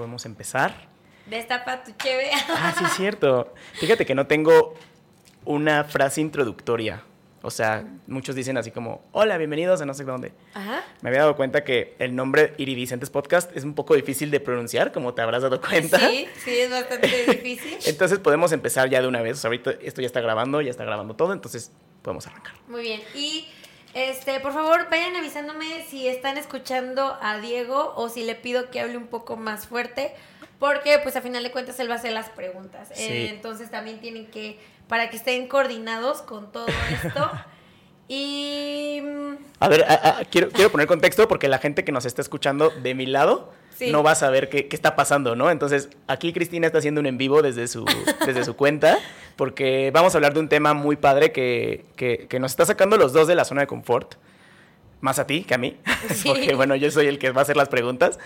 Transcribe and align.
podemos 0.00 0.24
empezar. 0.24 0.88
Destapa 1.26 1.84
tu 1.84 1.92
cheve. 1.92 2.30
Ah, 2.48 2.74
sí, 2.76 2.82
es 2.86 2.92
cierto. 2.94 3.52
Fíjate 3.74 4.06
que 4.06 4.14
no 4.14 4.26
tengo 4.26 4.72
una 5.44 5.84
frase 5.84 6.22
introductoria. 6.22 7.02
O 7.42 7.50
sea, 7.50 7.84
muchos 8.06 8.34
dicen 8.34 8.56
así 8.56 8.70
como, 8.70 9.04
hola, 9.12 9.36
bienvenidos 9.36 9.82
a 9.82 9.84
no 9.84 9.92
sé 9.92 10.04
dónde. 10.04 10.32
Ajá. 10.54 10.82
Me 11.02 11.10
había 11.10 11.20
dado 11.20 11.36
cuenta 11.36 11.64
que 11.64 11.96
el 11.98 12.16
nombre 12.16 12.54
Iridicentes 12.56 13.10
Podcast 13.10 13.54
es 13.54 13.64
un 13.64 13.74
poco 13.74 13.94
difícil 13.94 14.30
de 14.30 14.40
pronunciar, 14.40 14.90
como 14.90 15.12
te 15.12 15.20
habrás 15.20 15.42
dado 15.42 15.60
cuenta. 15.60 15.98
Sí, 15.98 16.26
sí, 16.42 16.58
es 16.60 16.70
bastante 16.70 17.26
difícil. 17.28 17.76
Entonces 17.84 18.20
podemos 18.20 18.52
empezar 18.52 18.88
ya 18.88 19.02
de 19.02 19.06
una 19.06 19.20
vez. 19.20 19.36
O 19.36 19.40
sea, 19.42 19.48
ahorita 19.48 19.72
esto 19.82 20.00
ya 20.00 20.06
está 20.06 20.22
grabando, 20.22 20.62
ya 20.62 20.70
está 20.70 20.86
grabando 20.86 21.14
todo, 21.14 21.34
entonces 21.34 21.72
podemos 22.00 22.26
arrancar. 22.26 22.54
Muy 22.68 22.80
bien. 22.80 23.02
Y 23.14 23.48
este, 23.94 24.38
por 24.40 24.52
favor, 24.52 24.88
vayan 24.90 25.16
avisándome 25.16 25.84
si 25.88 26.06
están 26.08 26.36
escuchando 26.38 27.16
a 27.20 27.38
Diego 27.38 27.92
o 27.96 28.08
si 28.08 28.22
le 28.22 28.34
pido 28.34 28.70
que 28.70 28.80
hable 28.80 28.96
un 28.96 29.06
poco 29.08 29.36
más 29.36 29.66
fuerte, 29.66 30.14
porque 30.58 30.98
pues 31.02 31.16
a 31.16 31.22
final 31.22 31.42
de 31.42 31.50
cuentas 31.50 31.78
él 31.80 31.90
va 31.90 31.94
a 31.94 31.98
hacer 31.98 32.12
las 32.12 32.28
preguntas. 32.28 32.88
Sí. 32.94 33.02
Eh, 33.04 33.30
entonces 33.30 33.70
también 33.70 34.00
tienen 34.00 34.26
que, 34.26 34.58
para 34.88 35.10
que 35.10 35.16
estén 35.16 35.48
coordinados 35.48 36.22
con 36.22 36.52
todo 36.52 36.66
esto. 36.68 37.30
y... 38.08 39.00
mm, 39.02 39.34
A 39.60 39.68
ver, 39.68 39.84
a- 39.84 40.18
a- 40.20 40.24
quiero, 40.24 40.50
quiero 40.50 40.70
poner 40.70 40.86
contexto 40.86 41.26
porque 41.28 41.48
la 41.48 41.58
gente 41.58 41.84
que 41.84 41.92
nos 41.92 42.04
está 42.04 42.22
escuchando 42.22 42.70
de 42.70 42.94
mi 42.94 43.06
lado 43.06 43.52
Sí. 43.86 43.90
no 43.92 44.02
va 44.02 44.12
a 44.12 44.14
saber 44.14 44.48
qué, 44.48 44.68
qué 44.68 44.76
está 44.76 44.94
pasando, 44.94 45.34
¿no? 45.36 45.50
Entonces, 45.50 45.88
aquí 46.06 46.32
Cristina 46.32 46.66
está 46.66 46.78
haciendo 46.78 47.00
un 47.00 47.06
en 47.06 47.18
vivo 47.18 47.42
desde 47.42 47.66
su, 47.66 47.84
desde 48.26 48.44
su 48.44 48.54
cuenta 48.56 48.98
porque 49.36 49.90
vamos 49.92 50.14
a 50.14 50.18
hablar 50.18 50.34
de 50.34 50.40
un 50.40 50.48
tema 50.48 50.74
muy 50.74 50.96
padre 50.96 51.32
que, 51.32 51.84
que- 51.96 52.26
que 52.28 52.38
nos 52.38 52.52
está 52.52 52.66
sacando 52.66 52.96
los 52.98 53.12
dos 53.12 53.26
de 53.26 53.34
la 53.34 53.44
zona 53.44 53.62
de 53.62 53.66
confort. 53.66 54.14
Más 55.00 55.18
a 55.18 55.26
ti 55.26 55.44
que 55.44 55.54
a 55.54 55.58
mí, 55.58 55.78
Sí. 56.10 56.28
porque 56.28 56.54
bueno, 56.54 56.76
yo 56.76 56.90
soy 56.90 57.06
el 57.06 57.18
que 57.18 57.30
va 57.30 57.40
a 57.40 57.42
hacer 57.42 57.56
las 57.56 57.68
preguntas. 57.70 58.18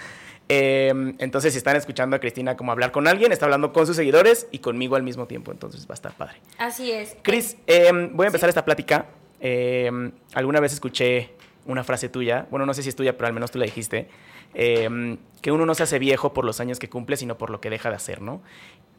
Eh, 0.48 0.93
entonces, 1.19 1.53
si 1.55 1.59
están 1.59 1.77
escuchando 1.77 2.17
a 2.17 2.19
Cristina 2.19 2.57
como 2.57 2.73
hablar 2.73 2.91
con 2.93 3.07
alguien, 3.09 3.33
está 3.33 3.47
hablando 3.47 3.73
con 3.73 3.87
sus 3.87 3.97
seguidores 3.97 4.47
y 4.51 4.59
conmigo 4.59 4.97
al 4.97 5.03
mismo 5.03 5.27
tiempo, 5.27 5.53
entonces 5.53 5.87
va 5.87 5.93
a 5.93 5.95
estar 5.95 6.12
padre. 6.12 6.37
así 6.59 6.91
es. 6.91 7.17
Cris, 7.23 7.56
eh, 7.67 7.91
voy 8.12 8.25
a 8.25 8.27
empezar 8.28 8.48
esta 8.48 8.65
plática. 8.65 9.06
Eh, 9.41 9.91
alguna 10.34 10.61
vez 10.61 10.73
escuché 10.73 11.31
una 11.67 11.83
frase 11.84 12.09
tuya, 12.11 12.47
bueno, 12.50 12.67
no 12.67 12.75
sé 12.75 12.83
si 12.83 12.89
es 12.91 12.97
tuya, 12.97 13.17
pero 13.17 13.28
al 13.28 13.33
menos 13.33 13.50
tú 13.50 13.59
la 13.59 13.65
dijiste, 13.65 14.09
eh, 14.55 15.16
que 15.42 15.52
uno 15.52 15.66
no 15.66 15.74
se 15.74 15.83
hace 15.83 15.98
viejo 15.98 16.33
por 16.33 16.44
los 16.44 16.60
años 16.60 16.78
que 16.78 16.88
cumple, 16.88 17.16
sino 17.16 17.36
por 17.36 17.50
lo 17.50 17.60
que 17.60 17.69
deja 17.70 17.91
de 17.91 17.97
hacer, 17.97 18.22
¿no? 18.22 18.42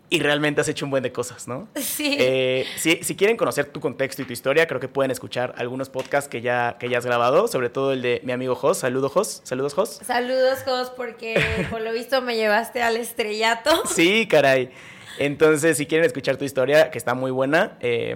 Y 0.08 0.20
realmente 0.20 0.62
has 0.62 0.68
hecho 0.68 0.86
un 0.86 0.92
buen 0.92 1.02
de 1.02 1.12
cosas, 1.12 1.48
¿no? 1.48 1.68
Sí. 1.76 2.16
Eh, 2.20 2.68
si, 2.76 2.98
si 3.02 3.16
quieren 3.16 3.36
conocer 3.38 3.66
tu 3.66 3.80
contexto 3.80 4.22
y 4.22 4.26
tu 4.26 4.34
historia, 4.34 4.68
creo 4.68 4.80
que 4.80 4.88
pueden 4.88 5.10
escuchar 5.10 5.56
algunos 5.58 5.90
podcasts 5.90 6.30
que 6.30 6.42
ya, 6.42 6.78
que 6.80 6.90
ya 6.90 7.00
has 7.00 7.06
grabado, 7.06 7.48
sobre 7.48 7.70
todo 7.70 7.94
el 7.94 8.04
de 8.04 8.22
mi 8.24 8.32
amigo 8.32 8.54
Jos. 8.54 8.78
Saludos, 8.78 9.12
Jos. 9.12 9.42
Saludos, 9.44 9.74
Jos. 9.74 9.90
Saludos, 10.04 10.60
Jos, 10.64 10.92
porque 10.92 11.68
por 11.72 11.82
lo 11.82 11.92
visto 11.92 12.22
me 12.22 12.36
llevaste 12.36 12.84
al 12.84 12.98
estrellato. 12.98 13.72
Sí, 13.88 14.28
caray. 14.28 14.70
Entonces, 15.18 15.78
si 15.78 15.88
quieren 15.88 16.06
escuchar 16.06 16.38
tu 16.38 16.46
historia, 16.46 16.92
que 16.92 17.00
está 17.00 17.16
muy 17.16 17.32
buena, 17.32 17.78
eh, 17.80 18.16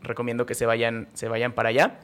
recomiendo 0.00 0.46
que 0.46 0.54
se 0.54 0.64
vayan, 0.64 1.08
se 1.12 1.28
vayan 1.28 1.52
para 1.52 1.68
allá. 1.68 1.98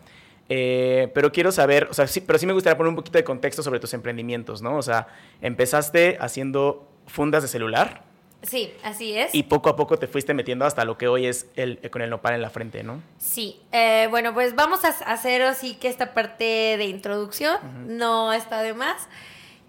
Eh, 0.49 1.11
pero 1.15 1.33
quiero 1.33 1.51
saber, 1.53 1.89
o 1.91 1.95
sea, 1.95 2.07
sí, 2.07 2.21
pero 2.21 2.39
sí 2.39 2.47
me 2.47 2.53
gustaría 2.53 2.77
poner 2.77 2.91
un 2.91 2.97
poquito 2.97 3.19
de 3.19 3.25
contexto 3.25 3.63
sobre 3.63 3.81
tus 3.81 3.95
emprendimientos, 3.95 4.61
¿no? 4.63 4.77
O 4.77 4.83
sea, 4.83 5.07
empezaste 5.41 6.19
haciendo 6.21 6.87
fundas 7.07 7.43
de 7.43 7.49
celular 7.49 8.03
Sí, 8.43 8.73
así 8.83 9.17
es. 9.17 9.35
y 9.35 9.45
poco 9.45 9.71
a 9.71 9.77
poco 9.77 9.99
te 9.99 10.07
fuiste 10.07 10.35
metiendo 10.35 10.67
hasta 10.67 10.85
lo 10.85 10.99
que 10.99 11.09
hoy 11.09 11.27
es 11.27 11.47
el 11.57 11.79
con 11.91 12.03
el 12.03 12.11
nopal 12.11 12.35
en 12.35 12.43
la 12.43 12.51
frente, 12.51 12.83
¿no? 12.83 13.01
Sí, 13.19 13.61
eh, 13.73 14.07
bueno, 14.11 14.35
pues 14.35 14.55
vamos 14.55 14.85
a 14.85 14.89
hacer 14.89 15.43
así 15.43 15.77
que 15.77 15.89
esta 15.89 16.13
parte 16.13 16.45
de 16.77 16.85
introducción 16.85 17.57
no 17.97 18.33
está 18.33 18.63
de 18.63 18.75
más. 18.75 19.09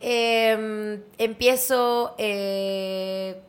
Eh, 0.01 0.99
empiezo 1.17 2.15
eh, 2.17 3.39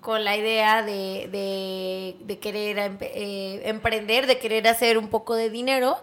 con 0.00 0.24
la 0.24 0.36
idea 0.36 0.82
de, 0.82 1.28
de- 1.30 2.16
de 2.24 2.38
querer 2.38 2.78
eh, 3.00 3.62
emprender, 3.66 4.26
de 4.26 4.38
querer 4.38 4.66
hacer 4.66 4.96
un 4.96 5.08
poco 5.08 5.34
de 5.34 5.50
dinero 5.50 5.98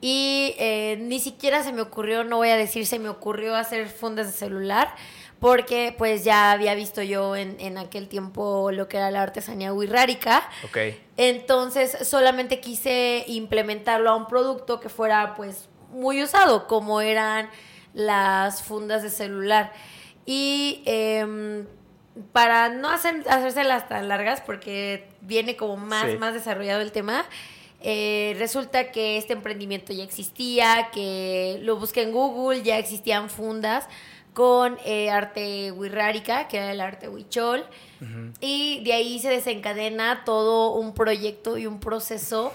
y 0.00 0.54
eh, 0.58 0.96
ni 1.00 1.20
siquiera 1.20 1.62
se 1.62 1.72
me 1.72 1.82
ocurrió, 1.82 2.24
no 2.24 2.38
voy 2.38 2.48
a 2.48 2.56
decir 2.56 2.86
se 2.86 2.98
me 2.98 3.08
ocurrió 3.10 3.54
hacer 3.54 3.88
fundas 3.88 4.26
de 4.28 4.32
celular 4.32 4.94
porque 5.40 5.94
pues 5.98 6.24
ya 6.24 6.52
había 6.52 6.74
visto 6.74 7.02
yo 7.02 7.36
en, 7.36 7.56
en 7.60 7.76
aquel 7.76 8.08
tiempo 8.08 8.70
lo 8.72 8.88
que 8.88 8.96
era 8.96 9.10
la 9.10 9.20
artesanía 9.22 9.74
wixárika. 9.74 10.48
Ok. 10.64 10.78
Entonces 11.18 11.98
solamente 12.08 12.60
quise 12.60 13.24
implementarlo 13.26 14.08
a 14.10 14.14
un 14.16 14.26
producto 14.26 14.80
que 14.80 14.88
fuera 14.88 15.34
pues 15.34 15.68
muy 15.90 16.22
usado, 16.22 16.66
como 16.66 17.02
eran 17.02 17.50
las 17.92 18.62
fundas 18.62 19.02
de 19.02 19.10
celular. 19.10 19.72
Y 20.24 20.82
em, 20.86 21.66
para 22.32 22.68
no 22.68 22.90
hacer, 22.90 23.24
hacérselas 23.28 23.88
tan 23.88 24.08
largas, 24.08 24.40
porque 24.40 25.06
viene 25.20 25.56
como 25.56 25.76
más, 25.76 26.10
Sí. 26.10 26.16
más 26.16 26.34
desarrollado 26.34 26.80
el 26.80 26.92
tema, 26.92 27.24
eh, 27.80 28.34
resulta 28.38 28.90
que 28.92 29.16
este 29.18 29.32
emprendimiento 29.32 29.92
ya 29.92 30.04
existía, 30.04 30.88
que 30.92 31.58
lo 31.62 31.76
busqué 31.76 32.02
en 32.02 32.12
Google, 32.12 32.62
ya 32.62 32.78
existían 32.78 33.28
fundas 33.28 33.86
con 34.32 34.78
eh, 34.84 35.10
arte 35.10 35.70
wixárika, 35.72 36.48
que 36.48 36.56
era 36.56 36.72
el 36.72 36.80
arte 36.80 37.08
huichol. 37.08 37.64
Y 38.40 38.82
de 38.84 38.92
ahí 38.92 39.18
se 39.18 39.28
desencadena 39.30 40.24
todo 40.24 40.72
un 40.74 40.92
proyecto 40.92 41.56
y 41.56 41.66
un 41.66 41.80
proceso 41.80 42.52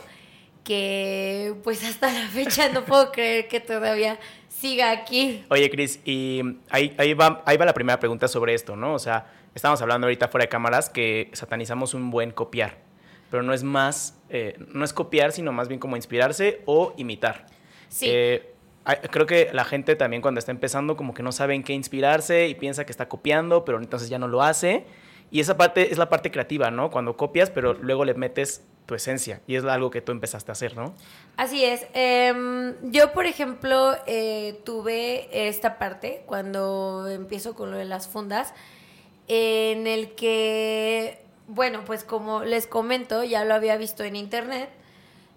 que 0.64 1.56
pues 1.64 1.84
hasta 1.84 2.12
la 2.12 2.28
fecha 2.28 2.70
no 2.70 2.86
puedo 2.86 3.12
creer 3.12 3.48
que 3.48 3.60
todavía 3.60 4.20
siga 4.50 4.92
aquí. 4.92 5.44
Oye, 5.50 5.70
Cris, 5.70 6.00
y 6.06 6.42
ahí, 6.70 6.94
ahí, 6.98 7.14
va, 7.14 7.42
ahí 7.46 7.58
va 7.58 7.66
la 7.66 7.74
primera 7.74 8.00
pregunta 8.00 8.28
sobre 8.28 8.54
esto, 8.54 8.76
¿no? 8.76 8.94
O 8.94 9.00
sea, 9.00 9.26
estamos 9.56 9.82
hablando 9.82 10.08
ahorita 10.08 10.28
fuera 10.28 10.46
de 10.46 10.50
cámaras 10.50 10.90
que 10.90 11.30
satanizamos 11.34 11.94
un 11.94 12.12
buen 12.12 12.32
copiar, 12.32 12.78
pero 13.30 13.44
no 13.44 13.54
es 13.54 13.64
más, 13.64 14.20
eh, 14.30 14.58
no 14.68 14.84
es 14.84 14.94
copiar, 14.94 15.32
sino 15.32 15.52
más 15.52 15.68
bien 15.68 15.80
como 15.80 15.96
inspirarse 15.96 16.62
o 16.66 16.94
imitar. 16.98 17.46
Sí. 17.90 18.06
Eh, 18.10 18.54
creo 19.12 19.26
que 19.26 19.50
la 19.54 19.66
gente 19.66 19.96
también 19.96 20.22
cuando 20.22 20.40
está 20.40 20.52
empezando 20.52 20.96
como 20.96 21.14
que 21.14 21.24
no 21.24 21.32
sabe 21.32 21.56
en 21.56 21.64
qué 21.64 21.74
inspirarse 21.74 22.48
y 22.48 22.56
piensa 22.56 22.86
que 22.86 22.92
está 22.92 23.08
copiando, 23.08 23.66
pero 23.66 23.80
entonces 23.80 24.10
ya 24.10 24.20
no 24.20 24.28
lo 24.28 24.42
hace. 24.42 24.86
Y 25.32 25.40
esa 25.40 25.58
parte 25.58 25.92
es 25.92 25.98
la 25.98 26.10
parte 26.10 26.32
creativa, 26.32 26.72
¿no? 26.72 26.90
Cuando 26.90 27.16
copias, 27.16 27.52
pero 27.52 27.74
luego 27.74 28.04
le 28.04 28.16
metes 28.16 28.66
tu 28.88 28.96
esencia. 28.96 29.42
Y 29.46 29.56
es 29.56 29.64
algo 29.64 29.92
que 29.92 30.02
tú 30.02 30.12
empezaste 30.12 30.50
a 30.50 30.54
hacer, 30.54 30.76
¿no? 30.76 30.96
Así 31.38 31.64
es. 31.64 31.86
Em, 31.94 32.74
yo, 32.92 33.14
por 33.14 33.28
ejemplo, 33.28 33.96
eh, 34.08 34.60
tuve 34.66 35.48
esta 35.48 35.78
parte 35.78 36.24
cuando 36.26 37.08
empiezo 37.08 37.54
con 37.54 37.70
lo 37.70 37.78
de 37.78 37.86
las 37.86 38.08
fundas, 38.08 38.56
en 39.30 39.88
el 39.88 40.16
que, 40.16 41.24
bueno, 41.48 41.86
pues 41.86 42.04
como 42.04 42.44
les 42.44 42.68
comento, 42.68 43.24
ya 43.24 43.46
lo 43.46 43.54
había 43.54 43.78
visto 43.78 44.04
en 44.04 44.18
internet. 44.18 44.70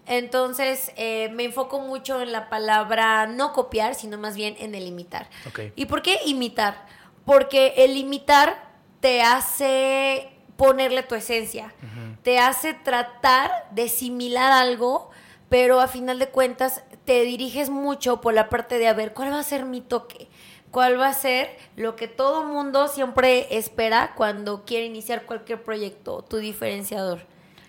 Entonces 0.05 0.91
eh, 0.97 1.29
me 1.29 1.45
enfoco 1.45 1.79
mucho 1.79 2.21
en 2.21 2.33
la 2.33 2.49
palabra 2.49 3.27
no 3.27 3.53
copiar, 3.53 3.95
sino 3.95 4.17
más 4.17 4.35
bien 4.35 4.55
en 4.59 4.75
el 4.75 4.85
imitar. 4.85 5.29
¿Y 5.75 5.85
por 5.85 6.01
qué 6.01 6.19
imitar? 6.25 6.85
Porque 7.23 7.73
el 7.77 7.95
imitar 7.95 8.67
te 8.99 9.21
hace 9.21 10.29
ponerle 10.57 11.03
tu 11.03 11.15
esencia, 11.15 11.73
te 12.21 12.39
hace 12.39 12.73
tratar 12.73 13.67
de 13.71 13.89
similar 13.89 14.51
algo, 14.51 15.09
pero 15.49 15.79
a 15.79 15.87
final 15.87 16.19
de 16.19 16.29
cuentas 16.29 16.83
te 17.05 17.21
diriges 17.21 17.69
mucho 17.69 18.21
por 18.21 18.33
la 18.33 18.49
parte 18.49 18.77
de 18.79 18.87
a 18.87 18.93
ver 18.93 19.13
cuál 19.13 19.31
va 19.31 19.39
a 19.39 19.43
ser 19.43 19.65
mi 19.65 19.81
toque, 19.81 20.27
cuál 20.73 20.99
va 20.99 21.07
a 21.07 21.13
ser 21.13 21.51
lo 21.77 21.95
que 21.95 22.07
todo 22.09 22.43
mundo 22.43 22.87
siempre 22.89 23.47
espera 23.55 24.13
cuando 24.17 24.65
quiere 24.65 24.85
iniciar 24.87 25.23
cualquier 25.23 25.61
proyecto, 25.61 26.23
tu 26.27 26.37
diferenciador. 26.37 27.19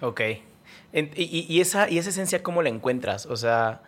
Ok. 0.00 0.20
En- 0.92 1.10
y, 1.15 1.22
y- 1.25 1.47
y 1.48 1.60
esa, 1.60 1.88
¿Y 1.91 1.98
esa 1.98 2.09
esencia 2.10 2.42
cómo 2.42 2.62
la 2.62 2.70
encuentras? 2.70 3.26
O 3.26 3.37
sea, 3.37 3.82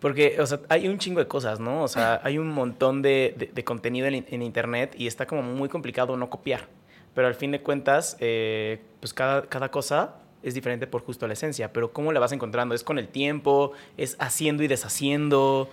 porque 0.00 0.36
o 0.40 0.46
sea, 0.46 0.60
hay 0.68 0.88
un 0.88 0.98
chingo 0.98 1.18
de 1.20 1.26
cosas, 1.26 1.60
¿no? 1.60 1.82
O 1.82 1.88
sea, 1.88 2.20
hay 2.24 2.38
un 2.38 2.48
montón 2.48 3.02
de, 3.02 3.34
de- 3.36 3.46
de 3.52 3.64
contenido 3.64 4.06
en, 4.06 4.24
en 4.28 4.42
internet 4.42 4.94
y 4.96 5.06
está 5.08 5.26
como 5.26 5.42
muy 5.42 5.68
complicado 5.68 6.16
no 6.16 6.30
copiar. 6.30 6.68
Pero 7.14 7.26
al 7.26 7.34
fin 7.34 7.50
de 7.50 7.60
cuentas, 7.60 8.16
eh, 8.20 8.80
pues 9.00 9.12
cada, 9.12 9.42
cada 9.42 9.70
cosa 9.72 10.14
es 10.44 10.54
diferente 10.54 10.86
por 10.86 11.02
justo 11.04 11.26
la 11.26 11.32
esencia. 11.32 11.72
Pero 11.72 11.92
¿cómo 11.92 12.12
la 12.12 12.20
vas 12.20 12.30
encontrando? 12.32 12.74
¿Es 12.74 12.84
con 12.84 12.98
el 13.00 13.08
tiempo? 13.08 13.72
¿Es 13.96 14.16
haciendo 14.20 14.62
y 14.62 14.68
deshaciendo? 14.68 15.68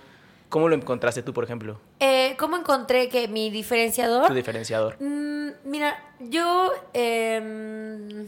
¿Cómo 0.48 0.68
lo 0.68 0.74
encontraste 0.74 1.22
tú, 1.22 1.32
por 1.34 1.44
ejemplo? 1.44 1.78
Eh, 2.00 2.34
¿Cómo 2.38 2.56
encontré 2.56 3.08
que 3.08 3.28
mi 3.28 3.50
diferenciador? 3.50 4.26
Tu 4.28 4.34
diferenciador. 4.34 4.96
Mm, 5.00 5.48
mira, 5.64 6.02
yo 6.20 6.72
em, 6.94 8.26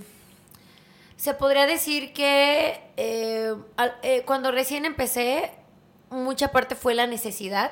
se 1.16 1.34
podría 1.34 1.66
decir 1.66 2.12
que 2.12 2.80
eh, 2.96 3.54
al- 3.76 3.96
eh, 4.02 4.22
cuando 4.26 4.50
recién 4.50 4.84
empecé, 4.84 5.50
mucha 6.10 6.48
parte 6.50 6.74
fue 6.74 6.94
la 6.94 7.06
necesidad 7.06 7.70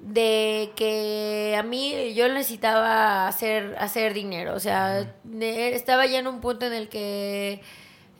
de 0.00 0.70
que 0.76 1.56
a 1.58 1.62
mí 1.62 2.14
yo 2.14 2.28
necesitaba 2.28 3.26
hacer, 3.26 3.74
hacer 3.80 4.14
dinero. 4.14 4.54
O 4.54 4.60
sea, 4.60 5.06
estaba 5.40 6.06
ya 6.06 6.18
en 6.20 6.26
un 6.28 6.40
punto 6.40 6.66
en 6.66 6.72
el 6.72 6.88
que 6.88 7.60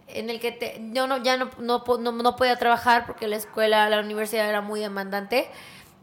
en 0.08 0.30
el 0.30 0.40
que 0.40 0.52
te- 0.52 0.80
yo 0.92 1.06
no, 1.06 1.22
ya 1.22 1.36
no, 1.36 1.50
no, 1.58 1.82
no, 1.98 2.12
no 2.12 2.36
podía 2.36 2.56
trabajar 2.56 3.06
porque 3.06 3.28
la 3.28 3.36
escuela, 3.36 3.88
la 3.90 4.00
universidad 4.00 4.48
era 4.48 4.60
muy 4.60 4.80
demandante. 4.80 5.48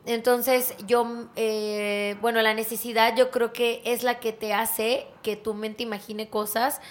Entonces 0.05 0.73
yo, 0.87 1.27
eh, 1.35 2.15
bueno, 2.21 2.41
la 2.41 2.53
necesidad 2.55 3.15
yo 3.15 3.29
creo 3.29 3.53
que 3.53 3.81
es 3.85 4.01
la 4.03 4.19
que 4.19 4.33
te 4.33 4.53
hace 4.53 5.05
que 5.21 5.35
tu 5.35 5.53
mente 5.53 5.83
imagine 5.83 6.27
cosas 6.29 6.81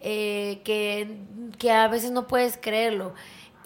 eh, 0.00 0.60
que, 0.64 1.18
que 1.58 1.70
a 1.72 1.88
veces 1.88 2.10
no 2.10 2.26
puedes 2.26 2.56
creerlo. 2.56 3.14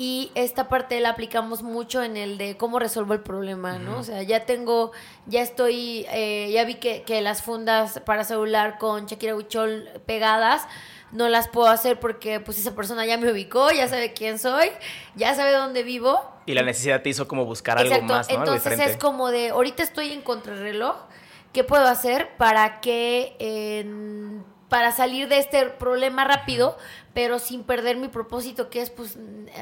Y 0.00 0.30
esta 0.36 0.68
parte 0.68 1.00
la 1.00 1.10
aplicamos 1.10 1.64
mucho 1.64 2.04
en 2.04 2.16
el 2.16 2.38
de 2.38 2.56
cómo 2.56 2.78
resuelvo 2.78 3.14
el 3.14 3.20
problema, 3.20 3.80
¿no? 3.80 3.98
O 3.98 4.04
sea, 4.04 4.22
ya 4.22 4.46
tengo, 4.46 4.92
ya 5.26 5.42
estoy, 5.42 6.06
eh, 6.12 6.50
ya 6.52 6.64
vi 6.64 6.76
que, 6.76 7.02
que, 7.02 7.20
las 7.20 7.42
fundas 7.42 8.00
para 8.06 8.22
celular 8.22 8.78
con 8.78 9.06
Shakira 9.06 9.34
Huichol 9.34 9.88
pegadas, 10.06 10.68
no 11.10 11.28
las 11.28 11.48
puedo 11.48 11.66
hacer 11.66 11.98
porque 11.98 12.38
pues 12.38 12.58
esa 12.58 12.76
persona 12.76 13.06
ya 13.06 13.16
me 13.16 13.28
ubicó, 13.28 13.72
ya 13.72 13.88
sabe 13.88 14.12
quién 14.12 14.38
soy, 14.38 14.68
ya 15.16 15.34
sabe 15.34 15.50
dónde 15.50 15.82
vivo. 15.82 16.20
Y 16.46 16.54
la 16.54 16.62
necesidad 16.62 17.02
te 17.02 17.08
hizo 17.08 17.26
como 17.26 17.44
buscar 17.44 17.76
algo 17.78 18.00
más, 18.02 18.28
¿no? 18.30 18.36
Entonces 18.36 18.78
es 18.78 18.96
como 18.98 19.32
de, 19.32 19.48
ahorita 19.48 19.82
estoy 19.82 20.12
en 20.12 20.22
contrarreloj, 20.22 20.96
¿qué 21.52 21.64
puedo 21.64 21.88
hacer 21.88 22.36
para 22.36 22.80
que... 22.80 23.84
para 24.68 24.92
salir 24.92 25.28
de 25.28 25.38
este 25.38 25.64
problema 25.66 26.24
rápido, 26.24 26.76
pero 27.14 27.38
sin 27.38 27.64
perder 27.64 27.96
mi 27.96 28.08
propósito, 28.08 28.70
que 28.70 28.82
es 28.82 28.90
pues 28.90 29.18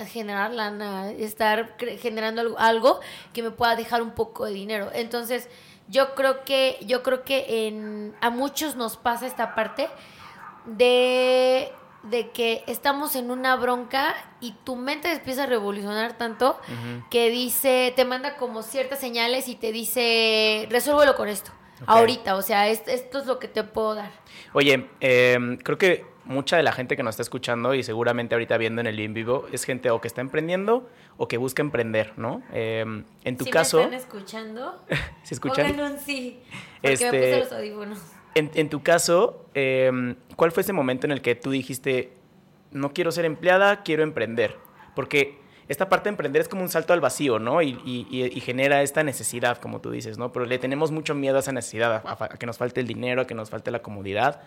generar 0.08 0.50
lana, 0.53 1.11
estar 1.11 1.76
generando 2.00 2.58
algo, 2.58 3.00
que 3.32 3.43
me 3.43 3.50
pueda 3.50 3.76
dejar 3.76 4.03
un 4.03 4.11
poco 4.11 4.47
de 4.47 4.53
dinero. 4.53 4.91
Entonces, 4.93 5.49
yo 5.88 6.14
creo 6.14 6.44
que, 6.44 6.79
yo 6.82 7.03
creo 7.03 7.23
que 7.23 7.69
en, 7.69 8.14
a 8.20 8.31
muchos 8.31 8.75
nos 8.76 8.97
pasa 8.97 9.26
esta 9.26 9.55
parte 9.55 9.88
de, 10.64 11.73
de 12.02 12.31
que 12.31 12.64
estamos 12.67 13.14
en 13.14 13.31
una 13.31 13.55
bronca 13.55 14.14
y 14.41 14.52
tu 14.64 14.75
mente 14.75 15.12
empieza 15.12 15.44
a 15.44 15.47
revolucionar 15.47 16.19
tanto 16.19 16.59
que 17.11 17.31
dice, 17.31 17.93
te 17.94 18.05
manda 18.05 18.37
como 18.37 18.62
ciertas 18.62 18.99
señales 18.99 19.49
y 19.49 19.55
te 19.55 19.70
dice, 19.70 20.67
resuélvelo 20.70 21.14
con 21.14 21.29
esto. 21.29 21.52
Ahorita, 21.87 22.37
o 22.37 22.43
sea, 22.43 22.69
esto, 22.69 22.90
es 22.90 23.26
lo 23.26 23.38
que 23.38 23.49
te 23.49 23.62
puedo 23.64 23.94
dar. 23.94 24.11
Oye, 24.52 24.88
em, 25.00 25.58
creo 25.58 25.76
que 25.76 26.05
mucha 26.25 26.56
de 26.56 26.62
la 26.62 26.73
gente 26.73 26.96
que 26.96 27.02
nos 27.02 27.12
está 27.12 27.23
escuchando 27.23 27.75
y 27.75 27.82
seguramente 27.82 28.34
ahorita 28.34 28.56
viendo 28.58 28.81
en 28.81 28.87
el 28.87 28.99
en 28.99 29.14
vivo 29.14 29.46
es 29.52 29.64
gente 29.64 29.90
o 29.90 30.00
que 30.00 30.08
está 30.08 30.20
emprendiendo 30.20 30.88
o 31.17 31.28
que 31.28 31.37
busca 31.37 31.62
emprender, 31.62 32.14
¿no? 32.17 32.43
Em, 32.52 33.05
en 33.25 33.37
tu 33.37 33.44
caso... 33.46 33.78
Me 33.78 33.84
están 33.84 33.99
escuchando? 34.00 34.82
¿Se 35.23 35.34
escuchan? 35.34 35.69
Pónganlo 35.69 35.99
sí, 35.99 36.40
porque 36.81 36.94
este, 36.94 37.11
me 37.11 37.19
puse 37.19 37.38
los 37.38 37.52
audífonos. 37.52 37.99
En, 38.34 38.50
en 38.55 38.69
tu 38.69 38.82
caso, 38.82 39.46
em, 39.55 40.17
¿cuál 40.37 40.52
fue 40.52 40.62
ese 40.62 40.73
momento 40.73 41.06
en 41.06 41.12
el 41.12 41.23
que 41.23 41.34
tú 41.34 41.50
dijiste, 41.50 42.12
no 42.70 42.93
quiero 42.93 43.12
ser 43.12 43.25
empleada, 43.25 43.82
quiero 43.82 44.02
emprender? 44.02 44.56
Porque 44.94 45.38
esta 45.69 45.89
parte 45.89 46.05
de 46.05 46.11
emprender 46.11 46.43
es 46.43 46.49
como 46.49 46.63
un 46.63 46.69
salto 46.69 46.93
al 46.93 47.01
vacío, 47.01 47.39
¿no? 47.39 47.61
Y, 47.61 47.79
y, 47.85 48.41
genera 48.41 48.83
esta 48.83 49.03
necesidad, 49.03 49.59
como 49.59 49.81
tú 49.81 49.91
dices, 49.91 50.17
¿no? 50.17 50.33
Pero 50.33 50.45
le 50.45 50.59
tenemos 50.59 50.93
mucho 50.93 51.15
miedo 51.15 51.37
a 51.37 51.41
esa 51.41 51.53
necesidad, 51.53 52.03
a, 52.07 52.29
que 52.29 52.47
nos 52.47 52.57
falte 52.57 52.81
el 52.81 52.87
dinero, 52.87 53.23
a 53.23 53.27
que 53.27 53.35
nos 53.35 53.51
falte 53.51 53.71
la 53.71 53.83
comodidad. 53.83 54.43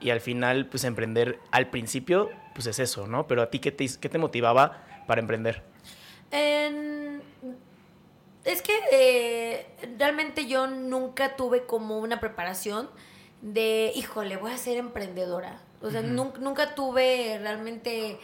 Y 0.00 0.10
al 0.10 0.20
final, 0.20 0.66
pues 0.66 0.84
emprender 0.84 1.38
al 1.50 1.68
principio, 1.68 2.30
pues 2.54 2.66
es 2.66 2.78
eso, 2.78 3.06
¿no? 3.06 3.26
Pero 3.26 3.42
a 3.42 3.50
ti, 3.50 3.58
¿qué 3.58 3.72
te, 3.72 3.86
qué 4.00 4.08
te 4.08 4.18
motivaba 4.18 4.84
para 5.06 5.20
emprender? 5.20 5.62
es 8.44 8.62
que 8.62 8.78
eh, 8.92 9.66
realmente 9.98 10.46
yo 10.46 10.66
nunca 10.66 11.36
tuve 11.36 11.64
como 11.64 11.98
una 11.98 12.20
preparación 12.20 12.88
de, 13.42 13.92
híjole, 13.94 14.36
voy 14.36 14.52
a 14.52 14.58
ser 14.58 14.78
emprendedora. 14.78 15.60
O 15.82 15.90
sea, 15.90 16.02
nunca, 16.02 16.38
nunca 16.38 16.74
tuve 16.74 17.38
realmente 17.40 18.18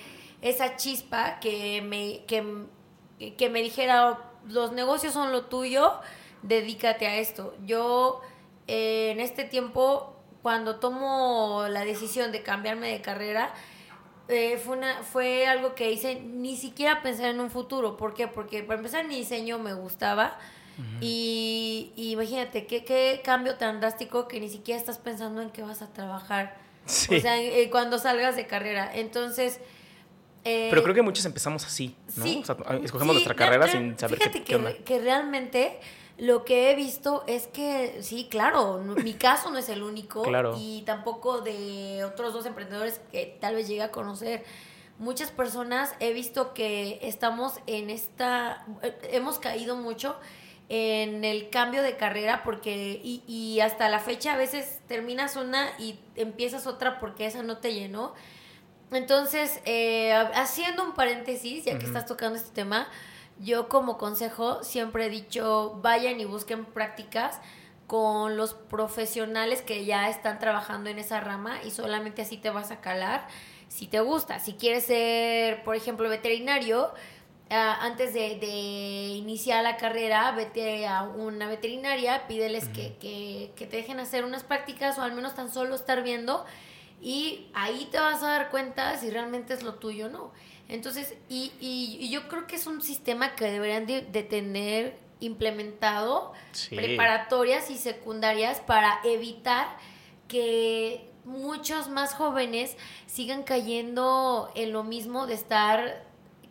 esa 0.45 0.77
chispa 0.77 1.41
que 1.41 1.81
me, 1.81 2.25
que, 2.27 3.49
me 3.49 3.63
dijera, 3.63 4.19
los 4.47 4.73
negocios 4.73 5.15
son 5.15 5.33
lo 5.33 5.47
tuyo, 5.47 5.95
dedícate 6.43 7.07
a 7.07 7.17
esto. 7.17 7.55
Yo 7.65 8.21
eh, 8.69 9.11
en 9.11 9.21
este 9.21 9.45
tiempo, 9.45 10.15
cuando 10.43 10.77
tomo 10.77 11.65
la 11.71 11.87
decisión 11.87 12.31
de 12.31 12.43
cambiarme 12.43 12.93
de 12.93 13.01
carrera, 13.01 13.55
eh, 14.29 14.61
fue, 14.63 14.77
una, 14.77 15.03
fue 15.03 15.47
algo 15.47 15.75
que 15.75 15.91
hice 15.91 16.21
ni 16.21 16.59
siquiera 16.59 17.01
pensar 17.01 17.31
en 17.31 17.41
un 17.41 17.51
futuro. 17.51 17.97
¿Por 17.97 18.13
qué? 18.13 18.29
Porque 18.29 18.63
para 18.63 18.77
empezar 18.77 19.07
mi 19.07 19.17
diseño 19.17 19.59
me 19.59 19.73
gustaba. 19.73 20.39
y, 21.01 21.93
imagínate, 21.97 22.67
¿qué, 22.67 22.85
qué 22.85 23.23
cambio 23.25 23.57
tan 23.57 23.81
drástico 23.81 24.29
que 24.29 24.41
ni 24.41 24.51
siquiera 24.51 24.79
estás 24.79 24.99
pensando 24.99 25.41
en 25.41 25.49
qué 25.49 25.63
vas 25.63 25.81
a 25.81 25.91
trabajar. 25.91 26.59
O 26.87 27.19
sea, 27.19 27.41
eh, 27.41 27.71
cuando 27.71 27.99
salgas 27.99 28.37
de 28.37 28.47
carrera. 28.47 28.91
Entonces, 28.95 29.59
eh, 30.45 30.69
Pero 30.71 30.83
creo 30.83 30.95
que 30.95 31.03
muchos 31.03 31.25
empezamos 31.25 31.65
así, 31.65 31.97
¿no? 32.17 32.25
o 32.25 32.45
sea, 32.45 32.57
escogemos 32.83 33.15
nuestra 33.15 33.35
carrera 33.35 33.67
sin 33.69 33.99
saber 33.99 34.19
qué, 34.19 34.43
que, 34.43 34.83
que 34.85 34.99
realmente 35.01 35.81
lo 36.17 36.45
que 36.45 36.71
he 36.71 36.77
visto 36.77 37.25
es 37.27 37.49
que, 37.49 37.99
sí, 38.03 38.29
claro, 38.31 38.79
mi 38.79 39.15
caso 39.15 39.51
no 39.51 39.59
es 39.59 39.69
el 39.69 39.83
único. 39.83 40.23
Claro. 40.23 40.57
Y 40.59 40.83
tampoco 40.83 41.41
de 41.41 42.05
otros 42.05 42.33
dos 42.33 42.47
emprendedores 42.47 43.01
que 43.11 43.37
tal 43.41 43.57
vez 43.57 43.67
llegue 43.67 43.83
a 43.83 43.91
conocer. 43.91 44.45
Muchas 44.99 45.33
personas 45.33 45.93
he 45.99 46.13
visto 46.13 46.55
que 46.55 47.01
estamos 47.03 47.55
en 47.67 47.91
esta, 47.91 48.65
hemos 49.11 49.41
caído 49.41 49.75
mucho 49.75 50.17
en 50.69 51.25
el 51.25 51.51
cambio 51.51 51.83
de 51.83 51.97
carrera 51.97 52.43
porque 52.45 53.01
y, 53.03 53.23
y 53.27 53.61
hasta 53.61 53.89
la 53.89 53.99
fecha 53.99 54.35
a 54.35 54.37
veces 54.37 54.81
terminas 54.87 55.37
una 55.37 55.69
y 55.79 55.99
empiezas 56.15 56.67
otra 56.67 57.01
porque 57.01 57.27
esa 57.27 57.43
no 57.43 57.59
te 57.59 57.75
llenó 57.75 58.15
entonces, 58.91 59.61
eh, 59.65 60.13
haciendo 60.35 60.85
un 60.85 60.95
paréntesis, 60.95 61.65
ya 61.65 61.79
que 61.79 61.87
estás 61.87 62.07
tocando 62.07 62.37
este 62.37 62.51
tema, 62.51 62.87
yo 63.41 63.69
como 63.69 63.99
consejo 63.99 64.63
siempre 64.63 65.07
he 65.07 65.11
dicho, 65.11 65.79
vayan 65.83 66.21
y 66.21 66.25
busquen 66.25 66.65
prácticas 66.65 67.41
con 67.87 68.37
los 68.37 68.55
profesionales 68.55 69.63
que 69.63 69.85
ya 69.85 70.09
están 70.09 70.39
trabajando 70.39 70.89
en 70.91 70.99
esa 70.99 71.21
rama 71.21 71.63
y 71.65 71.71
solamente 71.71 72.23
así 72.23 72.37
te 72.37 72.51
vas 72.51 72.71
a 72.71 72.81
calar 72.81 73.27
si 73.69 73.87
te 73.87 74.01
gusta. 74.01 74.39
Si 74.39 74.55
quieres 74.55 74.85
ser, 74.85 75.65
por 75.65 75.75
ejemplo, 75.75 76.09
veterinario, 76.09 76.93
ah, 77.51 77.79
antes 77.83 78.15
de, 78.15 78.37
iniciar 79.17 79.63
la 79.65 79.77
carrera, 79.77 80.31
vete 80.33 80.87
a 80.87 81.03
una 81.03 81.49
veterinaria, 81.49 82.27
pídeles 82.27 82.69
que, 82.69 82.97
que, 82.99 83.53
que 83.57 83.67
te 83.67 83.79
dejen 83.79 84.01
hacer 84.01 84.25
unas 84.25 84.45
prácticas 84.45 84.99
o 84.99 85.03
al 85.03 85.13
menos 85.13 85.35
tan 85.35 85.53
solo 85.53 85.75
estar 85.75 86.03
viendo 86.03 86.45
y 87.01 87.47
ahí 87.55 87.89
te 87.91 87.99
vas 87.99 88.23
a 88.23 88.29
dar 88.29 88.51
cuenta 88.51 88.97
si 88.99 89.11
realmente 89.11 89.55
es 89.55 89.63
lo 89.63 89.75
tuyo 89.75 90.07
o 90.07 90.09
no. 90.09 90.33
Entonces, 90.69 91.15
y, 91.29 91.53
y, 91.61 92.09
yo 92.09 92.29
creo 92.29 92.47
que 92.47 92.57
es 92.57 92.67
un 92.67 92.81
sistema 92.81 93.35
que 93.35 93.45
deberían 93.45 93.87
de, 93.87 94.01
tener 94.23 94.97
implementado 95.21 96.33
preparatorias 96.71 97.71
y 97.71 97.77
secundarias 97.77 98.61
para 98.61 99.01
evitar 99.05 99.67
que 100.27 101.11
muchos 101.25 101.89
más 101.89 102.15
jóvenes 102.15 102.77
sigan 103.07 103.43
cayendo 103.43 104.51
en 104.55 104.73
lo 104.73 104.85
mismo 104.85 105.27
de 105.27 105.35
estar 105.35 106.05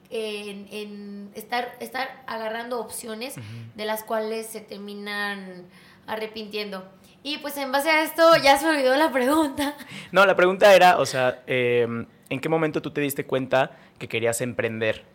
en, 0.09 0.67
en 0.71 1.31
estar, 1.33 1.75
estar 1.79 2.23
agarrando 2.27 2.79
opciones 2.79 3.35
de 3.75 3.85
las 3.85 4.03
cuales 4.03 4.45
se 4.45 4.61
terminan 4.61 5.65
arrepintiendo. 6.05 6.87
Y 7.23 7.37
pues 7.37 7.55
en 7.57 7.71
base 7.71 7.89
a 7.89 8.03
esto 8.03 8.35
ya 8.35 8.57
se 8.57 8.67
olvidó 8.67 8.95
la 8.97 9.11
pregunta. 9.11 9.75
No, 10.11 10.25
la 10.25 10.35
pregunta 10.35 10.75
era, 10.75 10.99
o 10.99 11.05
sea, 11.05 11.41
em, 11.47 12.05
¿en 12.29 12.39
qué 12.39 12.49
momento 12.49 12.81
tú 12.81 12.91
te 12.91 12.99
diste 12.99 13.25
cuenta 13.25 13.71
que 13.97 14.09
querías 14.09 14.41
emprender? 14.41 15.05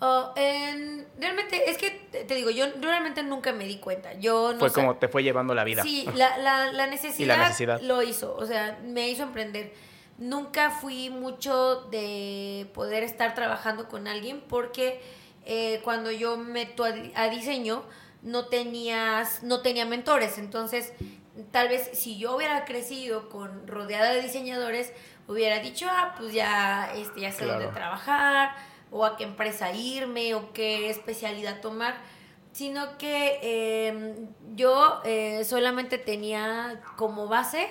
Oh, 0.00 0.32
realmente, 0.36 1.68
es 1.70 1.78
que 1.78 1.90
te 1.90 2.34
digo, 2.34 2.50
yo 2.50 2.66
realmente 2.80 3.22
nunca 3.22 3.52
me 3.52 3.64
di 3.64 3.78
cuenta. 3.78 4.12
Yo 4.14 4.54
fue 4.58 4.70
como 4.72 4.96
te 4.96 5.08
fue 5.08 5.22
llevando 5.22 5.54
la 5.54 5.64
vida. 5.64 5.82
Sí, 5.82 6.06
la, 6.14 6.38
la, 6.38 6.70
la, 6.70 6.86
necesidad 6.86 7.36
la 7.36 7.44
necesidad 7.44 7.80
lo 7.80 8.02
hizo, 8.02 8.36
o 8.36 8.46
sea, 8.46 8.78
me 8.84 9.08
hizo 9.08 9.24
emprender. 9.24 9.72
Nunca 10.18 10.70
fui 10.70 11.10
mucho 11.10 11.82
de 11.90 12.68
poder 12.74 13.02
estar 13.02 13.34
trabajando 13.34 13.88
con 13.88 14.06
alguien 14.06 14.40
porque 14.48 15.00
eh, 15.46 15.80
cuando 15.82 16.10
yo 16.10 16.36
meto 16.36 16.84
a, 16.84 16.92
a 17.14 17.28
diseño 17.28 17.84
no 18.22 18.46
tenías 18.46 19.44
no 19.44 19.60
tenía 19.60 19.84
mentores 19.84 20.38
entonces 20.38 20.92
tal 21.50 21.68
vez 21.68 21.90
si 21.92 22.18
yo 22.18 22.36
hubiera 22.36 22.64
crecido 22.64 23.28
con 23.28 23.66
rodeada 23.66 24.12
de 24.12 24.22
diseñadores, 24.22 24.92
hubiera 25.26 25.60
dicho, 25.60 25.86
ah, 25.88 26.14
pues 26.18 26.32
ya, 26.32 26.92
este, 26.96 27.20
ya 27.20 27.32
sé 27.32 27.44
dónde 27.44 27.68
trabajar, 27.68 28.54
o 28.90 29.04
a 29.04 29.16
qué 29.16 29.24
empresa 29.24 29.72
irme, 29.72 30.34
o 30.34 30.52
qué 30.52 30.90
especialidad 30.90 31.60
tomar, 31.60 31.96
sino 32.52 32.96
que 32.98 33.38
em, 33.88 34.28
yo 34.56 35.00
eh, 35.04 35.44
solamente 35.44 35.98
tenía 35.98 36.80
como 36.96 37.28
base, 37.28 37.68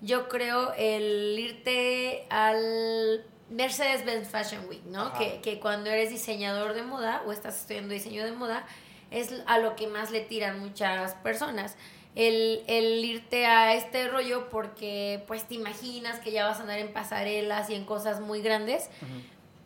yo 0.00 0.28
creo, 0.28 0.72
el 0.74 1.38
irte 1.38 2.26
al 2.30 3.26
Mercedes-Benz 3.50 4.28
Fashion 4.28 4.66
Week, 4.68 4.84
¿no? 4.84 5.12
Que, 5.14 5.40
que 5.42 5.58
cuando 5.58 5.90
eres 5.90 6.10
diseñador 6.10 6.72
de 6.72 6.82
moda 6.82 7.22
o 7.26 7.32
estás 7.32 7.60
estudiando 7.60 7.92
diseño 7.92 8.24
de 8.24 8.32
moda, 8.32 8.64
es 9.10 9.34
a 9.46 9.58
lo 9.58 9.74
que 9.74 9.88
más 9.88 10.12
le 10.12 10.20
tiran 10.20 10.60
muchas 10.60 11.14
personas 11.16 11.76
el, 12.14 12.62
el, 12.66 13.04
irte 13.04 13.46
a 13.46 13.74
este 13.74 14.08
rollo 14.08 14.50
porque 14.50 15.22
pues 15.26 15.44
te 15.44 15.54
imaginas 15.54 16.18
que 16.20 16.32
ya 16.32 16.46
vas 16.46 16.58
a 16.58 16.62
andar 16.62 16.78
en 16.78 16.92
pasarelas 16.92 17.70
y 17.70 17.74
en 17.74 17.84
cosas 17.84 18.20
muy 18.20 18.42
grandes. 18.42 18.90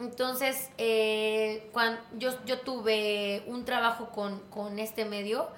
Entonces, 0.00 0.70
eh, 0.76 1.68
cuando 1.72 2.00
yo, 2.18 2.32
yo 2.44 2.60
tuve 2.60 3.44
un 3.46 3.64
trabajo 3.64 4.10
con, 4.10 4.40
con, 4.50 4.78
este 4.78 5.04
medio, 5.04 5.48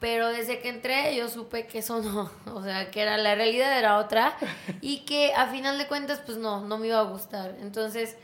Pero 0.00 0.28
desde 0.28 0.58
que 0.58 0.68
entré 0.68 1.16
yo 1.16 1.28
supe 1.28 1.66
que 1.66 1.78
eso 1.78 2.02
no, 2.02 2.30
o 2.54 2.62
sea, 2.62 2.90
que 2.90 3.00
era 3.00 3.16
la 3.16 3.34
realidad 3.34 3.78
era 3.78 3.98
otra 3.98 4.36
y 4.80 5.04
que 5.04 5.32
a 5.34 5.46
final 5.46 5.78
de 5.78 5.86
cuentas 5.86 6.20
pues 6.24 6.36
no, 6.38 6.60
no 6.66 6.78
me 6.78 6.88
iba 6.88 6.98
a 6.98 7.04
gustar. 7.04 7.56
Entonces, 7.60 8.16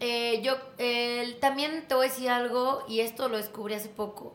eh, 0.00 0.40
yo 0.42 0.56
eh, 0.78 1.36
también 1.40 1.86
te 1.86 1.94
voy 1.94 2.06
a 2.06 2.10
decir 2.10 2.30
algo 2.30 2.84
y 2.88 3.00
esto 3.00 3.28
lo 3.28 3.36
descubrí 3.36 3.74
hace 3.74 3.88
poco. 3.88 4.34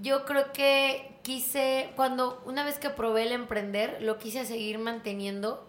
Yo 0.00 0.24
creo 0.24 0.52
que 0.52 1.14
quise, 1.22 1.90
cuando 1.96 2.42
una 2.46 2.64
vez 2.64 2.78
que 2.78 2.90
probé 2.90 3.22
el 3.24 3.32
emprender, 3.32 3.98
lo 4.00 4.18
quise 4.18 4.44
seguir 4.44 4.78
manteniendo 4.78 5.66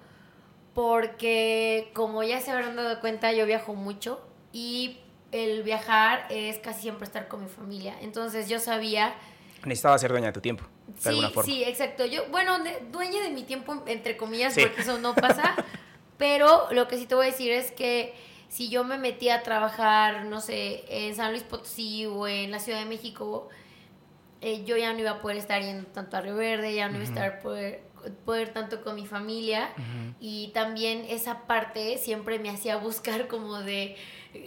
porque 0.74 1.90
como 1.94 2.22
ya 2.24 2.42
se 2.42 2.52
habrán 2.52 2.76
dado 2.76 3.00
cuenta, 3.00 3.32
yo 3.32 3.46
viajo 3.46 3.74
mucho 3.74 4.20
y 4.52 5.00
el 5.32 5.64
viajar 5.64 6.28
es 6.30 6.58
casi 6.60 6.82
siempre 6.84 7.06
estar 7.06 7.28
con 7.28 7.44
mi 7.44 7.50
familia. 7.50 7.96
Entonces 8.02 8.50
yo 8.50 8.60
sabía 8.60 9.14
Necesitaba 9.64 9.98
ser 9.98 10.12
dueña 10.12 10.28
de 10.28 10.34
tu 10.34 10.42
tiempo, 10.42 10.64
de 10.88 11.02
sí, 11.02 11.10
alguna 11.10 11.30
forma. 11.32 11.52
Sí, 11.52 11.64
exacto. 11.64 12.06
Yo, 12.06 12.28
bueno, 12.30 12.60
de- 12.60 12.84
dueña 12.92 13.22
de 13.24 13.32
mi 13.32 13.44
tiempo, 13.44 13.82
entre 13.88 14.16
comillas, 14.16 14.54
porque 14.54 14.82
eso 14.82 15.00
no 15.00 15.16
pasa. 15.16 15.56
pero 16.18 16.68
lo 16.72 16.88
que 16.88 16.98
sí 16.98 17.08
te 17.08 17.16
voy 17.16 17.28
a 17.28 17.32
decir 17.32 17.52
es 17.52 17.72
que 17.72 18.14
si 18.48 18.70
yo 18.70 18.84
me 18.84 18.98
metía 19.00 19.36
a 19.36 19.44
trabajar, 19.44 20.26
no 20.26 20.40
sé, 20.40 20.84
en 20.88 21.16
San 21.16 21.32
Luis 21.32 21.42
Potosí 21.44 22.06
o 22.06 22.28
en 22.28 22.52
la 22.52 22.60
Ciudad 22.60 22.80
de 22.80 22.86
México, 22.86 23.50
eh, 24.46 24.64
yo 24.64 24.78
ya 24.78 24.94
no 24.94 25.00
iba 25.00 25.10
a 25.12 25.22
poder 25.22 25.38
estar 25.38 25.60
yendo 25.62 25.88
tanto 25.88 26.18
a 26.18 26.22
Río 26.22 26.36
Verde, 26.36 26.76
ya 26.76 26.88
no 26.88 26.96
iba 26.96 27.02
a 27.02 27.08
estar 27.08 27.40
poder, 27.40 27.82
poder 28.26 28.50
tanto 28.50 28.84
con 28.84 28.94
mi 28.96 29.08
familia. 29.08 29.70
Y 30.20 30.52
también 30.54 31.04
esa 31.10 31.48
parte 31.48 31.98
siempre 31.98 32.38
me 32.38 32.52
hacía 32.52 32.78
buscar 32.78 33.28
como 33.28 33.60
de, 33.62 33.96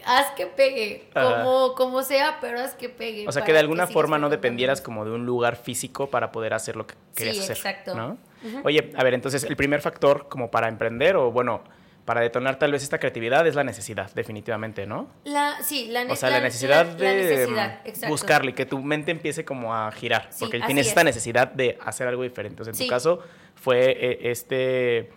haz 0.06 0.30
que 0.36 0.46
pegue, 0.46 1.10
como, 1.12 1.74
como 1.74 2.02
sea, 2.04 2.38
pero 2.40 2.60
haz 2.60 2.74
que 2.74 2.88
pegue. 2.88 3.26
O 3.26 3.32
sea, 3.32 3.42
que 3.42 3.52
de 3.52 3.58
alguna 3.58 3.88
forma 3.88 4.18
no 4.18 4.28
dependieras 4.30 4.80
como 4.80 5.04
de 5.04 5.10
un 5.10 5.26
lugar 5.26 5.56
físico 5.56 6.08
para 6.08 6.30
poder 6.30 6.54
hacer 6.54 6.76
lo 6.76 6.86
que 6.86 6.94
querías 7.16 7.36
Sí, 7.36 7.42
hacer. 7.42 7.56
exacto. 7.56 7.94
¿no? 7.96 8.18
Ujú. 8.44 8.60
Oye, 8.64 8.92
a 8.96 9.02
ver, 9.02 9.14
entonces 9.14 9.42
el 9.42 9.56
primer 9.56 9.80
factor 9.80 10.28
como 10.28 10.50
para 10.50 10.68
emprender 10.68 11.16
o 11.16 11.32
bueno, 11.32 11.62
para 12.08 12.22
detonar 12.22 12.58
tal 12.58 12.72
vez 12.72 12.82
esta 12.82 12.98
creatividad 12.98 13.46
es 13.46 13.54
la 13.54 13.64
necesidad, 13.64 14.10
definitivamente, 14.14 14.86
¿no? 14.86 15.08
La, 15.24 15.62
sí, 15.62 15.88
la, 15.90 16.04
ne- 16.04 16.12
O 16.12 16.16
sea, 16.16 16.30
la, 16.30 16.40
necesidad 16.40 16.86
la- 16.86 16.94
de 16.94 17.14
necesidad, 17.22 18.08
buscarle, 18.08 18.54
que 18.54 18.64
tu 18.64 18.82
mente 18.82 19.10
empiece 19.10 19.44
como 19.44 19.74
a 19.76 19.92
girar, 19.92 20.28
Sí, 20.30 20.36
porque 20.40 20.58
tienes 20.60 20.86
es. 20.86 20.92
esta 20.92 21.04
necesidad 21.04 21.48
de 21.52 21.78
hacer 21.84 22.08
algo 22.08 22.22
diferente. 22.22 22.62
O 22.62 22.64
sea, 22.64 22.70
en 22.72 22.76
Sí. 22.78 22.84
tu 22.86 22.88
caso 22.90 23.22
fue 23.56 23.90
eh, 23.90 24.18
este, 24.30 25.10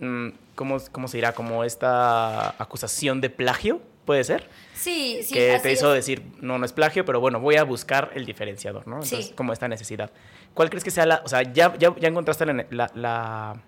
mm, 0.00 0.30
¿cómo, 0.56 0.78
¿cómo 0.90 1.06
se 1.06 1.18
dirá? 1.18 1.32
Como 1.32 1.62
esta 1.62 2.60
acusación 2.60 3.20
de 3.20 3.30
plagio, 3.30 3.80
¿puede 4.04 4.24
ser? 4.24 4.48
Sí, 4.74 5.20
sí, 5.22 5.34
que 5.34 5.52
así 5.54 5.62
te 5.62 5.70
hizo 5.70 5.90
es. 5.94 6.04
decir, 6.04 6.24
no, 6.40 6.58
no 6.58 6.66
es 6.66 6.72
plagio, 6.72 7.04
pero 7.04 7.20
bueno, 7.20 7.38
voy 7.38 7.54
a 7.54 7.62
buscar 7.62 8.10
el 8.16 8.26
diferenciador, 8.26 8.88
¿no? 8.88 8.96
Entonces, 8.96 9.26
Sí. 9.28 9.32
como 9.36 9.52
esta 9.52 9.68
necesidad. 9.68 10.10
¿Cuál 10.54 10.70
crees 10.70 10.82
que 10.82 10.90
sea 10.90 11.06
la, 11.06 11.22
o 11.24 11.28
sea, 11.28 11.42
ya, 11.42 11.76
ya, 11.78 11.94
ya 12.00 12.08
encontraste 12.08 12.44
la- 12.70 13.62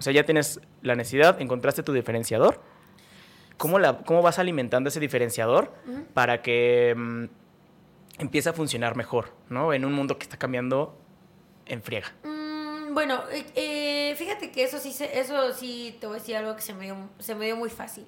o 0.00 0.02
sea, 0.02 0.14
ya 0.14 0.24
tienes 0.24 0.60
la 0.80 0.96
necesidad, 0.96 1.38
encontraste 1.42 1.82
tu 1.82 1.92
diferenciador? 1.92 2.58
¿Cómo, 3.58 3.78
la, 3.78 3.98
cómo 3.98 4.22
vas 4.22 4.38
alimentando 4.38 4.88
ese 4.88 4.98
diferenciador 4.98 5.70
para 6.14 6.40
que 6.40 6.94
mm, 6.96 7.24
empiece 8.18 8.48
a 8.48 8.54
funcionar 8.54 8.96
mejor, 8.96 9.34
¿no? 9.50 9.74
En 9.74 9.84
un 9.84 9.92
mundo 9.92 10.16
que 10.16 10.22
está 10.22 10.38
cambiando 10.38 10.98
en 11.66 11.82
friega. 11.82 12.14
Mm, 12.24 12.94
bueno, 12.94 13.20
eh, 13.30 13.44
eh, 13.54 14.14
fíjate 14.16 14.50
que 14.50 14.64
eso 14.64 14.78
sí, 14.78 14.96
eso 15.12 15.52
sí 15.52 15.98
te 16.00 16.06
voy 16.06 16.16
a 16.16 16.18
decir 16.20 16.36
algo 16.36 16.56
que 16.56 16.62
se 16.62 16.72
me 16.72 16.84
dio, 16.86 16.96
se 17.18 17.34
me 17.34 17.44
dio 17.44 17.56
muy 17.56 17.68
fácil. 17.68 18.06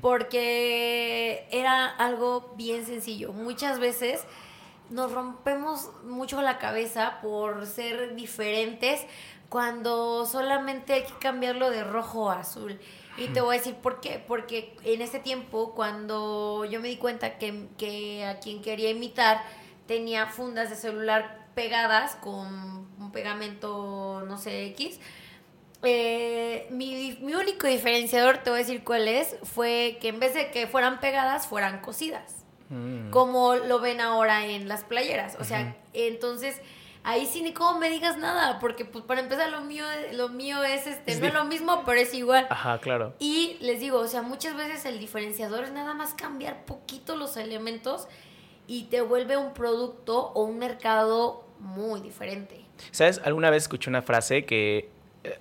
Porque 0.00 1.46
era 1.50 1.88
algo 1.88 2.54
bien 2.56 2.86
sencillo. 2.86 3.34
Muchas 3.34 3.78
veces 3.78 4.24
nos 4.88 5.12
rompemos 5.12 5.90
mucho 6.04 6.40
la 6.40 6.58
cabeza 6.58 7.18
por 7.20 7.66
ser 7.66 8.14
diferentes 8.14 9.06
cuando 9.48 10.26
solamente 10.26 10.92
hay 10.94 11.02
que 11.04 11.14
cambiarlo 11.20 11.70
de 11.70 11.84
rojo 11.84 12.30
a 12.30 12.40
azul. 12.40 12.78
Y 13.16 13.28
te 13.28 13.40
voy 13.40 13.54
a 13.54 13.58
decir 13.58 13.76
por 13.76 14.00
qué. 14.00 14.22
Porque 14.26 14.76
en 14.84 15.00
ese 15.00 15.20
tiempo, 15.20 15.72
cuando 15.74 16.64
yo 16.64 16.80
me 16.80 16.88
di 16.88 16.96
cuenta 16.96 17.38
que, 17.38 17.68
que 17.78 18.24
a 18.26 18.40
quien 18.40 18.60
quería 18.60 18.90
imitar 18.90 19.40
tenía 19.86 20.26
fundas 20.26 20.70
de 20.70 20.76
celular 20.76 21.46
pegadas 21.54 22.16
con 22.16 22.48
un 22.98 23.12
pegamento, 23.12 24.24
no 24.26 24.36
sé, 24.38 24.66
X, 24.66 24.98
eh, 25.84 26.66
mi, 26.70 27.18
mi 27.20 27.34
único 27.34 27.66
diferenciador, 27.68 28.38
te 28.38 28.50
voy 28.50 28.60
a 28.60 28.62
decir 28.62 28.82
cuál 28.82 29.06
es, 29.06 29.36
fue 29.44 29.98
que 30.00 30.08
en 30.08 30.18
vez 30.18 30.34
de 30.34 30.50
que 30.50 30.66
fueran 30.66 30.98
pegadas, 30.98 31.46
fueran 31.46 31.80
cosidas 31.80 32.44
Mm. 32.70 33.10
como 33.10 33.56
lo 33.56 33.78
ven 33.78 34.00
ahora 34.00 34.46
en 34.46 34.68
las 34.68 34.84
playeras. 34.84 35.36
O 35.38 35.44
sea, 35.44 35.76
entonces 35.92 36.60
ahí 37.04 37.26
sí 37.26 37.42
ni 37.42 37.52
como 37.52 37.78
me 37.78 37.90
digas 37.90 38.18
nada, 38.18 38.58
porque 38.58 38.84
pues 38.84 39.04
para 39.04 39.20
empezar 39.20 39.50
lo 39.50 39.60
mío, 39.60 39.84
lo 40.12 40.30
mío 40.30 40.64
es 40.64 40.86
este, 40.86 41.12
Es 41.12 41.20
no 41.20 41.26
es 41.26 41.34
lo 41.34 41.44
mismo, 41.44 41.82
pero 41.84 42.00
es 42.00 42.12
igual. 42.14 42.46
Ajá, 42.50 42.78
claro. 42.78 43.14
Y 43.18 43.58
les 43.60 43.78
digo, 43.78 44.00
o 44.00 44.08
sea, 44.08 44.22
muchas 44.22 44.56
veces 44.56 44.84
el 44.86 44.98
diferenciador 44.98 45.64
es 45.64 45.72
nada 45.72 45.94
más 45.94 46.14
cambiar 46.14 46.64
poquito 46.64 47.14
los 47.14 47.36
elementos 47.36 48.08
y 48.66 48.84
te 48.84 49.02
vuelve 49.02 49.36
un 49.36 49.52
producto 49.52 50.32
o 50.34 50.44
un 50.44 50.58
mercado 50.58 51.44
muy 51.60 52.00
diferente. 52.00 52.64
¿Sabes? 52.90 53.20
Alguna 53.24 53.50
vez 53.50 53.64
escuché 53.64 53.90
una 53.90 54.02
frase 54.02 54.44
que 54.44 54.88
eh, 55.22 55.38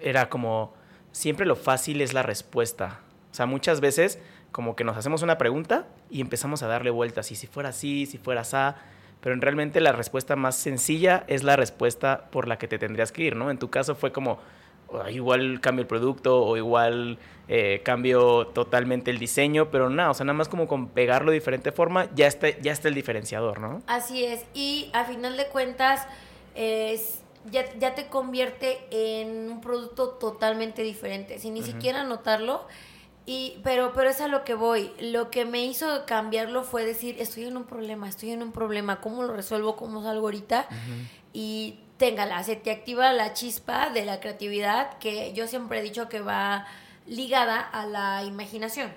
era 0.00 0.28
como, 0.28 0.72
siempre 1.12 1.46
lo 1.46 1.54
fácil 1.54 2.00
es 2.00 2.14
la 2.14 2.22
respuesta. 2.22 3.00
O 3.30 3.34
sea, 3.34 3.46
muchas 3.46 3.80
veces 3.80 4.18
como 4.52 4.76
que 4.76 4.84
nos 4.84 4.96
hacemos 4.96 5.22
una 5.22 5.36
pregunta 5.36 5.86
y 6.10 6.20
empezamos 6.20 6.62
a 6.62 6.66
darle 6.66 6.90
vueltas. 6.90 7.30
Y 7.30 7.34
si 7.34 7.46
fuera 7.46 7.70
así, 7.70 8.06
si 8.06 8.18
fuera 8.18 8.40
así. 8.40 8.56
Pero 9.24 9.32
en 9.34 9.40
realmente 9.40 9.80
la 9.80 9.92
respuesta 9.92 10.36
más 10.36 10.54
sencilla 10.54 11.24
es 11.28 11.44
la 11.44 11.56
respuesta 11.56 12.26
por 12.30 12.46
la 12.46 12.58
que 12.58 12.68
te 12.68 12.78
tendrías 12.78 13.10
que 13.10 13.22
ir, 13.22 13.36
¿no? 13.36 13.50
En 13.50 13.56
tu 13.56 13.70
caso 13.70 13.94
fue 13.94 14.12
como, 14.12 14.38
"Ah, 14.92 15.10
igual 15.10 15.62
cambio 15.62 15.80
el 15.80 15.86
producto 15.86 16.42
o 16.42 16.58
igual 16.58 17.16
eh, 17.48 17.80
cambio 17.84 18.48
totalmente 18.48 19.10
el 19.10 19.18
diseño, 19.18 19.70
pero 19.70 19.88
nada, 19.88 20.10
o 20.10 20.14
sea, 20.14 20.24
nada 20.26 20.36
más 20.36 20.48
como 20.50 20.68
con 20.68 20.88
pegarlo 20.88 21.30
de 21.30 21.38
diferente 21.38 21.72
forma, 21.72 22.06
ya 22.14 22.26
está, 22.26 22.50
ya 22.58 22.72
está 22.72 22.88
el 22.88 22.94
diferenciador, 22.94 23.60
¿no? 23.60 23.82
Así 23.86 24.24
es, 24.24 24.44
y 24.52 24.90
a 24.92 25.04
final 25.04 25.38
de 25.38 25.46
cuentas 25.46 26.06
es, 26.54 27.22
ya, 27.50 27.64
ya 27.78 27.94
te 27.94 28.08
convierte 28.08 28.78
en 28.90 29.50
un 29.50 29.60
producto 29.62 30.10
totalmente 30.10 30.82
diferente, 30.82 31.38
sin 31.38 31.54
ni 31.54 31.62
siquiera 31.62 32.04
notarlo. 32.04 32.66
Y, 33.26 33.58
pero, 33.62 33.92
pero 33.94 34.10
es 34.10 34.20
a 34.20 34.28
lo 34.28 34.44
que 34.44 34.54
voy. 34.54 34.92
Lo 35.00 35.30
que 35.30 35.44
me 35.44 35.64
hizo 35.64 36.04
cambiarlo 36.06 36.62
fue 36.62 36.84
decir, 36.84 37.16
estoy 37.18 37.44
en 37.44 37.56
un 37.56 37.64
problema, 37.64 38.08
estoy 38.08 38.32
en 38.32 38.42
un 38.42 38.52
problema, 38.52 39.00
¿cómo 39.00 39.22
lo 39.22 39.32
resuelvo? 39.32 39.76
¿Cómo 39.76 40.02
salgo 40.02 40.26
ahorita? 40.26 40.68
Y 41.32 41.78
téngala, 41.96 42.42
se 42.42 42.56
te 42.56 42.70
activa 42.70 43.12
la 43.12 43.32
chispa 43.32 43.90
de 43.90 44.04
la 44.04 44.20
creatividad 44.20 44.98
que 44.98 45.32
yo 45.32 45.46
siempre 45.46 45.78
he 45.78 45.82
dicho 45.82 46.08
que 46.08 46.20
va 46.20 46.66
ligada 47.06 47.60
a 47.60 47.86
la 47.86 48.24
imaginación. 48.24 48.92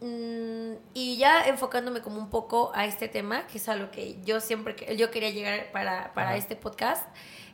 Mm, 0.00 0.74
y 0.92 1.16
ya 1.16 1.46
enfocándome 1.46 2.02
como 2.02 2.18
un 2.18 2.28
poco 2.28 2.72
a 2.74 2.84
este 2.84 3.08
tema, 3.08 3.46
que 3.46 3.58
es 3.58 3.68
a 3.68 3.76
lo 3.76 3.90
que 3.90 4.16
yo 4.24 4.40
siempre 4.40 4.76
yo 4.96 5.10
quería 5.10 5.30
llegar 5.30 5.72
para, 5.72 6.12
para 6.12 6.36
este 6.36 6.56
podcast, 6.56 7.06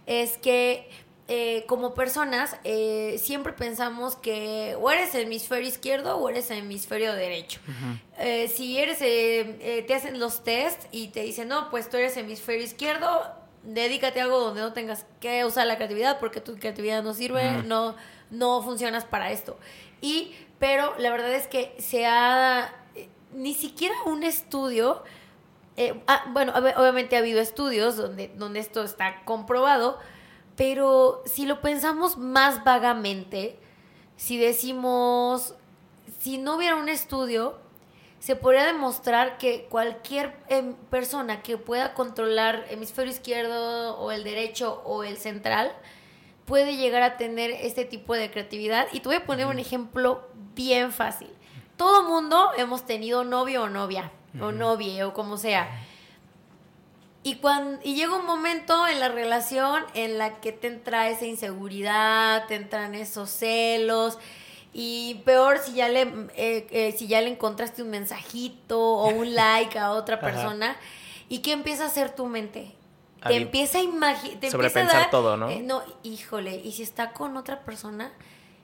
es 0.06 0.36
que 0.38 0.90
eh, 1.28 1.64
como 1.68 1.94
personas 1.94 2.56
eh, 2.64 3.16
siempre 3.22 3.52
pensamos 3.52 4.16
que 4.16 4.76
o 4.80 4.90
eres 4.90 5.14
hemisferio 5.14 5.68
izquierdo 5.68 6.16
o 6.18 6.28
eres 6.28 6.50
hemisferio 6.50 7.12
derecho. 7.14 7.60
Eh, 8.18 8.48
si 8.48 8.78
eres, 8.78 9.00
eh, 9.02 9.56
eh, 9.60 9.84
te 9.86 9.94
hacen 9.94 10.18
los 10.18 10.42
test 10.44 10.82
y 10.90 11.08
te 11.08 11.20
dicen, 11.22 11.48
no, 11.48 11.70
pues 11.70 11.88
tú 11.88 11.96
eres 11.96 12.16
hemisferio 12.16 12.62
izquierdo, 12.64 13.22
dedícate 13.62 14.20
a 14.20 14.24
algo 14.24 14.40
donde 14.40 14.60
no 14.60 14.72
tengas 14.72 15.06
que 15.20 15.44
usar 15.44 15.66
la 15.66 15.76
creatividad 15.76 16.18
porque 16.18 16.40
tu 16.40 16.56
creatividad 16.56 17.02
no 17.02 17.14
sirve, 17.14 17.62
no, 17.62 17.94
no 18.30 18.62
funcionas 18.62 19.04
para 19.04 19.30
esto. 19.30 19.56
Y, 20.00 20.34
pero 20.58 20.94
la 20.98 21.10
verdad 21.10 21.32
es 21.32 21.46
que 21.46 21.74
se 21.78 22.04
ha, 22.04 22.74
ni 23.32 23.54
siquiera 23.54 23.94
un 24.06 24.24
estudio, 24.24 25.04
ah, 26.08 26.24
bueno, 26.32 26.52
ob- 26.54 26.76
obviamente 26.76 27.14
ha 27.16 27.20
habido 27.20 27.40
estudios 27.40 27.96
donde, 27.96 28.28
donde 28.34 28.58
esto 28.60 28.82
está 28.82 29.22
comprobado, 29.24 29.98
pero 30.62 31.24
si 31.26 31.44
lo 31.44 31.60
pensamos 31.60 32.16
más 32.16 32.62
vagamente, 32.62 33.58
si 34.14 34.38
decimos, 34.38 35.56
si 36.20 36.38
no 36.38 36.54
hubiera 36.54 36.76
un 36.76 36.88
estudio, 36.88 37.58
se 38.20 38.36
podría 38.36 38.64
demostrar 38.66 39.38
que 39.38 39.64
cualquier 39.64 40.36
em, 40.46 40.74
persona 40.88 41.42
que 41.42 41.58
pueda 41.58 41.94
controlar 41.94 42.64
hemisferio 42.70 43.10
izquierdo 43.12 43.98
o 43.98 44.12
el 44.12 44.22
derecho 44.22 44.80
o 44.84 45.02
el 45.02 45.16
central 45.16 45.72
puede 46.44 46.76
llegar 46.76 47.02
a 47.02 47.16
tener 47.16 47.50
este 47.50 47.84
tipo 47.84 48.14
de 48.14 48.30
creatividad. 48.30 48.86
Y 48.92 49.00
te 49.00 49.08
voy 49.08 49.16
a 49.16 49.26
poner 49.26 49.46
un 49.46 49.58
ejemplo 49.58 50.28
bien 50.54 50.92
fácil. 50.92 51.30
Todo 51.76 52.04
mundo 52.04 52.50
hemos 52.56 52.86
tenido 52.86 53.24
novio 53.24 53.64
o 53.64 53.68
novia, 53.68 54.12
o 54.40 54.52
novie, 54.52 55.02
o 55.02 55.12
como 55.12 55.38
sea. 55.38 55.68
Y, 57.24 57.36
cuando, 57.36 57.80
y 57.84 57.94
llega 57.94 58.16
un 58.16 58.26
momento 58.26 58.86
en 58.88 58.98
la 58.98 59.08
relación 59.08 59.84
en 59.94 60.18
la 60.18 60.40
que 60.40 60.52
te 60.52 60.66
entra 60.66 61.08
esa 61.08 61.24
inseguridad, 61.24 62.46
te 62.46 62.56
entran 62.56 62.94
esos 62.94 63.30
celos. 63.30 64.18
Y 64.72 65.20
peor 65.24 65.58
si 65.58 65.74
ya 65.74 65.88
le, 65.88 66.02
eh, 66.34 66.66
eh, 66.70 66.94
si 66.96 67.06
ya 67.06 67.20
le 67.20 67.28
encontraste 67.28 67.82
un 67.82 67.90
mensajito 67.90 68.80
o 68.80 69.08
un 69.08 69.34
like 69.36 69.78
a 69.78 69.92
otra 69.92 70.18
persona. 70.18 70.76
¿Y 71.28 71.38
qué 71.38 71.52
empieza 71.52 71.84
a 71.84 71.86
hacer 71.86 72.14
tu 72.14 72.26
mente? 72.26 72.74
a 73.22 73.28
te 73.28 73.36
empieza 73.36 73.78
a 73.78 73.82
imaginar, 73.82 74.40
te 74.40 74.48
empieza 74.48 74.48
a 74.48 74.50
sobrepensar 74.50 75.00
dar, 75.02 75.10
todo, 75.10 75.36
¿no? 75.36 75.48
eh, 75.48 75.60
no, 75.62 75.82
híjole, 76.02 76.56
y 76.56 76.72
si 76.72 76.82
está 76.82 77.12
con 77.12 77.36
otra 77.36 77.60
persona 77.60 78.12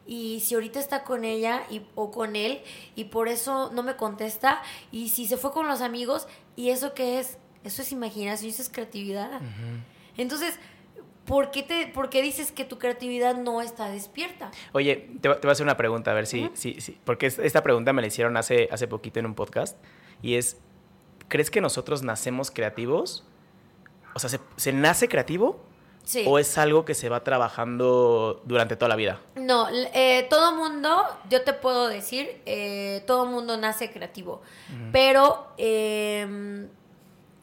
y 0.07 0.41
si 0.41 0.55
ahorita 0.55 0.81
está 0.81 1.05
con 1.05 1.25
ella 1.25 1.63
y, 1.71 1.83
o 1.95 2.11
con 2.11 2.35
él 2.35 2.61
y 2.97 3.05
por 3.05 3.29
eso 3.29 3.71
no 3.73 3.83
me 3.83 3.95
contesta 3.97 4.63
y 4.91 5.11
si 5.11 5.27
se 5.27 5.37
fue 5.37 5.53
con 5.53 5.69
los 5.69 5.81
amigos 5.81 6.27
y 6.57 6.71
eso 6.71 6.93
qué 6.95 7.21
es, 7.21 7.39
eso 7.65 7.83
es 7.83 7.93
imaginación, 7.93 8.51
eso 8.51 8.63
es 8.63 8.69
creatividad. 8.71 9.41
Entonces, 10.17 10.59
¿por 11.25 11.51
qué, 11.51 11.63
te, 11.63 11.87
¿por 11.89 12.09
qué 12.11 12.23
dices 12.23 12.53
que 12.53 12.65
tu 12.65 12.79
creatividad 12.79 13.37
no 13.37 13.61
está 13.63 13.89
despierta? 13.91 14.51
Oye, 14.73 15.09
te, 15.21 15.29
te 15.29 15.39
voy 15.41 15.49
a 15.49 15.53
hacer 15.53 15.65
una 15.65 15.77
pregunta, 15.77 16.11
a 16.11 16.15
ver 16.15 16.27
si, 16.27 16.51
si, 16.55 16.81
si- 16.81 16.99
porque 17.05 17.27
es- 17.27 17.39
esta 17.39 17.63
pregunta 17.63 17.93
me 17.93 18.01
la 18.03 18.09
hicieron 18.09 18.37
hace, 18.37 18.69
hace 18.73 18.89
poquito 18.89 19.21
en 19.21 19.27
un 19.27 19.35
podcast, 19.35 19.77
y 20.23 20.35
es, 20.37 20.57
¿crees 21.29 21.51
que 21.51 21.61
nosotros 21.61 22.03
nacemos 22.03 22.51
creativos? 22.51 23.25
O 24.15 24.19
sea, 24.19 24.31
¿se, 24.31 24.41
se 24.57 24.73
nace 24.73 25.09
creativo 25.09 25.61
Sí. 26.05 26.25
o 26.27 26.39
es 26.39 26.57
algo 26.57 26.87
que 26.87 26.95
se 26.95 27.11
va 27.11 27.23
trabajando 27.23 28.41
durante 28.47 28.77
toda 28.77 28.89
la 28.89 28.97
vida? 28.97 29.21
No, 29.37 29.69
eh, 29.71 30.27
todo 30.31 30.55
mundo, 30.57 31.05
yo 31.29 31.43
te 31.43 31.53
puedo 31.53 31.87
decir, 31.87 32.41
eh, 32.47 33.05
todo 33.07 33.27
mundo 33.27 33.59
nace 33.59 33.91
creativo, 33.93 34.41
pero 34.91 35.49
eh, 35.59 36.67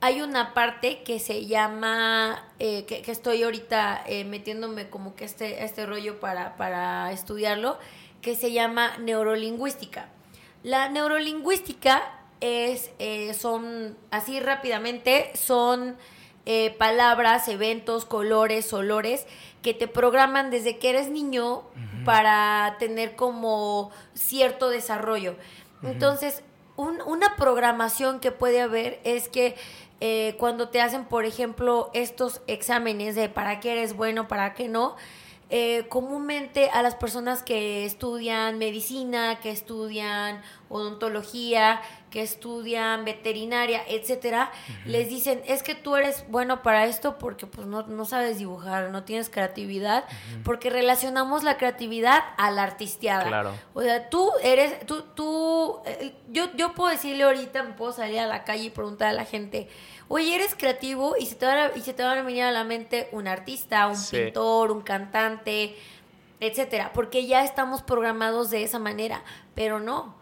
hay 0.06 0.22
una 0.22 0.54
parte 0.54 1.02
que 1.02 1.20
se 1.20 1.48
llama, 1.48 2.44
eh, 2.60 2.86
que, 2.86 3.02
que 3.02 3.12
estoy 3.12 3.42
ahorita 3.42 4.04
eh, 4.06 4.24
metiéndome 4.24 4.88
como 4.88 5.16
que 5.16 5.26
este, 5.26 5.64
este 5.64 5.88
rollo 5.88 6.20
para, 6.20 6.56
para 6.58 7.12
estudiarlo, 7.12 7.80
que 8.22 8.36
se 8.36 8.52
llama 8.52 8.98
neurolingüística. 9.00 10.10
La 10.62 10.90
neurolingüística 10.90 12.04
es, 12.40 12.92
eh, 13.00 13.34
son, 13.34 13.98
así 14.12 14.40
rápidamente, 14.40 15.32
son 15.36 15.98
palabras, 16.78 17.48
eventos, 17.48 18.06
colores, 18.06 18.72
olores 18.72 19.26
que 19.64 19.74
te 19.74 19.88
programan 19.88 20.52
desde 20.52 20.78
que 20.78 20.92
eres 20.92 21.10
niño 21.10 21.64
para 22.06 22.76
tener 22.78 23.16
como 23.16 23.90
cierto 24.14 24.70
desarrollo. 24.70 25.36
Entonces, 25.82 26.44
un- 26.76 27.02
una 27.08 27.36
programación 27.36 28.20
que 28.20 28.32
puede 28.32 28.62
haber 28.62 29.00
es 29.04 29.28
que 29.28 29.56
eh, 30.02 30.36
cuando 30.38 30.70
te 30.70 30.82
hacen, 30.82 31.06
por 31.06 31.26
ejemplo, 31.26 31.90
estos 31.94 32.42
exámenes 32.48 33.16
de 33.16 33.30
para 33.30 33.60
qué 33.60 33.74
eres 33.74 33.96
bueno, 33.96 34.28
para 34.28 34.54
qué 34.54 34.68
no, 34.68 34.96
eh, 35.50 35.86
comúnmente 35.90 36.70
a 36.72 36.82
las 36.82 36.96
personas 36.96 37.44
que 37.44 37.86
estudian 37.86 38.58
medicina, 38.58 39.40
que 39.40 39.52
estudian 39.52 40.42
odontología, 40.70 41.82
que 42.10 42.24
estudian 42.24 43.06
veterinaria, 43.06 43.82
etcétera, 43.88 44.52
les 44.86 45.10
dicen, 45.10 45.42
es 45.46 45.64
que 45.64 45.76
tú 45.76 45.98
eres 45.98 46.26
bueno 46.30 46.64
para 46.64 46.86
esto 46.86 47.18
porque 47.18 47.46
pues 47.46 47.68
no, 47.68 47.84
no 47.84 48.06
sabes 48.06 48.38
dibujar, 48.40 48.90
no 48.90 49.04
tienes 49.04 49.30
creatividad, 49.30 50.06
porque 50.44 50.70
relacionamos 50.70 51.44
la 51.44 51.58
creatividad 51.58 52.24
a 52.38 52.52
la 52.52 52.64
artisteada. 52.64 53.26
Claro. 53.26 53.52
O 53.74 53.82
sea, 53.82 54.10
tú 54.10 54.32
eres, 54.42 54.86
tú, 54.86 55.04
tú, 55.14 55.82
eh, 55.86 56.16
yo, 56.30 56.52
yo 56.56 56.74
puedo 56.74 56.90
decirle 56.90 57.26
ahorita, 57.26 57.64
me 57.64 57.74
puedo 57.74 57.92
salir 57.92 58.20
a 58.20 58.28
la 58.28 58.46
calle 58.46 58.64
y 58.64 58.70
preguntar 58.70 59.10
a 59.10 59.14
la 59.14 59.26
gente, 59.26 59.68
oye, 60.08 60.36
eres 60.36 60.56
creativo 60.56 61.16
y 61.20 61.26
se 61.26 61.36
te 61.36 61.46
van 61.46 61.58
a, 61.58 61.72
y 61.76 61.82
se 61.82 61.94
te 61.94 62.04
van 62.04 62.18
a 62.18 62.22
venir 62.24 62.44
a 62.44 62.52
la 62.52 62.64
mente 62.64 63.10
un 63.12 63.28
artista, 63.28 63.88
un 63.88 63.96
Sí. 63.96 64.18
pintor, 64.18 64.72
un 64.72 64.82
cantante, 64.82 65.76
etcétera, 66.40 66.92
porque 66.94 67.26
ya 67.26 67.44
estamos 67.44 67.82
programados 67.82 68.50
de 68.50 68.64
esa 68.64 68.80
manera, 68.80 69.24
pero 69.56 69.80
no. 69.80 70.16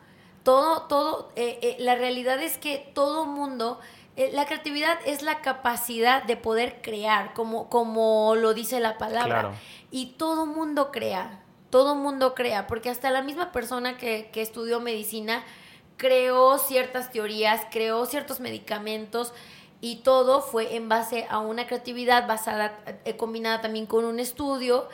Todo, 0.44 0.84
todo, 0.84 1.32
eh, 1.36 1.60
eh, 1.62 1.76
la 1.80 1.96
realidad 1.96 2.42
es 2.42 2.58
que 2.58 2.92
todo 2.94 3.26
mundo, 3.26 3.80
eh, 4.18 4.30
la 4.34 4.46
creatividad 4.46 4.98
es 5.06 5.22
la 5.22 5.40
capacidad 5.42 6.24
de 6.24 6.36
poder 6.38 6.82
crear, 6.82 7.34
como, 7.34 7.70
como 7.70 8.36
lo 8.36 8.54
dice 8.54 8.80
la 8.82 8.98
palabra. 8.98 9.26
Claro. 9.42 9.54
Y 9.90 10.08
todo 10.18 10.46
mundo 10.46 10.92
crea, 10.92 11.40
todo 11.70 11.96
mundo 11.96 12.36
crea, 12.36 12.68
porque 12.68 12.90
hasta 12.90 13.10
la 13.10 13.22
misma 13.22 13.52
persona 13.52 13.98
que, 13.98 14.30
que 14.34 14.42
estudió 14.42 14.80
medicina 14.82 15.44
creó 15.98 16.58
ciertas 16.58 17.12
teorías, 17.12 17.62
creó 17.72 18.06
ciertos 18.06 18.40
medicamentos 18.40 19.34
y 19.84 19.98
todo 19.98 20.40
fue 20.42 20.78
en 20.78 20.88
base 20.88 21.26
a 21.30 21.40
una 21.40 21.68
creatividad 21.68 22.26
basada, 22.26 22.80
eh, 23.04 23.18
combinada 23.18 23.60
también 23.60 23.86
con 23.86 24.06
un 24.06 24.18
estudio 24.18 24.88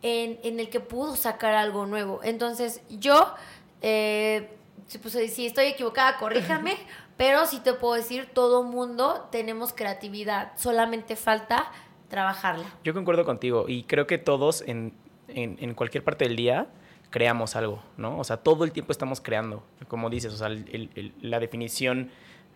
en, 0.00 0.40
en 0.42 0.58
el 0.60 0.70
que 0.70 0.80
pudo 0.80 1.14
sacar 1.14 1.52
algo 1.52 1.84
nuevo. 1.84 2.20
Entonces 2.24 2.80
yo, 2.88 3.34
eh, 3.82 4.48
si, 4.86 4.96
pues, 4.96 5.12
si 5.34 5.44
estoy 5.44 5.66
equivocada, 5.66 6.16
corríjame, 6.16 6.74
pero 7.18 7.44
sí 7.44 7.60
te 7.60 7.74
puedo 7.74 7.92
decir, 7.96 8.30
todo 8.32 8.62
mundo 8.62 9.28
tenemos 9.30 9.74
creatividad, 9.74 10.52
solamente 10.56 11.16
falta 11.16 11.70
trabajarla. 12.08 12.64
Yo 12.82 12.94
concuerdo 12.94 13.26
contigo 13.26 13.66
y 13.68 13.82
creo 13.82 14.06
que 14.06 14.16
todos 14.16 14.62
en, 14.62 14.94
en- 15.28 15.58
en 15.60 15.74
cualquier 15.74 16.02
parte 16.02 16.24
del 16.24 16.36
día 16.36 16.66
creamos 17.10 17.56
algo, 17.56 17.82
¿no? 17.98 18.18
O 18.18 18.24
sea, 18.24 18.38
todo 18.38 18.64
el 18.64 18.72
tiempo 18.72 18.90
estamos 18.90 19.20
creando, 19.20 19.62
como 19.86 20.08
dices, 20.08 20.32
o 20.32 20.36
sea, 20.38 20.46
el- 20.46 21.12
la 21.20 21.40
definición, 21.40 22.10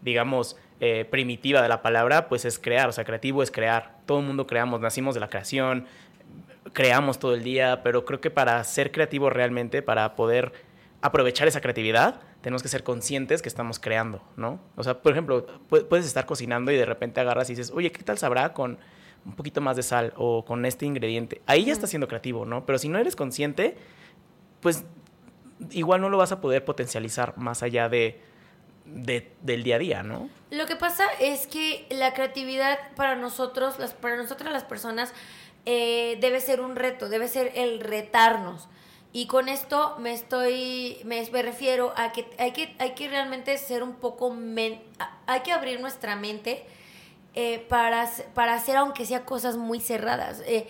digamos, 0.05 0.57
eh, 0.81 1.05
primitiva 1.11 1.62
de 1.62 1.69
la 1.69 1.83
palabra, 1.83 2.29
pues 2.29 2.45
es 2.45 2.59
crear, 2.59 2.88
o 2.88 2.93
sea, 2.93 3.05
creativo 3.05 3.43
es 3.43 3.51
crear. 3.51 3.97
Todo 4.07 4.21
el 4.21 4.27
mundo 4.27 4.47
creamos, 4.47 4.81
nacimos 4.81 5.14
de 5.14 5.21
la 5.21 5.29
creación, 5.29 5.87
creamos 6.73 7.19
todo 7.19 7.35
el 7.35 7.43
día, 7.43 7.83
pero 7.83 8.05
creo 8.05 8.21
que 8.21 8.31
para 8.31 8.62
ser 8.64 8.93
creativo 8.93 9.31
realmente, 9.31 9.83
para 9.83 10.14
poder 10.14 10.53
aprovechar 11.01 11.49
esa 11.49 11.61
creatividad, 11.61 12.21
tenemos 12.40 12.62
que 12.62 12.69
ser 12.69 12.83
conscientes 12.83 13.40
que 13.43 13.49
estamos 13.49 13.79
creando, 13.79 14.23
¿no? 14.37 14.61
O 14.77 14.83
sea, 14.83 15.01
por 15.01 15.12
ejemplo, 15.12 15.47
pu- 15.71 15.87
puedes 15.88 16.07
estar 16.07 16.27
cocinando 16.27 16.71
y 16.73 16.77
de 16.77 16.85
repente 16.87 17.21
agarras 17.21 17.49
y 17.51 17.55
dices, 17.55 17.73
oye, 17.75 17.90
¿qué 17.93 18.03
tal 18.03 18.19
sabrá 18.19 18.53
con 18.53 18.79
un 19.25 19.35
poquito 19.37 19.61
más 19.62 19.77
de 19.77 19.83
sal 19.83 20.12
o 20.17 20.45
con 20.45 20.64
este 20.67 20.85
ingrediente? 20.87 21.40
Ahí 21.47 21.64
ya 21.67 21.73
estás 21.73 21.90
siendo 21.90 22.09
creativo, 22.09 22.45
¿no? 22.45 22.67
Pero 22.67 22.79
si 22.79 22.88
no 22.88 22.99
eres 22.99 23.17
consciente, 23.17 23.77
pues 24.61 24.85
igual 25.71 26.01
no 26.01 26.09
lo 26.09 26.19
vas 26.19 26.33
a 26.33 26.40
poder 26.40 26.64
potencializar 26.64 27.37
más 27.38 27.62
allá 27.62 27.88
de, 27.88 28.21
de- 28.85 29.33
del 29.42 29.62
día 29.62 29.77
a 29.77 29.79
día, 29.79 30.03
¿no? 30.03 30.29
Lo 30.51 30.66
que 30.66 30.77
pasa 30.77 31.05
es 31.20 31.47
que 31.47 31.87
la 31.90 32.12
creatividad 32.14 32.79
para 32.97 33.14
nosotros, 33.16 33.79
las, 33.79 33.92
para 33.94 34.16
nosotras 34.16 34.53
las 34.53 34.64
personas, 34.64 35.12
eh, 35.66 36.18
debe 36.20 36.40
ser 36.40 36.61
un 36.61 36.77
reto, 36.77 37.09
debe 37.09 37.29
ser 37.29 37.53
el 37.55 37.81
retarnos. 37.81 38.68
Y 39.12 39.27
con 39.27 39.49
esto 39.49 39.97
me 40.01 40.12
estoy, 40.12 40.99
me, 41.05 41.25
me 41.31 41.42
refiero 41.42 41.94
a 41.97 42.12
que 42.12 42.27
hay 42.38 42.51
que, 42.53 42.75
hay 42.79 42.90
que 42.94 43.09
realmente 43.09 43.57
ser 43.59 43.83
un 43.83 43.94
poco, 43.94 44.31
men- 44.31 44.83
hay 45.27 45.40
que 45.40 45.53
abrir 45.53 45.81
nuestra 45.81 46.16
mente 46.16 46.64
eh, 47.35 47.64
para, 47.68 48.11
para 48.35 48.55
hacer 48.55 48.77
aunque 48.77 49.07
sea 49.07 49.25
cosas 49.25 49.57
muy 49.57 49.81
cerradas. 49.81 50.42
Eh, 50.47 50.66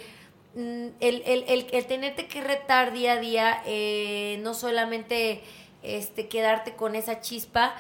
mm, 0.55 0.89
el, 1.01 1.23
el, 1.27 1.45
el, 1.49 1.67
el 1.73 1.87
tenerte 1.87 2.27
que 2.29 2.43
retar 2.43 2.93
día 2.93 3.15
a 3.15 3.17
día, 3.19 3.63
eh, 3.67 4.39
no 4.43 4.53
solamente 4.55 5.43
este, 5.83 6.29
quedarte 6.29 6.77
con 6.77 6.95
esa 6.97 7.21
chispa 7.21 7.75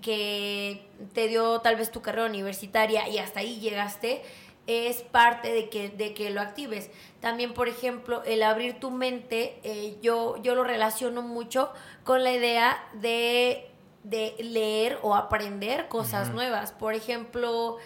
que 0.00 0.86
te 1.12 1.28
dio 1.28 1.60
tal 1.60 1.76
vez 1.76 1.90
tu 1.90 2.02
carrera 2.02 2.26
universitaria 2.26 3.08
y 3.08 3.18
hasta 3.18 3.40
ahí 3.40 3.60
llegaste, 3.60 4.22
es 4.66 5.00
parte 5.00 5.52
de 5.52 5.70
que, 5.70 5.88
de 5.88 6.12
que 6.12 6.30
lo 6.30 6.40
actives. 6.40 6.90
También, 7.20 7.54
por 7.54 7.68
ejemplo, 7.68 8.22
el 8.24 8.42
abrir 8.42 8.78
tu 8.78 8.90
mente, 8.90 9.58
eh, 9.62 9.96
yo, 10.02 10.36
yo 10.42 10.54
lo 10.54 10.62
relaciono 10.62 11.22
mucho 11.22 11.72
con 12.04 12.22
la 12.22 12.32
idea 12.32 12.86
de, 12.92 13.70
de 14.04 14.34
leer 14.38 14.98
o 15.02 15.14
aprender 15.14 15.88
cosas 15.88 16.30
nuevas. 16.34 16.72
Por 16.72 16.92
ejemplo, 16.92 17.78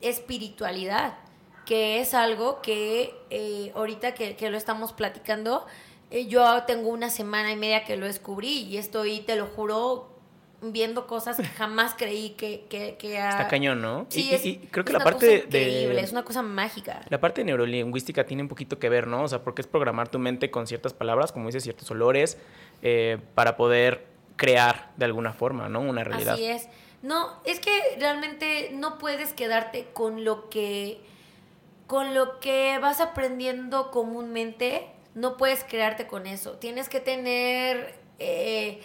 espiritualidad, 0.00 1.18
que 1.66 2.00
es 2.00 2.14
algo 2.14 2.62
que 2.62 3.14
eh, 3.28 3.72
ahorita 3.74 4.14
que, 4.14 4.34
que 4.34 4.50
lo 4.50 4.56
estamos 4.56 4.94
platicando, 4.94 5.66
eh, 6.10 6.26
yo 6.26 6.64
tengo 6.64 6.88
una 6.88 7.08
semana 7.08 7.52
y 7.52 7.56
media 7.56 7.84
que 7.84 7.96
lo 7.96 8.06
descubrí 8.06 8.62
y 8.62 8.78
estoy, 8.78 9.20
te 9.20 9.36
lo 9.36 9.46
juro, 9.46 10.09
viendo 10.62 11.06
cosas 11.06 11.36
que 11.36 11.44
jamás 11.44 11.94
creí 11.96 12.30
que... 12.30 12.66
que, 12.68 12.96
que 12.98 13.16
Está 13.16 13.48
cañón, 13.48 13.80
¿no? 13.80 14.06
Sí, 14.10 14.28
y, 14.30 14.34
es, 14.34 14.44
y- 14.44 14.58
creo 14.70 14.84
que 14.84 14.92
es 14.92 14.98
la 14.98 15.04
parte 15.04 15.26
de- 15.26 15.62
increíble, 15.62 16.00
es 16.00 16.12
una 16.12 16.22
cosa 16.24 16.42
mágica. 16.42 17.00
La 17.08 17.20
parte 17.20 17.42
neurolingüística 17.44 18.24
tiene 18.26 18.42
un 18.42 18.48
poquito 18.48 18.78
que 18.78 18.88
ver, 18.88 19.06
¿no? 19.06 19.22
O 19.22 19.28
sea, 19.28 19.42
porque 19.42 19.62
es 19.62 19.66
programar 19.66 20.08
tu 20.08 20.18
mente 20.18 20.50
con 20.50 20.66
ciertas 20.66 20.92
palabras, 20.92 21.32
como 21.32 21.46
dices, 21.46 21.62
ciertos 21.62 21.90
olores, 21.90 22.36
eh, 22.82 23.18
para 23.34 23.56
poder 23.56 24.06
crear 24.36 24.90
de 24.96 25.04
alguna 25.06 25.32
forma, 25.32 25.68
¿no? 25.68 25.80
Una 25.80 26.04
realidad. 26.04 26.34
Así 26.34 26.44
es. 26.46 26.68
No, 27.02 27.30
es 27.44 27.60
que 27.60 27.70
realmente 27.98 28.70
no 28.74 28.98
puedes 28.98 29.32
quedarte 29.32 29.88
con 29.94 30.24
lo 30.24 30.50
que 30.50 31.00
con 31.86 32.14
lo 32.14 32.38
que 32.38 32.78
vas 32.80 33.00
aprendiendo 33.00 33.90
comúnmente, 33.90 34.86
no 35.16 35.36
puedes 35.36 35.64
crearte 35.64 36.06
con 36.06 36.26
eso. 36.28 36.52
Tienes 36.52 36.88
que 36.88 37.00
tener 37.00 37.94
eh, 38.20 38.80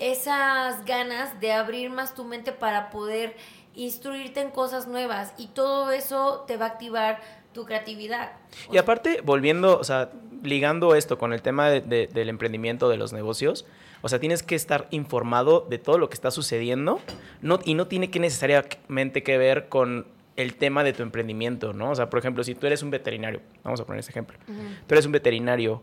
esas 0.00 0.84
ganas 0.84 1.40
de 1.40 1.52
abrir 1.52 1.90
más 1.90 2.14
tu 2.14 2.24
mente 2.24 2.52
para 2.52 2.90
poder 2.90 3.36
instruirte 3.74 4.40
en 4.40 4.50
cosas 4.50 4.86
nuevas 4.88 5.34
y 5.38 5.48
todo 5.48 5.92
eso 5.92 6.44
te 6.46 6.56
va 6.56 6.66
a 6.66 6.68
activar 6.70 7.20
tu 7.52 7.64
creatividad. 7.64 8.32
O 8.68 8.74
Y 8.74 8.78
aparte, 8.78 9.20
volviendo, 9.22 9.78
o 9.78 9.84
sea, 9.84 10.10
ligando 10.42 10.94
esto 10.94 11.18
con 11.18 11.32
el 11.32 11.42
tema 11.42 11.70
de- 11.70 11.80
de- 11.80 12.06
del 12.08 12.28
emprendimiento, 12.28 12.88
de 12.88 12.96
los 12.96 13.12
negocios, 13.12 13.66
o 14.02 14.08
sea, 14.08 14.18
tienes 14.20 14.42
que 14.42 14.54
estar 14.54 14.86
informado 14.90 15.66
de 15.68 15.78
todo 15.78 15.98
lo 15.98 16.08
que 16.08 16.14
está 16.14 16.30
sucediendo 16.30 17.00
no, 17.40 17.58
y 17.64 17.74
no 17.74 17.86
tiene 17.88 18.10
que 18.10 18.20
necesariamente 18.20 19.22
que 19.22 19.38
ver 19.38 19.68
con 19.68 20.06
el 20.36 20.54
tema 20.54 20.84
de 20.84 20.92
tu 20.92 21.02
emprendimiento, 21.02 21.72
¿no? 21.72 21.90
O 21.90 21.94
sea, 21.96 22.08
por 22.10 22.20
ejemplo, 22.20 22.44
si 22.44 22.54
tú 22.54 22.66
eres 22.68 22.82
un 22.84 22.90
veterinario, 22.90 23.40
vamos 23.64 23.80
a 23.80 23.84
poner 23.84 24.00
ese 24.00 24.10
ejemplo, 24.10 24.38
tú 24.86 24.94
eres 24.94 25.04
un 25.06 25.10
veterinario, 25.12 25.82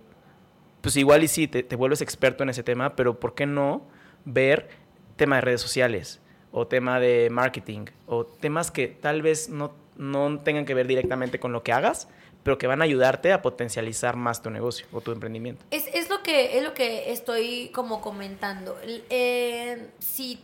pues 0.79 0.95
igual 0.95 1.23
y 1.23 1.27
sí, 1.27 1.47
te, 1.49 1.61
te, 1.63 1.75
vuelves 1.75 2.01
experto 2.01 2.43
en 2.43 2.49
ese 2.49 2.63
tema, 2.63 2.95
pero 2.95 3.19
¿por 3.19 3.35
qué 3.35 3.45
no 3.45 3.81
ver 4.25 4.69
tema 5.15 5.37
de 5.37 5.41
redes 5.41 5.61
sociales 5.61 6.19
o 6.51 6.67
tema 6.67 6.99
de 6.99 7.29
marketing 7.31 7.85
o 8.07 8.25
temas 8.25 8.71
que 8.71 8.87
tal 8.87 9.21
vez 9.21 9.49
no, 9.49 9.73
no 9.97 10.39
tengan 10.39 10.65
que 10.65 10.73
ver 10.73 10.87
directamente 10.87 11.39
con 11.39 11.51
lo 11.51 11.63
que 11.63 11.71
hagas, 11.71 12.07
pero 12.43 12.57
que 12.57 12.67
van 12.67 12.81
a 12.81 12.85
ayudarte 12.85 13.33
a 13.33 13.41
potencializar 13.41 14.15
más 14.15 14.41
tu 14.41 14.51
negocio 14.51 14.85
o 14.91 15.01
tu 15.01 15.11
emprendimiento? 15.11 15.65
Es, 15.71 15.87
es 15.93 16.09
lo, 16.09 16.21
que, 16.21 16.57
es 16.57 16.63
lo 16.63 16.73
que 16.73 17.11
estoy 17.11 17.69
como 17.73 18.01
comentando. 18.01 18.77
Eh, 19.09 19.89
si, 19.99 20.39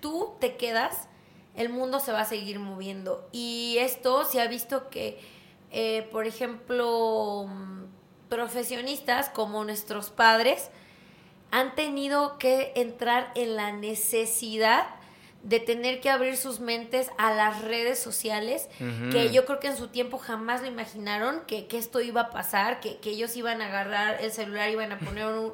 tú 0.00 0.34
te 0.40 0.56
quedas 0.56 1.08
el 1.54 1.68
mundo 1.68 2.00
se 2.00 2.12
va 2.12 2.22
a 2.22 2.24
seguir 2.24 2.58
moviendo. 2.58 3.28
Y 3.32 3.76
esto 3.78 4.24
se 4.24 4.40
ha 4.40 4.46
visto 4.46 4.88
que, 4.88 5.20
eh, 5.70 6.08
por 6.10 6.26
ejemplo, 6.26 7.46
mm, 7.46 7.84
profesionistas 8.30 9.28
como 9.28 9.62
nuestros 9.64 10.08
padres 10.08 10.70
han 11.52 11.76
tenido 11.76 12.38
que 12.38 12.72
entrar 12.74 13.30
en 13.36 13.54
la 13.54 13.70
necesidad 13.70 14.86
de 15.44 15.60
tener 15.60 16.00
que 16.00 16.08
abrir 16.08 16.36
sus 16.36 16.60
mentes 16.60 17.10
a 17.18 17.32
las 17.34 17.62
redes 17.62 17.98
sociales, 17.98 18.68
que 19.10 19.32
yo 19.32 19.44
creo 19.44 19.60
que 19.60 19.68
en 19.68 19.76
su 19.76 19.88
tiempo 19.88 20.18
jamás 20.18 20.62
lo 20.62 20.68
imaginaron 20.68 21.42
que, 21.46 21.66
esto 21.72 22.00
iba 22.00 22.22
a 22.22 22.30
pasar, 22.30 22.80
que, 22.80 22.98
que 22.98 23.10
ellos 23.10 23.36
iban 23.36 23.60
a 23.60 23.66
agarrar 23.66 24.22
el 24.22 24.32
celular, 24.32 24.70
iban 24.70 24.92
a 24.92 24.98
poner 24.98 25.26
un, 25.26 25.52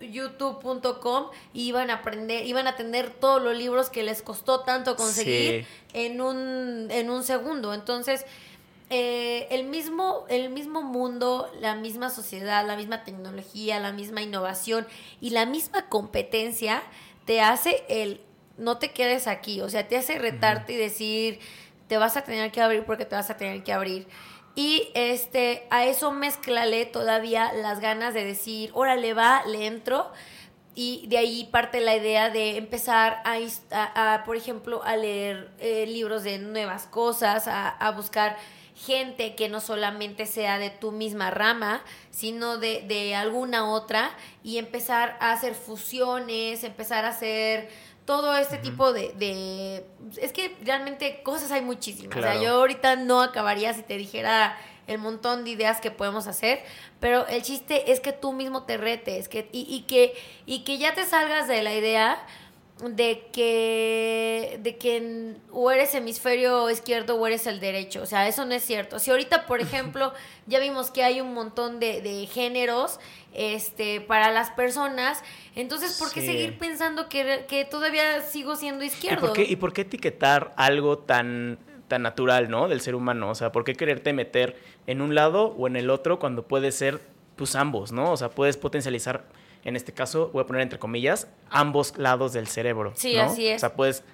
youtube.com 0.00 1.26
y 1.52 1.68
iban 1.68 1.90
a 1.90 1.94
aprender, 1.94 2.46
iban 2.46 2.66
a 2.66 2.76
tener 2.76 3.10
todos 3.10 3.42
los 3.42 3.56
libros 3.56 3.90
que 3.90 4.02
les 4.02 4.22
costó 4.22 4.60
tanto 4.60 4.96
conseguir 4.96 5.66
en, 5.92 6.20
un, 6.20 6.88
en 6.90 7.10
un 7.10 7.22
segundo. 7.22 7.74
Entonces, 7.74 8.24
eh, 8.90 9.46
el, 9.50 9.64
mismo, 9.64 10.24
el 10.28 10.50
mismo 10.50 10.82
mundo, 10.82 11.50
la 11.60 11.74
misma 11.74 12.10
sociedad, 12.10 12.66
la 12.66 12.76
misma 12.76 13.04
tecnología, 13.04 13.80
la 13.80 13.92
misma 13.92 14.22
innovación 14.22 14.86
y 15.20 15.30
la 15.30 15.46
misma 15.46 15.88
competencia 15.88 16.82
te 17.24 17.40
hace 17.40 17.84
el 17.88 18.20
no 18.58 18.76
te 18.78 18.92
quedes 18.92 19.26
aquí, 19.26 19.60
o 19.62 19.68
sea, 19.68 19.88
te 19.88 19.96
hace 19.96 20.18
retarte 20.18 20.74
y 20.74 20.76
decir, 20.76 21.40
te 21.88 21.96
vas 21.96 22.16
a 22.16 22.22
tener 22.22 22.52
que 22.52 22.60
abrir 22.60 22.84
porque 22.84 23.06
te 23.06 23.16
vas 23.16 23.30
a 23.30 23.36
tener 23.36 23.64
que 23.64 23.72
abrir. 23.72 24.06
Y 24.54 24.90
este, 24.94 25.66
a 25.70 25.86
eso 25.86 26.12
mezclale 26.12 26.84
todavía 26.84 27.52
las 27.52 27.80
ganas 27.80 28.14
de 28.14 28.24
decir, 28.24 28.70
órale, 28.74 29.14
va, 29.14 29.42
le 29.46 29.66
entro. 29.66 30.10
Y 30.74 31.06
de 31.08 31.18
ahí 31.18 31.48
parte 31.50 31.80
la 31.80 31.96
idea 31.96 32.30
de 32.30 32.56
empezar 32.56 33.22
a, 33.24 34.22
por 34.24 34.36
ejemplo, 34.36 34.82
a 34.84 34.96
leer 34.96 35.50
eh, 35.58 35.86
libros 35.86 36.22
de 36.22 36.38
nuevas 36.38 36.86
cosas, 36.86 37.48
a, 37.48 37.90
buscar 37.96 38.36
gente 38.86 39.34
que 39.34 39.48
no 39.48 39.60
solamente 39.60 40.26
sea 40.26 40.58
de 40.58 40.70
tu 40.70 40.90
misma 40.92 41.30
rama, 41.30 41.82
sino 42.10 42.58
de, 42.58 42.82
de 42.82 43.14
alguna 43.14 43.70
otra, 43.70 44.10
y 44.42 44.58
empezar 44.58 45.16
a 45.20 45.32
hacer 45.32 45.54
fusiones, 45.54 46.64
empezar 46.64 47.04
a 47.04 47.08
hacer 47.08 47.68
todo 48.06 48.34
este 48.36 48.56
tipo 48.56 48.92
de, 48.92 49.84
Es 50.16 50.32
que 50.32 50.56
realmente 50.62 51.22
cosas 51.22 51.52
hay 51.52 51.62
muchísimas. 51.62 52.16
O 52.16 52.20
sea, 52.20 52.42
yo 52.42 52.54
ahorita 52.54 52.96
no 52.96 53.22
acabaría 53.22 53.72
si 53.72 53.82
te 53.82 53.96
dijera 53.96 54.58
el 54.88 54.98
montón 54.98 55.44
de 55.44 55.50
ideas 55.50 55.80
que 55.80 55.92
podemos 55.92 56.26
hacer, 56.26 56.60
pero 56.98 57.26
el 57.28 57.42
chiste 57.42 57.92
es 57.92 58.00
que 58.00 58.12
tú 58.12 58.32
mismo 58.32 58.64
te 58.64 58.76
retes 58.76 59.28
que, 59.28 59.48
y, 59.52 59.60
y 59.72 59.82
que, 59.82 60.14
y 60.46 60.64
que 60.64 60.78
ya 60.78 60.94
te 60.94 61.04
salgas 61.04 61.46
de 61.46 61.62
la 61.62 61.72
idea 61.72 62.20
de 62.82 63.26
que, 63.32 64.58
de 64.62 64.76
que 64.76 65.34
o 65.52 65.70
eres 65.70 65.94
hemisferio 65.94 66.70
izquierdo 66.70 67.16
o 67.16 67.26
eres 67.26 67.46
el 67.46 67.60
derecho. 67.60 68.02
O 68.02 68.06
sea, 68.06 68.26
eso 68.26 68.44
no 68.46 68.54
es 68.54 68.62
cierto. 68.62 68.98
Si 68.98 69.10
ahorita, 69.10 69.46
por 69.46 69.60
ejemplo, 69.60 70.12
ya 70.46 70.58
vimos 70.58 70.90
que 70.90 71.02
hay 71.02 71.20
un 71.20 71.34
montón 71.34 71.78
de, 71.80 72.00
de 72.00 72.26
géneros 72.26 72.98
este, 73.34 74.00
para 74.00 74.32
las 74.32 74.50
personas, 74.50 75.22
entonces, 75.54 75.98
¿por 75.98 76.12
qué 76.12 76.22
seguir 76.22 76.58
pensando 76.58 77.08
que, 77.08 77.44
que, 77.48 77.64
todavía 77.64 78.22
sigo 78.22 78.56
siendo 78.56 78.84
izquierdo? 78.84 79.26
¿Y 79.26 79.28
por, 79.28 79.36
qué, 79.36 79.42
¿Y 79.44 79.56
por 79.56 79.72
qué 79.72 79.82
etiquetar 79.82 80.52
algo 80.56 80.98
tan, 80.98 81.58
tan 81.88 82.02
natural, 82.02 82.50
¿no? 82.50 82.68
Del 82.68 82.80
ser 82.80 82.94
humano. 82.94 83.30
O 83.30 83.34
sea, 83.34 83.52
¿por 83.52 83.64
qué 83.64 83.74
quererte 83.74 84.12
meter 84.12 84.56
en 84.86 85.02
un 85.02 85.14
lado 85.14 85.48
o 85.58 85.66
en 85.66 85.76
el 85.76 85.90
otro 85.90 86.18
cuando 86.18 86.46
puede 86.46 86.72
ser, 86.72 87.00
pues, 87.36 87.54
ambos, 87.54 87.92
¿no? 87.92 88.12
O 88.12 88.16
sea, 88.16 88.30
puedes 88.30 88.56
potencializar 88.56 89.24
en 89.64 89.76
este 89.76 89.92
caso, 89.92 90.30
voy 90.32 90.42
a 90.42 90.46
poner 90.46 90.62
entre 90.62 90.78
comillas, 90.78 91.28
ambos 91.50 91.96
lados 91.98 92.32
del 92.32 92.46
cerebro. 92.46 92.92
Sí, 92.96 93.16
así 93.16 93.46
es. 93.46 93.56
O 93.56 93.60
sea, 93.60 93.74
puedes 93.74 94.04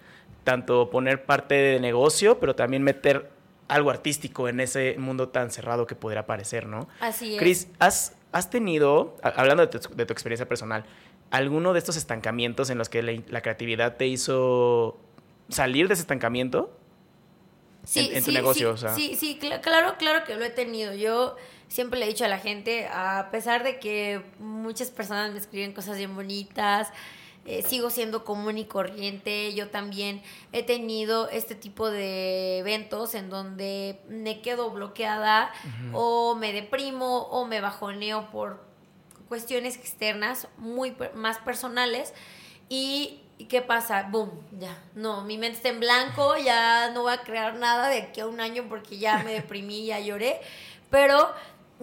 tanto 0.44 0.90
poner 0.90 1.24
parte 1.24 1.54
de 1.54 1.80
negocio, 1.80 2.38
pero 2.38 2.54
también 2.54 2.82
meter 2.82 3.30
algo 3.68 3.90
artístico 3.90 4.48
en 4.48 4.60
ese 4.60 4.96
mundo 4.98 5.28
tan 5.28 5.50
cerrado 5.50 5.86
que 5.86 5.94
podría 5.94 6.26
parecer, 6.26 6.66
¿no? 6.66 6.88
Así 7.00 7.34
es. 7.34 7.40
Cris, 7.40 7.68
¿has, 7.78 8.16
¿has 8.32 8.50
tenido, 8.50 9.16
hablando 9.22 9.66
de 9.66 9.78
tu, 9.78 10.12
experiencia 10.12 10.48
personal, 10.48 10.84
alguno 11.30 11.72
de 11.72 11.78
estos 11.80 11.96
estancamientos 11.96 12.70
en 12.70 12.78
los 12.78 12.88
que 12.88 13.02
la, 13.02 13.40
creatividad 13.40 13.96
te 13.96 14.06
hizo 14.06 14.98
salir 15.48 15.88
de 15.88 15.94
ese 15.94 16.02
estancamiento? 16.02 16.76
Sí, 17.84 18.10
en, 18.12 18.24
tu 18.24 18.32
negocio, 18.32 18.76
sí, 18.76 19.14
sí, 19.14 19.38
claro, 19.62 19.94
claro 19.96 20.24
que 20.24 20.34
lo 20.34 20.44
he 20.44 20.50
tenido. 20.50 20.92
Yo 20.92 21.36
siempre 21.68 21.98
le 21.98 22.06
he 22.06 22.08
dicho 22.08 22.24
a 22.24 22.28
la 22.28 22.38
gente, 22.38 22.86
a 22.88 23.28
pesar 23.30 23.64
de 23.64 23.78
que 23.78 24.22
muchas 24.38 24.90
personas 24.90 25.32
me 25.32 25.38
escriben 25.38 25.72
cosas 25.72 25.96
bien 25.96 26.14
bonitas, 26.14 26.92
eh, 27.46 27.62
sigo 27.62 27.90
siendo 27.90 28.24
común 28.24 28.58
y 28.58 28.64
corriente. 28.64 29.54
Yo 29.54 29.68
también 29.68 30.20
he 30.52 30.64
tenido 30.64 31.28
este 31.28 31.54
tipo 31.54 31.90
de 31.90 32.58
eventos 32.58 33.14
en 33.14 33.30
donde 33.30 34.00
me 34.08 34.40
quedo 34.40 34.70
bloqueada 34.70 35.52
o 35.92 36.34
me 36.34 36.52
deprimo 36.52 37.18
o 37.18 37.46
me 37.46 37.60
bajoneo 37.60 38.30
por 38.32 38.64
cuestiones 39.28 39.76
externas 39.76 40.48
muy 40.58 40.96
más 41.14 41.38
personales 41.38 42.12
y 42.68 43.20
qué 43.48 43.62
pasa? 43.62 44.08
Boom, 44.10 44.30
ya. 44.58 44.76
No, 44.94 45.22
mi 45.22 45.38
mente 45.38 45.58
está 45.58 45.68
en 45.68 45.78
blanco, 45.78 46.36
ya 46.36 46.90
no 46.90 47.02
voy 47.02 47.12
a 47.12 47.22
crear 47.22 47.54
nada 47.54 47.88
de 47.88 48.02
aquí 48.02 48.20
a 48.20 48.26
un 48.26 48.40
año 48.40 48.64
porque 48.68 48.98
ya 48.98 49.22
me 49.22 49.32
deprimí, 49.34 49.86
ya 49.86 50.00
lloré. 50.00 50.40
Pero 50.90 51.32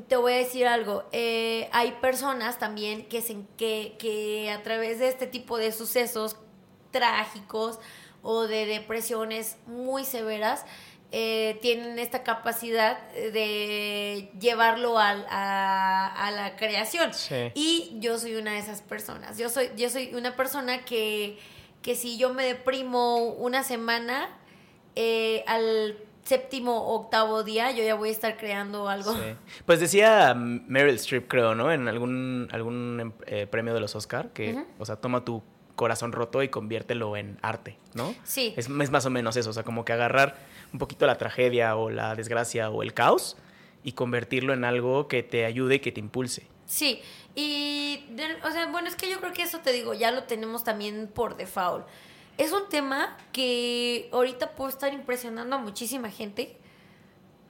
te 0.07 0.15
voy 0.15 0.33
a 0.33 0.37
decir 0.37 0.67
algo, 0.67 1.03
eh, 1.11 1.69
hay 1.71 1.93
personas 1.93 2.57
también 2.57 3.05
que, 3.07 3.21
se, 3.21 3.37
que, 3.57 3.95
que 3.99 4.51
a 4.51 4.63
través 4.63 4.99
de 4.99 5.07
este 5.07 5.27
tipo 5.27 5.57
de 5.57 5.71
sucesos 5.71 6.37
trágicos 6.91 7.79
o 8.21 8.47
de 8.47 8.65
depresiones 8.65 9.57
muy 9.67 10.05
severas, 10.05 10.65
eh, 11.15 11.59
tienen 11.61 11.99
esta 11.99 12.23
capacidad 12.23 13.07
de 13.11 14.31
llevarlo 14.39 14.97
a, 14.97 15.11
a, 16.07 16.31
la 16.31 16.55
creación. 16.55 17.11
Y 17.53 17.97
yo 17.99 18.17
soy 18.17 18.35
una 18.35 18.53
de 18.53 18.57
esas 18.57 18.81
personas. 18.81 19.37
Yo 19.37 19.49
soy, 19.49 19.69
yo 19.75 19.91
soy 19.91 20.15
una 20.15 20.35
persona 20.35 20.85
que, 20.85 21.37
que 21.83 21.95
si 21.95 22.17
yo 22.17 22.33
me 22.33 22.43
deprimo 22.45 23.17
una 23.27 23.63
semana, 23.63 24.27
eh, 24.95 25.43
al 25.45 25.97
séptimo 26.23 26.95
octavo 26.95 27.43
día 27.43 27.71
yo 27.71 27.83
ya 27.83 27.95
voy 27.95 28.09
a 28.09 28.11
estar 28.11 28.37
creando 28.37 28.87
algo. 28.87 29.15
Pues 29.65 29.79
decía 29.79 30.33
Meryl 30.35 30.95
Streep, 30.95 31.27
creo, 31.27 31.55
¿no? 31.55 31.71
En 31.71 31.87
algún, 31.87 32.47
algún 32.51 32.99
em, 32.99 33.11
eh, 33.25 33.47
premio 33.47 33.73
de 33.73 33.79
los 33.79 33.95
Oscar, 33.95 34.29
que, 34.29 34.63
o 34.79 34.85
sea, 34.85 34.95
toma 34.95 35.25
tu 35.25 35.43
corazón 35.75 36.11
roto 36.11 36.43
y 36.43 36.49
conviértelo 36.49 37.17
en 37.17 37.37
arte, 37.41 37.77
¿no? 37.93 38.13
Sí. 38.23 38.53
Es, 38.57 38.69
es, 38.69 38.91
más 38.91 39.05
o 39.05 39.09
menos 39.09 39.35
eso, 39.37 39.49
o 39.49 39.53
sea, 39.53 39.63
como 39.63 39.85
que 39.85 39.93
agarrar 39.93 40.35
un 40.71 40.79
poquito 40.79 41.05
la 41.07 41.17
tragedia 41.17 41.75
o 41.75 41.89
la 41.89 42.15
desgracia 42.15 42.69
o 42.69 42.83
el 42.83 42.93
caos 42.93 43.37
y 43.83 43.93
convertirlo 43.93 44.53
en 44.53 44.63
algo 44.63 45.07
que 45.07 45.23
te 45.23 45.45
ayude 45.45 45.75
y 45.75 45.79
que 45.79 45.91
te 45.91 45.99
impulse. 45.99 46.47
Sí, 46.65 47.01
y, 47.35 48.05
o 48.43 48.51
sea, 48.51 48.67
bueno, 48.67 48.87
es 48.87 48.95
que 48.95 49.09
yo 49.09 49.19
creo 49.19 49.33
que 49.33 49.43
eso 49.43 49.59
te 49.59 49.71
digo, 49.71 49.93
ya 49.93 50.11
lo 50.11 50.23
tenemos 50.23 50.63
también 50.63 51.09
por 51.13 51.35
default 51.35 51.85
es 52.37 52.51
un 52.51 52.67
tema 52.69 53.17
que 53.31 54.09
ahorita 54.11 54.51
puede 54.51 54.71
estar 54.71 54.93
impresionando 54.93 55.55
a 55.55 55.59
muchísima 55.59 56.09
gente, 56.09 56.57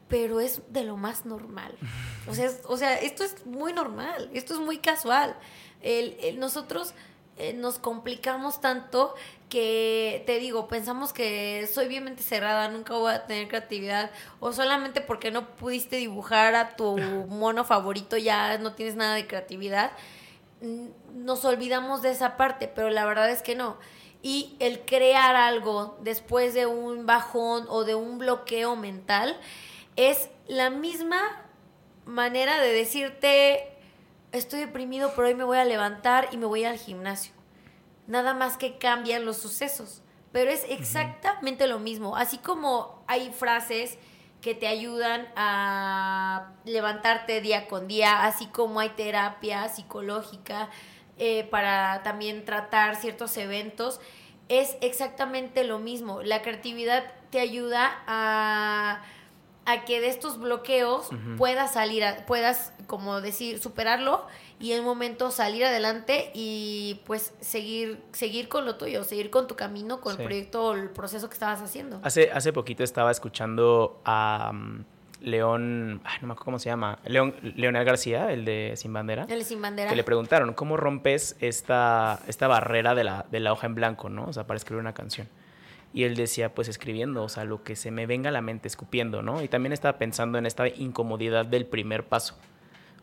pero 0.10 0.40
es 0.40 0.62
de 0.70 0.84
lo 0.84 0.98
más 0.98 1.26
normal. 1.26 1.78
O 2.26 2.34
sea, 2.34 2.50
o 2.70 2.78
sea 2.78 2.96
esto 2.96 3.26
es 3.26 3.46
muy 3.46 3.74
normal, 3.74 4.30
esto 4.34 4.54
es 4.54 4.62
muy 4.62 4.78
casual. 4.78 5.36
El, 5.82 6.40
nosotros 6.40 6.94
eh, 7.38 7.52
nos 7.52 7.80
complicamos 7.80 8.62
tanto 8.62 9.14
que, 9.50 10.24
te 10.26 10.40
digo, 10.40 10.70
pensamos 10.70 11.12
que 11.12 11.68
soy 11.68 11.90
bien 11.90 12.06
mente 12.06 12.24
cerrada, 12.24 12.70
nunca 12.70 12.94
voy 12.94 13.12
a 13.12 13.26
tener 13.26 13.50
creatividad, 13.50 14.10
o 14.40 14.54
solamente 14.54 15.02
porque 15.02 15.32
no 15.32 15.50
pudiste 15.50 15.98
dibujar 15.98 16.56
a 16.56 16.78
tu 16.78 16.98
mono 17.28 17.66
favorito 17.66 18.16
ya 18.16 18.58
no 18.58 18.72
tienes 18.72 18.96
nada 18.96 19.16
de 19.16 19.28
creatividad. 19.28 19.92
Nos 21.14 21.44
olvidamos 21.44 22.02
de 22.02 22.12
esa 22.12 22.38
parte, 22.38 22.70
pero 22.70 22.90
la 22.90 23.06
verdad 23.06 23.30
es 23.30 23.42
que 23.42 23.54
no 23.54 23.76
y 24.24 24.56
el 24.60 24.86
crear 24.86 25.36
algo 25.36 25.98
después 26.02 26.54
de 26.54 26.66
un 26.66 27.06
bajón 27.06 27.66
o 27.68 27.84
de 27.84 27.94
un 27.94 28.18
bloqueo 28.18 28.78
mental 28.78 29.38
es 29.98 30.30
la 30.48 30.70
misma 30.70 31.20
manera 32.06 32.60
de 32.60 32.72
decirte, 32.72 33.68
estoy 34.32 34.62
deprimido, 34.62 35.12
pero 35.14 35.28
hoy 35.28 35.36
me 35.36 35.44
voy 35.44 35.58
a 35.58 35.66
levantar 35.66 36.30
y 36.32 36.38
me 36.38 36.46
voy 36.46 36.64
al 36.64 36.78
gimnasio. 36.78 37.34
Nada 38.08 38.34
más 38.34 38.56
que 38.56 38.78
cambian 38.78 39.26
los 39.26 39.38
sucesos, 39.38 40.02
pero 40.32 40.50
es 40.52 40.66
exactamente 40.70 41.68
lo 41.68 41.80
mismo. 41.80 42.16
Así 42.16 42.38
como 42.38 43.04
hay 43.08 43.30
frases 43.32 43.98
que 44.42 44.56
te 44.56 44.68
ayudan 44.68 45.28
a 45.36 46.54
levantarte 46.64 47.42
día 47.42 47.68
con 47.68 47.90
día, 47.90 48.26
así 48.26 48.48
como 48.48 48.80
hay 48.80 48.90
terapia 48.90 49.68
psicológica 49.68 50.70
eh, 51.18 51.48
para 51.50 52.02
también 52.04 52.46
tratar 52.46 52.96
ciertos 52.96 53.38
eventos, 53.38 54.00
es 54.50 54.78
exactamente 54.82 55.64
lo 55.64 55.80
mismo. 55.80 56.22
La 56.22 56.42
creatividad 56.42 57.04
te 57.30 57.40
ayuda 57.40 58.04
a, 58.08 59.02
a 59.66 59.86
que 59.86 60.02
de 60.02 60.10
estos 60.10 60.40
bloqueos 60.40 61.10
puedas 61.38 61.74
salir, 61.74 62.04
puedas, 62.28 62.74
como 62.88 63.22
decir, 63.22 63.60
superarlo 63.60 64.26
y 64.60 64.74
en 64.74 64.80
un 64.80 64.86
momento 64.86 65.32
salir 65.32 65.66
adelante 65.66 66.32
y 66.34 67.02
pues 67.06 67.34
seguir, 67.42 68.02
seguir 68.12 68.50
con 68.50 68.66
lo 68.66 68.76
tuyo, 68.76 69.04
seguir 69.04 69.30
con 69.30 69.48
tu 69.48 69.56
camino, 69.56 70.02
con 70.02 70.20
el 70.20 70.26
proyecto 70.26 70.68
o 70.68 70.74
el 70.74 70.90
proceso 70.90 71.28
que 71.30 71.34
estabas 71.34 71.62
haciendo. 71.62 72.00
Hace, 72.04 72.32
hace 72.32 72.54
poquito 72.54 72.84
estaba 72.84 73.12
escuchando 73.12 74.02
a 74.06 74.52
um, 74.52 74.84
León, 75.24 76.02
no 76.22 76.28
me 76.28 76.34
acuerdo 76.34 76.46
cómo 76.46 76.60
se 76.60 76.70
llama, 76.70 77.00
León, 77.06 77.36
Leonel 77.42 77.86
García, 77.86 78.32
el 78.32 78.46
de 78.46 78.74
Sin 78.76 78.94
Bandera. 78.94 79.24
El 79.30 79.40
de 79.40 79.46
Sin 79.46 79.62
Bandera. 79.62 79.90
Que 79.90 79.96
le 79.96 80.04
preguntaron, 80.04 80.54
¿cómo 80.54 80.78
rompes 80.78 81.36
esta, 81.40 82.20
esta 82.28 82.48
barrera 82.48 82.94
de 82.94 83.04
la, 83.04 83.26
de 83.32 83.40
la 83.40 83.54
hoja 83.54 83.68
en 83.68 83.76
blanco, 83.76 84.10
¿no? 84.10 84.26
O 84.26 84.34
sea, 84.34 84.46
para 84.46 84.58
escribir 84.58 84.82
una 84.82 84.94
canción. 84.94 85.28
Y 85.94 86.04
él 86.04 86.16
decía, 86.16 86.54
pues 86.54 86.68
escribiendo, 86.68 87.24
o 87.24 87.30
sea, 87.30 87.46
lo 87.46 87.64
que 87.64 87.76
se 87.76 87.92
me 87.92 88.06
venga 88.06 88.30
a 88.30 88.32
la 88.32 88.42
mente, 88.42 88.68
escupiendo, 88.68 89.22
¿no? 89.22 89.42
Y 89.44 89.48
también 89.48 89.74
estaba 89.74 89.98
pensando 89.98 90.38
en 90.38 90.46
esta 90.46 90.68
incomodidad 90.68 91.46
del 91.46 91.66
primer 91.66 92.04
paso. 92.04 92.36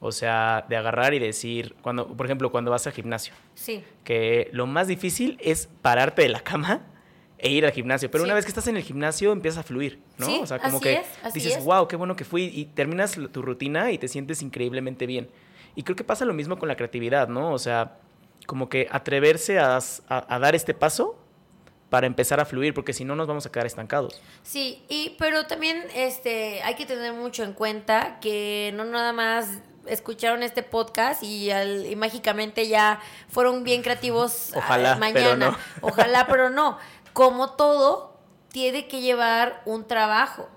O 0.00 0.12
sea, 0.12 0.64
de 0.68 0.76
agarrar 0.76 1.14
y 1.14 1.18
decir, 1.18 1.76
cuando, 1.82 2.08
por 2.08 2.26
ejemplo, 2.26 2.50
cuando 2.50 2.70
vas 2.70 2.86
al 2.86 2.92
gimnasio. 2.92 3.34
Sí. 3.54 3.84
Que 4.02 4.50
lo 4.52 4.66
más 4.66 4.88
difícil 4.88 5.38
es 5.40 5.68
pararte 5.82 6.22
de 6.22 6.30
la 6.30 6.40
cama 6.40 6.82
e 7.42 7.50
ir 7.50 7.64
al 7.64 7.72
gimnasio. 7.72 8.10
Pero 8.10 8.24
una 8.24 8.34
vez 8.34 8.44
que 8.44 8.50
estás 8.50 8.66
en 8.68 8.76
el 8.76 8.82
gimnasio 8.82 9.32
empiezas 9.32 9.60
a 9.60 9.62
fluir, 9.62 10.00
¿no? 10.18 10.26
Sí, 10.26 10.40
o 10.42 10.46
sea, 10.46 10.58
como 10.58 10.76
así 10.76 10.82
que 10.84 10.92
es, 10.94 11.06
así 11.22 11.38
dices, 11.40 11.58
es. 11.58 11.64
wow, 11.64 11.88
qué 11.88 11.96
bueno 11.96 12.14
que 12.16 12.24
fui. 12.24 12.44
Y 12.44 12.66
terminas 12.66 13.16
tu 13.32 13.42
rutina 13.42 13.90
y 13.92 13.98
te 13.98 14.08
sientes 14.08 14.42
increíblemente 14.42 15.06
bien. 15.06 15.30
Y 15.74 15.82
creo 15.82 15.96
que 15.96 16.04
pasa 16.04 16.24
lo 16.24 16.34
mismo 16.34 16.58
con 16.58 16.68
la 16.68 16.76
creatividad, 16.76 17.28
¿no? 17.28 17.52
O 17.52 17.58
sea, 17.58 17.98
como 18.46 18.68
que 18.68 18.88
atreverse 18.90 19.58
a, 19.58 19.76
a- 19.76 20.34
a 20.34 20.38
dar 20.38 20.54
este 20.54 20.74
paso 20.74 21.16
para 21.88 22.06
empezar 22.06 22.38
a 22.40 22.44
fluir, 22.44 22.72
porque 22.74 22.92
si 22.92 23.04
no 23.04 23.16
nos 23.16 23.26
vamos 23.26 23.46
a 23.46 23.52
quedar 23.52 23.66
estancados. 23.66 24.20
Sí, 24.42 24.84
y 24.88 25.16
pero 25.18 25.46
también 25.46 25.82
este 25.94 26.62
hay 26.62 26.74
que 26.76 26.86
tener 26.86 27.12
mucho 27.14 27.42
en 27.42 27.52
cuenta 27.52 28.18
que 28.20 28.72
no 28.76 28.84
nada 28.84 29.12
más 29.12 29.48
escucharon 29.86 30.42
este 30.44 30.62
podcast 30.62 31.22
y, 31.22 31.50
al- 31.50 31.86
y 31.86 31.96
mágicamente 31.96 32.68
ya 32.68 33.00
fueron 33.28 33.64
bien 33.64 33.82
creativos 33.82 34.52
Ojalá, 34.56 34.92
ah, 34.92 34.96
mañana. 34.96 35.20
pero 35.22 35.36
no. 35.36 35.56
Ojalá, 35.80 36.26
pero 36.28 36.50
no. 36.50 36.78
Como 37.12 37.50
todo, 37.50 38.16
tiene 38.52 38.88
que 38.88 39.00
llevar 39.00 39.62
un 39.64 39.86
trabajo. 39.86 40.48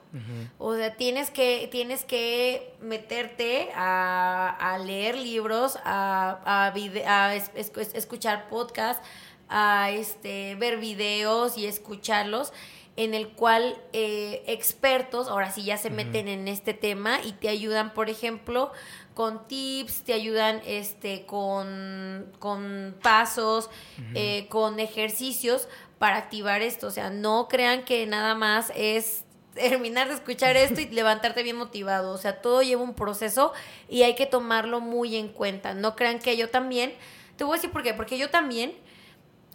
O 0.59 0.75
sea, 0.75 0.95
tienes 0.95 1.31
que, 1.31 1.67
tienes 1.71 2.03
que 2.05 2.75
meterte 2.81 3.71
a, 3.75 4.55
a 4.59 4.77
leer 4.77 5.15
libros, 5.17 5.77
a, 5.83 6.65
a, 6.67 6.71
vide- 6.71 7.07
a 7.07 7.33
es- 7.33 7.49
es- 7.55 7.71
escuchar 7.95 8.47
podcasts, 8.47 9.03
a 9.49 9.89
este, 9.89 10.53
ver 10.55 10.77
videos 10.77 11.57
y 11.57 11.65
escucharlos, 11.65 12.53
en 12.95 13.15
el 13.15 13.29
cual 13.29 13.75
eh, 13.91 14.43
expertos, 14.45 15.27
ahora 15.29 15.51
sí 15.51 15.63
ya 15.63 15.77
se 15.77 15.89
meten 15.89 16.27
en 16.27 16.47
este 16.47 16.75
tema 16.75 17.19
y 17.23 17.31
te 17.31 17.49
ayudan, 17.49 17.91
por 17.95 18.07
ejemplo, 18.07 18.71
con 19.15 19.47
tips, 19.47 20.03
te 20.03 20.13
ayudan 20.13 20.61
este, 20.67 21.25
con, 21.25 22.31
con 22.37 22.95
pasos, 23.01 23.71
eh, 24.13 24.45
con 24.49 24.79
ejercicios 24.79 25.67
para 26.03 26.17
activar 26.17 26.61
esto. 26.61 26.87
O 26.87 26.91
sea, 26.91 27.09
no 27.09 27.47
crean 27.47 27.85
que 27.85 28.05
nada 28.05 28.35
más 28.35 28.73
es 28.75 29.23
terminar 29.53 30.09
de 30.09 30.15
escuchar 30.15 30.57
esto 30.57 30.81
y 30.81 30.85
levantarte 30.91 31.43
bien 31.43 31.55
motivado. 31.55 32.11
O 32.11 32.17
sea, 32.17 32.41
todo 32.41 32.61
lleva 32.61 32.81
un 32.81 32.93
proceso 32.93 33.53
y 33.87 34.03
hay 34.03 34.13
que 34.13 34.25
tomarlo 34.25 34.81
muy 34.81 35.15
en 35.15 35.29
cuenta. 35.29 35.73
No 35.73 35.95
crean 35.95 36.19
que 36.19 36.35
yo 36.35 36.49
también, 36.49 36.93
te 37.37 37.45
voy 37.45 37.53
a 37.53 37.55
decir 37.55 37.71
por 37.71 37.83
qué, 37.83 37.93
porque 37.93 38.17
yo 38.17 38.29
también, 38.29 38.73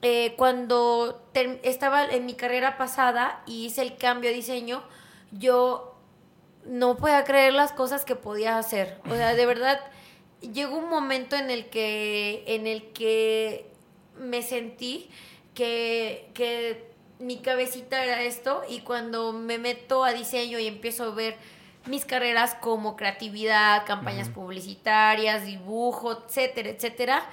eh, 0.01 0.33
cuando 0.39 1.23
estaba 1.63 2.07
en 2.07 2.25
mi 2.25 2.33
carrera 2.33 2.79
pasada 2.79 3.43
y 3.45 3.67
hice 3.67 3.83
el 3.83 3.99
cambio 3.99 4.31
de 4.31 4.37
diseño, 4.37 4.83
yo 5.33 5.99
no 6.65 6.97
podía 6.97 7.25
creer 7.25 7.53
las 7.53 7.73
cosas 7.73 8.07
que 8.07 8.17
podía 8.17 8.57
hacer. 8.57 8.99
O 9.11 9.15
sea, 9.15 9.35
de 9.35 9.45
verdad, 9.45 9.81
llegó 10.41 10.79
un 10.79 10.89
momento 10.89 11.37
en 11.37 11.51
el 11.51 11.69
que, 11.69 12.43
en 12.47 12.67
el 12.67 12.91
que 12.93 13.71
me 14.17 14.41
sentí 14.41 15.11
que, 15.59 16.31
que 16.35 16.89
mi 17.19 17.39
cabecita 17.39 18.05
era 18.05 18.23
esto 18.23 18.63
y 18.69 18.83
cuando 18.83 19.33
me 19.33 19.59
meto 19.59 20.05
a 20.05 20.13
diseño 20.13 20.61
y 20.61 20.69
empiezo 20.69 21.03
a 21.03 21.11
ver 21.11 21.35
mis 21.87 22.05
carreras 22.05 22.55
como 22.55 22.95
creatividad, 22.95 23.85
campañas 23.85 24.29
publicitarias, 24.29 25.45
dibujo, 25.45 26.13
etcétera, 26.13 26.69
etcétera, 26.69 27.27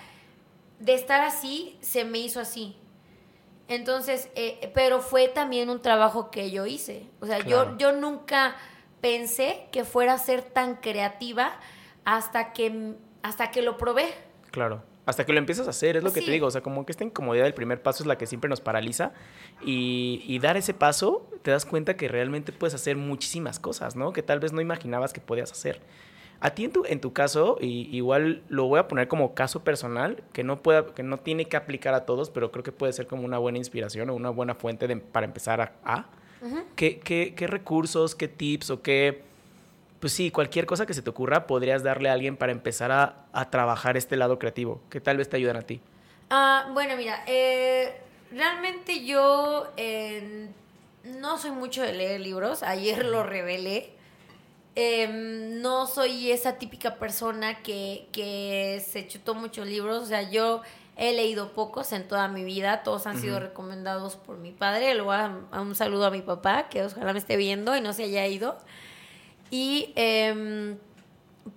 de 0.80 0.96
estar 0.96 1.22
así 1.22 1.78
se 1.82 2.04
me 2.04 2.18
hizo 2.18 2.40
así. 2.40 2.76
Entonces, 3.68 4.30
eh, 4.34 4.72
pero 4.74 5.02
fue 5.02 5.28
también 5.28 5.70
un 5.70 5.80
trabajo 5.84 6.32
que 6.32 6.50
yo 6.50 6.66
hice. 6.66 7.06
O 7.22 7.28
sea, 7.28 7.38
Claro. 7.40 7.78
yo, 7.78 7.78
yo 7.78 7.92
nunca 7.92 8.56
pensé 9.02 9.68
que 9.72 9.84
fuera 9.86 10.14
a 10.14 10.18
ser 10.18 10.42
tan 10.42 10.78
creativa 10.78 11.60
hasta 12.06 12.54
que, 12.54 12.96
hasta 13.22 13.52
que 13.52 13.62
lo 13.62 13.78
probé. 13.78 14.12
Claro. 14.50 14.84
Hasta 15.06 15.24
que 15.26 15.34
lo 15.34 15.40
empiezas 15.40 15.68
a 15.68 15.70
hacer, 15.70 15.98
es 15.98 16.04
lo 16.04 16.12
que 16.14 16.20
Sí. 16.22 16.26
te 16.28 16.32
digo. 16.32 16.48
O 16.48 16.52
sea, 16.52 16.62
como 16.62 16.86
que 16.86 16.92
esta 16.92 17.04
incomodidad 17.04 17.44
del 17.44 17.54
primer 17.54 17.82
paso 17.82 18.02
es 18.04 18.08
la 18.08 18.18
que 18.18 18.26
siempre 18.26 18.50
nos 18.50 18.60
paraliza. 18.62 19.12
Y, 19.64 20.24
y 20.26 20.40
dar 20.40 20.58
ese 20.58 20.74
paso, 20.74 21.30
te 21.44 21.52
das 21.52 21.66
cuenta 21.66 21.96
que 21.96 22.08
realmente 22.08 22.52
puedes 22.52 22.74
hacer 22.74 22.98
muchísimas 22.98 23.60
cosas, 23.60 23.96
¿no? 23.96 24.14
Que 24.14 24.24
tal 24.24 24.40
vez 24.40 24.52
no 24.54 24.62
imaginabas 24.62 25.14
que 25.14 25.22
podías 25.22 25.52
hacer. 25.52 25.82
A 26.42 26.50
ti 26.50 26.66
en 26.66 26.72
tu, 26.72 26.84
en 26.86 27.00
tu 27.00 27.14
caso, 27.14 27.58
y 27.62 27.96
igual 27.96 28.44
lo 28.50 28.66
voy 28.66 28.80
a 28.80 28.88
poner 28.88 29.08
como 29.08 29.34
caso 29.36 29.64
personal, 29.64 30.22
que 30.34 30.44
no, 30.44 30.62
pueda, 30.62 30.86
que 30.94 31.02
no 31.02 31.18
tiene 31.18 31.46
que 31.46 31.56
aplicar 31.56 31.94
a 31.94 32.06
todos, 32.06 32.30
pero 32.30 32.52
creo 32.52 32.64
que 32.64 32.72
puede 32.74 32.92
ser 32.92 33.08
como 33.08 33.24
una 33.24 33.38
buena 33.38 33.58
inspiración 33.58 34.10
o 34.10 34.16
una 34.16 34.30
buena 34.32 34.54
fuente 34.56 34.88
de- 34.88 34.98
para 34.98 35.26
empezar 35.26 35.62
a... 35.62 35.74
a. 35.86 36.10
¿Qué, 36.76 37.00
qué, 37.00 37.34
qué 37.36 37.48
recursos, 37.48 38.14
qué 38.14 38.28
tips 38.28 38.70
o 38.70 38.82
qué 38.84 39.24
pues 40.00 40.14
sí, 40.14 40.32
cualquier 40.32 40.66
cosa 40.66 40.86
que 40.86 40.94
se 40.94 41.02
te 41.02 41.10
ocurra 41.10 41.48
podrías 41.48 41.84
darle 41.84 42.10
a 42.10 42.14
alguien 42.14 42.38
para 42.38 42.52
empezar 42.52 42.92
a, 42.92 43.26
a 43.32 43.50
trabajar 43.50 43.98
este 43.98 44.18
lado 44.18 44.40
creativo, 44.40 44.82
que 44.90 45.02
tal 45.02 45.18
vez 45.18 45.30
te 45.30 45.38
ayuden 45.38 45.58
a 45.58 45.62
ti. 45.62 45.82
Ah, 46.30 46.70
bueno, 46.74 46.96
mira, 46.98 47.24
eh, 47.28 48.02
realmente 48.32 49.06
yo 49.06 49.72
eh, 49.78 50.50
no 51.04 51.38
soy 51.38 51.52
mucho 51.52 51.82
de 51.82 51.94
leer 51.94 52.22
libros, 52.22 52.64
ayer 52.64 53.06
lo 53.06 53.24
revelé. 53.24 53.94
Em, 54.78 55.62
no 55.62 55.88
soy 55.88 56.32
esa 56.32 56.58
típica 56.58 56.96
persona 56.96 57.62
que, 57.64 58.10
que 58.12 58.84
se 58.86 59.08
chutó 59.08 59.34
muchos 59.34 59.66
libros, 59.68 60.04
o 60.04 60.06
sea, 60.06 60.30
yo 60.30 60.64
he 60.98 61.14
leído 61.14 61.54
pocos 61.54 61.94
en 61.94 62.08
toda 62.08 62.28
mi 62.28 62.44
vida, 62.44 62.84
todos 62.84 63.08
han 63.08 63.20
sido 63.20 63.40
recomendados 63.40 64.16
por 64.18 64.38
mi 64.38 64.52
padre, 64.52 64.94
luego 64.96 65.14
a, 65.14 65.40
a 65.52 65.62
un 65.62 65.76
saludo 65.76 66.06
a 66.06 66.12
mi 66.12 66.22
papá, 66.22 66.68
que 66.70 66.84
ojalá 66.84 67.14
me 67.14 67.20
esté 67.20 67.38
viendo 67.38 67.76
y 67.76 67.82
no 67.82 67.94
se 67.94 68.04
haya 68.04 68.28
ido. 68.28 68.58
Y, 69.56 69.94
em, 69.96 70.78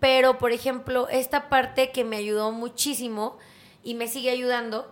pero, 0.01 0.39
por 0.39 0.53
ejemplo, 0.53 1.09
esta 1.09 1.49
parte 1.49 1.91
que 1.91 2.05
me 2.05 2.17
ayudó 2.17 2.53
muchísimo 2.53 3.39
y 3.83 3.95
me 3.95 4.07
sigue 4.07 4.31
ayudando 4.31 4.91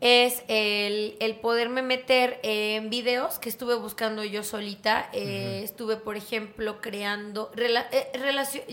es 0.00 0.44
el, 0.46 1.16
el 1.18 1.34
poderme 1.40 1.82
meter 1.82 2.38
en 2.44 2.88
videos 2.88 3.40
que 3.40 3.48
estuve 3.48 3.74
buscando 3.74 4.22
yo 4.22 4.44
solita. 4.44 5.08
Eh, 5.12 5.62
Estuve, 5.64 5.96
por 5.96 6.16
ejemplo, 6.16 6.80
creando... 6.80 7.50
rela- 7.52 7.88
eh, 7.90 8.12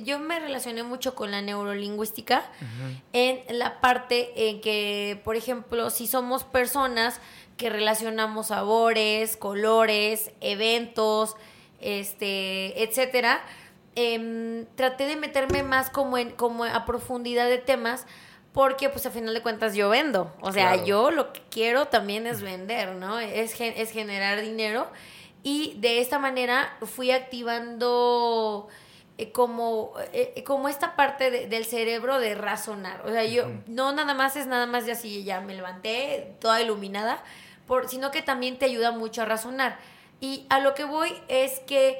yo 0.03 0.19
me 0.19 0.39
relacioné 0.39 0.83
mucho 0.83 1.15
con 1.15 1.31
la 1.31 1.41
neurolingüística 1.41 2.43
en 3.13 3.41
la 3.57 3.81
parte 3.81 4.49
en 4.49 4.61
que, 4.61 5.19
por 5.23 5.35
ejemplo, 5.35 5.89
si 5.89 6.05
somos 6.05 6.43
personas 6.43 7.19
que 7.57 7.71
relacionamos 7.71 8.47
sabores, 8.47 9.35
colores, 9.37 10.29
eventos, 10.41 11.35
este, 11.81 12.83
etcétera, 12.83 13.41
em, 13.95 14.65
traté 14.75 15.05
de 15.05 15.15
meterme 15.15 15.63
más 15.63 15.89
como 15.89 16.17
en 16.17 16.31
como 16.31 16.63
a 16.65 16.85
profundidad 16.85 17.47
de 17.47 17.57
temas 17.59 18.05
porque 18.53 18.89
pues 18.89 19.05
a 19.05 19.11
final 19.11 19.33
de 19.33 19.41
cuentas 19.41 19.75
yo 19.75 19.89
vendo, 19.89 20.33
o 20.41 20.51
sea, 20.51 20.71
Claro. 20.73 20.85
yo 20.85 21.11
lo 21.11 21.33
que 21.33 21.41
quiero 21.49 21.87
también 21.87 22.25
es 22.27 22.41
vender, 22.41 22.93
¿no? 22.95 23.19
Es, 23.19 23.59
es 23.59 23.91
generar 23.91 24.39
dinero 24.41 24.87
y 25.43 25.75
de 25.79 25.99
esta 25.99 26.19
manera 26.19 26.73
fui 26.81 27.11
activando 27.11 28.67
eh, 29.17 29.31
como, 29.31 29.93
eh, 30.11 30.43
como 30.45 30.67
esta 30.67 30.95
parte 30.97 31.31
de- 31.31 31.47
del 31.47 31.63
cerebro 31.65 32.19
de 32.19 32.35
razonar. 32.35 33.01
O 33.05 33.09
sea, 33.11 33.23
yo 33.23 33.45
no 33.67 33.93
nada 33.93 34.13
más 34.13 34.35
es 34.35 34.45
nada 34.47 34.65
más 34.65 34.85
de 34.85 34.91
así, 34.91 35.23
ya 35.23 35.39
me 35.41 35.53
levanté 35.55 36.35
toda 36.41 36.61
iluminada, 36.61 37.23
por, 37.65 37.87
sino 37.87 38.11
que 38.11 38.21
también 38.21 38.57
te 38.57 38.65
ayuda 38.65 38.91
mucho 38.91 39.21
a 39.21 39.25
razonar. 39.25 39.77
Y 40.21 40.45
a 40.49 40.59
lo 40.59 40.73
que 40.73 40.83
voy 40.85 41.11
es 41.27 41.59
que 41.61 41.99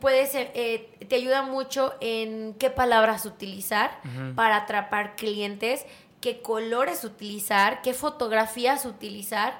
puedes, 0.00 0.34
eh, 0.34 0.50
eh, 0.54 1.06
te 1.06 1.16
ayuda 1.16 1.42
mucho 1.42 1.94
en 2.00 2.54
qué 2.54 2.70
palabras 2.70 3.24
utilizar 3.26 4.00
para 4.34 4.56
atrapar 4.56 5.16
clientes, 5.16 5.86
qué 6.20 6.40
colores 6.40 7.04
utilizar, 7.04 7.82
qué 7.82 7.94
fotografías 7.94 8.84
utilizar. 8.84 9.58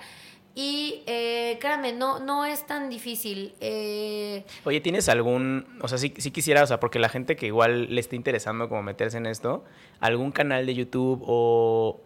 Y 0.54 1.04
eh, 1.06 1.56
créanme, 1.60 1.92
no, 1.92 2.18
no 2.18 2.44
es 2.44 2.66
tan 2.66 2.90
difícil. 2.90 3.54
Eh, 3.60 4.44
Oye, 4.64 4.80
¿tienes 4.80 5.08
algún, 5.08 5.78
o 5.80 5.86
sea, 5.86 5.98
sí, 5.98 6.12
sí 6.16 6.32
quisiera, 6.32 6.64
o 6.64 6.66
sea, 6.66 6.80
porque 6.80 6.98
la 6.98 7.08
gente 7.08 7.36
que 7.36 7.46
igual 7.46 7.94
le 7.94 8.00
esté 8.00 8.16
interesando 8.16 8.68
como 8.68 8.82
meterse 8.82 9.18
en 9.18 9.26
esto, 9.26 9.64
algún 10.00 10.32
canal 10.32 10.66
de 10.66 10.74
YouTube 10.74 11.22
o 11.24 12.00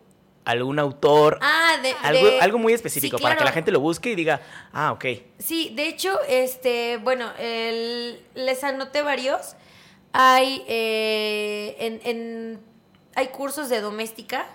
algún 0.44 0.78
autor, 0.78 1.38
ah, 1.40 1.76
de, 1.82 1.92
algo, 2.02 2.26
de- 2.26 2.40
algo 2.40 2.58
muy 2.58 2.72
específico 2.72 3.16
Sí, 3.18 3.22
para 3.22 3.36
que 3.36 3.44
la 3.44 3.52
gente 3.52 3.70
lo 3.70 3.80
busque 3.80 4.10
y 4.10 4.14
diga, 4.14 4.40
ah, 4.72 4.92
ok, 4.92 5.04
Sí, 5.38 5.72
de 5.74 5.86
hecho, 5.88 6.18
este, 6.28 6.96
bueno, 6.98 7.30
el- 7.38 8.20
les 8.34 8.64
anoté 8.64 9.02
varios. 9.02 9.54
Hay 10.12 10.62
eh, 10.68 11.76
en, 11.78 12.00
en- 12.04 12.60
hay 13.14 13.28
cursos 13.28 13.68
de 13.68 13.80
doméstica. 13.80 14.46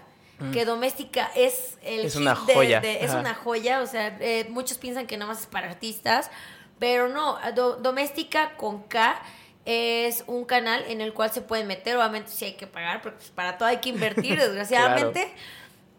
Que 0.54 0.66
doméstica 0.66 1.32
es 1.36 1.80
el 1.82 2.04
Mm. 2.04 2.06
Es 2.06 2.16
una 2.16 2.36
joya, 2.36 2.80
de- 2.80 3.04
es 3.04 3.12
una 3.12 3.34
joya, 3.34 3.82
o 3.82 3.88
sea, 3.88 4.16
eh, 4.20 4.46
muchos 4.52 4.78
piensan 4.78 5.08
que 5.08 5.18
nada 5.18 5.32
más 5.32 5.42
es 5.42 5.48
para 5.48 5.68
artistas, 5.68 6.30
pero 6.78 7.10
no, 7.10 7.40
do- 7.56 7.78
doméstica 7.78 8.56
con 8.56 8.84
K 8.84 9.20
es 9.66 10.24
un 10.28 10.46
canal 10.46 10.84
en 10.90 11.02
el 11.02 11.12
cual 11.16 11.32
se 11.32 11.42
pueden 11.42 11.66
meter, 11.66 11.98
obviamente 11.98 12.30
sí 12.32 12.46
hay 12.46 12.54
que 12.54 12.68
pagar, 12.68 13.02
porque 13.02 13.18
pues, 13.18 13.32
para 13.32 13.58
todo 13.58 13.68
hay 13.68 13.78
que 13.78 13.90
invertir, 13.90 14.38
desgraciadamente. 14.40 15.34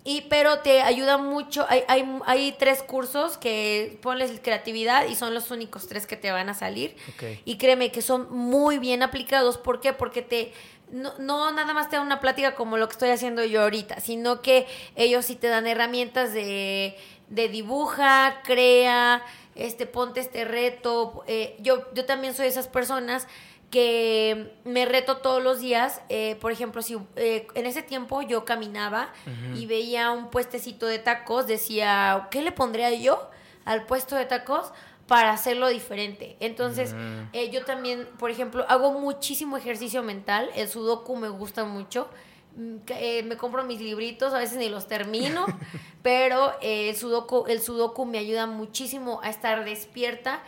Y, 0.09 0.23
pero 0.23 0.61
te 0.61 0.81
ayuda 0.81 1.19
mucho. 1.19 1.67
Hay, 1.69 1.85
hay, 1.87 2.03
hay 2.25 2.53
tres 2.53 2.83
cursos 2.83 3.37
que 3.37 3.99
ponles 4.01 4.41
creatividad 4.43 5.07
y 5.07 5.15
son 5.15 5.35
los 5.35 5.51
únicos 5.51 5.87
tres 5.87 6.07
que 6.07 6.17
te 6.17 6.31
van 6.33 6.49
a 6.49 6.55
salir. 6.55 6.97
Y 7.45 7.59
créeme 7.59 7.93
que 7.93 8.01
son 8.01 8.35
muy 8.35 8.79
bien 8.79 9.03
aplicados. 9.03 9.59
¿Por 9.59 9.83
qué? 9.83 9.93
Porque 9.93 10.23
te. 10.23 10.55
No, 10.91 11.13
no 11.19 11.53
nada 11.53 11.75
más 11.75 11.91
te 11.91 11.97
dan 11.97 12.07
una 12.07 12.21
plática 12.21 12.55
como 12.55 12.79
lo 12.79 12.89
que 12.89 12.93
estoy 12.93 13.11
haciendo 13.11 13.45
yo 13.45 13.61
ahorita, 13.61 14.01
sino 14.01 14.41
que 14.41 14.67
ellos 14.97 15.27
sí 15.27 15.37
te 15.37 15.49
dan 15.49 15.67
herramientas 15.67 16.33
de, 16.33 16.97
de 17.29 17.49
dibuja, 17.51 18.41
crea, 18.45 19.23
este, 19.57 19.85
ponte 19.85 20.21
este 20.21 20.47
reto. 20.47 21.23
Eh, 21.27 21.55
yo, 21.61 21.85
yo 21.93 22.07
también 22.07 22.35
soy 22.35 22.45
de 22.45 22.53
esas 22.53 22.69
personas 22.69 23.29
que 23.71 24.55
me 24.65 24.87
reto 24.87 25.19
todos 25.19 25.43
los 25.43 25.61
días. 25.61 26.01
Eh, 26.09 26.37
por 26.41 26.53
ejemplo, 26.53 26.81
si 26.83 26.97
eh, 27.17 27.47
en 27.55 27.67
ese 27.67 27.83
tiempo 27.83 28.23
yo 28.23 28.45
caminaba 28.45 29.13
y 29.55 29.67
veía 29.67 30.11
un 30.11 30.31
puestecito 30.31 30.87
de 30.87 30.99
tacos, 30.99 31.47
decía, 31.47 32.29
¿qué 32.31 32.43
le 32.43 32.53
pondría 32.53 32.93
yo 32.95 33.31
al 33.65 33.85
puesto 33.85 34.17
de 34.17 34.25
tacos 34.25 34.73
para 35.07 35.33
hacerlo 35.33 35.69
diferente? 35.69 36.37
Entonces, 36.41 36.95
Mm. 36.95 37.29
eh, 37.35 37.51
yo 37.51 37.65
también, 37.65 38.07
por 38.19 38.31
ejemplo, 38.31 38.65
hago 38.69 38.93
muchísimo 38.99 39.57
ejercicio 39.57 40.03
mental. 40.03 40.49
El 40.57 40.69
sudoku 40.69 41.17
me 41.17 41.29
gusta 41.29 41.65
mucho. 41.65 42.09
Mm, 42.57 42.77
eh, 42.89 43.23
me 43.25 43.37
compro 43.37 43.65
mis 43.65 43.81
libritos, 43.81 44.33
a 44.33 44.39
veces 44.39 44.57
ni 44.59 44.69
los 44.71 44.89
termino, 44.89 45.45
pero 46.03 46.55
eh, 46.63 46.89
el, 46.89 46.97
sudoku, 46.97 47.45
el 47.49 47.61
sudoku 47.61 48.07
me 48.07 48.19
ayuda 48.19 48.47
muchísimo 48.47 49.21
a 49.23 49.29
estar 49.29 49.65
despierta. 49.65 50.41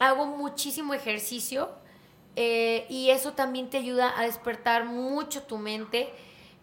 Hago 0.00 0.26
muchísimo 0.26 0.92
ejercicio 0.94 1.70
eh, 2.40 2.86
y 2.88 3.10
eso 3.10 3.32
también 3.32 3.68
te 3.68 3.78
ayuda 3.78 4.14
a 4.16 4.22
despertar 4.22 4.84
mucho 4.84 5.42
tu 5.42 5.58
mente. 5.58 6.08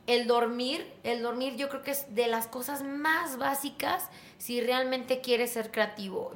El 0.07 0.25
dormir, 0.27 0.89
el 1.03 1.21
dormir 1.21 1.55
yo 1.57 1.67
creo 1.67 1.81
que 1.81 1.91
es 1.91 2.13
de 2.15 2.27
las 2.27 2.47
cosas 2.47 2.81
más 2.83 3.37
básicas 3.37 4.07
si 4.37 4.61
realmente 4.61 5.19
quieres 5.19 5.51
ser 5.51 5.71
creativo. 5.71 6.31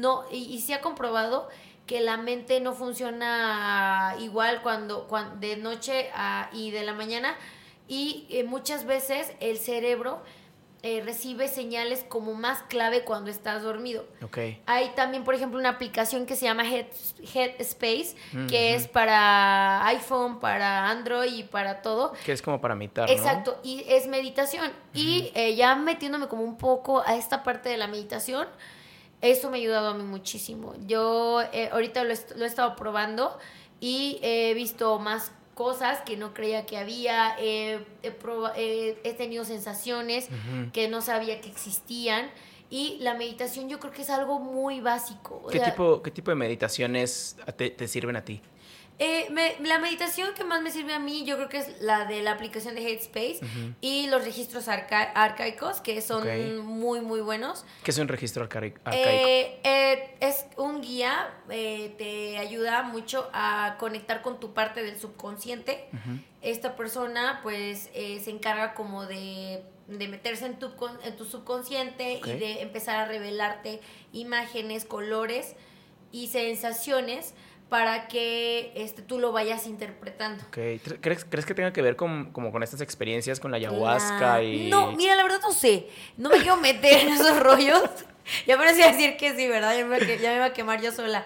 No, 0.00 0.24
y, 0.32 0.38
y 0.54 0.60
se 0.60 0.74
ha 0.74 0.80
comprobado 0.80 1.48
que 1.86 2.00
la 2.00 2.16
mente 2.16 2.58
no 2.60 2.72
funciona 2.72 4.16
igual 4.20 4.62
cuando, 4.62 5.06
cuan- 5.06 5.38
de 5.40 5.56
noche 5.56 6.10
a- 6.14 6.48
y 6.52 6.70
de 6.70 6.82
la 6.82 6.94
mañana 6.94 7.36
y 7.88 8.26
eh, 8.30 8.44
muchas 8.44 8.84
veces 8.86 9.32
el 9.40 9.58
cerebro 9.58 10.22
eh, 10.82 11.02
recibe 11.04 11.46
señales 11.48 12.04
como 12.08 12.34
más 12.34 12.62
clave 12.62 13.02
cuando 13.04 13.30
estás 13.30 13.62
dormido. 13.62 14.06
ok. 14.22 14.38
Hay 14.66 14.88
también, 14.96 15.24
por 15.24 15.34
ejemplo, 15.34 15.58
una 15.58 15.68
aplicación 15.70 16.24
que 16.26 16.36
se 16.36 16.46
llama 16.46 16.64
Head, 16.66 16.86
Headspace, 17.34 18.16
Mm, 18.32 18.46
que 18.46 18.74
es 18.74 18.88
para 18.88 19.86
iPhone, 19.88 20.40
para 20.40 20.88
Android 20.88 21.32
y 21.34 21.42
para 21.44 21.82
todo. 21.82 22.12
Que 22.24 22.32
es 22.32 22.40
como 22.42 22.60
para 22.60 22.74
meditar, 22.74 23.08
¿no? 23.08 23.14
Exacto, 23.14 23.58
y 23.62 23.84
es 23.88 24.06
meditación. 24.06 24.70
Y 24.94 25.30
eh, 25.34 25.54
ya 25.54 25.74
metiéndome 25.74 26.28
como 26.28 26.42
un 26.42 26.56
poco 26.56 27.02
a 27.04 27.16
esta 27.16 27.42
parte 27.42 27.68
de 27.68 27.76
la 27.76 27.86
meditación, 27.86 28.48
eso 29.20 29.50
me 29.50 29.58
ha 29.58 29.60
ayudado 29.60 29.88
a 29.90 29.94
mí 29.94 30.02
muchísimo. 30.02 30.74
Yo 30.86 31.42
eh, 31.52 31.68
ahorita 31.72 32.04
lo, 32.04 32.12
est- 32.12 32.32
lo 32.36 32.44
he 32.44 32.48
estado 32.48 32.74
probando 32.76 33.38
y 33.80 34.18
he 34.22 34.54
visto 34.54 34.98
más 34.98 35.32
cosas 35.54 36.00
que 36.02 36.16
no 36.16 36.32
creía 36.32 36.64
que 36.66 36.76
había, 36.78 37.36
eh, 37.38 37.84
he, 38.02 38.18
proba- 38.18 38.52
eh, 38.56 38.98
he 39.04 39.12
tenido 39.14 39.44
sensaciones 39.44 40.28
que 40.72 40.88
no 40.88 41.02
sabía 41.02 41.40
que 41.40 41.48
existían. 41.48 42.30
Y 42.70 42.98
la 43.00 43.14
meditación 43.14 43.68
yo 43.68 43.80
creo 43.80 43.92
que 43.92 44.02
es 44.02 44.10
algo 44.10 44.38
muy 44.38 44.80
básico. 44.80 45.42
o 45.44 45.48
¿Qué, 45.48 45.58
sea, 45.58 45.70
tipo, 45.70 46.02
¿Qué 46.02 46.10
tipo 46.12 46.30
de 46.30 46.36
meditaciones 46.36 47.36
te, 47.56 47.70
te 47.70 47.88
sirven 47.88 48.16
a 48.16 48.24
ti? 48.24 48.40
Eh, 49.02 49.28
me- 49.30 49.56
la 49.66 49.78
meditación 49.78 50.34
que 50.34 50.44
más 50.44 50.60
me 50.60 50.70
sirve 50.70 50.92
a 50.92 50.98
mí, 50.98 51.24
yo 51.24 51.36
creo 51.36 51.48
que 51.48 51.56
es 51.56 51.80
la 51.80 52.04
de 52.04 52.22
la 52.22 52.32
aplicación 52.32 52.74
de 52.74 52.82
Headspace 52.86 53.40
y 53.80 54.06
los 54.08 54.22
registros 54.24 54.68
arca- 54.68 55.10
arcaicos, 55.14 55.80
que 55.80 56.02
son 56.02 56.22
muy, 56.66 57.00
muy 57.00 57.20
buenos. 57.22 57.64
¿Qué 57.82 57.92
es 57.92 57.98
un 57.98 58.08
registro 58.08 58.46
arcari- 58.46 58.74
arcaico? 58.84 59.08
Eh, 59.08 59.58
eh, 59.64 60.16
es 60.20 60.44
un 60.58 60.82
guía, 60.82 61.32
eh, 61.48 61.94
te 61.96 62.36
ayuda 62.36 62.82
mucho 62.82 63.30
a 63.32 63.76
conectar 63.78 64.20
con 64.20 64.38
tu 64.38 64.52
parte 64.52 64.82
del 64.82 65.00
subconsciente. 65.00 65.88
Esta 66.42 66.76
persona, 66.76 67.40
pues, 67.42 67.88
eh, 67.94 68.20
se 68.22 68.30
encarga 68.30 68.74
como 68.74 69.06
de, 69.06 69.62
de 69.88 70.08
meterse 70.08 70.44
en 70.44 70.58
tu, 70.58 70.70
en 71.04 71.16
tu 71.16 71.24
subconsciente 71.24 72.20
y 72.22 72.32
de 72.38 72.60
empezar 72.60 72.96
a 72.96 73.04
revelarte 73.06 73.80
imágenes, 74.12 74.84
colores 74.84 75.54
y 76.12 76.26
sensaciones 76.26 77.34
para 77.70 78.08
que 78.08 78.72
este, 78.74 79.00
tú 79.00 79.18
lo 79.18 79.32
vayas 79.32 79.66
interpretando. 79.66 80.42
Ok. 80.48 80.56
¿Tre- 80.56 80.98
¿Crees, 81.00 81.24
¿Crees 81.24 81.46
que 81.46 81.54
tenga 81.54 81.72
que 81.72 81.80
ver 81.80 81.96
con, 81.96 82.32
como 82.32 82.52
con 82.52 82.62
estas 82.62 82.80
experiencias 82.82 83.40
con 83.40 83.50
la 83.52 83.56
ayahuasca 83.56 84.34
La- 84.38 84.42
y...? 84.42 84.68
No, 84.68 84.92
mira, 84.92 85.14
la 85.16 85.22
verdad 85.22 85.40
no 85.42 85.52
sé. 85.52 85.86
No 86.18 86.28
me 86.28 86.36
quiero 86.38 86.56
meter 86.58 87.06
en 87.06 87.08
esos 87.14 87.38
rollos. 87.42 87.82
Ya 88.46 88.56
me 88.58 88.64
iba 88.64 88.84
a 88.86 88.92
decir 88.92 89.16
que 89.16 89.34
sí, 89.34 89.48
¿verdad? 89.48 89.74
Ya 89.76 89.86
me, 89.86 89.96
iba 89.96 90.04
a 90.04 90.06
que- 90.06 90.18
ya 90.18 90.30
me 90.30 90.36
iba 90.36 90.44
a 90.46 90.52
quemar 90.52 90.82
yo 90.82 90.92
sola. 90.92 91.24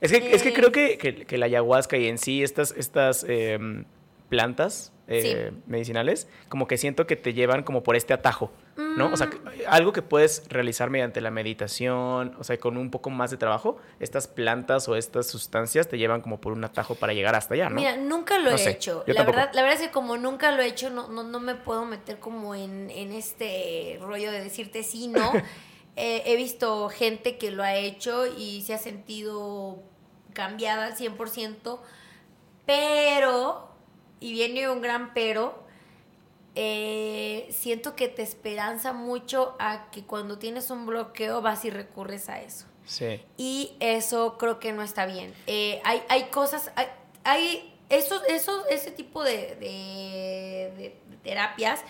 Es 0.00 0.12
que, 0.12 0.32
es 0.32 0.42
que 0.44 0.50
Eh, 0.50 0.52
creo 0.52 0.70
que, 0.70 0.96
que- 0.98 1.24
que 1.26 1.38
la 1.38 1.46
ayahuasca 1.46 1.96
y 1.96 2.06
en 2.06 2.18
sí 2.18 2.42
estas, 2.44 2.72
estas 2.76 3.24
em, 3.28 3.84
plantas 4.28 4.92
eh, 5.08 5.52
medicinales, 5.66 6.28
como 6.50 6.66
que 6.68 6.76
siento 6.76 7.06
que 7.06 7.16
te 7.16 7.32
llevan 7.32 7.62
como 7.62 7.82
por 7.82 7.96
este 7.96 8.12
atajo, 8.12 8.52
¿no? 8.78 9.12
O 9.12 9.16
sea, 9.16 9.26
Mm. 9.26 9.30
que- 9.30 9.66
algo 9.66 9.92
que 9.92 10.02
puedes 10.02 10.44
realizar 10.48 10.88
mediante 10.88 11.20
la 11.20 11.30
meditación, 11.30 12.34
o 12.38 12.44
sea, 12.44 12.56
con 12.58 12.76
un 12.76 12.90
poco 12.90 13.10
más 13.10 13.30
de 13.30 13.36
trabajo, 13.36 13.76
estas 14.00 14.28
plantas 14.28 14.88
o 14.88 14.94
estas 14.96 15.26
sustancias 15.26 15.88
te 15.88 15.98
llevan 15.98 16.20
como 16.20 16.40
por 16.40 16.52
un 16.52 16.64
atajo 16.64 16.94
para 16.94 17.12
llegar 17.12 17.34
hasta 17.34 17.54
allá, 17.54 17.68
¿no? 17.68 17.76
Mira, 17.76 17.96
nunca 17.96 18.38
lo 18.38 18.50
No 18.50 18.56
he 18.56 18.58
sé, 18.58 18.70
hecho. 18.70 19.04
yo 19.06 19.12
La 19.12 19.20
tampoco. 19.24 19.36
verdad, 19.36 19.52
la 19.54 19.62
verdad 19.62 19.80
es 19.80 19.86
que 19.88 19.92
como 19.92 20.16
nunca 20.16 20.52
lo 20.52 20.62
he 20.62 20.66
hecho, 20.66 20.90
no, 20.90 21.08
no, 21.08 21.24
no 21.24 21.40
me 21.40 21.54
puedo 21.56 21.84
meter 21.84 22.18
como 22.20 22.54
en, 22.54 22.88
en 22.90 23.12
este 23.12 23.98
rollo 24.00 24.30
de 24.30 24.42
decirte 24.42 24.82
sí, 24.82 25.08
no. 25.08 25.32
Eh, 26.00 26.22
he 26.26 26.36
visto 26.36 26.88
gente 26.90 27.38
que 27.38 27.50
lo 27.50 27.64
ha 27.64 27.74
hecho 27.74 28.24
y 28.24 28.62
se 28.62 28.72
ha 28.72 28.78
sentido 28.78 29.82
cambiada 30.32 30.84
al 30.86 30.94
100%, 30.96 31.80
pero, 32.66 33.68
y 34.20 34.32
viene 34.32 34.68
un 34.68 34.80
gran 34.80 35.12
pero, 35.14 35.64
eh, 36.60 37.46
siento 37.52 37.94
que 37.94 38.08
te 38.08 38.22
esperanza 38.22 38.92
mucho 38.92 39.54
a 39.60 39.92
que 39.92 40.02
cuando 40.02 40.38
tienes 40.38 40.70
un 40.70 40.86
bloqueo 40.86 41.40
vas 41.40 41.64
y 41.64 41.70
recurres 41.70 42.28
a 42.28 42.40
eso. 42.40 42.66
Sí. 42.84 43.20
Y 43.36 43.76
eso 43.78 44.36
creo 44.38 44.58
que 44.58 44.72
no 44.72 44.82
está 44.82 45.06
bien. 45.06 45.32
Eh, 45.46 45.80
hay, 45.84 46.02
hay 46.08 46.24
cosas, 46.30 46.72
hay, 46.74 46.86
hay 47.22 47.72
esos, 47.90 48.20
esos, 48.28 48.64
ese 48.70 48.90
tipo 48.90 49.22
de, 49.22 49.54
de- 49.54 50.72
de 50.76 50.96
terapias 51.22 51.80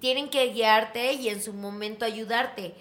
tienen 0.00 0.28
que 0.28 0.48
guiarte 0.52 1.14
y 1.14 1.30
en 1.30 1.42
su 1.42 1.54
momento 1.54 2.04
ayudarte, 2.04 2.74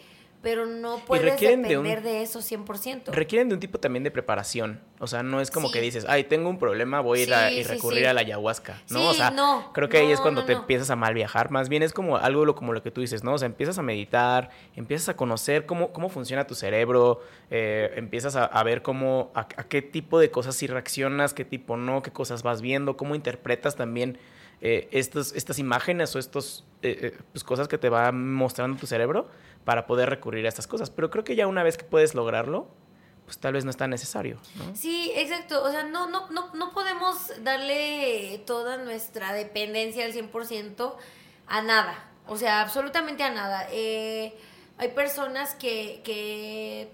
pero 0.45 0.67
no 0.67 0.99
puedes 1.07 1.25
requieren 1.25 1.63
de 1.63 1.69
depender 1.69 1.97
un- 1.97 2.03
de, 2.03 2.21
eso 2.21 2.39
100%. 2.39 3.11
Requieren 3.11 3.49
de 3.49 3.55
un 3.55 3.59
tipo 3.59 3.79
también 3.79 4.03
de 4.03 4.11
preparación. 4.11 4.79
O 4.99 5.07
sea, 5.07 5.23
no 5.23 5.41
es 5.41 5.49
como 5.49 5.69
Sí. 5.69 5.73
que 5.73 5.81
dices, 5.81 6.05
ay, 6.07 6.25
tengo 6.25 6.47
un 6.49 6.59
problema, 6.59 7.01
voy 7.01 7.21
a 7.21 7.23
ir 7.23 7.33
a 7.33 7.49
Sí, 7.49 7.55
y 7.55 7.63
sí, 7.63 7.69
recurrir 7.71 8.01
sí. 8.01 8.05
a 8.05 8.13
la 8.13 8.21
ayahuasca. 8.21 8.79
No, 8.91 9.09
o 9.09 9.13
sea, 9.15 9.31
no, 9.31 9.71
creo 9.73 9.89
que 9.89 9.97
ahí 9.97 10.11
es 10.11 10.21
cuando 10.21 10.41
no, 10.41 10.45
te 10.45 10.53
empiezas 10.53 10.91
a 10.91 10.95
mal 10.95 11.15
viajar. 11.15 11.49
Más 11.49 11.67
bien 11.67 11.81
es 11.81 11.93
como 11.93 12.17
algo 12.17 12.45
lo- 12.45 12.53
como 12.53 12.73
lo 12.73 12.83
que 12.83 12.91
tú 12.91 13.01
dices, 13.01 13.23
¿no? 13.23 13.33
O 13.33 13.37
sea, 13.39 13.47
empiezas 13.47 13.79
a 13.79 13.81
meditar, 13.81 14.51
empiezas 14.75 15.09
a 15.09 15.15
conocer 15.15 15.65
cómo, 15.65 15.91
cómo 15.91 16.09
funciona 16.09 16.45
tu 16.45 16.53
cerebro, 16.53 17.21
eh, 17.49 17.91
empiezas 17.95 18.35
a, 18.35 18.45
a 18.45 18.63
ver 18.63 18.83
cómo, 18.83 19.31
a, 19.33 19.39
a 19.41 19.63
qué 19.67 19.81
tipo 19.81 20.19
de 20.19 20.29
cosas 20.29 20.55
sí 20.55 20.67
reaccionas, 20.67 21.33
qué 21.33 21.43
tipo 21.43 21.75
no, 21.75 22.03
qué 22.03 22.11
cosas 22.11 22.43
vas 22.43 22.61
viendo, 22.61 22.97
cómo 22.97 23.15
interpretas 23.15 23.75
también 23.75 24.19
eh, 24.61 24.87
estos, 24.91 25.33
estas 25.35 25.57
imágenes 25.57 26.15
o 26.15 26.19
estos 26.19 26.63
eh, 26.83 26.97
eh, 27.01 27.17
pues, 27.33 27.43
cosas 27.43 27.67
que 27.67 27.77
te 27.79 27.89
va 27.89 28.11
mostrando 28.11 28.77
tu 28.79 28.85
cerebro 28.87 29.27
para 29.65 29.87
poder 29.87 30.09
recurrir 30.09 30.45
a 30.45 30.49
estas 30.49 30.67
cosas. 30.67 30.89
Pero 30.89 31.09
creo 31.09 31.23
que 31.23 31.35
ya 31.35 31.47
una 31.47 31.63
vez 31.63 31.77
que 31.77 31.83
puedes 31.83 32.15
lograrlo, 32.15 32.69
pues 33.25 33.39
tal 33.39 33.53
vez 33.53 33.65
no 33.65 33.71
es 33.71 33.77
tan 33.77 33.89
necesario, 33.89 34.39
¿no? 34.55 34.75
Sí, 34.75 35.11
exacto. 35.15 35.63
O 35.63 35.71
sea, 35.71 35.83
no, 35.83 36.07
no, 36.07 36.29
no, 36.29 36.53
no 36.53 36.71
podemos 36.71 37.31
darle 37.43 38.41
toda 38.45 38.77
nuestra 38.77 39.33
dependencia 39.33 40.05
al 40.05 40.13
100% 40.13 40.93
a 41.47 41.61
nada. 41.63 42.09
O 42.27 42.37
sea, 42.37 42.61
absolutamente 42.61 43.23
a 43.23 43.31
nada. 43.31 43.67
Eh, 43.71 44.37
hay 44.77 44.89
personas 44.89 45.55
que, 45.55 46.01
que 46.03 46.91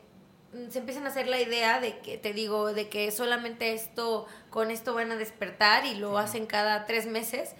se 0.69 0.79
empiezan 0.79 1.05
a 1.05 1.09
hacer 1.09 1.27
la 1.27 1.39
idea 1.39 1.79
de 1.81 1.99
que, 1.99 2.17
te 2.17 2.33
digo, 2.33 2.73
de 2.73 2.87
que 2.89 3.11
solamente 3.11 3.73
esto, 3.73 4.25
con 4.49 4.71
esto 4.71 4.93
van 4.93 5.11
a 5.11 5.15
despertar 5.17 5.85
y 5.85 5.95
lo 5.95 6.17
hacen 6.17 6.45
cada 6.45 6.85
tres 6.85 7.07
meses. 7.07 7.55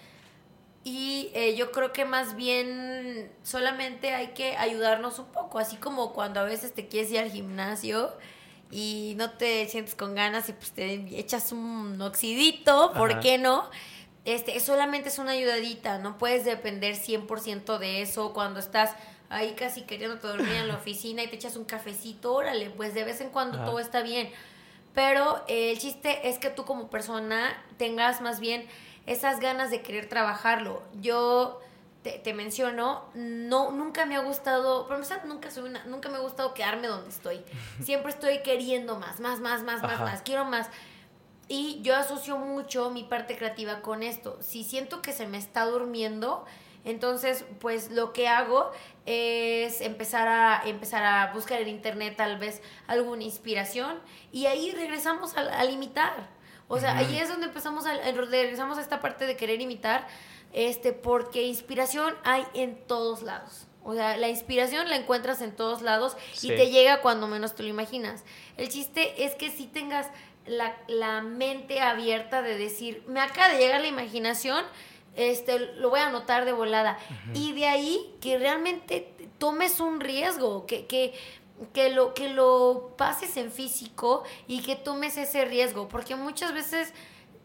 Y 0.84 1.30
eh, 1.36 1.56
yo 1.56 1.72
creo 1.72 1.94
que 1.94 2.06
más 2.06 2.36
bien 2.36 3.32
solamente 3.44 4.16
hay 4.16 4.30
que 4.30 4.58
ayudarnos 4.58 5.20
un 5.20 5.28
poco, 5.28 5.60
así 5.60 5.76
como 5.76 6.12
cuando 6.12 6.40
a 6.40 6.44
veces 6.44 6.74
te 6.74 6.88
quieres 6.88 7.12
ir 7.12 7.20
al 7.20 7.32
gimnasio 7.32 8.12
y 8.72 9.14
no 9.18 9.32
te 9.32 9.68
sientes 9.68 9.94
con 9.94 10.16
ganas 10.16 10.50
y 10.50 10.54
pues 10.54 10.72
te 10.72 10.94
echas 11.20 11.52
un 11.52 12.02
oxidito, 12.02 12.94
¿por 12.94 13.12
Ajá. 13.12 13.20
qué 13.20 13.38
no? 13.38 13.70
Este, 14.26 14.60
solamente 14.60 15.10
es 15.10 15.20
una 15.20 15.32
ayudadita, 15.32 16.00
no 16.00 16.18
puedes 16.18 16.46
depender 16.46 16.96
100% 16.96 17.78
de 17.78 18.02
eso 18.02 18.34
cuando 18.34 18.60
estás 18.60 18.96
ahí 19.30 19.54
casi 19.54 19.82
queriendo 19.84 20.16
dormir 20.18 20.54
en 20.54 20.68
la 20.68 20.76
oficina 20.78 21.22
y 21.22 21.28
te 21.28 21.36
echas 21.36 21.58
un 21.58 21.66
cafecito, 21.66 22.34
órale, 22.34 22.72
pues 22.72 22.96
de 22.96 23.04
vez 23.04 23.22
en 23.22 23.30
cuando 23.30 23.58
Ajá. 23.58 23.66
todo 23.66 23.80
está 23.80 24.02
bien. 24.02 24.32
Pero 24.94 25.44
eh, 25.48 25.72
el 25.72 25.80
chiste 25.80 26.28
es 26.28 26.38
que 26.38 26.50
tú 26.50 26.66
como 26.66 26.90
persona 26.90 27.56
tengas 27.78 28.20
más 28.22 28.40
bien 28.40 28.68
esas 29.06 29.40
ganas 29.40 29.72
de 29.72 29.82
querer 29.82 30.08
trabajarlo. 30.08 30.82
Yo 31.02 31.60
te, 32.04 32.20
te 32.20 32.34
menciono, 32.34 33.04
no, 33.14 33.72
nunca 33.72 34.06
me 34.06 34.16
ha 34.16 34.22
gustado, 34.22 34.88
empezar, 34.88 35.26
nunca 35.26 35.52
soy 35.52 35.70
una, 35.70 35.84
nunca 35.86 36.10
me 36.10 36.18
ha 36.18 36.22
gustado 36.22 36.54
quedarme 36.54 36.88
donde 36.88 37.10
estoy. 37.10 37.44
Siempre 37.82 38.12
estoy 38.12 38.42
queriendo 38.42 38.98
más, 38.98 39.20
más, 39.20 39.40
más, 39.40 39.64
más, 39.64 39.82
más, 39.82 39.94
Ajá. 39.94 40.06
más, 40.06 40.22
quiero 40.22 40.46
más. 40.46 40.70
Y 41.48 41.82
yo 41.82 41.96
asocio 41.96 42.38
mucho 42.38 42.92
mi 42.92 43.04
parte 43.04 43.38
creativa 43.38 43.82
con 43.82 44.04
esto. 44.04 44.38
Si 44.42 44.64
siento 44.64 45.02
que 45.02 45.12
se 45.12 45.28
me 45.28 45.38
está 45.38 45.66
durmiendo, 45.66 46.46
entonces 46.86 47.46
pues 47.60 47.92
lo 47.92 48.14
que 48.14 48.28
hago 48.28 48.72
es 49.06 49.82
empezar 49.82 50.28
a 50.28 50.64
empezar 50.66 51.04
a 51.04 51.34
buscar 51.34 51.62
en 51.62 51.68
internet 51.68 52.16
tal 52.18 52.38
vez 52.38 52.62
alguna 52.88 53.24
inspiración 53.24 54.00
y 54.32 54.46
ahí 54.48 54.72
regresamos 54.72 55.36
a, 55.38 55.42
a 55.60 55.66
imitar. 55.66 56.30
O 56.72 56.80
sea, 56.80 56.98
ahí 56.98 57.18
es 57.18 57.30
donde 57.30 57.48
empezamos 57.48 57.86
a 57.86 57.94
regresamos 57.94 58.78
a 58.78 58.82
esta 58.82 59.00
parte 59.02 59.26
de 59.26 59.36
querer 59.36 59.62
imitar 59.62 60.08
este 60.54 60.94
porque 60.94 61.44
inspiración 61.44 62.14
hay 62.24 62.46
en 62.54 62.76
todos 62.88 63.24
lados. 63.24 63.68
O 63.84 63.94
sea, 63.94 64.16
la 64.18 64.30
inspiración 64.30 64.90
la 64.90 64.96
encuentras 64.96 65.42
en 65.42 65.56
todos 65.56 65.82
lados 65.82 66.16
Sí. 66.34 66.52
y 66.52 66.56
te 66.56 66.70
llega 66.70 67.02
cuando 67.02 67.28
menos 67.28 67.56
te 67.56 67.64
lo 67.64 67.70
imaginas. 67.70 68.24
El 68.58 68.70
chiste 68.70 69.26
es 69.26 69.34
que 69.36 69.50
si 69.50 69.66
tengas 69.68 70.08
la, 70.46 70.76
la 70.88 71.22
mente 71.22 71.82
abierta 71.82 72.42
de 72.42 72.58
decir, 72.58 73.04
me 73.08 73.20
acaba 73.22 73.50
de 73.54 73.60
llegar 73.60 73.82
la 73.82 73.88
imaginación, 73.88 74.64
este, 75.16 75.60
lo 75.60 75.90
voy 75.90 76.00
a 76.00 76.08
anotar 76.08 76.46
de 76.46 76.52
volada. 76.54 76.98
Y 77.34 77.54
de 77.54 77.68
ahí 77.68 78.14
que 78.22 78.38
realmente 78.38 79.14
tomes 79.40 79.80
un 79.80 80.00
riesgo, 80.00 80.66
que, 80.68 80.86
que, 80.86 81.14
que, 81.74 81.90
lo, 81.90 82.14
que 82.14 82.30
lo 82.30 82.94
pases 82.98 83.38
en 83.38 83.52
físico 83.52 84.24
y 84.48 84.62
que 84.62 84.76
tomes 84.76 85.18
ese 85.18 85.46
riesgo, 85.46 85.88
porque 85.88 86.16
muchas 86.16 86.54
veces... 86.54 86.94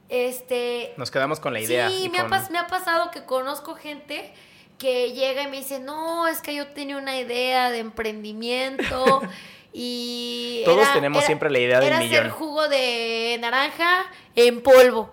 Este, 0.08 0.94
Nos 0.96 1.10
quedamos 1.10 1.40
con 1.40 1.52
la 1.52 1.60
idea. 1.60 1.88
Sí, 1.90 2.04
y 2.04 2.08
me, 2.08 2.18
ha 2.18 2.28
con- 2.28 2.52
me 2.52 2.58
ha 2.58 2.66
pasado 2.68 3.10
que 3.10 3.24
conozco 3.24 3.74
gente 3.74 4.32
que 4.78 5.12
llega 5.12 5.42
y 5.42 5.48
me 5.48 5.56
dice, 5.56 5.80
no, 5.80 6.28
es 6.28 6.40
que 6.42 6.54
yo 6.54 6.68
tenía 6.68 6.96
una 6.96 7.18
idea 7.18 7.70
de 7.70 7.78
emprendimiento 7.80 9.20
y... 9.72 10.62
Todos 10.64 10.92
tenemos 10.92 11.24
siempre 11.24 11.50
la 11.50 11.58
idea 11.58 11.80
del 11.80 11.88
era 11.88 11.98
millón. 11.98 12.18
hacer 12.20 12.30
jugo 12.30 12.68
de 12.68 13.36
naranja 13.40 14.06
en 14.34 14.62
polvo 14.62 15.12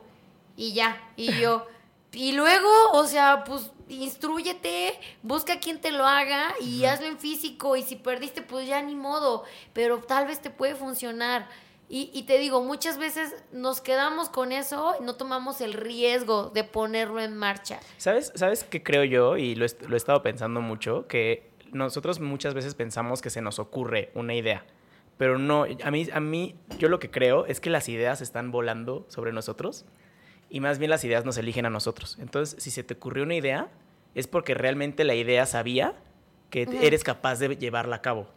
y 0.55 0.73
ya, 0.73 1.01
y 1.15 1.33
yo... 1.39 1.65
Y 2.13 2.33
luego, 2.33 2.69
o 2.93 3.05
sea, 3.05 3.43
pues 3.43 3.71
instruyete, 3.89 4.93
busca 5.23 5.59
quien 5.59 5.81
te 5.81 5.91
lo 5.91 6.05
haga 6.05 6.53
y 6.61 6.85
hazlo 6.85 7.07
en 7.07 7.17
físico 7.17 7.75
y 7.75 7.81
si 7.81 7.95
perdiste, 7.95 8.41
pues 8.41 8.67
ya 8.67 8.81
ni 8.81 8.95
modo, 8.95 9.43
pero 9.73 9.99
tal 9.99 10.27
vez 10.27 10.39
te 10.41 10.49
puede 10.49 10.75
funcionar. 10.75 11.47
Y, 11.89 12.09
y 12.13 12.23
te 12.23 12.39
digo, 12.39 12.63
muchas 12.63 12.97
veces 12.97 13.35
nos 13.51 13.81
quedamos 13.81 14.29
con 14.29 14.51
eso 14.51 14.95
y 14.99 15.03
no 15.03 15.15
tomamos 15.15 15.59
el 15.61 15.73
riesgo 15.73 16.49
de 16.49 16.63
ponerlo 16.63 17.19
en 17.19 17.35
marcha. 17.35 17.79
¿Sabes, 17.97 18.31
¿Sabes 18.35 18.63
qué 18.63 18.81
creo 18.81 19.03
yo? 19.03 19.37
Y 19.37 19.55
lo, 19.55 19.65
lo 19.87 19.93
he 19.93 19.97
estado 19.97 20.23
pensando 20.23 20.61
mucho, 20.61 21.07
que 21.07 21.51
nosotros 21.71 22.19
muchas 22.19 22.53
veces 22.53 22.73
pensamos 22.73 23.21
que 23.21 23.29
se 23.29 23.41
nos 23.41 23.59
ocurre 23.59 24.11
una 24.15 24.33
idea. 24.33 24.65
Pero 25.17 25.37
no, 25.37 25.65
a 25.83 25.91
mí, 25.91 26.07
a 26.11 26.19
mí, 26.19 26.55
yo 26.79 26.89
lo 26.89 26.99
que 26.99 27.11
creo 27.11 27.45
es 27.45 27.59
que 27.59 27.69
las 27.69 27.89
ideas 27.89 28.21
están 28.21 28.51
volando 28.51 29.05
sobre 29.09 29.31
nosotros 29.31 29.85
y 30.53 30.59
más 30.61 30.77
bien 30.79 30.89
las 30.91 31.03
ideas 31.03 31.25
nos 31.25 31.37
eligen 31.37 31.65
a 31.65 31.69
nosotros. 31.69 32.17
Entonces, 32.21 32.61
si 32.63 32.71
se 32.71 32.83
te 32.83 32.93
ocurrió 32.93 33.23
una 33.23 33.35
idea, 33.35 33.67
es 34.15 34.27
porque 34.27 34.53
realmente 34.53 35.03
la 35.03 35.15
idea 35.15 35.45
sabía 35.45 35.95
que 36.49 36.67
eres 36.81 37.03
capaz 37.03 37.39
de 37.39 37.57
llevarla 37.57 37.95
a 37.97 38.01
cabo. 38.01 38.27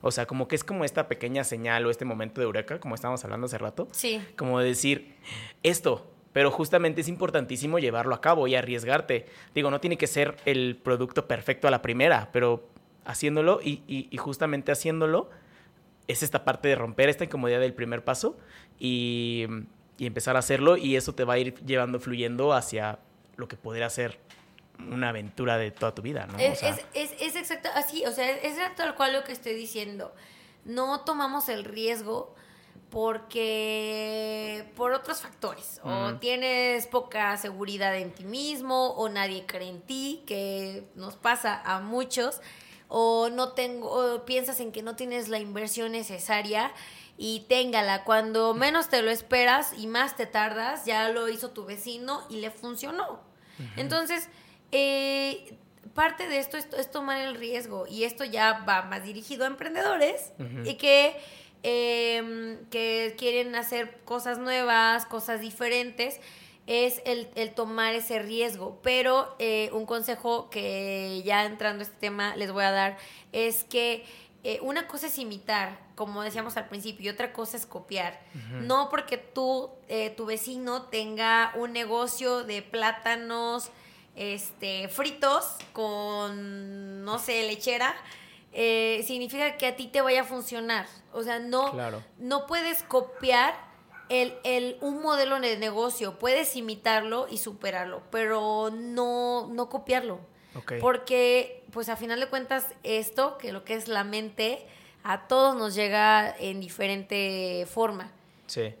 O 0.00 0.10
sea, 0.10 0.24
como 0.24 0.48
que 0.48 0.56
es 0.56 0.64
como 0.64 0.84
esta 0.86 1.06
pequeña 1.06 1.44
señal 1.44 1.84
o 1.84 1.90
este 1.90 2.06
momento 2.06 2.40
de 2.40 2.46
eureka, 2.46 2.80
como 2.80 2.94
estábamos 2.94 3.22
hablando 3.24 3.44
hace 3.44 3.58
rato 3.58 3.86
Sí. 3.92 4.22
como 4.36 4.58
decir 4.58 5.14
esto, 5.62 6.10
pero 6.32 6.50
justamente 6.50 7.02
es 7.02 7.08
importantísimo 7.08 7.78
llevarlo 7.78 8.14
a 8.14 8.22
cabo 8.22 8.46
y 8.46 8.54
arriesgarte. 8.54 9.26
Digo, 9.54 9.70
no 9.70 9.78
tiene 9.80 9.98
que 9.98 10.06
ser 10.06 10.36
el 10.46 10.80
producto 10.82 11.28
perfecto 11.28 11.68
a 11.68 11.70
la 11.70 11.82
primera, 11.82 12.30
pero 12.32 12.66
haciéndolo 13.04 13.60
y, 13.62 13.82
y- 13.86 14.08
y 14.10 14.16
justamente 14.16 14.72
haciéndolo 14.72 15.28
es 16.08 16.22
esta 16.22 16.44
parte 16.44 16.68
de 16.68 16.76
romper 16.76 17.10
esta 17.10 17.24
incomodidad 17.24 17.60
del 17.60 17.74
primer 17.74 18.02
paso 18.02 18.38
y, 18.78 19.46
y 20.00 20.06
empezar 20.06 20.34
a 20.34 20.38
hacerlo 20.38 20.78
y 20.78 20.96
eso 20.96 21.14
te 21.14 21.24
va 21.24 21.34
a 21.34 21.38
ir 21.38 21.54
llevando, 21.66 22.00
fluyendo 22.00 22.54
hacia 22.54 23.00
lo 23.36 23.48
que 23.48 23.58
podría 23.58 23.90
ser 23.90 24.18
una 24.78 25.10
aventura 25.10 25.58
de 25.58 25.72
toda 25.72 25.94
tu 25.94 26.00
vida, 26.00 26.26
¿no? 26.26 26.38
O 26.38 26.40
Es, 26.40 26.60
sea, 26.60 26.70
es, 26.70 26.86
es, 26.94 27.12
es 27.20 27.36
exacto, 27.36 27.68
así, 27.74 28.06
o 28.06 28.10
sea, 28.10 28.30
es, 28.30 28.56
tal 28.76 28.94
cual 28.94 29.12
lo 29.12 29.24
que 29.24 29.32
estoy 29.32 29.52
diciendo. 29.52 30.14
No 30.64 31.00
tomamos 31.00 31.50
el 31.50 31.64
riesgo 31.64 32.34
porque 32.88 34.70
por 34.74 34.92
otros 34.92 35.20
factores. 35.20 35.82
O 35.84 36.14
tienes 36.14 36.86
poca 36.86 37.36
seguridad 37.36 37.94
en 37.94 38.10
ti 38.10 38.24
mismo, 38.24 38.94
o 38.94 39.10
nadie 39.10 39.44
cree 39.44 39.68
en 39.68 39.82
ti, 39.82 40.22
que 40.26 40.84
nos 40.94 41.14
pasa 41.14 41.60
a 41.62 41.80
muchos. 41.80 42.40
O 42.88 43.28
no 43.28 43.52
tengo, 43.52 43.90
o 43.90 44.24
piensas 44.24 44.60
en 44.60 44.72
que 44.72 44.82
no 44.82 44.96
tienes 44.96 45.28
la 45.28 45.38
inversión 45.38 45.92
necesaria 45.92 46.72
y 47.22 47.40
téngala. 47.40 48.04
Cuando 48.04 48.54
menos 48.54 48.88
te 48.88 49.02
lo 49.02 49.10
esperas 49.10 49.74
y 49.76 49.86
más 49.86 50.16
te 50.16 50.24
tardas, 50.24 50.86
ya 50.86 51.10
lo 51.10 51.28
hizo 51.28 51.50
tu 51.50 51.66
vecino 51.66 52.22
y 52.30 52.36
le 52.36 52.50
funcionó. 52.50 53.20
Entonces, 53.76 54.30
eh, 54.72 55.54
parte 55.92 56.26
de 56.28 56.38
esto 56.38 56.56
es, 56.56 56.66
es 56.78 56.90
tomar 56.90 57.20
el 57.20 57.34
riesgo 57.34 57.86
y 57.86 58.04
esto 58.04 58.24
ya 58.24 58.64
va 58.66 58.80
más 58.84 59.04
dirigido 59.04 59.44
a 59.44 59.48
emprendedores 59.48 60.32
y 60.64 60.76
que, 60.76 61.14
eh, 61.62 62.56
que 62.70 63.14
quieren 63.18 63.54
hacer 63.54 63.98
cosas 64.06 64.38
nuevas, 64.38 65.04
cosas 65.04 65.42
diferentes, 65.42 66.20
es 66.66 67.02
el, 67.04 67.28
el 67.34 67.52
tomar 67.52 67.94
ese 67.94 68.20
riesgo. 68.20 68.80
Pero 68.82 69.36
eh, 69.38 69.68
un 69.74 69.84
consejo 69.84 70.48
que 70.48 71.20
ya 71.26 71.44
entrando 71.44 71.80
a 71.80 71.82
este 71.82 71.98
tema 71.98 72.34
les 72.36 72.50
voy 72.50 72.64
a 72.64 72.70
dar 72.70 72.96
es 73.32 73.64
que 73.64 74.06
eh, 74.42 74.58
una 74.62 74.86
cosa 74.86 75.08
es 75.08 75.18
imitar, 75.18 75.78
como 76.00 76.22
decíamos 76.22 76.56
al 76.56 76.66
principio, 76.66 77.04
y 77.04 77.08
otra 77.14 77.30
cosa 77.34 77.58
es 77.58 77.66
copiar. 77.66 78.18
No 78.52 78.88
porque 78.88 79.18
tú, 79.18 79.68
eh, 79.86 80.08
tu 80.16 80.24
vecino 80.24 80.84
tenga 80.84 81.52
un 81.56 81.74
negocio 81.74 82.42
de 82.42 82.62
plátanos 82.62 83.68
este, 84.16 84.88
fritos 84.88 85.44
con, 85.74 87.04
no 87.04 87.18
sé, 87.18 87.42
lechera, 87.46 87.94
eh, 88.54 89.04
significa 89.06 89.58
que 89.58 89.66
a 89.66 89.76
ti 89.76 89.88
te 89.88 90.00
vaya 90.00 90.22
a 90.22 90.24
funcionar. 90.24 90.86
O 91.12 91.22
sea, 91.22 91.38
no, 91.38 91.70
Claro. 91.72 92.02
no 92.16 92.46
puedes 92.46 92.82
copiar 92.82 93.54
el, 94.08 94.32
el- 94.44 94.78
un 94.80 95.02
modelo 95.02 95.38
de 95.38 95.58
negocio, 95.58 96.18
puedes 96.18 96.56
imitarlo 96.56 97.26
y 97.30 97.36
superarlo, 97.36 98.02
pero 98.10 98.70
no, 98.72 99.48
no 99.52 99.68
copiarlo. 99.68 100.18
Porque, 100.80 101.62
pues 101.72 101.88
a 101.90 101.96
final 101.96 102.18
de 102.20 102.28
cuentas, 102.28 102.66
esto, 102.84 103.36
que 103.38 103.52
lo 103.52 103.64
que 103.64 103.74
es 103.74 103.86
la 103.86 104.02
mente, 104.02 104.66
a 105.02 105.26
todos 105.26 105.56
nos 105.56 105.74
llega 105.74 106.34
en 106.38 106.60
diferente 106.60 107.66
forma. 107.66 108.10
Sí. 108.46 108.74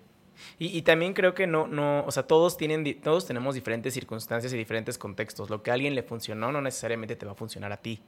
Y, 0.58 0.76
y 0.76 0.82
también 0.82 1.12
creo 1.12 1.34
que 1.34 1.46
no, 1.46 1.66
no, 1.66 2.04
o 2.04 2.10
sea, 2.10 2.22
todos 2.22 2.56
tienen, 2.56 3.00
todos 3.00 3.26
tenemos 3.26 3.54
diferentes 3.54 3.94
circunstancias 3.94 4.52
y 4.52 4.56
diferentes 4.56 4.98
contextos. 4.98 5.50
Lo 5.50 5.62
que 5.62 5.70
a 5.70 5.74
alguien 5.74 5.94
le 5.94 6.02
funcionó 6.02 6.50
no 6.52 6.60
necesariamente 6.60 7.16
te 7.16 7.26
va 7.26 7.32
a 7.32 7.34
funcionar 7.34 7.72
a 7.72 7.76
ti. 7.76 8.00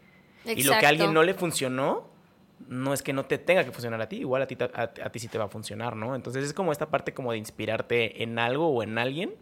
Y 0.45 0.63
lo 0.65 0.77
que 0.79 0.87
a 0.87 0.89
alguien 0.89 1.13
no 1.15 1.23
le 1.23 1.35
funcionó, 1.35 2.09
no 2.69 2.93
es 2.93 3.03
que 3.03 3.13
no 3.13 3.25
te 3.27 3.39
tenga 3.39 3.65
que 3.65 3.71
funcionar 3.71 4.01
a 4.01 4.09
ti, 4.09 4.17
igual 4.17 4.43
a 4.43 4.47
ti, 4.47 4.57
a, 4.61 4.83
a 4.83 4.89
ti 5.11 5.19
sí 5.19 5.29
te 5.29 5.39
va 5.39 5.45
a 5.45 5.49
funcionar, 5.49 5.97
¿no? 5.97 6.15
Entonces 6.15 6.45
es 6.45 6.53
como 6.53 6.73
esta 6.73 6.89
parte 6.91 7.15
como 7.15 7.33
de 7.33 7.39
inspirarte 7.39 8.23
en 8.23 8.39
algo 8.39 8.69
o 8.69 8.83
en 8.83 8.99
alguien. 8.99 9.35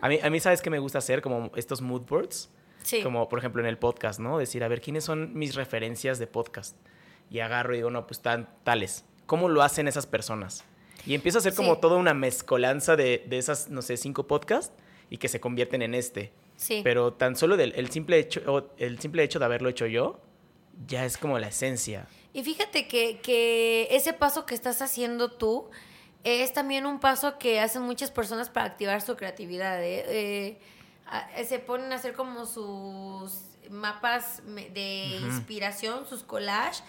A 0.00 0.08
mí, 0.08 0.18
a 0.20 0.28
mí 0.28 0.40
¿sabes 0.40 0.60
qué 0.60 0.70
me 0.70 0.80
gusta 0.80 0.98
hacer? 0.98 1.22
Como 1.22 1.52
estos 1.54 1.80
mood 1.80 2.02
boards. 2.02 2.50
Sí. 2.82 3.02
Como 3.02 3.28
por 3.28 3.38
ejemplo 3.38 3.62
en 3.62 3.68
el 3.68 3.78
podcast, 3.78 4.18
¿no? 4.18 4.38
Decir, 4.38 4.64
a 4.64 4.68
ver, 4.68 4.80
¿quiénes 4.80 5.04
son 5.04 5.34
mis 5.34 5.54
referencias 5.54 6.18
de 6.18 6.26
podcast? 6.26 6.76
Y 7.30 7.40
agarro 7.40 7.74
y 7.74 7.78
digo, 7.78 7.90
no, 7.90 8.06
pues 8.06 8.20
tan 8.20 8.48
tales. 8.64 9.04
¿Cómo 9.26 9.48
lo 9.48 9.62
hacen 9.62 9.88
esas 9.88 10.06
personas? 10.06 10.64
Y 11.06 11.14
empiezo 11.14 11.38
a 11.38 11.40
hacer 11.40 11.54
como 11.54 11.74
Sí. 11.74 11.80
toda 11.80 11.96
una 11.96 12.14
mezcolanza 12.14 12.96
de, 12.96 13.24
de 13.26 13.38
esas, 13.38 13.68
no 13.68 13.82
sé, 13.82 13.96
cinco 13.96 14.26
podcasts 14.26 14.72
y 15.10 15.18
que 15.18 15.28
se 15.28 15.40
convierten 15.40 15.82
en 15.82 15.94
este. 15.94 16.32
sí. 16.56 16.80
Pero 16.82 17.12
tan 17.12 17.36
solo 17.36 17.56
del 17.56 17.72
el 17.76 17.90
simple 17.90 18.18
hecho, 18.18 18.70
el 18.78 18.98
simple 18.98 19.22
hecho 19.22 19.38
de 19.38 19.44
haberlo 19.44 19.68
hecho 19.68 19.86
yo, 19.86 20.20
ya 20.86 21.04
es 21.04 21.16
como 21.16 21.38
la 21.38 21.48
esencia. 21.48 22.06
Y 22.32 22.42
fíjate 22.42 22.88
que, 22.88 23.20
que 23.20 23.88
ese 23.90 24.12
paso 24.12 24.44
que 24.46 24.54
estás 24.54 24.80
haciendo 24.82 25.30
tú 25.30 25.70
es 26.24 26.52
también 26.52 26.84
un 26.86 26.98
paso 27.00 27.38
que 27.38 27.60
hacen 27.60 27.82
muchas 27.82 28.10
personas 28.10 28.50
para 28.50 28.66
activar 28.66 29.00
su 29.02 29.16
creatividad. 29.16 29.82
¿eh? 29.82 30.04
Eh, 30.08 30.58
a- 31.06 31.28
se 31.44 31.58
ponen 31.58 31.92
a 31.92 31.96
hacer 31.96 32.12
como 32.14 32.44
sus 32.44 33.40
mapas 33.70 34.42
de 34.46 35.18
inspiración, 35.22 36.06
sus 36.08 36.22
collages, 36.22 36.82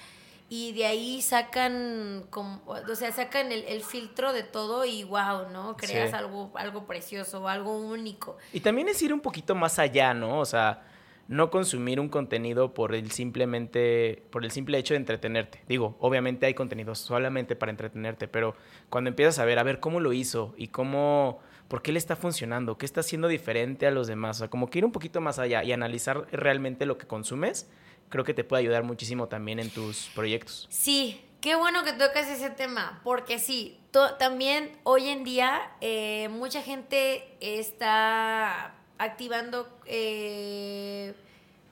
y 0.50 0.74
de 0.74 0.86
ahí 0.88 1.22
sacan, 1.22 2.26
como, 2.32 2.62
o 2.66 2.96
sea, 2.96 3.12
sacan 3.12 3.52
el, 3.52 3.64
el 3.66 3.84
filtro 3.84 4.34
de 4.34 4.44
todo 4.44 4.84
y 4.86 5.04
wow, 5.04 5.50
¿no? 5.52 5.78
Creas 5.78 6.10
Sí. 6.10 6.16
algo, 6.16 6.52
algo 6.56 6.86
precioso, 6.88 7.48
algo 7.48 7.78
único. 7.78 8.38
Y 8.52 8.60
también 8.62 8.90
es 8.90 9.02
ir 9.02 9.14
un 9.14 9.20
poquito 9.22 9.54
más 9.56 9.78
allá, 9.80 10.14
¿no? 10.14 10.40
O 10.40 10.46
sea, 10.46 10.84
no 11.28 11.52
consumir 11.52 12.00
un 12.00 12.10
contenido 12.10 12.74
por 12.74 12.96
el 12.96 13.12
simplemente, 13.12 14.24
por 14.32 14.44
el 14.44 14.50
simple 14.52 14.78
hecho 14.80 14.96
de 14.96 14.98
entretenerte. 14.98 15.62
Digo, 15.68 15.96
obviamente 16.00 16.46
hay 16.48 16.56
contenido 16.56 16.96
solamente 16.96 17.56
para 17.56 17.70
entretenerte, 17.70 18.28
pero 18.28 18.56
cuando 18.90 19.10
empiezas 19.10 19.38
a 19.38 19.46
ver, 19.46 19.60
a 19.60 19.64
ver 19.64 19.80
cómo 19.80 20.00
lo 20.00 20.14
hizo 20.14 20.56
y 20.58 20.70
cómo, 20.70 21.40
por 21.68 21.84
qué 21.84 21.92
le 21.92 22.00
está 22.00 22.16
funcionando, 22.16 22.80
qué 22.80 22.86
está 22.88 23.02
haciendo 23.02 23.28
diferente 23.28 23.86
a 23.86 23.92
los 23.92 24.08
demás, 24.08 24.38
o 24.38 24.40
sea, 24.40 24.48
como 24.50 24.72
que 24.72 24.80
ir 24.80 24.86
un 24.86 24.92
poquito 24.92 25.22
más 25.22 25.38
allá 25.38 25.64
y 25.64 25.72
analizar 25.72 26.26
realmente 26.32 26.88
lo 26.88 26.98
que 26.98 27.06
consumes, 27.06 27.70
creo 28.10 28.24
que 28.24 28.34
te 28.34 28.44
puede 28.44 28.62
ayudar 28.62 28.84
muchísimo 28.84 29.28
también 29.28 29.60
en 29.60 29.70
tus 29.70 30.10
proyectos. 30.16 30.68
Sí, 30.70 31.22
qué 31.42 31.56
bueno 31.56 31.84
que 31.84 31.94
tocas 31.94 32.28
ese 32.28 32.50
tema, 32.50 33.02
porque 33.04 33.40
sí, 33.40 33.80
también 34.18 34.78
hoy 34.84 35.10
en 35.10 35.24
día 35.24 35.72
eh, 35.82 36.28
mucha 36.30 36.62
gente 36.62 37.38
está 37.40 38.76
activando 38.98 39.68
eh, 39.86 41.14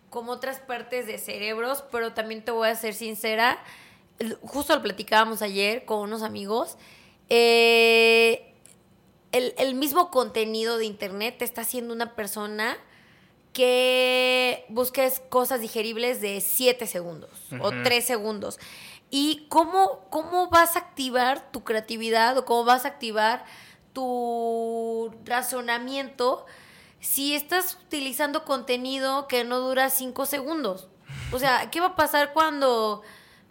como 0.09 0.31
otras 0.31 0.59
partes 0.59 1.07
de 1.07 1.17
cerebros, 1.17 1.83
pero 1.91 2.13
también 2.13 2.43
te 2.43 2.51
voy 2.51 2.69
a 2.69 2.75
ser 2.75 2.93
sincera, 2.93 3.59
justo 4.41 4.75
lo 4.75 4.81
platicábamos 4.81 5.41
ayer 5.41 5.85
con 5.85 5.99
unos 5.99 6.21
amigos, 6.23 6.77
eh, 7.29 8.53
el, 9.33 9.53
el 9.57 9.75
mismo 9.75 10.09
contenido 10.09 10.77
de 10.77 10.85
internet 10.85 11.39
te 11.39 11.45
está 11.45 11.61
haciendo 11.61 11.93
una 11.93 12.15
persona 12.15 12.77
que 13.53 14.65
busques 14.69 15.19
cosas 15.29 15.61
digeribles 15.61 16.21
de 16.21 16.41
7 16.41 16.85
segundos 16.87 17.29
o 17.59 17.69
Ujú. 17.69 17.83
3 17.83 18.05
segundos. 18.05 18.59
¿Y 19.09 19.45
cómo, 19.49 20.05
cómo 20.09 20.49
vas 20.49 20.75
a 20.75 20.79
activar 20.79 21.51
tu 21.51 21.63
creatividad 21.63 22.37
o 22.37 22.45
cómo 22.45 22.65
vas 22.65 22.85
a 22.85 22.89
activar 22.89 23.45
tu 23.93 25.11
razonamiento 25.25 26.45
si 26.99 27.35
estás 27.35 27.77
utilizando 27.85 28.43
contenido 28.45 29.27
que 29.27 29.43
no 29.43 29.59
dura 29.59 29.89
5 29.89 30.25
segundos? 30.25 30.87
O 31.31 31.39
sea, 31.39 31.69
¿qué 31.71 31.79
va 31.79 31.87
a 31.87 31.95
pasar 31.95 32.33
cuando, 32.33 33.01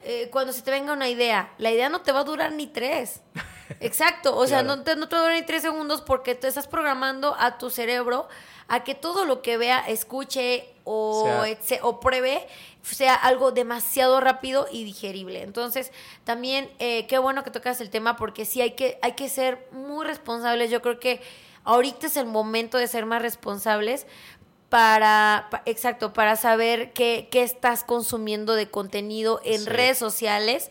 eh, 0.02 0.28
cuando 0.30 0.52
se 0.52 0.62
te 0.62 0.70
venga 0.70 0.92
una 0.92 1.08
idea? 1.08 1.52
La 1.58 1.70
idea 1.70 1.88
no 1.88 2.02
te 2.02 2.12
va 2.12 2.20
a 2.20 2.24
durar 2.24 2.52
ni 2.52 2.66
tres. 2.66 3.20
Exacto, 3.80 4.36
o 4.36 4.46
sea, 4.46 4.60
Claro. 4.62 4.76
no 4.76 4.82
te, 4.84 4.94
no 4.96 5.08
te 5.08 5.16
va 5.16 5.22
a 5.22 5.24
durar 5.24 5.38
ni 5.40 5.46
tres 5.46 5.62
segundos 5.62 6.00
porque 6.02 6.34
te 6.34 6.48
estás 6.48 6.68
programando 6.68 7.34
a 7.38 7.58
tu 7.58 7.70
cerebro 7.70 8.28
a 8.68 8.84
que 8.84 8.94
todo 8.94 9.24
lo 9.24 9.42
que 9.42 9.56
vea, 9.58 9.78
escuche 9.88 10.66
o, 10.84 11.44
Sea- 11.62 11.80
o 11.84 12.00
pruebe 12.00 12.46
sea 12.82 13.14
algo 13.14 13.50
demasiado 13.50 14.20
rápido 14.20 14.68
y 14.70 14.84
digerible. 14.84 15.42
Entonces, 15.42 15.90
también 16.24 16.70
eh, 16.78 17.06
qué 17.08 17.18
bueno 17.18 17.42
que 17.42 17.50
tocas 17.50 17.80
el 17.80 17.90
tema 17.90 18.16
porque 18.16 18.44
sí 18.44 18.60
hay 18.60 18.72
que, 18.72 18.98
hay 19.02 19.12
que 19.12 19.28
ser 19.28 19.66
muy 19.72 20.06
responsables. 20.06 20.70
Yo 20.70 20.80
creo 20.82 21.00
que 21.00 21.20
ahorita 21.64 22.06
es 22.06 22.16
el 22.16 22.26
momento 22.26 22.78
de 22.78 22.86
ser 22.86 23.04
más 23.06 23.20
responsables 23.22 24.06
para, 24.68 25.48
pa- 25.50 25.62
exacto, 25.66 26.12
para 26.12 26.36
saber 26.36 26.92
qué, 26.92 27.28
qué 27.30 27.42
estás 27.42 27.82
consumiendo 27.84 28.54
de 28.54 28.70
contenido 28.70 29.40
en 29.44 29.60
Sí. 29.62 29.68
redes 29.68 29.98
sociales, 29.98 30.70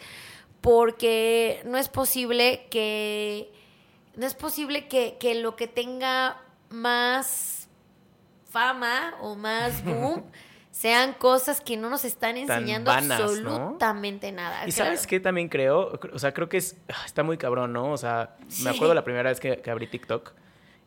porque 0.62 1.62
no 1.66 1.78
es 1.78 1.90
posible 1.90 2.68
que, 2.70 3.52
no 4.16 4.26
es 4.26 4.34
posible 4.36 4.88
que, 4.88 5.18
que 5.20 5.36
lo 5.36 5.56
que 5.56 5.68
tenga 5.68 6.42
más 6.70 7.55
fama 8.56 9.14
o 9.22 9.36
más 9.36 9.84
boom 9.86 10.24
sean 10.72 11.14
cosas 11.14 11.60
que 11.62 11.76
no 11.78 11.90
nos 11.90 12.04
están 12.06 12.36
enseñando 12.38 12.90
vanas, 12.92 13.20
¿no? 13.20 13.26
absolutamente 13.26 14.32
nada. 14.32 14.68
Y 14.68 14.72
Claro. 14.72 14.88
sabes 14.92 15.08
qué 15.08 15.20
también 15.20 15.48
creo, 15.50 16.00
o 16.14 16.20
sea, 16.20 16.34
creo 16.34 16.48
que 16.50 16.58
es, 16.58 16.78
ah, 16.90 17.04
está 17.06 17.24
muy 17.24 17.38
cabrón, 17.38 17.72
¿no? 17.74 17.92
O 17.92 17.98
sea, 17.98 18.36
Sí. 18.48 18.64
me 18.64 18.70
acuerdo 18.72 18.94
la 18.94 19.04
primera 19.04 19.30
vez 19.30 19.40
que, 19.40 19.58
que 19.58 19.72
abrí 19.72 19.88
TikTok 19.88 20.34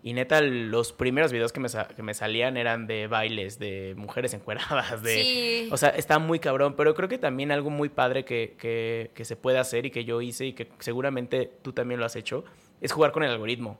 y 0.03 0.13
neta 0.13 0.41
los 0.43 0.93
primeros 0.93 1.33
videos 1.33 1.53
que 1.53 1.61
me, 1.61 1.69
que 1.97 2.03
me 2.03 2.13
salían 2.15 2.57
eran 2.57 2.87
de 2.87 3.07
bailes, 3.07 3.59
de 3.59 3.95
mujeres 3.97 4.33
encueradas, 4.35 5.03
de... 5.03 5.23
Sí. 5.23 5.69
O 5.73 5.77
sea, 5.79 5.89
está 5.91 6.19
muy 6.19 6.39
cabrón, 6.39 6.75
pero 6.77 6.95
creo 6.95 7.09
que 7.09 7.19
también 7.19 7.51
algo 7.51 7.69
muy 7.71 7.89
padre 7.89 8.25
que, 8.25 8.57
que, 8.59 9.11
que 9.15 9.25
se 9.25 9.37
puede 9.37 9.59
hacer 9.59 9.87
y 9.87 9.91
que 9.91 10.05
yo 10.05 10.21
hice 10.21 10.45
y 10.47 10.53
que 10.53 10.71
seguramente 10.81 11.51
tú 11.63 11.73
también 11.73 11.99
lo 11.99 12.05
has 12.07 12.15
hecho, 12.17 12.45
es 12.83 12.93
jugar 12.93 13.11
con 13.13 13.23
el 13.25 13.31
algoritmo. 13.31 13.79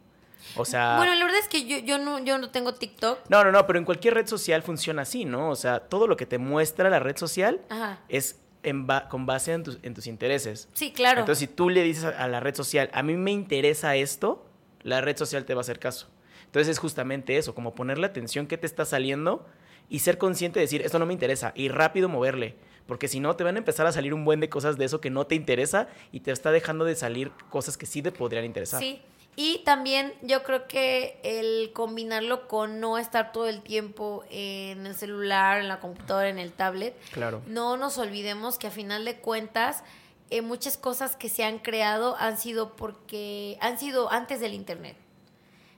O 0.57 0.65
sea... 0.65 0.97
Bueno, 0.97 1.15
la 1.15 1.25
verdad 1.25 1.41
es 1.41 1.49
que 1.49 1.67
yo, 1.67 1.79
yo, 1.79 1.99
no, 1.99 2.19
yo 2.21 2.39
no 2.39 2.51
tengo 2.51 2.75
TikTok. 2.75 3.19
No, 3.29 3.45
no, 3.45 3.53
no, 3.53 3.67
pero 3.67 3.79
en 3.79 3.85
cualquier 3.85 4.15
red 4.15 4.27
social 4.27 4.63
funciona 4.63 5.03
así, 5.03 5.25
¿no? 5.25 5.51
O 5.51 5.57
sea, 5.57 5.81
todo 5.81 6.07
lo 6.07 6.17
que 6.17 6.27
te 6.27 6.39
muestra 6.39 6.89
la 6.91 7.01
red 7.01 7.17
social 7.17 7.61
Ajá. 7.69 8.01
es 8.09 8.41
en 8.63 8.87
ba- 8.87 9.09
con 9.09 9.27
base 9.27 9.53
en 9.53 9.63
tus, 9.63 9.79
en 9.83 9.95
tus 9.95 10.07
intereses. 10.07 10.69
Sí, 10.75 10.93
claro. 10.93 11.21
Entonces, 11.21 11.49
si 11.49 11.55
tú 11.55 11.71
le 11.71 11.83
dices 11.83 12.05
a, 12.05 12.11
a 12.11 12.29
la 12.29 12.41
red 12.41 12.55
social, 12.55 12.91
a 12.93 13.03
mí 13.03 13.15
me 13.17 13.31
interesa 13.31 13.95
esto, 13.97 14.47
la 14.83 15.01
red 15.01 15.17
social 15.17 15.45
te 15.45 15.55
va 15.55 15.61
a 15.61 15.63
hacer 15.63 15.79
caso. 15.79 16.09
Entonces, 16.47 16.69
es 16.73 16.79
justamente 16.79 17.37
eso, 17.37 17.55
como 17.55 17.75
ponerle 17.75 18.07
atención 18.07 18.47
qué 18.47 18.57
te 18.57 18.67
está 18.67 18.85
saliendo 18.85 19.47
y 19.91 20.01
ser 20.01 20.19
consciente 20.19 20.59
de 20.61 20.65
decir, 20.65 20.83
esto 20.83 20.99
no 20.99 21.07
me 21.07 21.13
interesa, 21.13 21.53
y 21.55 21.69
rápido 21.69 22.09
moverle. 22.09 22.57
Porque 22.87 23.07
si 23.07 23.21
no, 23.21 23.37
te 23.37 23.45
van 23.45 23.57
a 23.57 23.59
empezar 23.59 23.87
a 23.87 23.93
salir 23.93 24.15
un 24.15 24.25
buen 24.25 24.41
de 24.41 24.49
cosas 24.49 24.79
de 24.79 24.87
eso 24.87 25.01
que 25.01 25.11
no 25.11 25.27
te 25.27 25.35
interesa 25.35 25.89
y 26.11 26.21
te 26.21 26.31
está 26.31 26.51
dejando 26.51 26.87
de 26.87 26.95
salir 26.95 27.31
cosas 27.51 27.77
que 27.77 27.85
sí 27.85 28.01
te 28.01 28.13
podrían 28.13 28.47
interesar. 28.47 28.81
Sí. 28.81 29.03
Y 29.41 29.59
también 29.59 30.13
yo 30.23 30.43
creo 30.43 30.67
que 30.67 31.21
el 31.23 31.73
combinarlo 31.73 32.49
con 32.49 32.81
no 32.81 32.99
estar 32.99 33.31
todo 33.31 33.47
el 33.47 33.63
tiempo 33.63 34.25
en 34.31 34.85
el 34.85 34.97
celular, 34.97 35.61
en 35.61 35.69
la 35.69 35.79
computadora, 35.79 36.29
en 36.29 36.41
el 36.41 36.51
tablet, 36.53 36.99
Claro. 37.13 37.41
no 37.47 37.77
nos 37.77 37.99
olvidemos 37.99 38.59
que 38.59 38.67
a 38.67 38.73
final 38.73 39.05
de 39.05 39.21
cuentas 39.21 39.85
eh, 40.31 40.43
muchas 40.43 40.77
cosas 40.77 41.15
que 41.15 41.29
se 41.29 41.45
han 41.45 41.61
creado 41.61 42.17
han 42.19 42.37
sido 42.37 42.75
porque 42.75 43.57
han 43.61 43.79
sido 43.79 44.11
antes 44.11 44.41
del 44.41 44.55
internet. 44.55 44.97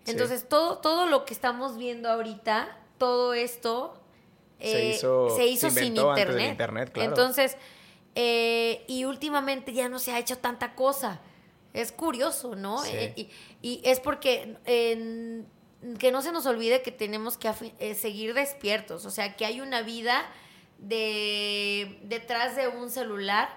Sí. 0.04 0.12
Entonces 0.12 0.48
todo 0.48 0.78
todo 0.78 1.04
lo 1.04 1.26
que 1.26 1.34
estamos 1.34 1.76
viendo 1.76 2.08
ahorita, 2.08 2.78
todo 2.96 3.34
esto 3.34 3.92
Se 4.58 4.88
eh, 4.90 4.94
hizo- 4.94 5.36
se 5.36 5.46
hizo 5.46 5.68
se 5.68 5.74
sin 5.80 5.88
inventó 5.88 6.10
antes 6.12 6.22
internet. 6.24 6.42
del 6.44 6.50
internet, 6.52 6.92
claro. 6.94 7.10
Entonces 7.10 7.56
eh, 8.14 8.84
y 8.88 9.04
últimamente 9.04 9.74
ya 9.74 9.90
no 9.90 9.98
se 9.98 10.12
ha 10.12 10.18
hecho 10.18 10.38
tanta 10.38 10.74
cosa. 10.74 11.20
Es 11.72 11.92
curioso, 11.92 12.56
¿no? 12.56 12.78
Sí. 12.82 12.90
Eh, 12.94 13.12
y, 13.16 13.28
y 13.62 13.80
es 13.84 14.00
porque 14.00 14.56
en- 14.64 15.46
que 15.98 16.12
no 16.12 16.20
se 16.20 16.30
nos 16.32 16.44
olvide 16.46 16.82
que 16.82 16.90
tenemos 16.92 17.36
que 17.38 17.50
eh, 17.78 17.94
seguir 17.94 18.34
despiertos, 18.34 19.06
o 19.06 19.10
sea, 19.10 19.34
que 19.36 19.46
hay 19.46 19.60
una 19.60 19.80
vida 19.82 20.26
de 20.78 21.98
detrás 22.02 22.56
de 22.56 22.68
un 22.68 22.90
celular 22.90 23.48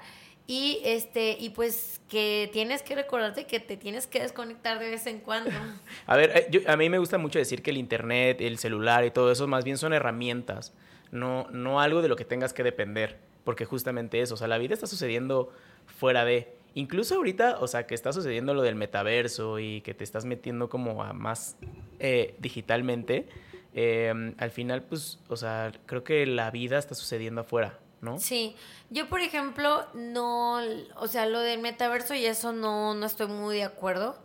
y 0.45 0.79
este 0.83 1.37
y 1.39 1.49
pues 1.51 2.01
que 2.09 2.49
tienes 2.53 2.83
que 2.83 2.95
recordarte 2.95 3.45
que 3.45 3.59
te 3.59 3.77
tienes 3.77 4.07
que 4.07 4.19
desconectar 4.19 4.77
de 4.79 4.89
vez 4.89 5.07
en 5.07 5.19
cuando. 5.19 5.51
A 6.05 6.15
ver, 6.15 6.31
eh, 6.35 6.47
yo- 6.51 6.61
a 6.67 6.75
mí 6.77 6.89
me 6.89 6.99
gusta 6.99 7.17
mucho 7.17 7.39
decir 7.39 7.61
que 7.63 7.71
el 7.71 7.77
internet, 7.77 8.41
el 8.41 8.57
celular 8.57 9.05
y 9.05 9.11
todo 9.11 9.31
eso 9.31 9.47
más 9.47 9.63
bien 9.63 9.77
son 9.77 9.93
herramientas, 9.93 10.73
no, 11.11 11.47
no 11.51 11.79
algo 11.81 12.01
de 12.01 12.07
lo 12.09 12.15
que 12.15 12.25
tengas 12.25 12.53
que 12.53 12.63
depender, 12.63 13.17
porque 13.43 13.65
justamente 13.65 14.21
eso, 14.21 14.33
o 14.33 14.37
sea, 14.37 14.47
la 14.47 14.57
vida 14.57 14.73
está 14.73 14.87
sucediendo 14.87 15.51
fuera 15.85 16.25
de, 16.25 16.53
incluso 16.75 17.15
ahorita, 17.15 17.57
o 17.59 17.67
sea, 17.67 17.85
que 17.85 17.95
está 17.95 18.13
sucediendo 18.13 18.53
lo 18.53 18.61
del 18.61 18.75
metaverso 18.75 19.59
y 19.59 19.81
que 19.81 19.93
te 19.93 20.03
estás 20.03 20.25
metiendo 20.25 20.69
como 20.69 21.03
a 21.03 21.13
más 21.13 21.57
eh, 21.99 22.35
digitalmente, 22.39 23.27
eh, 23.73 24.33
al 24.37 24.51
final, 24.51 24.83
pues, 24.83 25.19
o 25.29 25.35
sea, 25.35 25.71
creo 25.85 26.03
que 26.03 26.25
la 26.25 26.51
vida 26.51 26.77
está 26.77 26.95
sucediendo 26.95 27.41
afuera, 27.41 27.79
¿no? 28.01 28.19
Sí, 28.19 28.55
yo 28.89 29.09
por 29.09 29.21
ejemplo 29.21 29.87
no, 29.93 30.59
o 30.97 31.07
sea, 31.07 31.25
lo 31.25 31.39
del 31.39 31.59
metaverso 31.59 32.13
y 32.13 32.25
eso 32.25 32.53
no, 32.53 32.93
no 32.93 33.05
estoy 33.05 33.27
muy 33.27 33.55
de 33.55 33.63
acuerdo, 33.63 34.21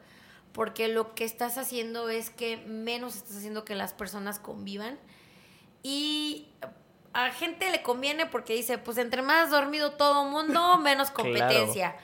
porque 0.52 0.88
lo 0.88 1.14
que 1.14 1.24
estás 1.24 1.56
haciendo 1.56 2.08
es 2.08 2.30
que 2.30 2.58
menos 2.58 3.16
estás 3.16 3.36
haciendo 3.36 3.64
que 3.64 3.74
las 3.74 3.94
personas 3.94 4.38
convivan 4.38 4.98
y 5.82 6.48
a 7.12 7.30
gente 7.30 7.70
le 7.70 7.82
conviene 7.82 8.26
porque 8.26 8.54
dice, 8.54 8.78
pues 8.78 8.98
entre 8.98 9.22
más 9.22 9.50
dormido 9.50 9.92
todo 9.92 10.24
mundo, 10.24 10.78
menos 10.78 11.10
Claro. 11.14 11.94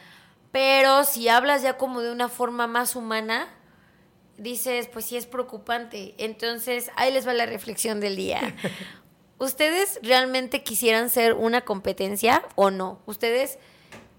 Pero 0.54 1.02
si 1.02 1.28
hablas 1.28 1.62
ya 1.62 1.76
como 1.76 2.00
de 2.00 2.12
una 2.12 2.28
forma 2.28 2.68
más 2.68 2.94
humana, 2.94 3.48
dices, 4.38 4.86
pues 4.86 5.04
sí 5.04 5.16
es 5.16 5.26
preocupante. 5.26 6.14
Entonces, 6.16 6.92
ahí 6.94 7.12
les 7.12 7.26
va 7.26 7.32
la 7.32 7.44
reflexión 7.44 7.98
del 7.98 8.14
día. 8.14 8.54
¿Ustedes 9.38 9.98
realmente 10.00 10.62
quisieran 10.62 11.10
ser 11.10 11.34
una 11.34 11.62
competencia 11.62 12.44
o 12.54 12.70
no? 12.70 13.00
¿Ustedes 13.04 13.58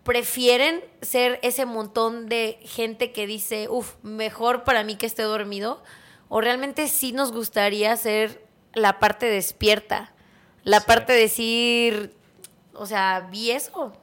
prefieren 0.03 0.83
ser 1.01 1.39
ese 1.41 1.65
montón 1.65 2.27
de 2.27 2.59
gente 2.63 3.13
que 3.13 3.27
dice, 3.27 3.69
uff, 3.69 3.93
mejor 4.03 4.65
para 4.65 4.83
mí 4.83 4.97
que 4.97 5.05
esté 5.05 5.23
dormido? 5.23 5.81
¿O 6.27 6.41
realmente 6.41 6.89
sí 6.89 7.13
nos 7.13 7.31
gustaría 7.31 7.95
ser 7.95 8.45
la 8.73 8.99
parte 8.99 9.27
despierta? 9.27 10.11
La 10.65 10.81
Sí. 10.81 10.85
parte 10.85 11.13
de 11.13 11.19
decir, 11.19 12.13
o 12.73 12.85
sea, 12.85 13.29
vi 13.31 13.51
eso, 13.51 13.93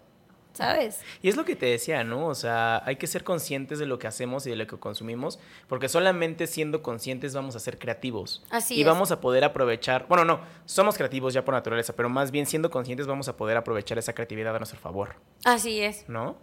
¿sabes? 0.53 1.01
Y 1.23 1.29
es 1.29 1.37
lo 1.37 1.45
que 1.45 1.57
te 1.57 1.67
decía, 1.67 2.05
¿no? 2.05 2.27
O 2.27 2.35
sea, 2.35 2.83
hay 2.85 2.97
que 2.97 3.07
ser 3.07 3.25
conscientes 3.25 3.79
de 3.79 3.87
lo 3.87 3.99
que 3.99 4.07
hacemos 4.07 4.47
y 4.47 4.51
de 4.51 4.57
lo 4.57 4.67
que 4.67 4.79
consumimos, 4.79 5.39
porque 5.69 5.89
solamente 5.89 6.47
siendo 6.47 6.83
conscientes 6.83 7.35
vamos 7.35 7.57
a 7.57 7.61
ser 7.61 7.79
creativos. 7.79 8.45
Así 8.51 8.75
y 8.77 8.81
es. 8.81 8.87
vamos 8.87 9.11
a 9.13 9.21
poder 9.21 9.45
aprovechar, 9.45 10.07
bueno, 10.09 10.25
no, 10.25 10.41
somos 10.65 10.97
creativos 10.97 11.35
ya 11.35 11.45
por 11.45 11.55
naturaleza, 11.55 11.95
pero 11.95 12.09
más 12.09 12.31
bien 12.31 12.47
siendo 12.47 12.71
conscientes 12.71 13.07
vamos 13.07 13.29
a 13.29 13.37
poder 13.37 13.57
aprovechar 13.57 13.99
esa 13.99 14.13
creatividad 14.13 14.55
a 14.55 14.59
nuestro 14.59 14.79
favor, 14.79 15.17
Así 15.45 15.81
es. 15.81 16.09
¿no? 16.09 16.37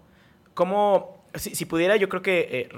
Como, 0.53 1.23
si, 1.35 1.55
si 1.55 1.65
pudiera 1.65 1.95
yo 1.95 2.09
creo 2.09 2.21
que 2.21 2.47
eh, 2.51 2.69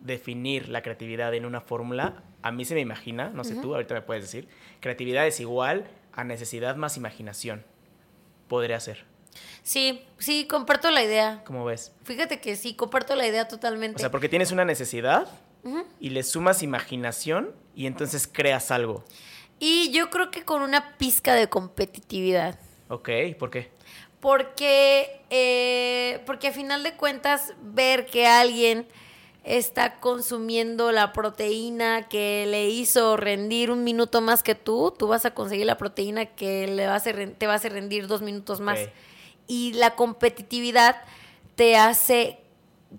definir 0.00 0.68
la 0.68 0.82
creatividad 0.82 1.34
en 1.34 1.44
una 1.44 1.60
fórmula, 1.60 2.22
a 2.42 2.52
mí 2.52 2.64
se 2.64 2.74
me 2.74 2.80
imagina, 2.80 3.30
no 3.30 3.44
sé 3.44 3.56
tú, 3.56 3.74
ahorita 3.74 3.94
me 3.94 4.02
puedes 4.02 4.24
decir, 4.24 4.48
creatividad 4.80 5.26
es 5.26 5.40
igual 5.40 5.88
a 6.12 6.24
necesidad 6.24 6.76
más 6.76 6.96
imaginación. 6.96 7.64
Podría 8.48 8.80
ser. 8.80 9.04
Sí, 9.62 10.04
sí, 10.18 10.46
comparto 10.46 10.90
la 10.90 11.02
idea. 11.02 11.42
¿Cómo 11.44 11.64
ves? 11.64 11.92
Fíjate 12.04 12.40
que 12.40 12.56
sí, 12.56 12.74
comparto 12.74 13.14
la 13.16 13.26
idea 13.26 13.48
totalmente. 13.48 13.96
O 13.96 13.98
sea, 13.98 14.10
porque 14.10 14.28
tienes 14.28 14.52
una 14.52 14.64
necesidad 14.64 15.28
y 16.00 16.10
le 16.10 16.22
sumas 16.22 16.62
imaginación 16.62 17.54
y 17.74 17.86
entonces 17.86 18.28
creas 18.30 18.70
algo. 18.70 19.04
Y 19.58 19.90
yo 19.90 20.08
creo 20.08 20.30
que 20.30 20.44
con 20.44 20.62
una 20.62 20.96
pizca 20.96 21.34
de 21.34 21.48
competitividad. 21.48 22.58
Ok, 22.88 23.10
¿por 23.38 23.50
qué? 23.50 23.70
Porque, 24.20 25.20
eh, 25.30 26.22
porque 26.26 26.48
a 26.48 26.52
final 26.52 26.82
de 26.82 26.94
cuentas, 26.94 27.54
ver 27.60 28.06
que 28.06 28.26
alguien 28.26 28.86
está 29.44 30.00
consumiendo 30.00 30.92
la 30.92 31.12
proteína 31.12 32.08
que 32.08 32.46
le 32.46 32.68
hizo 32.68 33.16
rendir 33.16 33.70
un 33.70 33.84
minuto 33.84 34.20
más 34.20 34.42
que 34.42 34.54
tú, 34.54 34.94
tú 34.96 35.08
vas 35.08 35.24
a 35.24 35.32
conseguir 35.32 35.66
la 35.66 35.78
proteína 35.78 36.26
que 36.26 36.66
le 36.66 36.86
va 36.86 36.94
a 36.94 36.96
hacer, 36.96 37.34
te 37.38 37.46
va 37.46 37.54
a 37.54 37.56
hacer 37.56 37.72
rendir 37.72 38.06
dos 38.06 38.22
minutos 38.22 38.60
más. 38.60 38.78
Y 39.48 39.72
la 39.72 39.96
competitividad 39.96 41.02
te 41.56 41.76
hace, 41.76 42.38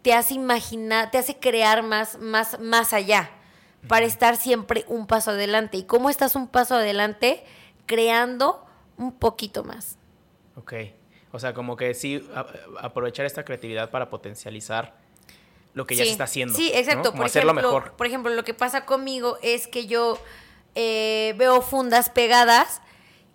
te 0.01 0.13
hace 0.13 0.33
imaginar, 0.33 1.11
te 1.11 1.17
hace 1.17 1.37
crear 1.37 1.83
más, 1.83 2.19
más, 2.19 2.59
más 2.59 2.91
allá, 2.91 3.29
para 3.87 4.05
estar 4.05 4.35
siempre 4.35 4.83
un 4.89 5.07
paso 5.07 5.31
adelante. 5.31 5.77
¿Y 5.77 5.83
cómo 5.83 6.09
estás 6.09 6.35
un 6.35 6.47
paso 6.49 6.75
adelante? 6.75 7.45
Creando 7.85 8.65
un 8.97 9.13
poquito 9.13 9.63
más. 9.63 9.97
Ok. 10.55 10.73
O 11.31 11.39
sea, 11.39 11.53
como 11.53 11.77
que 11.77 11.93
sí, 11.93 12.27
a- 12.35 12.45
aprovechar 12.81 13.25
esta 13.25 13.45
creatividad 13.45 13.89
para 13.91 14.09
potencializar 14.09 14.97
lo 15.73 15.85
que 15.85 15.95
ya 15.95 16.03
se 16.03 16.11
está 16.11 16.23
haciendo. 16.25 16.55
Sí, 16.55 16.71
¿no? 16.73 16.79
exacto. 16.79 17.09
Como 17.11 17.17
Por 17.17 17.25
hacerlo 17.27 17.51
ejemplo, 17.51 17.71
mejor. 17.73 17.91
por 17.93 18.07
ejemplo, 18.07 18.33
lo 18.33 18.43
que 18.43 18.53
pasa 18.55 18.85
conmigo 18.85 19.37
es 19.43 19.67
que 19.67 19.85
yo 19.87 20.17
eh, 20.75 21.35
veo 21.37 21.61
fundas 21.61 22.09
pegadas 22.09 22.81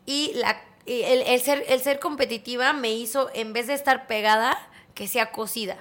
y 0.05 0.33
la, 0.35 0.61
y 0.87 1.03
el, 1.03 1.23
el 1.23 1.41
ser, 1.41 1.65
el 1.69 1.81
ser 1.81 1.99
competitiva 1.99 2.73
me 2.73 2.93
hizo, 2.93 3.31
en 3.35 3.53
vez 3.53 3.67
de 3.69 3.75
estar 3.75 4.07
pegada, 4.07 4.57
que 4.95 5.09
sea 5.09 5.33
cosida. 5.33 5.79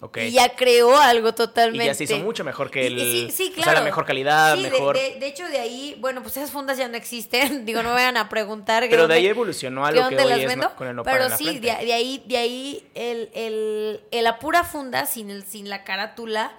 Ok. 0.00 0.18
Y 0.18 0.30
ya 0.30 0.54
creó 0.54 0.96
algo 0.96 1.30
Y 1.30 1.32
totalmente. 1.32 1.86
ya 1.86 1.92
se 1.94 2.04
hizo 2.04 2.18
mucho 2.20 2.44
mejor 2.44 2.70
que 2.70 2.84
Y- 2.84 2.86
el. 2.86 2.98
y 2.98 3.30
sí, 3.32 3.36
sí, 3.36 3.50
o 3.50 3.54
sea, 3.56 3.64
claro. 3.64 3.78
la 3.80 3.84
mejor 3.84 4.04
calidad, 4.06 4.54
Sí, 4.54 4.62
de- 4.62 4.70
mejor. 4.70 4.96
De, 4.96 5.16
de 5.18 5.26
hecho, 5.26 5.44
de 5.48 5.58
ahí, 5.58 5.96
bueno, 5.98 6.22
pues 6.22 6.36
esas 6.36 6.52
fundas 6.52 6.78
ya 6.78 6.86
no 6.86 6.96
existen. 6.96 7.64
Digo, 7.66 7.82
no 7.82 7.88
me 7.88 7.94
vayan 7.96 8.16
a 8.16 8.28
preguntar. 8.28 8.86
Pero 8.88 9.08
de 9.08 9.14
ahí 9.14 9.26
evolucionó 9.26 9.84
a 9.84 9.90
que 9.92 9.96
lo 10.00 10.08
que 10.08 10.16
hoy 10.16 10.30
las 10.30 10.38
es 10.38 10.46
vendo. 10.46 10.68
no- 10.68 10.76
con 10.76 10.86
el 10.86 10.94
nopal 10.94 11.12
Pero 11.14 11.24
en 11.24 11.30
la 11.32 11.36
sí, 11.36 11.44
frente. 11.46 11.60
de, 11.76 11.84
de 11.86 11.92
ahí, 11.92 12.22
de 12.26 12.36
ahí 12.36 12.88
el, 12.94 13.28
el, 13.34 14.00
el- 14.12 14.22
la 14.24 14.38
pura 14.38 14.62
funda 14.62 15.04
sin, 15.06 15.30
el, 15.30 15.42
sin 15.44 15.68
la 15.68 15.82
carátula, 15.82 16.52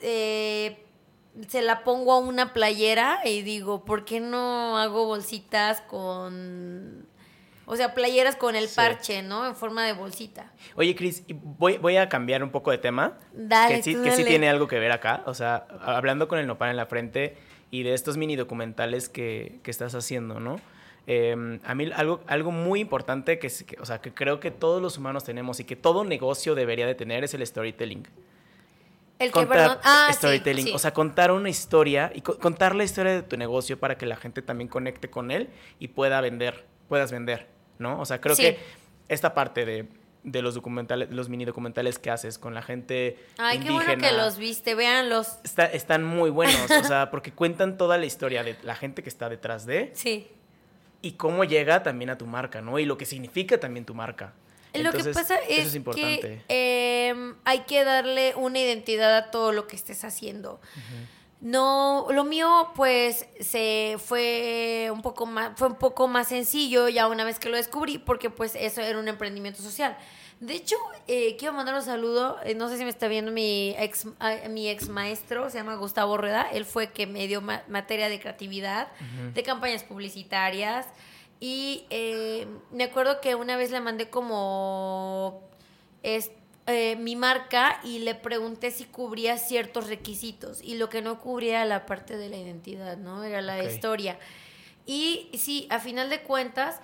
eh, 0.00 0.78
se 1.48 1.62
la 1.62 1.84
pongo 1.84 2.12
a 2.12 2.18
una 2.18 2.52
playera 2.52 3.20
y 3.24 3.42
digo, 3.42 3.84
¿por 3.84 4.04
qué 4.04 4.20
no 4.20 4.78
hago 4.78 5.06
bolsitas 5.06 5.80
con... 5.82 7.06
O 7.66 7.76
sea, 7.76 7.94
playeras 7.94 8.34
con 8.34 8.56
el 8.56 8.66
Sí. 8.68 8.74
parche, 8.74 9.22
¿no? 9.22 9.46
En 9.46 9.54
forma 9.54 9.86
de 9.86 9.92
bolsita. 9.92 10.50
Oye, 10.74 10.96
Cris, 10.96 11.22
voy, 11.28 11.78
voy 11.78 11.96
a 11.98 12.08
cambiar 12.08 12.42
un 12.42 12.50
poco 12.50 12.72
de 12.72 12.78
tema. 12.78 13.16
Dale, 13.32 13.76
que 13.76 13.82
sí, 13.84 13.94
tú 13.94 14.02
que 14.02 14.10
sí 14.10 14.18
dale. 14.22 14.28
tiene 14.30 14.48
algo 14.48 14.66
que 14.66 14.80
ver 14.80 14.90
acá. 14.90 15.22
O 15.26 15.34
sea, 15.34 15.66
hablando 15.80 16.26
con 16.26 16.40
el 16.40 16.48
nopal 16.48 16.70
en 16.70 16.76
la 16.76 16.86
frente 16.86 17.36
y 17.70 17.84
de 17.84 17.94
estos 17.94 18.16
mini 18.16 18.34
documentales 18.34 19.08
que, 19.08 19.60
que 19.62 19.70
estás 19.70 19.94
haciendo, 19.94 20.40
¿no? 20.40 20.60
Eh, 21.06 21.60
a 21.64 21.74
mí 21.76 21.88
algo, 21.94 22.20
algo 22.26 22.50
muy 22.50 22.80
importante 22.80 23.38
que, 23.38 23.48
que- 23.48 23.76
o 23.80 23.86
sea, 23.86 24.00
que 24.00 24.12
creo 24.12 24.40
que 24.40 24.50
todos 24.50 24.82
los 24.82 24.98
humanos 24.98 25.22
tenemos 25.22 25.60
y 25.60 25.64
que 25.64 25.76
todo 25.76 26.04
negocio 26.04 26.56
debería 26.56 26.86
de 26.88 26.96
tener 26.96 27.22
es 27.22 27.34
el 27.34 27.46
storytelling. 27.46 28.02
El 29.20 29.30
que, 29.30 29.46
perdón. 29.46 29.78
Ah, 29.84 30.06
sí, 30.10 30.14
storytelling, 30.16 30.66
sí. 30.66 30.72
o 30.74 30.78
sea, 30.78 30.92
contar 30.92 31.30
una 31.30 31.48
historia 31.48 32.10
y 32.14 32.22
co- 32.22 32.38
contar 32.38 32.74
la 32.74 32.82
historia 32.84 33.12
de 33.12 33.22
tu 33.22 33.36
negocio 33.36 33.78
para 33.78 33.96
que 33.96 34.06
la 34.06 34.16
gente 34.16 34.42
también 34.42 34.66
conecte 34.68 35.08
con 35.10 35.30
él 35.30 35.50
y 35.78 35.88
pueda 35.88 36.20
vender, 36.20 36.64
puedas 36.88 37.12
vender, 37.12 37.46
¿no? 37.78 38.00
O 38.00 38.04
sea, 38.06 38.20
creo 38.20 38.34
Sí. 38.34 38.42
que 38.42 38.58
esta 39.08 39.34
parte 39.34 39.64
de, 39.64 39.86
de 40.24 40.42
los 40.42 40.54
documentales, 40.54 41.10
los 41.10 41.28
mini 41.28 41.44
documentales 41.44 41.98
que 41.98 42.10
haces 42.10 42.38
con 42.38 42.54
la 42.54 42.62
gente 42.62 43.18
Ay, 43.38 43.58
qué 43.58 43.66
indígena, 43.68 43.84
bueno 43.94 44.02
que 44.08 44.12
los 44.12 44.38
viste, 44.38 44.74
véanlos. 44.74 45.38
está- 45.44 45.66
están 45.66 46.02
muy 46.04 46.30
buenos, 46.30 46.70
o 46.70 46.84
sea, 46.84 47.10
porque 47.10 47.30
cuentan 47.32 47.76
toda 47.78 47.98
la 47.98 48.06
historia 48.06 48.42
de 48.42 48.56
la 48.62 48.74
gente 48.74 49.02
que 49.02 49.08
está 49.10 49.28
detrás 49.28 49.66
de 49.66 49.90
Sí. 49.94 50.28
y 51.02 51.12
cómo 51.12 51.44
llega 51.44 51.82
también 51.82 52.10
a 52.10 52.18
tu 52.18 52.26
marca, 52.26 52.60
¿no? 52.62 52.78
Y 52.78 52.84
lo 52.86 52.96
que 52.98 53.04
significa 53.06 53.58
también 53.60 53.84
tu 53.84 53.94
marca. 53.94 54.32
Lo 54.84 54.90
que 54.92 54.98
pasa 55.14 55.36
es, 55.48 55.72
que 55.94 56.42
em, 56.48 57.34
hay 57.44 57.60
que 57.60 57.84
darle 57.84 58.34
una 58.36 58.58
identidad 58.58 59.16
a 59.16 59.30
todo 59.30 59.52
lo 59.52 59.66
que 59.66 59.76
estés 59.76 60.04
haciendo. 60.04 60.60
No, 61.40 62.06
lo 62.10 62.24
mío 62.24 62.70
pues 62.74 63.26
se 63.40 63.96
fue 64.04 64.90
un 64.92 65.00
poco 65.00 65.24
más 65.24 65.52
fue 65.56 65.68
un 65.68 65.76
poco 65.76 66.06
más 66.06 66.28
sencillo 66.28 66.88
ya 66.90 67.08
una 67.08 67.24
vez 67.24 67.38
que 67.38 67.48
lo 67.48 67.56
descubrí 67.56 67.96
porque 67.96 68.28
pues 68.28 68.54
eso 68.54 68.82
era 68.82 68.98
un 68.98 69.08
emprendimiento 69.08 69.62
social. 69.62 69.96
De 70.40 70.54
hecho, 70.54 70.76
eh, 71.06 71.36
quiero 71.38 71.52
mandar 71.54 71.74
un 71.74 71.82
saludo, 71.82 72.38
eh, 72.44 72.54
no 72.54 72.68
sé 72.68 72.76
si 72.78 72.84
me 72.84 72.90
está 72.90 73.08
viendo 73.08 73.30
mi 73.30 73.74
ex, 73.78 74.06
mi 74.50 74.68
ex 74.70 74.88
maestro, 74.88 75.48
se 75.50 75.58
llama 75.58 75.74
Gustavo 75.76 76.16
Rueda, 76.16 76.46
él 76.50 76.64
fue 76.64 76.92
que 76.92 77.06
me 77.06 77.26
dio 77.26 77.40
ma- 77.42 77.62
materia 77.68 78.08
de 78.08 78.18
creatividad, 78.20 78.88
de 79.34 79.42
campañas 79.42 79.82
publicitarias, 79.82 80.86
y 81.40 81.84
eh, 81.90 82.46
me 82.70 82.84
acuerdo 82.84 83.20
que 83.20 83.34
una 83.34 83.56
vez 83.56 83.70
le 83.70 83.80
mandé 83.80 84.10
como 84.10 85.42
es, 86.02 86.30
eh, 86.66 86.96
mi 86.96 87.16
marca 87.16 87.80
y 87.82 88.00
le 88.00 88.14
pregunté 88.14 88.70
si 88.70 88.84
cubría 88.84 89.38
ciertos 89.38 89.88
requisitos, 89.88 90.62
y 90.62 90.76
lo 90.76 90.88
que 90.88 91.02
no 91.02 91.18
cubría 91.18 91.56
era 91.56 91.64
la 91.64 91.86
parte 91.86 92.16
de 92.16 92.28
la 92.28 92.36
identidad, 92.36 92.96
¿no? 92.96 93.24
Era 93.24 93.40
la 93.42 93.56
Ok. 93.58 93.64
historia. 93.70 94.18
Y 94.86 95.30
sí, 95.36 95.66
a 95.70 95.78
final 95.78 96.10
de 96.10 96.20
cuentas, 96.22 96.80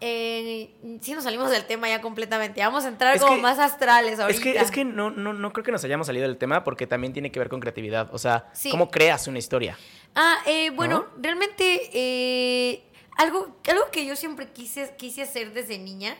eh, 0.00 0.70
sí 1.00 1.12
nos 1.12 1.24
salimos 1.24 1.50
del 1.50 1.64
tema 1.66 1.88
ya 1.88 2.00
completamente. 2.00 2.60
Vamos 2.60 2.84
a 2.84 2.88
entrar 2.88 3.16
Es 3.16 3.22
como 3.22 3.36
que- 3.36 3.42
más 3.42 3.58
astrales 3.58 4.20
ahorita. 4.20 4.38
Es 4.38 4.42
que, 4.44 4.56
es 4.58 4.70
que 4.70 4.84
no, 4.84 5.10
no, 5.10 5.32
no 5.32 5.52
creo 5.52 5.64
que 5.64 5.72
nos 5.72 5.82
hayamos 5.84 6.06
salido 6.06 6.26
del 6.28 6.36
tema 6.38 6.62
porque 6.62 6.86
también 6.86 7.12
tiene 7.12 7.32
que 7.32 7.38
ver 7.40 7.48
con 7.48 7.58
creatividad. 7.60 8.08
O 8.14 8.18
sea, 8.18 8.48
Sí. 8.52 8.70
cómo 8.70 8.90
creas 8.90 9.26
una 9.26 9.38
historia. 9.38 9.76
Ah, 10.14 10.38
eh, 10.46 10.70
bueno, 10.70 11.00
¿No? 11.16 11.22
realmente 11.22 11.90
eh, 11.92 12.84
algo, 13.18 13.54
algo 13.68 13.90
que 13.92 14.06
yo 14.06 14.16
siempre 14.16 14.48
quise, 14.52 14.94
quise 14.96 15.22
hacer 15.22 15.52
desde 15.52 15.78
niña 15.78 16.16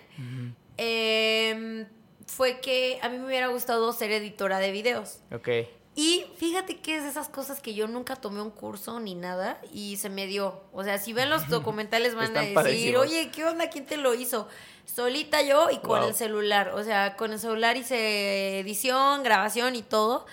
eh, 0.77 1.87
fue 2.27 2.61
que 2.61 2.99
a 3.03 3.09
mí 3.09 3.19
me 3.19 3.27
hubiera 3.27 3.47
gustado 3.49 3.93
ser 3.93 4.11
editora 4.13 4.59
de 4.59 4.71
videos. 4.71 5.21
Ok. 5.33 5.49
Y 5.95 6.27
fíjate 6.37 6.77
que 6.77 6.97
es 6.97 7.03
de 7.03 7.09
esas 7.09 7.29
cosas 7.29 7.59
que 7.61 7.75
yo 7.75 7.89
nunca 7.89 8.15
tomé 8.15 8.41
un 8.41 8.51
curso 8.53 9.01
ni 9.01 9.17
nada 9.17 9.61
y 9.73 9.97
se 9.97 10.09
me 10.11 10.27
dio. 10.29 10.63
O 10.73 10.85
sea, 10.85 10.99
si 10.99 11.13
ven 11.13 11.29
los 11.31 11.49
documentales 11.49 12.15
van 12.15 12.37
a 12.37 12.43
decir, 12.43 12.97
oye, 12.97 13.31
¿qué 13.33 13.45
onda? 13.45 13.69
¿Quién 13.69 13.85
te 13.87 13.97
lo 13.97 14.15
hizo? 14.15 14.47
Solita 14.85 15.43
yo 15.43 15.71
y 15.71 15.79
con 15.79 15.99
Wow. 16.01 16.09
el 16.11 16.15
celular. 16.15 16.69
O 16.75 16.85
sea, 16.85 17.17
con 17.17 17.33
el 17.33 17.41
celular 17.41 17.77
hice 17.77 18.61
edición, 18.61 19.23
grabación 19.25 19.75
y 19.75 19.83
todo. 19.83 20.27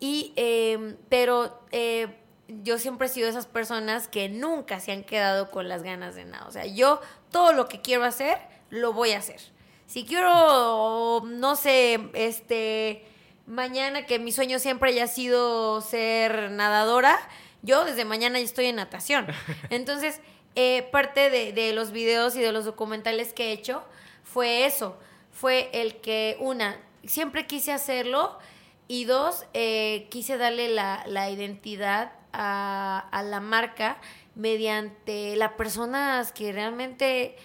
Y, 0.00 0.32
eh, 0.36 0.96
pero 1.10 1.60
eh, 1.70 2.08
yo 2.48 2.78
siempre 2.78 3.06
he 3.06 3.10
sido 3.10 3.26
de 3.26 3.30
esas 3.30 3.46
personas 3.46 4.08
que 4.08 4.28
nunca 4.28 4.80
se 4.80 4.92
han 4.92 5.04
quedado 5.04 5.50
con 5.50 5.68
las 5.68 5.82
ganas 5.82 6.14
de 6.14 6.24
nada. 6.24 6.46
O 6.46 6.50
sea, 6.50 6.66
yo 6.66 7.00
todo 7.30 7.52
lo 7.52 7.68
que 7.68 7.80
quiero 7.80 8.04
hacer, 8.04 8.38
lo 8.70 8.92
voy 8.92 9.12
a 9.12 9.18
hacer. 9.18 9.40
Si 9.86 10.04
quiero, 10.04 11.22
no 11.24 11.56
sé, 11.56 12.10
este, 12.14 13.04
mañana 13.46 14.06
que 14.06 14.18
mi 14.18 14.32
sueño 14.32 14.58
siempre 14.58 14.90
haya 14.90 15.06
sido 15.06 15.80
ser 15.80 16.50
nadadora, 16.50 17.18
yo 17.62 17.84
desde 17.84 18.04
mañana 18.04 18.38
ya 18.38 18.44
estoy 18.44 18.66
en 18.66 18.76
natación. 18.76 19.26
Entonces, 19.70 20.20
eh, 20.54 20.88
parte 20.92 21.30
de, 21.30 21.52
de 21.52 21.72
los 21.72 21.92
videos 21.92 22.36
y 22.36 22.40
de 22.40 22.52
los 22.52 22.64
documentales 22.64 23.32
que 23.32 23.48
he 23.48 23.52
hecho 23.52 23.82
fue 24.22 24.66
eso. 24.66 24.98
Fue 25.32 25.70
el 25.72 25.96
que, 26.00 26.36
una, 26.40 26.76
siempre 27.06 27.46
quise 27.46 27.72
hacerlo 27.72 28.38
y 28.86 29.04
dos, 29.04 29.44
eh, 29.54 30.08
quise 30.10 30.36
darle 30.36 30.68
la, 30.68 31.04
la 31.06 31.30
identidad 31.30 32.12
a, 32.34 33.08
a 33.10 33.22
la 33.22 33.40
marca 33.40 33.98
mediante 34.34 35.36
las 35.36 35.52
personas 35.52 36.32
que 36.32 36.52
realmente... 36.52 37.36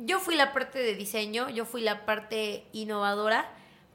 Yo 0.00 0.20
fui 0.20 0.36
la 0.36 0.52
parte 0.52 0.78
de 0.78 0.94
diseño, 0.94 1.48
yo 1.48 1.64
fui 1.64 1.80
la 1.80 2.06
parte 2.06 2.64
innovadora, 2.72 3.50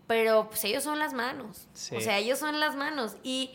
pero 0.06 0.50
pues 0.50 0.64
ellos 0.66 0.84
son 0.84 1.00
las 1.00 1.14
manos. 1.14 1.68
Sí. 1.74 1.96
O 1.96 2.02
sea, 2.02 2.18
ellos 2.18 2.40
son 2.40 2.60
las 2.60 2.76
manos. 2.76 3.16
Y, 3.24 3.52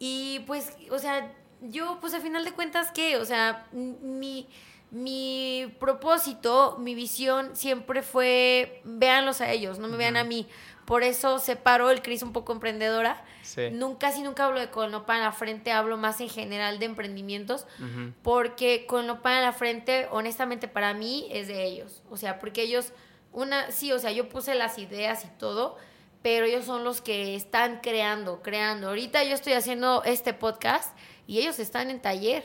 y 0.00 0.40
pues, 0.40 0.76
o 0.90 0.98
sea, 0.98 1.32
yo 1.60 1.98
pues 2.00 2.12
al 2.14 2.20
final 2.20 2.44
de 2.44 2.52
cuentas, 2.52 2.90
¿qué? 2.92 3.16
O 3.16 3.24
sea, 3.24 3.66
mi, 3.72 4.48
mi 4.90 5.74
propósito, 5.80 6.76
mi 6.78 6.94
visión 6.94 7.56
siempre 7.56 8.02
fue, 8.02 8.80
véanlos 8.84 9.40
a 9.40 9.50
ellos, 9.50 9.78
no 9.78 9.88
me 9.88 9.96
vean 9.96 10.16
a 10.16 10.24
mí. 10.24 10.46
Por 10.84 11.02
eso 11.02 11.38
separo 11.38 11.90
el 11.90 12.02
Cris 12.02 12.22
un 12.22 12.32
poco 12.32 12.52
emprendedora. 12.52 13.24
Sí. 13.42 13.70
Nunca, 13.72 14.08
casi 14.08 14.22
nunca 14.22 14.44
hablo 14.44 14.60
de 14.60 14.70
con 14.70 14.90
Nopa 14.90 15.16
en 15.16 15.22
la 15.22 15.32
frente, 15.32 15.72
hablo 15.72 15.96
más 15.96 16.20
en 16.20 16.28
general 16.28 16.78
de 16.78 16.86
emprendimientos, 16.86 17.66
Ujú. 17.78 18.12
porque 18.22 18.84
con 18.86 19.06
Nopa 19.06 19.34
en 19.36 19.42
la 19.42 19.52
frente, 19.52 20.06
honestamente 20.10 20.68
para 20.68 20.92
mí 20.94 21.26
es 21.30 21.48
de 21.48 21.64
ellos. 21.64 22.02
O 22.10 22.16
sea, 22.16 22.38
porque 22.38 22.62
ellos, 22.62 22.92
una, 23.32 23.70
sí, 23.72 23.92
o 23.92 23.98
sea, 23.98 24.12
yo 24.12 24.28
puse 24.28 24.54
las 24.54 24.78
ideas 24.78 25.24
y 25.24 25.28
todo, 25.38 25.76
pero 26.22 26.46
ellos 26.46 26.64
son 26.66 26.84
los 26.84 27.00
que 27.00 27.34
están 27.34 27.80
creando, 27.82 28.42
creando. 28.42 28.88
Ahorita 28.88 29.24
yo 29.24 29.34
estoy 29.34 29.54
haciendo 29.54 30.02
este 30.04 30.34
podcast 30.34 30.96
y 31.26 31.38
ellos 31.40 31.58
están 31.58 31.90
en 31.90 32.00
taller, 32.00 32.44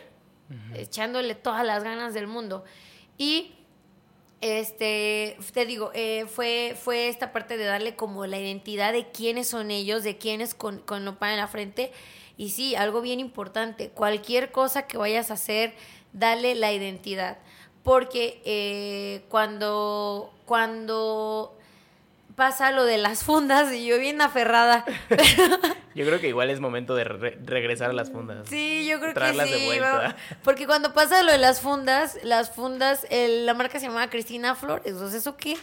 echándole 0.74 1.36
todas 1.36 1.66
las 1.66 1.84
ganas 1.84 2.14
del 2.14 2.28
mundo. 2.28 2.64
Y 3.18 3.54
este, 4.42 5.38
te 5.54 5.66
digo, 5.66 5.92
eh, 5.94 6.26
fue, 6.28 6.78
fue 6.82 7.10
esta 7.10 7.34
parte 7.34 7.58
de 7.58 7.66
darle 7.66 7.96
como 7.96 8.26
la 8.26 8.40
identidad 8.40 8.94
de 8.94 9.10
quiénes 9.12 9.50
son 9.50 9.70
ellos, 9.72 10.04
de 10.04 10.18
quiénes 10.18 10.56
con, 10.56 10.80
con 10.80 11.04
Nopal 11.04 11.32
en 11.32 11.38
la 11.38 11.48
frente. 11.48 11.92
Y 12.38 12.52
sí, 12.52 12.76
algo 12.76 13.02
bien 13.02 13.20
importante, 13.20 13.90
cualquier 13.90 14.52
cosa 14.52 14.88
que 14.88 14.98
vayas 14.98 15.30
a 15.30 15.34
hacer, 15.34 15.74
dale 16.14 16.56
la 16.56 16.72
identidad. 16.72 17.38
Porque 17.84 18.42
eh, 18.46 19.26
cuando, 19.30 20.34
cuando 20.46 21.59
pasa 22.40 22.72
lo 22.72 22.86
de 22.86 22.98
las 22.98 23.26
fundas, 23.26 23.72
y 23.74 23.86
yo 23.86 24.00
bien 24.00 24.22
aferrada, 24.22 24.86
Yo 25.96 26.06
creo 26.06 26.22
que 26.22 26.30
igual 26.30 26.50
es 26.50 26.62
momento 26.62 26.96
de 26.96 27.04
re- 27.04 27.38
regresar 27.44 27.90
a 27.90 27.94
las 27.94 28.10
fundas. 28.12 28.48
Sí, 28.48 28.88
yo 28.90 29.00
creo 29.02 29.14
Traerlas 29.14 29.48
que 29.48 29.54
de 29.54 29.60
sí. 29.60 29.66
vuelta. 29.66 29.92
va- 29.98 30.16
Porque 30.44 30.66
cuando 30.66 30.94
pasa 30.94 31.22
lo 31.24 31.32
de 31.34 31.38
las 31.38 31.60
fundas, 31.60 32.18
las 32.24 32.52
fundas, 32.52 33.06
el- 33.10 33.46
la 33.46 33.54
marca 33.54 33.80
se 33.82 33.88
llamaba 33.88 34.10
Cristina 34.10 34.56
Flores. 34.56 34.94
O 34.94 35.10
sea, 35.10 35.18
¿eso 35.20 35.36
qué? 35.36 35.58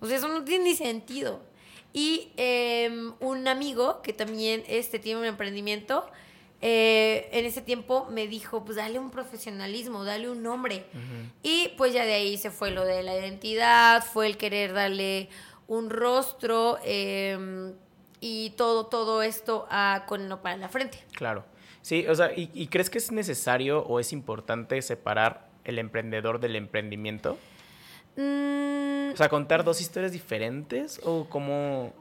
O 0.00 0.06
sea, 0.06 0.16
eso 0.16 0.28
no 0.28 0.42
tiene 0.44 0.64
ni 0.64 0.74
sentido. 0.74 1.42
Y 1.92 2.32
em, 2.38 3.12
un 3.20 3.46
amigo 3.46 4.00
que 4.00 4.14
también 4.14 4.64
este, 4.68 4.98
tiene 4.98 5.20
un 5.20 5.26
emprendimiento, 5.26 6.08
eh, 6.62 7.28
en 7.32 7.44
ese 7.44 7.60
tiempo 7.60 8.06
me 8.10 8.26
dijo, 8.26 8.64
pues 8.64 8.76
dale 8.76 8.98
un 8.98 9.10
profesionalismo, 9.10 10.04
dale 10.04 10.30
un 10.30 10.42
nombre. 10.42 10.84
Y 11.42 11.68
pues 11.76 11.92
ya 11.92 12.04
de 12.04 12.14
ahí 12.14 12.38
se 12.38 12.50
fue 12.50 12.70
lo 12.70 12.84
de 12.84 13.02
la 13.02 13.16
identidad, 13.18 14.02
fue 14.04 14.26
el 14.26 14.36
querer 14.38 14.72
darle 14.72 15.28
un 15.68 15.90
rostro 15.90 16.78
em, 16.84 17.72
y 18.20 18.50
todo, 18.56 18.86
todo 18.86 19.22
esto 19.22 19.66
a, 19.70 20.04
con 20.08 20.22
el 20.22 20.28
nopal 20.28 20.54
en 20.54 20.60
la 20.62 20.68
frente. 20.68 20.98
Claro. 21.12 21.44
Sí, 21.82 22.06
o 22.08 22.14
sea, 22.14 22.32
¿y, 22.36 22.50
y 22.52 22.66
crees 22.66 22.90
que 22.90 22.98
es 22.98 23.12
necesario 23.12 23.80
o 23.84 24.00
es 24.00 24.12
importante 24.12 24.82
separar 24.82 25.46
el 25.64 25.78
emprendedor 25.78 26.40
del 26.40 26.56
emprendimiento? 26.56 27.38
Mm, 28.16 29.12
O 29.12 29.16
sea, 29.16 29.28
contar 29.28 29.62
dos 29.62 29.80
historias 29.80 30.12
diferentes 30.12 31.00
o 31.04 31.28
cómo... 31.28 31.92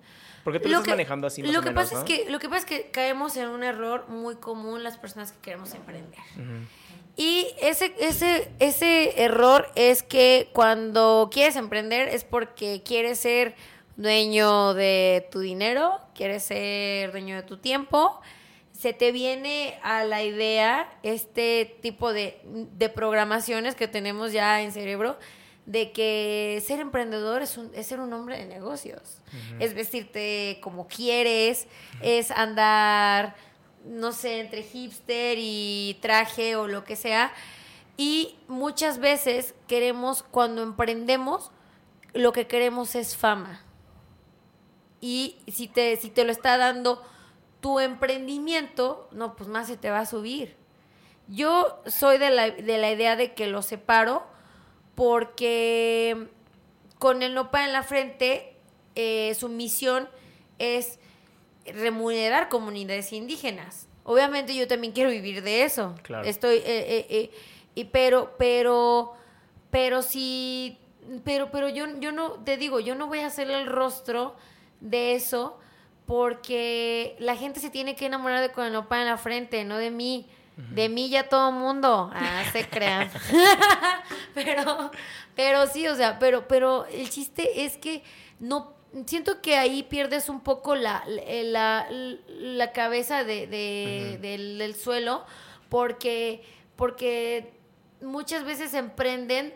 Porque 0.44 0.60
tú 0.60 0.70
lo, 0.70 0.78
estás 0.78 0.88
manejando 0.90 1.28
así 1.28 1.44
más 1.44 1.52
lo 1.52 1.60
o 1.60 1.62
que 1.62 1.70
menos, 1.70 1.84
pasa 1.84 1.96
¿no? 1.96 2.00
es 2.02 2.06
que 2.06 2.32
Lo 2.32 2.40
que 2.40 2.48
pasa 2.48 2.60
es 2.60 2.66
que 2.66 2.90
caemos 2.90 3.36
en 3.36 3.50
un 3.50 3.64
error 3.64 4.08
muy 4.08 4.36
común 4.36 4.82
las 4.82 4.98
personas 4.98 5.32
que 5.34 5.40
queremos 5.40 5.74
emprender. 5.74 6.20
Ujú. 6.36 6.87
Y 7.18 7.48
ese, 7.60 7.94
ese, 8.00 8.48
ese 8.60 9.24
error 9.24 9.70
es 9.76 10.04
que 10.04 10.50
cuando 10.54 11.30
quieres 11.32 11.56
emprender 11.56 12.08
es 12.10 12.24
porque 12.24 12.84
quieres 12.86 13.20
ser 13.20 13.56
dueño 13.96 14.76
de 14.76 15.28
tu 15.32 15.40
dinero, 15.40 16.00
quieres 16.14 16.44
ser 16.44 17.12
dueño 17.12 17.36
de 17.36 17.42
tu 17.44 17.58
tiempo. 17.58 18.22
Se 18.72 18.94
te 18.94 19.12
viene 19.12 19.80
a 19.82 20.04
la 20.04 20.22
idea 20.22 20.88
este 21.02 21.76
tipo 21.82 22.14
de, 22.14 22.40
de 22.46 22.90
programaciones 22.90 23.74
que 23.74 23.88
tenemos 23.88 24.32
ya 24.32 24.62
en 24.62 24.72
cerebro 24.72 25.18
de 25.66 25.92
que 25.92 26.64
ser 26.66 26.80
emprendedor 26.80 27.42
es, 27.42 27.58
un- 27.58 27.72
es 27.74 27.88
ser 27.88 28.00
un 28.00 28.14
hombre 28.14 28.38
de 28.38 28.46
negocios. 28.46 29.18
Es 29.60 29.74
vestirte 29.74 30.60
como 30.62 30.88
quieres, 30.88 31.68
es 32.02 32.30
andar 32.30 33.36
no 33.88 34.12
sé, 34.12 34.40
entre 34.40 34.64
hipster 34.64 35.38
y 35.40 35.98
traje 36.02 36.56
o 36.56 36.68
lo 36.68 36.84
que 36.84 36.96
sea. 36.96 37.34
Y 37.98 38.36
muchas 38.48 39.00
veces 39.00 39.56
queremos, 39.68 40.24
cuando 40.24 40.62
emprendemos, 40.62 41.52
lo 42.14 42.32
que 42.32 42.48
queremos 42.48 42.96
es 42.96 43.16
fama. 43.16 43.62
Y 45.02 45.38
si 45.48 45.68
te, 45.68 45.96
si 45.98 46.10
te 46.10 46.24
lo 46.24 46.32
está 46.32 46.58
dando 46.58 47.04
tu 47.60 47.80
emprendimiento, 47.80 49.08
no, 49.12 49.36
pues 49.36 49.50
más 49.50 49.68
se 49.68 49.78
te 49.78 49.90
va 49.90 50.00
a 50.00 50.06
subir. 50.06 50.56
Yo 51.28 51.82
soy 51.86 52.18
de 52.18 52.30
la, 52.30 52.52
de 52.52 52.78
la 52.78 52.92
idea 52.92 53.16
de 53.16 53.34
que 53.34 53.48
lo 53.48 53.62
separo 53.62 54.26
porque 54.96 56.30
con 57.00 57.22
el 57.22 57.34
NOPA 57.34 57.66
en 57.66 57.74
la 57.74 57.84
frente, 57.84 58.56
eh, 58.96 59.36
su 59.36 59.50
misión 59.50 60.10
es 60.58 61.00
remunerar 61.74 62.50
comunidades 62.50 63.14
indígenas. 63.14 63.88
Obviamente 64.04 64.56
yo 64.56 64.68
también 64.68 64.94
quiero 64.94 65.10
vivir 65.10 65.44
de 65.44 65.64
eso. 65.64 65.96
Claro. 66.04 66.26
Estoy, 66.26 66.58
eh, 66.58 66.64
eh, 66.66 67.08
eh, 67.10 67.32
y 67.76 67.86
pero, 67.86 68.36
pero, 68.38 69.14
pero 69.70 70.02
si, 70.02 70.78
pero, 71.24 71.52
pero 71.52 71.68
yo, 71.70 71.86
yo 72.00 72.12
no, 72.12 72.32
te 72.44 72.58
digo, 72.58 72.80
yo 72.80 72.96
no 72.96 73.08
voy 73.08 73.20
a 73.20 73.28
hacer 73.28 73.50
el 73.52 73.68
rostro 73.68 74.36
de 74.80 75.16
eso 75.16 75.60
porque 76.06 77.18
la 77.20 77.36
gente 77.36 77.60
se 77.60 77.70
tiene 77.70 77.96
que 77.96 78.06
enamorar 78.06 78.42
de 78.42 78.52
con 78.52 78.66
el 78.66 78.74
nopal 78.74 79.02
en 79.02 79.08
la 79.08 79.18
frente, 79.18 79.64
no 79.66 79.78
de 79.78 79.92
mí. 79.92 80.28
De 80.72 80.90
mí 80.90 81.08
ya 81.10 81.30
todo 81.30 81.52
mundo. 81.52 82.10
Ah, 82.12 82.44
se 82.52 82.68
crean. 82.68 83.12
pero, 84.34 84.90
pero 85.36 85.68
sí, 85.68 85.88
o 85.88 85.96
sea, 85.96 86.18
pero, 86.18 86.48
pero 86.48 86.88
el 86.88 87.08
chiste 87.12 87.66
es 87.66 87.78
que 87.78 88.04
no 88.40 88.77
siento 89.06 89.42
que 89.42 89.58
ahí 89.58 89.84
pierdes 89.84 90.30
un 90.30 90.42
poco 90.42 90.76
la, 90.76 91.04
la, 91.08 91.88
la 91.90 92.72
cabeza 92.72 93.24
de, 93.24 93.48
del, 93.48 94.58
del 94.58 94.76
suelo 94.76 95.26
porque, 95.70 96.42
porque 96.76 97.52
muchas 98.02 98.44
veces 98.44 98.74
emprenden 98.74 99.54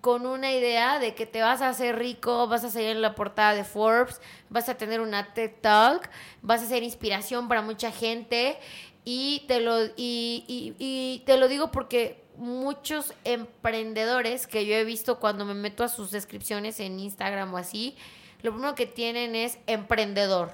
con 0.00 0.26
una 0.26 0.52
idea 0.52 0.98
de 0.98 1.14
que 1.14 1.24
te 1.24 1.40
vas 1.40 1.62
a 1.62 1.70
hacer 1.70 1.98
rico, 1.98 2.46
vas 2.46 2.62
a 2.62 2.68
salir 2.70 2.90
en 2.90 3.00
la 3.00 3.14
portada 3.14 3.54
de 3.54 3.64
Forbes, 3.64 4.20
vas 4.50 4.68
a 4.68 4.74
tener 4.76 5.00
una 5.00 5.32
TED 5.32 5.52
Talk, 5.62 6.10
vas 6.42 6.62
a 6.62 6.66
ser 6.66 6.82
inspiración 6.82 7.48
para 7.48 7.62
mucha 7.62 7.90
gente 7.90 8.58
y 9.06 9.44
te 9.48 9.60
lo, 9.60 9.82
y, 9.96 10.44
y- 10.46 10.74
y 10.78 11.22
te 11.24 11.38
lo 11.38 11.48
digo 11.48 11.70
porque 11.70 12.22
muchos 12.36 13.14
emprendedores 13.24 14.46
que 14.46 14.66
yo 14.66 14.74
he 14.74 14.84
visto 14.84 15.18
cuando 15.20 15.44
me 15.44 15.54
meto 15.54 15.84
a 15.84 15.88
sus 15.88 16.10
descripciones 16.10 16.80
en 16.80 16.98
Instagram 17.00 17.54
o 17.54 17.56
así, 17.56 17.96
lo 18.42 18.52
primero 18.52 18.74
que 18.74 18.86
tienen 18.86 19.34
es 19.34 19.58
emprendedor. 19.66 20.50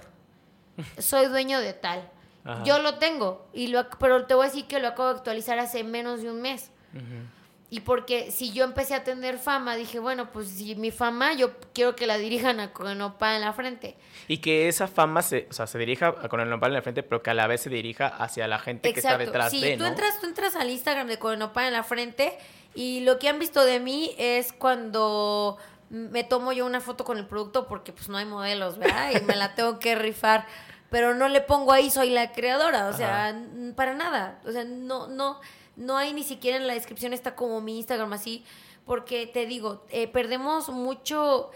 Soy 0.98 1.26
dueño 1.26 1.60
de 1.60 1.72
tal. 1.72 2.08
Ajá. 2.44 2.62
Yo 2.64 2.78
lo 2.78 2.94
tengo, 2.98 3.46
y 3.52 3.66
lo, 3.68 3.88
pero 3.98 4.24
te 4.26 4.34
voy 4.34 4.46
a 4.46 4.48
decir 4.48 4.66
que 4.66 4.78
lo 4.80 4.88
acabo 4.88 5.10
de 5.10 5.16
actualizar 5.16 5.58
hace 5.58 5.84
menos 5.84 6.22
de 6.22 6.30
un 6.30 6.40
mes. 6.40 6.70
Y 7.72 7.80
porque 7.80 8.32
si 8.32 8.52
yo 8.52 8.64
empecé 8.64 8.94
a 8.96 9.04
tener 9.04 9.38
fama, 9.38 9.76
dije, 9.76 10.00
bueno, 10.00 10.32
pues 10.32 10.48
si 10.48 10.74
mi 10.74 10.90
fama, 10.90 11.34
yo 11.34 11.52
quiero 11.72 11.94
que 11.94 12.04
la 12.08 12.18
dirijan 12.18 12.58
a 12.58 12.72
Conopa 12.72 13.36
en 13.36 13.42
la 13.42 13.52
frente. 13.52 13.96
Y 14.26 14.38
que 14.38 14.66
esa 14.66 14.88
fama 14.88 15.22
se, 15.22 15.46
o 15.50 15.52
sea, 15.52 15.68
se 15.68 15.78
dirija 15.78 16.08
a- 16.08 16.28
con 16.28 16.40
el 16.40 16.50
nopal 16.50 16.70
en 16.70 16.74
la 16.74 16.82
frente, 16.82 17.04
pero 17.04 17.22
que 17.22 17.30
a 17.30 17.34
la 17.34 17.46
vez 17.46 17.60
se 17.60 17.70
dirija 17.70 18.08
hacia 18.08 18.48
la 18.48 18.58
gente 18.58 18.92
que 18.92 18.98
está 18.98 19.16
detrás 19.18 19.50
sí, 19.52 19.60
de, 19.60 19.76
tú 19.76 19.84
¿no? 19.84 19.88
entras, 19.90 20.18
tú 20.20 20.26
entras 20.26 20.56
al 20.56 20.68
Instagram 20.68 21.06
de 21.06 21.20
Conopa 21.20 21.64
en 21.68 21.72
la 21.74 21.84
frente 21.84 22.36
y 22.74 23.00
lo 23.00 23.20
que 23.20 23.28
han 23.28 23.38
visto 23.38 23.64
de 23.64 23.78
mí 23.78 24.16
es 24.18 24.52
cuando 24.52 25.56
me 25.91 26.24
tomo 26.24 26.53
yo 26.53 26.64
una 26.64 26.80
foto 26.80 27.05
con 27.05 27.18
el 27.18 27.26
producto 27.26 27.66
porque 27.66 27.93
pues 27.93 28.09
no 28.09 28.16
hay 28.16 28.24
modelos, 28.24 28.78
¿verdad? 28.78 29.11
Y 29.11 29.22
me 29.24 29.36
la 29.36 29.55
tengo 29.57 29.78
que 29.78 29.95
rifar. 29.95 30.47
Pero 30.88 31.14
no 31.14 31.28
le 31.28 31.41
pongo 31.41 31.72
ahí, 31.72 31.91
soy 31.91 32.11
la 32.11 32.32
creadora, 32.32 32.88
o 32.88 32.93
sea, 32.93 33.28
Ajá. 33.28 33.38
para 33.76 33.95
nada. 33.95 34.41
O 34.45 34.51
sea, 34.51 34.64
no, 34.64 35.07
no, 35.07 35.41
no 35.76 35.97
hay 35.97 36.12
ni 36.12 36.24
siquiera 36.24 36.57
en 36.57 36.66
la 36.66 36.74
descripción 36.74 37.12
está 37.12 37.36
como 37.36 37.61
mi 37.61 37.76
Instagram 37.76 38.12
así, 38.12 38.45
porque 38.86 39.28
te 39.28 39.47
digo, 39.47 39.84
eh, 39.91 40.09
perdemos 40.09 40.68
mucho. 40.68 41.51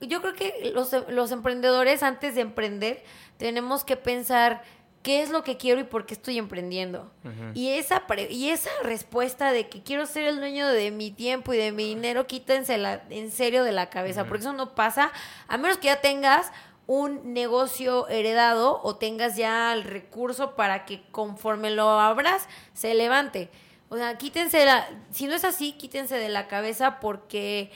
Yo 0.00 0.20
creo 0.20 0.34
que 0.34 0.72
los, 0.74 0.94
los 1.08 1.32
emprendedores, 1.32 2.02
antes 2.02 2.34
de 2.34 2.42
emprender, 2.42 3.02
tenemos 3.38 3.82
que 3.84 3.96
pensar 3.96 4.62
qué 5.02 5.22
es 5.22 5.30
lo 5.30 5.42
que 5.44 5.56
quiero 5.56 5.80
y 5.80 5.84
por 5.84 6.04
qué 6.06 6.14
estoy 6.14 6.36
emprendiendo. 6.38 7.10
Y 7.54 7.70
esa, 7.70 8.06
pre- 8.06 8.30
y 8.30 8.50
esa 8.50 8.70
respuesta 8.82 9.50
de 9.52 9.68
que 9.68 9.82
quiero 9.82 10.04
ser 10.06 10.24
el 10.26 10.36
dueño 10.36 10.68
de 10.68 10.90
mi 10.90 11.10
tiempo 11.10 11.54
y 11.54 11.56
de 11.56 11.72
mi 11.72 11.84
dinero, 11.84 12.26
quítensela 12.26 13.02
en 13.10 13.30
serio 13.30 13.64
de 13.64 13.72
la 13.72 13.88
cabeza, 13.90 14.24
porque 14.26 14.42
eso 14.42 14.52
no 14.52 14.74
pasa, 14.74 15.10
a 15.48 15.56
menos 15.56 15.78
que 15.78 15.86
ya 15.86 16.00
tengas 16.00 16.52
un 16.86 17.32
negocio 17.32 18.08
heredado 18.08 18.80
o 18.82 18.96
tengas 18.96 19.36
ya 19.36 19.72
el 19.72 19.84
recurso 19.84 20.54
para 20.56 20.84
que 20.84 21.02
conforme 21.12 21.70
lo 21.70 21.88
abras, 21.88 22.46
se 22.74 22.92
levante. 22.94 23.48
O 23.88 23.96
sea, 23.96 24.18
quítense 24.18 24.64
la, 24.66 24.88
si 25.12 25.26
no 25.26 25.34
es 25.34 25.44
así, 25.44 25.72
quítense 25.72 26.16
de 26.16 26.28
la 26.28 26.46
cabeza 26.46 27.00
porque, 27.00 27.70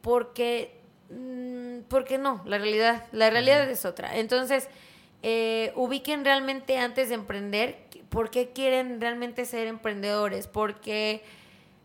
porque, 0.00 0.80
mm, 1.10 1.80
porque 1.88 2.18
no, 2.18 2.42
la 2.46 2.58
realidad, 2.58 3.04
la 3.12 3.28
realidad 3.30 3.68
es 3.68 3.84
otra. 3.84 4.16
Entonces, 4.16 4.68
eh, 5.22 5.72
ubiquen 5.74 6.24
realmente 6.24 6.78
antes 6.78 7.08
de 7.08 7.14
emprender 7.14 7.76
por 8.08 8.30
qué 8.30 8.50
quieren 8.50 9.00
realmente 9.00 9.44
ser 9.44 9.66
emprendedores, 9.66 10.46
porque 10.46 11.22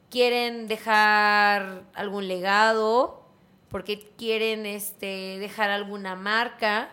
quieren 0.10 0.68
dejar 0.68 1.84
algún 1.94 2.28
legado, 2.28 3.26
porque 3.70 4.00
quieren 4.18 4.66
este, 4.66 5.38
dejar 5.40 5.70
alguna 5.70 6.16
marca. 6.16 6.90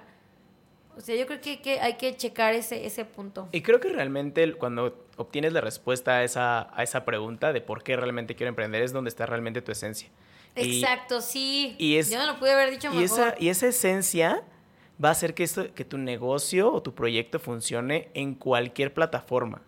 O 0.97 1.01
sea, 1.01 1.16
yo 1.16 1.26
creo 1.26 1.40
que, 1.40 1.62
que 1.62 1.80
hay 1.80 1.95
que 1.95 2.16
checar 2.16 2.55
ese, 2.55 2.84
ese 2.84 3.05
punto. 3.05 3.49
Y 3.53 3.62
creo 3.62 3.80
que 3.80 3.88
realmente 3.88 4.53
cuando 4.55 5.07
obtienes 5.16 5.53
la 5.53 5.61
respuesta 5.61 6.18
a 6.18 6.24
esa, 6.24 6.76
a 6.76 6.82
esa 6.82 7.05
pregunta 7.05 7.53
de 7.53 7.61
por 7.61 7.82
qué 7.82 7.97
realmente 7.97 8.34
quiero 8.34 8.49
emprender 8.49 8.82
es 8.82 8.93
donde 8.93 9.09
está 9.09 9.24
realmente 9.24 9.62
tu 9.62 9.72
esencia. 9.72 10.09
Exacto, 10.55 11.20
sí. 11.22 11.76
Y 11.78 11.97
es, 11.97 12.11
yo 12.11 12.18
no 12.18 12.26
lo 12.26 12.38
pude 12.38 12.53
haber 12.53 12.70
dicho 12.70 12.88
y 12.93 12.97
mejor. 12.97 13.05
Esa, 13.05 13.34
y 13.38 13.49
esa 13.49 13.68
esencia 13.68 14.43
va 15.03 15.09
a 15.09 15.12
hacer 15.12 15.34
que, 15.34 15.42
esto, 15.42 15.72
que 15.74 15.84
tu 15.84 15.98
negocio 15.98 16.72
o 16.72 16.82
tu 16.82 16.94
proyecto 16.94 17.38
funcione 17.38 18.11
en 18.14 18.34
cualquier 18.34 18.94
plataforma. 18.94 19.62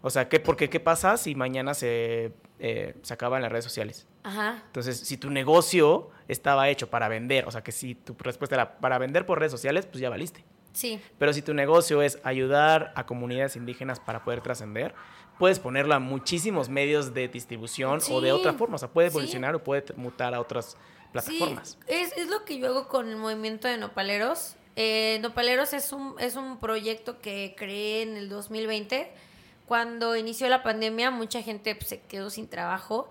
O 0.00 0.10
sea, 0.10 0.28
¿qué, 0.28 0.40
porque 0.40 0.68
¿qué 0.68 0.80
pasa 0.80 1.16
si 1.16 1.34
mañana 1.34 1.74
se, 1.74 2.32
eh, 2.58 2.94
se 3.02 3.14
acaba 3.14 3.36
en 3.36 3.42
las 3.42 3.52
redes 3.52 3.64
sociales? 3.64 4.06
Ajá. 4.22 4.62
Entonces, 4.66 4.98
si 5.00 5.16
tu 5.16 5.30
negocio 5.30 6.10
estaba 6.28 6.68
hecho 6.68 6.88
para 6.90 7.08
vender, 7.08 7.46
o 7.46 7.50
sea, 7.50 7.62
que 7.62 7.72
si 7.72 7.94
tu 7.94 8.14
respuesta 8.18 8.54
era 8.56 8.78
para 8.78 8.98
vender 8.98 9.26
por 9.26 9.38
redes 9.38 9.52
sociales, 9.52 9.86
pues 9.86 10.00
ya 10.00 10.10
valiste. 10.10 10.44
Sí. 10.72 11.00
Pero 11.18 11.32
si 11.32 11.40
tu 11.40 11.54
negocio 11.54 12.02
es 12.02 12.18
ayudar 12.24 12.92
a 12.96 13.06
comunidades 13.06 13.56
indígenas 13.56 14.00
para 14.00 14.24
poder 14.24 14.40
trascender, 14.40 14.94
puedes 15.38 15.58
ponerlo 15.58 15.94
a 15.94 16.00
muchísimos 16.00 16.68
medios 16.68 17.14
de 17.14 17.28
distribución 17.28 18.00
o 18.10 18.20
de 18.20 18.32
otra 18.32 18.52
forma. 18.54 18.76
O 18.76 18.78
sea, 18.78 18.88
puede 18.88 19.08
evolucionar 19.08 19.54
o 19.54 19.62
puede 19.62 19.84
mutar 19.96 20.34
a 20.34 20.40
otras 20.40 20.76
plataformas. 21.14 21.78
Sí, 21.86 21.94
es, 21.94 22.12
es, 22.16 22.28
lo 22.28 22.44
que 22.44 22.58
yo 22.58 22.66
hago 22.66 22.88
con 22.88 23.08
el 23.08 23.16
movimiento 23.16 23.68
de 23.68 23.78
Nopaleros. 23.78 24.56
Eh, 24.76 25.18
Nopaleros 25.22 25.72
es 25.72 25.92
un, 25.92 26.16
es 26.18 26.34
un 26.34 26.58
proyecto 26.58 27.20
que 27.20 27.54
creé 27.56 28.02
en 28.02 28.16
el 28.16 28.28
2020. 28.28 29.10
Cuando 29.66 30.16
inició 30.16 30.48
la 30.48 30.62
pandemia, 30.62 31.10
mucha 31.10 31.40
gente 31.40 31.74
pues, 31.76 31.88
se 31.88 32.00
quedó 32.00 32.30
sin 32.30 32.48
trabajo. 32.48 33.08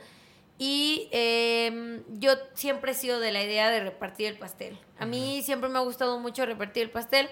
Y 0.60 1.08
eh, 1.12 2.04
yo 2.10 2.34
siempre 2.54 2.92
he 2.92 2.96
sido 2.96 3.20
de 3.20 3.32
la 3.32 3.42
idea 3.44 3.70
de 3.70 3.80
repartir 3.80 4.28
el 4.28 4.38
pastel. 4.38 4.78
A 5.00 5.06
mí 5.06 5.42
siempre 5.42 5.70
me 5.70 5.80
ha 5.80 5.82
gustado 5.82 6.20
mucho 6.20 6.46
repartir 6.46 6.84
el 6.84 6.92
pastel 6.92 7.30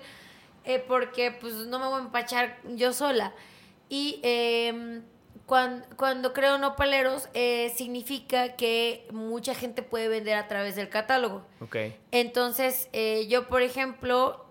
eh, 0.63 0.83
porque 0.87 1.31
pues 1.31 1.53
no 1.53 1.79
me 1.79 1.87
voy 1.87 1.99
a 1.99 2.05
empachar 2.05 2.57
yo 2.75 2.93
sola. 2.93 3.33
Y 3.89 4.19
eh, 4.23 5.01
cuando, 5.45 5.85
cuando, 5.97 6.33
creo 6.33 6.57
nopaleros 6.57 7.29
eh, 7.33 7.73
significa 7.75 8.55
que 8.55 9.07
mucha 9.11 9.53
gente 9.53 9.83
puede 9.83 10.07
vender 10.07 10.35
a 10.35 10.47
través 10.47 10.75
del 10.75 10.89
catálogo. 10.89 11.45
Okay. 11.59 11.97
Entonces, 12.11 12.89
eh, 12.93 13.27
yo, 13.27 13.47
por 13.47 13.61
ejemplo, 13.61 14.45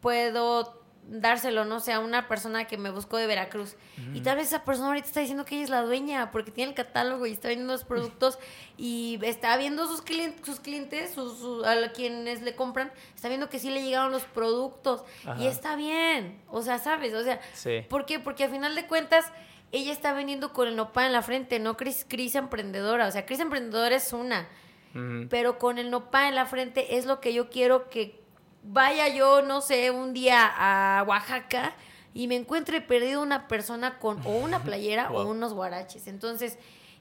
puedo 0.00 0.84
dárselo, 1.08 1.64
no 1.64 1.80
sé, 1.80 1.92
a 1.92 2.00
una 2.00 2.28
persona 2.28 2.66
que 2.66 2.78
me 2.78 2.90
buscó 2.90 3.16
de 3.16 3.26
Veracruz. 3.26 3.76
Y 4.12 4.20
tal 4.20 4.36
vez 4.36 4.48
esa 4.48 4.64
persona 4.64 4.88
ahorita 4.88 5.06
está 5.06 5.20
diciendo 5.20 5.44
que 5.44 5.54
ella 5.56 5.64
es 5.64 5.70
la 5.70 5.82
dueña 5.82 6.30
porque 6.30 6.50
tiene 6.50 6.70
el 6.70 6.76
catálogo 6.76 7.26
y 7.26 7.32
está 7.32 7.48
vendiendo 7.48 7.72
los 7.72 7.84
productos 7.84 8.38
y 8.76 9.18
está 9.22 9.56
viendo 9.56 9.86
sus 9.86 10.02
clientes, 10.02 10.44
sus 10.44 10.60
clientes, 10.60 11.12
sus, 11.12 11.38
sus, 11.38 11.64
a 11.64 11.92
quienes 11.92 12.42
le 12.42 12.56
compran, 12.56 12.90
está 13.14 13.28
viendo 13.28 13.48
que 13.48 13.58
sí 13.58 13.70
le 13.70 13.82
llegaron 13.82 14.12
los 14.12 14.24
productos 14.24 15.04
Ajá. 15.24 15.40
y 15.40 15.46
está 15.46 15.76
bien. 15.76 16.40
O 16.48 16.62
sea, 16.62 16.78
¿sabes? 16.78 17.14
O 17.14 17.22
sea, 17.22 17.40
sí. 17.52 17.82
¿por 17.88 18.06
qué? 18.06 18.18
Porque 18.18 18.44
al 18.44 18.50
final 18.50 18.74
de 18.74 18.86
cuentas 18.86 19.30
ella 19.74 19.92
está 19.92 20.12
vendiendo 20.12 20.52
con 20.52 20.68
el 20.68 20.76
nopal 20.76 21.06
en 21.06 21.12
la 21.12 21.22
frente, 21.22 21.58
no 21.58 21.76
Cris, 21.76 22.06
Cris 22.08 22.36
Emprendedora. 22.36 23.08
O 23.08 23.10
sea, 23.10 23.26
Cris 23.26 23.40
Emprendedora 23.40 23.96
es 23.96 24.12
una. 24.12 24.48
Uh 24.94 24.98
-huh. 24.98 25.28
Pero 25.28 25.58
con 25.58 25.78
el 25.78 25.90
nopal 25.90 26.28
en 26.28 26.36
la 26.36 26.46
frente 26.46 26.96
es 26.96 27.06
lo 27.06 27.20
que 27.20 27.34
yo 27.34 27.50
quiero 27.50 27.90
que 27.90 28.22
vaya 28.62 29.08
yo, 29.08 29.42
no 29.42 29.60
sé, 29.60 29.90
un 29.90 30.14
día 30.14 30.46
a 30.46 31.02
Oaxaca 31.02 31.74
y 32.14 32.28
me 32.28 32.36
encuentre 32.36 32.80
perdido 32.80 33.20
una 33.20 33.48
persona 33.48 33.98
con 33.98 34.24
o 34.24 34.36
una 34.36 34.62
playera 34.64 35.08
wow. 35.08 35.22
o 35.22 35.30
unos 35.30 35.52
guaraches. 35.52 36.06
Entonces, 36.06 36.56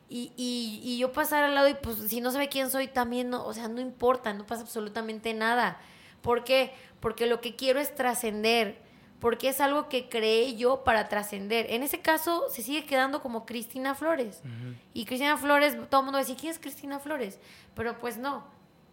y, 0.10 0.34
y, 0.36 0.82
y, 0.84 0.98
yo 0.98 1.12
pasar 1.12 1.44
al 1.44 1.56
lado 1.56 1.70
y 1.70 1.76
pues 1.76 1.98
si 2.08 2.22
no 2.22 2.32
sabe 2.32 2.50
quién 2.50 2.70
soy 2.70 2.88
también, 2.88 3.30
no, 3.30 3.46
o 3.46 3.54
sea, 3.54 3.68
no 3.68 3.82
importa, 3.82 4.34
no 4.34 4.46
pasa 4.46 4.64
absolutamente 4.64 5.34
nada. 5.34 5.80
¿Por 6.22 6.44
qué? 6.44 6.74
Porque 7.00 7.28
lo 7.28 7.40
que 7.40 7.56
quiero 7.56 7.80
es 7.80 7.94
trascender, 7.96 8.82
porque 9.24 9.48
es 9.48 9.62
algo 9.62 9.88
que 9.88 10.10
creé 10.10 10.58
yo 10.58 10.84
para 10.84 11.08
trascender. 11.08 11.68
En 11.70 11.82
ese 11.82 12.02
caso 12.02 12.44
se 12.50 12.62
sigue 12.62 12.84
quedando 12.84 13.22
como 13.22 13.46
Cristina 13.46 13.96
Flores. 13.96 14.42
Uh 14.44 14.48
-huh. 14.48 14.76
Y 14.94 15.06
Cristina 15.06 15.38
Flores, 15.38 15.78
todo 15.90 16.02
el 16.02 16.06
mundo 16.08 16.18
va 16.18 16.20
a 16.20 16.24
decir, 16.24 16.36
¿quién 16.36 16.52
es 16.52 16.60
Cristina 16.60 17.00
Flores? 17.00 17.40
Pero 17.74 17.98
pues 18.00 18.18
no. 18.18 18.44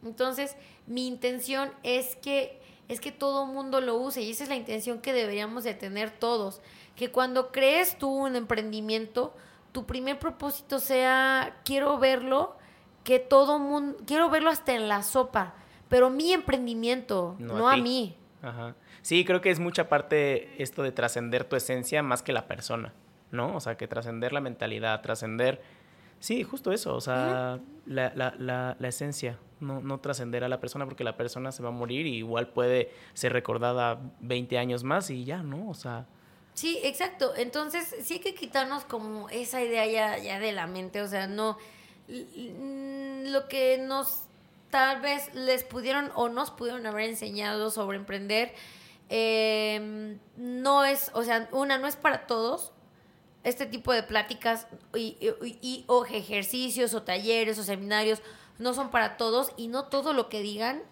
Entonces, 0.05 0.57
mi 0.87 1.09
intención 1.09 1.73
es 1.83 2.15
que 2.15 2.61
es 2.87 3.01
que 3.01 3.11
todo 3.11 3.45
mundo 3.45 3.81
lo 3.81 3.97
use 3.97 4.23
y 4.23 4.31
esa 4.31 4.45
es 4.45 4.49
la 4.49 4.55
intención 4.55 5.01
que 5.01 5.13
deberíamos 5.13 5.65
de 5.65 5.75
tener 5.75 6.13
todos, 6.13 6.61
que 6.95 7.11
cuando 7.11 7.51
crees 7.51 7.99
tú 7.99 8.09
un 8.09 8.37
emprendimiento, 8.37 9.35
tu 9.73 9.85
primer 9.85 10.21
propósito 10.21 10.79
sea 10.79 11.57
quiero 11.65 11.99
verlo, 11.99 12.57
que 13.03 13.19
todo 13.19 13.59
mundo 13.59 13.99
quiero 14.07 14.31
verlo 14.31 14.51
hasta 14.51 14.75
en 14.75 14.87
la 14.87 15.03
sopa, 15.03 15.55
pero 15.89 16.09
mi 16.09 16.33
emprendimiento, 16.33 17.35
no, 17.41 17.59
no 17.59 17.69
a, 17.69 17.75
a, 17.75 17.77
mí. 17.77 18.17
Ajá. 18.43 18.77
Sí, 19.03 19.25
creo 19.25 19.41
que 19.41 19.51
es 19.51 19.61
mucha 19.61 19.89
parte 19.89 20.63
esto 20.63 20.83
de 20.83 20.93
trascender 20.93 21.45
tu 21.45 21.57
esencia 21.57 22.03
más 22.03 22.23
que 22.23 22.33
la 22.33 22.47
persona, 22.47 22.93
¿no? 23.31 23.57
O 23.57 23.61
sea, 23.61 23.77
que 23.77 23.89
trascender 23.89 24.33
la 24.33 24.41
mentalidad, 24.41 25.01
trascender 25.01 25.61
Sí, 26.21 26.45
justo 26.45 26.71
eso, 26.71 26.95
o 26.95 27.01
sea, 27.01 27.59
uh 27.59 27.63
-huh. 27.63 27.65
la, 27.87 28.13
la, 28.15 28.35
la, 28.39 28.77
la, 28.79 28.89
esencia, 28.89 29.39
no, 29.59 29.81
no 29.81 30.01
trascender 30.01 30.45
a 30.45 30.49
la 30.49 30.61
persona 30.61 30.85
porque 30.85 31.03
la 31.03 31.17
persona 31.17 31.51
se 31.51 31.63
va 31.63 31.71
a 31.71 31.73
morir 31.73 32.07
y 32.07 32.17
igual 32.17 32.49
puede 32.49 32.93
ser 33.15 33.33
recordada 33.33 33.99
20 34.21 34.59
años 34.59 34.85
más 34.85 35.09
y 35.09 35.25
ya, 35.25 35.43
¿no? 35.43 35.71
O 35.71 35.75
sea... 35.75 36.07
Sí, 36.53 36.79
exacto. 36.83 37.33
Entonces, 37.37 37.97
sí 38.03 38.15
hay 38.15 38.21
que 38.21 38.35
quitarnos 38.35 38.85
como 38.85 39.31
esa 39.31 39.63
idea 39.63 39.87
ya, 39.87 40.19
ya 40.19 40.39
de 40.39 40.53
la 40.53 40.67
mente, 40.67 41.01
o 41.01 41.09
sea, 41.09 41.27
no... 41.27 41.57
Lo 42.07 43.49
que 43.49 43.79
nos 43.79 44.25
tal 44.69 45.01
vez 45.01 45.33
les 45.35 45.65
pudieron 45.65 46.11
o 46.17 46.29
nos 46.29 46.51
pudieron 46.51 46.85
haber 46.87 47.09
enseñado 47.09 47.71
sobre 47.71 47.97
emprender, 47.97 48.53
eh, 49.11 50.17
no 50.37 50.85
es, 50.85 51.11
o 51.15 51.25
sea, 51.25 51.49
una, 51.53 51.77
no 51.79 51.87
es 51.87 51.97
para 51.97 52.27
todos, 52.27 52.73
este 53.45 53.67
tipo 53.67 53.93
de 53.93 54.03
pláticas 54.03 54.67
y, 54.95 55.17
y, 55.21 55.59
y, 55.61 55.85
o 55.89 56.05
ejercicios 56.07 56.95
o 56.95 57.03
talleres 57.03 57.59
o 57.59 57.63
seminarios 57.63 58.23
no 58.59 58.75
son 58.75 58.91
para 58.91 59.17
todos 59.17 59.53
y 59.57 59.69
no 59.69 59.87
todo 59.87 60.13
lo 60.13 60.29
que 60.29 60.43
digan 60.43 60.83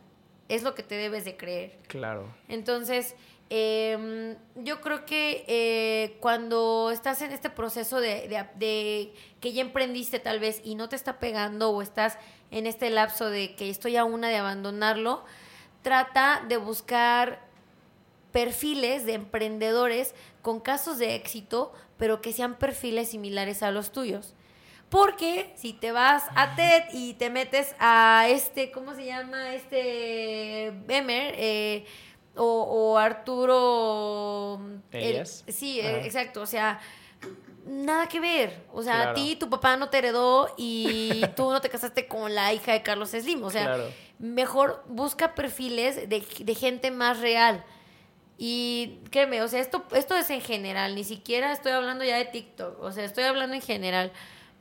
es 0.49 0.63
lo 0.63 0.75
que 0.75 0.83
te 0.83 0.97
debes 0.97 1.25
de 1.25 1.37
creer. 1.37 1.79
Claro. 1.87 2.35
Entonces, 2.49 3.15
eh, 3.51 4.37
yo 4.57 4.81
creo 4.81 5.05
que 5.07 5.45
eh, 5.47 6.17
cuando 6.21 6.91
estás 6.91 7.23
en 7.23 7.33
este 7.33 7.51
proceso 7.51 8.01
de, 8.01 8.29
de, 8.29 8.47
de, 8.57 9.15
que 9.41 9.53
ya 9.53 9.61
emprendiste 9.61 10.19
tal 10.19 10.41
vez 10.41 10.61
y 10.65 10.75
no 10.75 10.89
te 10.89 10.97
está 10.97 11.19
pegando 11.19 11.71
o 11.71 11.83
estás 11.83 12.19
en 12.51 12.67
este 12.67 12.91
lapso 12.91 13.31
de 13.31 13.55
que 13.55 13.71
estoy 13.71 13.97
a 13.97 14.05
una 14.05 14.29
de 14.29 14.37
abandonarlo, 14.37 15.25
trata 15.83 16.45
de 16.49 16.57
buscar 16.57 17.48
perfiles 18.39 19.05
de 19.05 19.15
emprendedores 19.15 20.15
con 20.43 20.61
casos 20.61 20.99
de 20.99 21.17
éxito, 21.17 21.73
pero 21.97 22.21
que 22.21 22.33
sean 22.33 22.55
perfiles 22.55 23.09
similares 23.09 23.65
a 23.65 23.73
los 23.73 23.91
tuyos. 23.91 24.33
Porque 24.91 25.53
si 25.57 25.73
te 25.73 25.91
vas 25.91 26.23
a 26.37 26.55
TED 26.55 26.85
y 26.93 27.15
te 27.15 27.31
metes 27.31 27.75
a 27.81 28.27
este, 28.29 28.71
¿cómo 28.71 28.95
se 28.95 29.07
llama? 29.07 29.55
Este 29.55 30.73
Bemer, 30.87 31.35
eh, 31.37 31.85
o, 32.37 32.45
o, 32.45 32.97
Arturo... 32.97 34.61
El, 34.93 35.27
sí, 35.27 35.81
Ajá. 35.81 35.99
exacto. 36.07 36.41
O 36.41 36.47
sea, 36.47 36.79
nada 37.67 38.07
que 38.07 38.21
ver. 38.21 38.63
O 38.73 38.85
sea, 38.85 38.95
claro. 38.95 39.11
a 39.11 39.15
ti 39.15 39.35
tu 39.35 39.51
papá 39.51 39.77
no 39.77 39.91
te 39.91 39.99
heredó 39.99 40.55
y 40.57 41.23
tú 41.35 41.51
no 41.51 41.61
te 41.61 41.69
casaste 41.69 42.07
con 42.07 42.37
la 42.37 42.55
hija 42.55 42.73
de 42.73 42.85
Carlos 42.85 43.11
Slim. 43.11 43.43
O 43.43 43.51
sea, 43.51 43.65
claro. 43.65 43.89
mejor 44.21 44.85
busca 44.87 45.35
perfiles 45.35 46.09
de, 46.09 46.25
de 46.39 46.55
gente 46.55 46.93
más 46.93 47.19
real. 47.19 47.65
Y 48.41 49.01
créeme, 49.11 49.43
o 49.43 49.49
sea, 49.49 49.61
esto, 49.61 49.85
esto 49.93 50.17
es 50.17 50.31
en 50.31 50.41
general, 50.41 50.95
ni 50.95 51.03
siquiera 51.03 51.53
estoy 51.53 51.73
hablando 51.73 52.05
ya 52.05 52.17
de 52.17 52.25
TikTok, 52.25 52.81
o 52.81 52.93
sea, 52.93 53.05
estoy 53.05 53.25
hablando 53.25 53.57
en 53.57 53.63
general. 53.63 54.13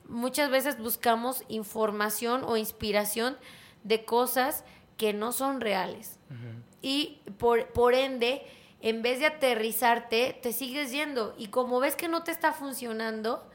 Muchas 0.10 0.50
veces 0.50 0.80
buscamos 0.80 1.44
información 1.48 2.44
o 2.44 2.58
inspiración 2.58 3.38
de 3.84 4.04
cosas 4.04 4.64
que 4.98 5.14
no 5.14 5.32
son 5.32 5.62
reales. 5.62 6.18
Uh 6.32 6.34
-huh. 6.34 6.64
Y 6.82 7.20
por, 7.38 7.68
por 7.68 7.94
ende, 7.94 8.42
en 8.82 9.04
vez 9.04 9.20
de 9.20 9.28
aterrizarte, 9.28 10.40
te 10.42 10.54
sigues 10.54 10.92
yendo. 10.92 11.36
Y 11.38 11.48
como 11.48 11.80
ves 11.80 11.96
que 11.96 12.08
no 12.08 12.24
te 12.24 12.32
está 12.32 12.54
funcionando, 12.54 13.48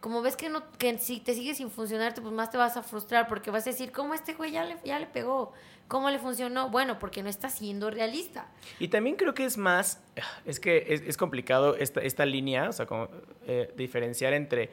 como 0.00 0.20
ves 0.20 0.36
que, 0.36 0.50
no, 0.50 0.62
que 0.76 0.98
si 0.98 1.20
te 1.20 1.32
sigues 1.32 1.56
sin 1.56 1.70
funcionarte, 1.70 2.20
pues 2.20 2.34
más 2.34 2.50
te 2.50 2.58
vas 2.58 2.76
a 2.76 2.82
frustrar 2.82 3.26
porque 3.28 3.50
vas 3.50 3.66
a 3.66 3.70
decir, 3.70 3.92
¿cómo 3.92 4.12
este 4.12 4.34
güey 4.34 4.52
ya 4.52 4.64
le, 4.64 4.76
ya 4.84 4.98
le 4.98 5.06
pegó? 5.06 5.52
¿Cómo 5.88 6.10
le 6.10 6.18
funcionó? 6.18 6.70
Bueno, 6.70 6.98
porque 6.98 7.22
no 7.22 7.28
está 7.28 7.48
siendo 7.48 7.90
realista. 7.90 8.48
Y 8.78 8.88
también 8.88 9.16
creo 9.16 9.34
que 9.34 9.44
es 9.44 9.58
más, 9.58 10.02
es 10.44 10.58
que 10.58 10.86
es, 10.88 11.02
es 11.02 11.16
complicado 11.16 11.76
esta, 11.76 12.00
esta 12.00 12.24
línea, 12.24 12.68
o 12.68 12.72
sea, 12.72 12.86
como, 12.86 13.08
eh, 13.46 13.72
diferenciar 13.76 14.32
entre 14.32 14.70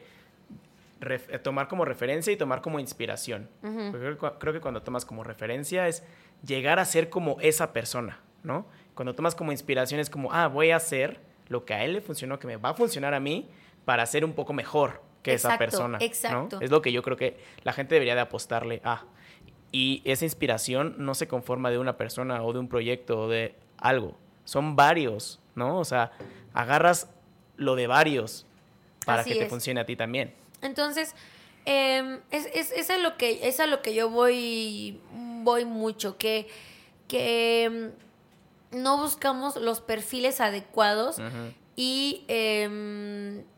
ref, 1.00 1.28
tomar 1.42 1.68
como 1.68 1.84
referencia 1.84 2.32
y 2.32 2.36
tomar 2.36 2.62
como 2.62 2.80
inspiración. 2.80 3.48
Uh 3.62 3.66
-huh. 3.66 3.90
creo, 3.92 4.38
creo, 4.38 4.52
que 4.52 4.60
cuando 4.60 4.82
tomas 4.82 5.04
como 5.04 5.22
referencia 5.22 5.86
es 5.86 6.02
llegar 6.46 6.78
a 6.78 6.84
ser 6.84 7.10
como 7.10 7.38
esa 7.40 7.72
persona, 7.72 8.20
¿no? 8.42 8.66
Cuando 8.94 9.14
tomas 9.14 9.34
como 9.34 9.52
inspiración 9.52 10.00
es 10.00 10.10
como, 10.10 10.32
ah, 10.32 10.48
voy 10.48 10.70
a 10.70 10.76
hacer 10.76 11.20
lo 11.48 11.64
que 11.64 11.74
a 11.74 11.84
él 11.84 11.92
le 11.92 12.00
funcionó, 12.00 12.38
que 12.38 12.46
me 12.46 12.56
va 12.56 12.70
a 12.70 12.74
funcionar 12.74 13.14
a 13.14 13.20
mí 13.20 13.48
para 13.84 14.06
ser 14.06 14.24
un 14.24 14.32
poco 14.32 14.52
mejor, 14.52 15.02
que 15.22 15.34
esa 15.34 15.48
Exacto, 15.48 15.64
persona. 15.64 15.98
¿no? 15.98 16.04
exacto. 16.04 16.60
Es 16.60 16.70
lo 16.70 16.82
que 16.82 16.92
yo 16.92 17.02
creo 17.02 17.16
que 17.16 17.36
la 17.64 17.72
gente 17.72 17.94
debería 17.94 18.14
de 18.14 18.22
apostarle 18.22 18.80
a. 18.84 19.04
Y 19.72 20.02
esa 20.04 20.24
inspiración 20.26 20.94
no 20.98 21.14
se 21.14 21.26
conforma 21.26 21.70
de 21.70 21.78
una 21.78 21.96
persona 21.96 22.42
o 22.44 22.52
de 22.52 22.58
un 22.58 22.68
proyecto 22.68 23.22
o 23.22 23.28
de 23.28 23.54
algo. 23.78 24.16
Son 24.44 24.76
varios, 24.76 25.40
¿no? 25.54 25.78
O 25.78 25.84
sea, 25.84 26.12
agarras 26.52 27.08
lo 27.56 27.74
de 27.74 27.86
varios 27.86 28.44
para 29.06 29.22
Así 29.22 29.30
que 29.30 29.36
te 29.38 29.44
es. 29.44 29.50
funcione 29.50 29.80
a 29.80 29.86
ti 29.86 29.96
también. 29.96 30.34
Entonces, 30.60 31.14
eh, 31.64 32.20
es, 32.30 32.46
es, 32.54 32.70
es 32.72 32.90
a 32.90 32.98
lo 32.98 33.16
que, 33.16 33.48
es 33.48 33.60
a 33.60 33.66
lo 33.66 33.80
que 33.82 33.94
yo 33.94 34.10
voy, 34.10 35.00
voy 35.42 35.64
mucho, 35.64 36.18
que, 36.18 36.48
que 37.08 37.90
mm, 38.72 38.76
no 38.82 38.98
buscamos 38.98 39.56
los 39.56 39.80
perfiles 39.80 40.40
adecuados 40.40 41.18
y, 41.76 42.24
eh, 42.28 43.42
y- 43.42 43.51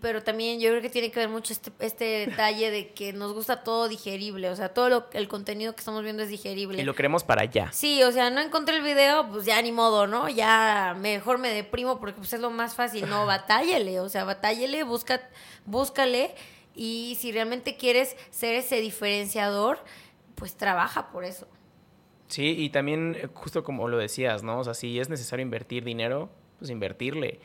pero 0.00 0.22
también 0.22 0.60
yo 0.60 0.70
creo 0.70 0.82
que 0.82 0.90
tiene 0.90 1.10
que 1.10 1.20
ver 1.20 1.28
mucho 1.28 1.52
este, 1.52 1.70
este 1.78 2.26
detalle 2.26 2.70
de 2.70 2.92
que 2.92 3.12
nos 3.12 3.32
gusta 3.32 3.62
todo 3.62 3.88
digerible, 3.88 4.50
o 4.50 4.56
sea, 4.56 4.70
todo 4.70 4.88
lo, 4.88 5.06
el 5.12 5.28
contenido 5.28 5.74
que 5.74 5.80
estamos 5.80 6.02
viendo 6.02 6.22
es 6.22 6.28
digerible. 6.28 6.80
Y 6.80 6.84
lo 6.84 6.94
queremos 6.94 7.24
para 7.24 7.42
allá. 7.42 7.70
Sí, 7.72 8.02
o 8.02 8.10
sea, 8.10 8.30
no 8.30 8.40
encontré 8.40 8.76
el 8.76 8.82
video, 8.82 9.28
pues 9.30 9.46
ya 9.46 9.60
ni 9.62 9.72
modo, 9.72 10.06
¿no? 10.06 10.28
Ya 10.28 10.96
mejor 10.98 11.38
me 11.38 11.50
deprimo 11.50 12.00
porque 12.00 12.18
pues 12.18 12.32
es 12.32 12.40
lo 12.40 12.50
más 12.50 12.74
fácil, 12.74 13.08
no, 13.08 13.26
batállele, 13.26 14.00
o 14.00 14.08
sea, 14.08 14.24
batállele, 14.24 14.82
busca, 14.82 15.20
búscale 15.64 16.34
y 16.74 17.16
si 17.20 17.30
realmente 17.30 17.76
quieres 17.76 18.16
ser 18.30 18.56
ese 18.56 18.80
diferenciador, 18.80 19.78
pues 20.34 20.56
trabaja 20.56 21.10
por 21.10 21.24
eso. 21.24 21.46
Sí, 22.28 22.54
y 22.58 22.70
también 22.70 23.16
eh, 23.16 23.28
justo 23.32 23.62
como 23.62 23.86
lo 23.86 23.98
decías, 23.98 24.42
¿no? 24.42 24.58
O 24.58 24.64
sea, 24.64 24.74
si 24.74 24.98
es 24.98 25.08
necesario 25.08 25.42
invertir 25.42 25.84
dinero, 25.84 26.30
pues 26.58 26.70
invertirle 26.70 27.40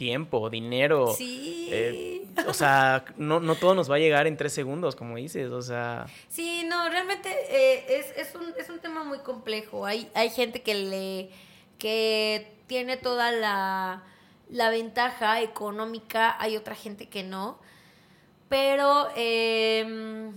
tiempo, 0.00 0.48
dinero. 0.48 1.12
Sí. 1.14 1.68
eh, 1.70 2.26
o 2.46 2.54
sea, 2.54 3.04
no, 3.18 3.38
no 3.38 3.54
todo 3.54 3.74
nos 3.74 3.90
va 3.90 3.96
a 3.96 3.98
llegar 3.98 4.26
en 4.26 4.38
tres 4.38 4.54
segundos, 4.54 4.96
como 4.96 5.16
dices. 5.16 5.50
O 5.50 5.60
sea, 5.60 6.06
Sí, 6.30 6.64
no, 6.66 6.88
realmente 6.88 7.28
eh, 7.28 7.84
es, 7.98 8.16
es, 8.16 8.34
un, 8.34 8.54
es 8.58 8.70
un 8.70 8.78
tema 8.78 9.04
muy 9.04 9.18
complejo. 9.18 9.84
Hay, 9.84 10.10
hay 10.14 10.30
gente 10.30 10.62
que 10.62 10.74
le 10.74 11.28
que 11.78 12.50
tiene 12.66 12.96
toda 12.96 13.30
la, 13.30 14.02
la 14.48 14.70
ventaja 14.70 15.42
económica, 15.42 16.34
hay 16.40 16.56
otra 16.56 16.74
gente 16.74 17.10
que 17.10 17.22
no. 17.22 17.58
Pero, 18.48 19.08
eh, 19.16 20.30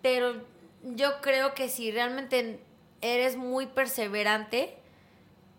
pero 0.00 0.34
yo 0.82 1.20
creo 1.20 1.52
que 1.52 1.68
si 1.68 1.90
realmente 1.90 2.58
eres 3.02 3.36
muy 3.36 3.66
perseverante, 3.66 4.78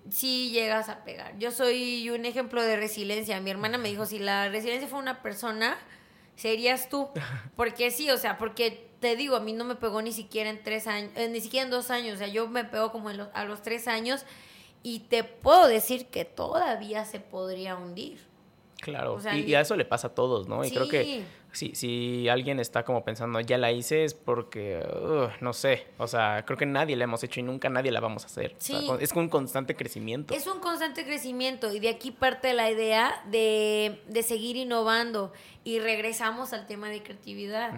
sí 0.09 0.49
llegas 0.51 0.89
a 0.89 1.03
pegar. 1.03 1.37
Yo 1.39 1.51
soy 1.51 2.09
un 2.09 2.25
ejemplo 2.25 2.61
de 2.61 2.75
resiliencia. 2.75 3.39
Mi 3.39 3.49
hermana 3.51 3.77
me 3.77 3.89
dijo, 3.89 4.05
si 4.05 4.19
la 4.19 4.49
resiliencia 4.49 4.87
fue 4.87 4.99
una 4.99 5.21
persona, 5.21 5.77
serías 6.35 6.89
tú. 6.89 7.09
Porque 7.55 7.91
sí, 7.91 8.09
o 8.09 8.17
sea, 8.17 8.37
porque 8.37 8.89
te 8.99 9.15
digo, 9.15 9.35
a 9.35 9.39
mí 9.39 9.53
no 9.53 9.65
me 9.65 9.75
pegó 9.75 10.01
ni 10.01 10.11
siquiera 10.13 10.49
en 10.49 10.63
tres 10.63 10.87
años, 10.87 11.11
eh, 11.15 11.27
ni 11.29 11.41
siquiera 11.41 11.65
en 11.65 11.71
dos 11.71 11.89
años. 11.91 12.15
O 12.15 12.17
sea, 12.17 12.27
yo 12.27 12.47
me 12.47 12.63
pegó 12.63 12.91
como 12.91 13.09
en 13.09 13.17
los- 13.17 13.29
a 13.33 13.43
los 13.45 13.61
tres 13.61 13.87
años 13.87 14.25
y 14.81 14.99
te 14.99 15.23
puedo 15.23 15.67
decir 15.67 16.07
que 16.07 16.25
todavía 16.25 17.05
se 17.05 17.19
podría 17.19 17.75
hundir. 17.75 18.19
claro. 18.81 19.13
O 19.13 19.19
sea, 19.21 19.37
y, 19.37 19.43
y 19.45 19.55
a 19.55 19.61
eso 19.61 19.75
le 19.77 19.85
pasa 19.85 20.07
a 20.07 20.15
todos, 20.15 20.47
¿no? 20.49 20.63
Y 20.65 20.69
creo 20.71 20.89
que 20.89 21.03
Sí. 21.03 21.23
Si, 21.53 21.75
si 21.75 22.27
alguien 22.27 22.59
está 22.59 22.83
como 22.83 23.05
pensando, 23.05 23.39
ya 23.39 23.57
la 23.57 23.71
hice, 23.71 24.03
es 24.03 24.13
porque, 24.13 24.79
ugh, 24.85 25.29
no 25.39 25.53
sé. 25.53 25.87
O 25.97 26.07
sea, 26.07 26.43
creo 26.45 26.57
que 26.57 26.65
nadie 26.65 26.95
la 26.95 27.05
hemos 27.05 27.23
hecho 27.23 27.39
y 27.39 27.43
nunca 27.43 27.69
nadie 27.69 27.91
la 27.91 27.99
vamos 28.01 28.23
a 28.23 28.25
hacer. 28.25 28.55
O 28.57 28.61
sea, 28.61 28.79
Sí. 28.79 28.89
es 28.99 29.11
un 29.13 29.29
constante 29.29 29.75
crecimiento. 29.75 30.33
Es 30.33 30.47
un 30.47 30.59
constante 30.59 31.05
crecimiento 31.05 31.71
y 31.73 31.79
de 31.79 31.89
aquí 31.89 32.11
parte 32.11 32.53
la 32.53 32.69
idea 32.69 33.23
de, 33.29 34.01
de 34.07 34.23
seguir 34.23 34.57
innovando 34.57 35.31
y 35.63 35.79
regresamos 35.79 36.51
al 36.53 36.67
tema 36.67 36.89
de 36.89 37.01
creatividad. 37.03 37.71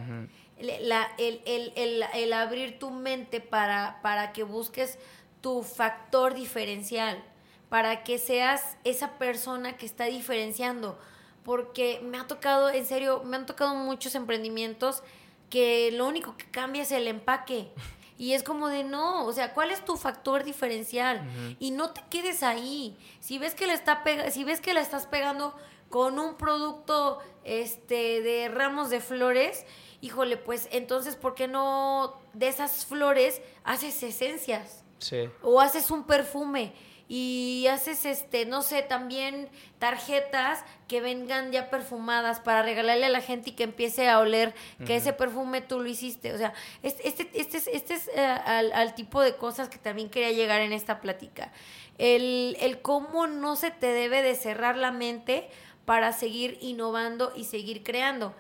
La- 0.82 1.12
el, 1.18 1.42
el- 1.46 1.74
el- 1.76 2.04
el 2.14 2.34
abrir 2.34 2.80
tu 2.80 2.90
mente 2.90 3.42
para, 3.42 4.00
para 4.02 4.32
que 4.32 4.44
busques 4.44 4.98
tu 5.42 5.64
factor 5.64 6.34
diferencial, 6.34 7.22
para 7.68 8.04
que 8.06 8.18
seas 8.18 8.78
esa 8.86 9.18
persona 9.18 9.76
que 9.76 9.86
está 9.86 10.06
diferenciando. 10.06 10.98
Porque 11.46 12.02
me 12.04 12.18
ha 12.18 12.28
tocado, 12.28 12.70
en 12.70 12.86
serio, 12.86 13.24
me 13.24 13.38
han 13.38 13.46
tocado 13.46 13.74
muchos 13.76 14.16
emprendimientos 14.16 15.04
que 15.50 15.92
lo 15.94 16.08
único 16.08 16.36
que 16.36 16.50
cambia 16.52 16.82
es 16.82 16.92
el 16.92 17.08
empaque. 17.08 17.70
Y 18.18 18.32
es 18.32 18.44
como 18.44 18.70
de 18.70 18.86
no, 18.86 19.26
o 19.26 19.34
sea, 19.34 19.54
¿cuál 19.54 19.72
es 19.72 19.84
tu 19.84 19.98
factor 19.98 20.46
diferencial? 20.46 21.22
Y 21.60 21.72
no 21.72 21.90
te 21.90 22.02
quedes 22.10 22.44
ahí. 22.44 22.98
Si 23.20 23.38
ves 23.40 23.56
que 23.56 23.68
le 23.68 23.74
está 23.74 24.06
pega 24.06 24.32
si 24.32 24.46
ves 24.46 24.62
que 24.62 24.74
la 24.74 24.80
estás 24.80 25.06
pegando 25.06 25.54
con 25.90 26.18
un 26.18 26.36
producto 26.36 27.20
este 27.44 28.22
de 28.22 28.48
ramos 28.48 28.90
de 28.90 29.02
flores, 29.02 29.66
híjole, 30.00 30.38
pues 30.38 30.70
entonces 30.72 31.18
¿por 31.18 31.36
qué 31.36 31.50
no 31.50 32.22
de 32.32 32.48
esas 32.48 32.86
flores 32.86 33.42
haces 33.66 34.02
esencias? 34.02 34.86
Sí. 35.00 35.30
o 35.42 35.60
haces 35.60 35.92
un 35.92 36.06
perfume 36.06 36.74
y 37.08 37.68
haces 37.70 38.06
este 38.06 38.46
no 38.46 38.62
sé 38.62 38.82
también 38.82 39.48
tarjetas 39.80 40.64
que 40.88 41.02
vengan 41.02 41.52
ya 41.52 41.70
perfumadas 41.70 42.40
para 42.40 42.64
regalarle 42.64 43.06
a 43.06 43.10
la 43.10 43.22
gente 43.22 43.52
y 43.52 43.54
que 43.54 43.64
empiece 43.64 44.10
a 44.10 44.20
oler 44.20 44.54
que 44.86 44.96
ese 44.96 45.14
perfume 45.14 45.62
tú 45.62 45.80
lo 45.80 45.88
hiciste. 45.88 46.34
O 46.34 46.38
sea 46.38 46.54
este 46.82 47.08
este 47.08 47.30
este 47.36 47.58
es, 47.58 47.68
este 47.68 47.94
es, 47.94 48.08
eh, 48.16 48.26
al, 48.26 48.72
al 48.74 48.96
tipo 48.96 49.22
de 49.22 49.36
cosas 49.36 49.70
que 49.70 49.78
también 49.78 50.10
quería 50.10 50.32
llegar 50.32 50.62
en 50.62 50.74
esta 50.74 51.02
plática. 51.02 51.52
El, 51.98 52.58
el 52.60 52.82
cómo 52.82 53.28
no 53.28 53.56
se 53.56 53.72
te 53.72 53.88
debe 53.88 54.22
de 54.22 54.36
cerrar 54.36 54.76
la 54.76 54.92
mente 54.92 55.50
para 55.86 56.12
seguir 56.12 56.58
innovando 56.62 57.32
y 57.36 57.46
seguir 57.46 57.84
creando 57.84 58.36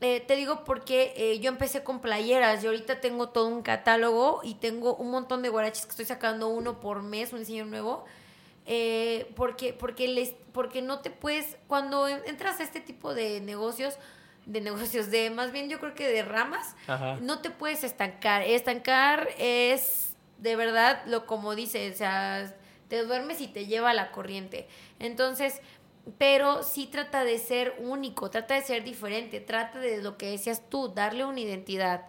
eh, 0.00 0.20
te 0.20 0.36
digo 0.36 0.64
porque 0.64 1.12
eh, 1.16 1.38
yo 1.40 1.50
empecé 1.50 1.82
con 1.84 2.00
playeras 2.00 2.62
y 2.64 2.66
ahorita 2.66 3.00
tengo 3.00 3.28
todo 3.28 3.46
un 3.48 3.62
catálogo 3.62 4.40
y 4.42 4.54
tengo 4.54 4.94
un 4.94 5.10
montón 5.10 5.42
de 5.42 5.48
guaraches 5.50 5.84
que 5.84 5.90
estoy 5.90 6.06
sacando 6.06 6.48
uno 6.48 6.80
por 6.80 7.02
mes, 7.02 7.32
un 7.32 7.40
diseño 7.40 7.64
nuevo. 7.66 8.04
eh, 8.66 9.30
porque, 9.36 9.72
porque, 9.72 10.06
les, 10.08 10.34
porque 10.52 10.80
no 10.82 11.00
te 11.00 11.10
puedes, 11.10 11.56
cuando 11.66 12.06
en- 12.08 12.22
entras 12.26 12.60
a 12.60 12.62
este 12.62 12.80
tipo 12.80 13.14
de 13.14 13.40
negocios, 13.40 13.96
de 14.46 14.60
negocios, 14.60 15.10
de 15.10 15.30
más 15.30 15.50
bien 15.52 15.68
yo 15.68 15.80
creo 15.80 15.94
que 15.94 16.06
de 16.08 16.22
ramas, 16.22 16.74
Ajá. 16.86 17.18
no 17.20 17.40
te 17.40 17.50
puedes 17.50 17.82
estancar. 17.84 18.42
Estancar 18.42 19.28
es 19.38 20.14
de 20.38 20.56
verdad 20.56 21.02
lo 21.06 21.26
como 21.26 21.54
dice, 21.54 21.90
o 21.90 21.96
sea, 21.96 22.54
te 22.88 23.02
duermes 23.02 23.40
y 23.40 23.48
te 23.48 23.66
lleva 23.66 23.90
a 23.90 23.94
la 23.94 24.10
corriente. 24.12 24.68
Entonces, 24.98 25.60
pero 26.18 26.62
sí 26.62 26.86
trata 26.86 27.24
de 27.24 27.38
ser 27.38 27.74
único, 27.78 28.30
trata 28.30 28.54
de 28.54 28.62
ser 28.62 28.84
diferente, 28.84 29.40
trata 29.40 29.78
de 29.78 30.02
lo 30.02 30.16
que 30.16 30.30
decías 30.30 30.62
tú, 30.68 30.88
darle 30.88 31.24
una 31.24 31.40
identidad. 31.40 32.06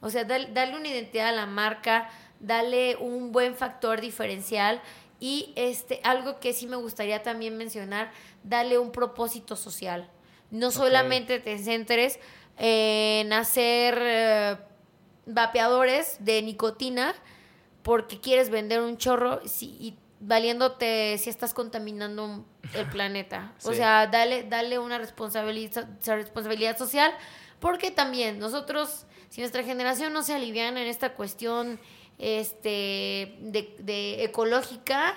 O 0.00 0.10
sea, 0.10 0.24
darle 0.24 0.76
una 0.76 0.88
identidad 0.88 1.28
a 1.28 1.32
la 1.32 1.46
marca, 1.46 2.08
darle 2.40 2.96
un 2.96 3.32
buen 3.32 3.54
factor 3.54 4.00
diferencial 4.00 4.80
y 5.20 5.52
este 5.56 6.00
algo 6.04 6.38
que 6.38 6.52
sí 6.52 6.66
me 6.68 6.76
gustaría 6.76 7.22
también 7.22 7.56
mencionar, 7.56 8.12
darle 8.44 8.78
un 8.78 8.92
propósito 8.92 9.56
social. 9.56 10.08
No 10.50 10.70
solamente 10.70 11.40
te 11.40 11.58
centres 11.58 12.18
en 12.56 13.32
hacer 13.32 13.98
eh, 14.00 14.56
vapeadores 15.26 16.16
de 16.20 16.42
nicotina 16.42 17.14
porque 17.82 18.20
quieres 18.20 18.50
vender 18.50 18.80
un 18.80 18.96
chorro 18.96 19.40
si- 19.46 19.76
y 19.80 19.98
valiéndote 20.20 21.16
si 21.18 21.30
estás 21.30 21.54
contaminando 21.54 22.44
el 22.74 22.86
planeta. 22.90 23.52
O 23.64 23.72
sea, 23.72 24.06
dale, 24.06 24.44
dale 24.44 24.78
una 24.78 24.98
responsabilidad, 24.98 25.88
responsabilidad 26.06 26.76
social 26.78 27.12
porque 27.60 27.90
también 27.90 28.38
nosotros, 28.38 29.06
si 29.30 29.40
nuestra 29.40 29.62
generación 29.64 30.12
no 30.12 30.22
se 30.22 30.34
aliviana 30.34 30.80
en 30.80 30.86
esta 30.88 31.14
cuestión 31.14 31.80
este 32.18 33.36
de, 33.40 33.74
de 33.78 34.24
ecológica, 34.24 35.14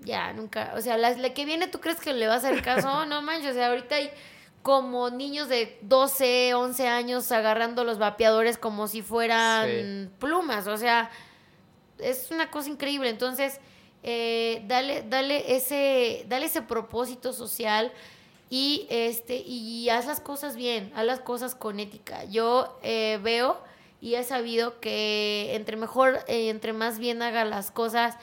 ya 0.00 0.32
nunca, 0.32 0.72
o 0.76 0.80
sea, 0.80 0.96
la, 0.96 1.10
la 1.10 1.34
que 1.34 1.44
viene, 1.44 1.68
¿tú 1.68 1.80
crees 1.80 2.00
que 2.00 2.12
le 2.14 2.26
va 2.26 2.34
a 2.34 2.36
hacer 2.36 2.62
caso? 2.62 3.04
No 3.06 3.22
manches, 3.22 3.50
o 3.52 3.54
sea, 3.54 3.68
ahorita 3.68 3.94
hay 3.96 4.10
como 4.62 5.08
niños 5.10 5.48
de 5.48 5.78
12, 5.82 6.52
11 6.54 6.88
años 6.88 7.32
agarrando 7.32 7.84
los 7.84 7.98
vapeadores 7.98 8.58
como 8.58 8.88
si 8.88 9.00
fueran 9.02 9.68
Sí. 9.68 10.10
plumas, 10.18 10.66
o 10.66 10.76
sea, 10.76 11.10
es 11.98 12.30
una 12.30 12.50
cosa 12.50 12.68
increíble. 12.70 13.08
Entonces, 13.10 13.58
eh, 14.02 14.62
dale, 14.66 15.02
dale 15.02 15.56
ese, 15.56 16.24
dale 16.28 16.46
ese 16.46 16.62
propósito 16.62 17.32
social 17.32 17.92
y 18.50 18.86
este, 18.90 19.36
y 19.36 19.88
haz 19.90 20.06
las 20.06 20.20
cosas 20.20 20.56
bien, 20.56 20.92
haz 20.96 21.04
las 21.04 21.20
cosas 21.20 21.54
con 21.54 21.78
ética. 21.78 22.24
Yo 22.24 22.78
eh, 22.82 23.20
veo 23.22 23.58
y 24.00 24.14
he 24.14 24.24
sabido 24.24 24.80
que 24.80 25.54
entre 25.54 25.76
mejor, 25.76 26.24
eh, 26.26 26.48
entre 26.48 26.72
más 26.72 26.98
bien 26.98 27.22
haga 27.22 27.44
las 27.44 27.70
cosas, 27.70 28.16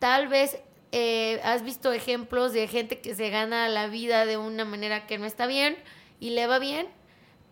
tal 0.00 0.28
vez 0.28 0.58
eh, 0.90 1.40
has 1.44 1.62
visto 1.62 1.92
ejemplos 1.92 2.52
de 2.52 2.66
gente 2.66 3.00
que 3.00 3.14
se 3.14 3.30
gana 3.30 3.68
la 3.68 3.86
vida 3.86 4.26
de 4.26 4.36
una 4.36 4.64
manera 4.64 5.06
que 5.06 5.18
no 5.18 5.26
está 5.26 5.46
bien 5.46 5.76
y 6.20 6.30
le 6.30 6.46
va 6.46 6.58
bien, 6.58 6.88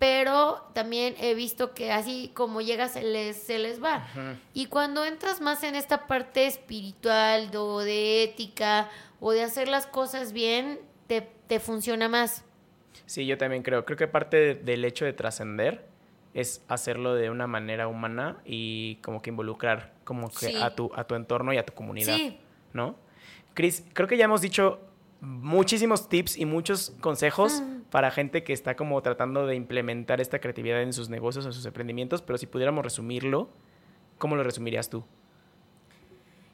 pero 0.02 0.60
también 0.72 1.14
he 1.20 1.32
visto 1.36 1.74
que 1.74 1.92
así 1.92 2.32
como 2.34 2.60
llega 2.60 2.88
se 2.88 3.04
les, 3.04 3.36
se 3.36 3.60
les 3.60 3.80
va. 3.80 4.04
Y 4.52 4.66
cuando 4.66 5.04
entras 5.04 5.40
más 5.40 5.62
en 5.62 5.76
esta 5.76 6.08
parte 6.08 6.48
espiritual 6.48 7.54
o 7.54 7.78
de 7.78 8.24
ética 8.24 8.90
o 9.20 9.30
de 9.30 9.44
hacer 9.44 9.68
las 9.68 9.86
cosas 9.86 10.32
bien, 10.32 10.80
te, 11.06 11.20
te 11.20 11.60
funciona 11.60 12.08
más. 12.08 12.44
Sí, 13.06 13.26
yo 13.26 13.38
también 13.38 13.62
creo. 13.62 13.84
Creo 13.84 13.96
que 13.96 14.08
parte 14.08 14.56
del 14.56 14.84
hecho 14.84 15.04
de 15.04 15.12
trascender 15.12 15.86
es 16.34 16.64
hacerlo 16.66 17.14
de 17.14 17.30
una 17.30 17.46
manera 17.46 17.86
humana 17.86 18.38
y 18.44 18.96
como 19.04 19.22
que 19.22 19.30
involucrar 19.30 19.92
como 20.02 20.30
que 20.30 20.48
Sí. 20.48 20.56
a, 20.60 20.74
tu, 20.74 20.90
a 20.96 21.04
tu 21.04 21.14
entorno 21.14 21.52
y 21.52 21.58
a 21.58 21.64
tu 21.64 21.74
comunidad, 21.74 22.16
Sí. 22.16 22.40
¿no? 22.72 22.96
Cris, 23.54 23.84
creo 23.92 24.08
que 24.08 24.16
ya 24.16 24.24
hemos 24.24 24.40
dicho 24.40 24.80
muchísimos 25.20 26.08
tips 26.08 26.36
y 26.38 26.44
muchos 26.44 26.92
consejos 27.00 27.60
Mm. 27.60 27.81
Para 27.92 28.10
gente 28.10 28.42
que 28.42 28.54
está 28.54 28.74
como 28.74 29.02
tratando 29.02 29.46
de 29.46 29.54
implementar 29.54 30.22
esta 30.22 30.38
creatividad 30.38 30.80
en 30.80 30.94
sus 30.94 31.10
negocios 31.10 31.44
o 31.44 31.52
sus 31.52 31.66
emprendimientos, 31.66 32.22
pero 32.22 32.38
si 32.38 32.46
pudiéramos 32.46 32.82
resumirlo, 32.82 33.50
¿cómo 34.16 34.34
lo 34.34 34.42
resumirías 34.42 34.88
tú? 34.88 35.04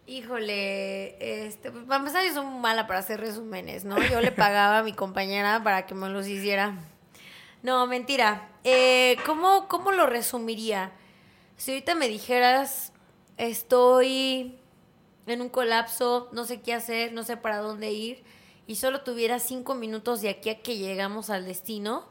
Híjole, 0.09 1.45
este, 1.47 1.71
pues, 1.71 1.85
para 1.85 2.01
empezar 2.01 2.25
yo 2.27 2.35
soy 2.35 2.45
mala 2.45 2.89
para 2.89 2.99
hacer 2.99 3.21
resúmenes, 3.21 3.85
¿no? 3.85 4.03
Yo 4.11 4.21
le 4.21 4.33
pagaba 4.33 4.81
a 4.81 4.83
mi 4.83 4.93
compañera 4.93 5.63
para 5.63 5.87
que 5.87 5.95
me 5.95 6.09
los 6.09 6.27
hiciera. 6.27 6.75
No, 7.63 7.87
mentira. 7.87 8.49
Eh, 8.65 9.17
¿cómo, 9.25 9.69
¿Cómo 9.69 9.93
lo 9.93 10.07
resumiría? 10.07 10.91
Si 11.57 11.71
ahorita 11.71 11.95
me 11.95 12.09
dijeras, 12.09 12.93
estoy 13.37 14.59
en 15.29 15.41
un 15.41 15.51
colapso, 15.51 16.31
no 16.33 16.45
sé 16.47 16.63
qué 16.63 16.75
hacer, 16.75 17.13
no 17.13 17.23
sé 17.23 17.37
para 17.37 17.59
dónde 17.59 17.93
ir, 17.93 18.25
y 18.69 18.77
solo 18.77 19.01
tuviera 19.01 19.39
cinco 19.39 19.75
minutos 19.75 20.21
de 20.21 20.29
aquí 20.29 20.51
a 20.51 20.61
que 20.61 20.77
llegamos 20.77 21.31
al 21.31 21.47
destino, 21.47 22.07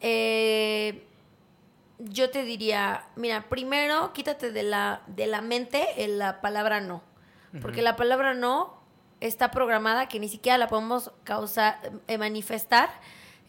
eh, 0.00 1.04
yo 1.98 2.30
te 2.30 2.42
diría, 2.42 3.04
mira, 3.16 3.50
primero 3.50 4.14
quítate 4.14 4.50
de 4.50 4.62
la, 4.62 5.02
de 5.06 5.26
la 5.26 5.42
mente 5.42 5.86
la 6.08 6.40
palabra 6.40 6.80
no. 6.80 7.02
Porque 7.60 7.82
la 7.82 7.96
palabra 7.96 8.34
no 8.34 8.78
está 9.20 9.50
programada 9.50 10.08
que 10.08 10.18
ni 10.20 10.28
siquiera 10.28 10.56
la 10.58 10.68
podemos 10.68 11.12
causar, 11.24 11.80
eh, 12.06 12.16
manifestar, 12.16 12.88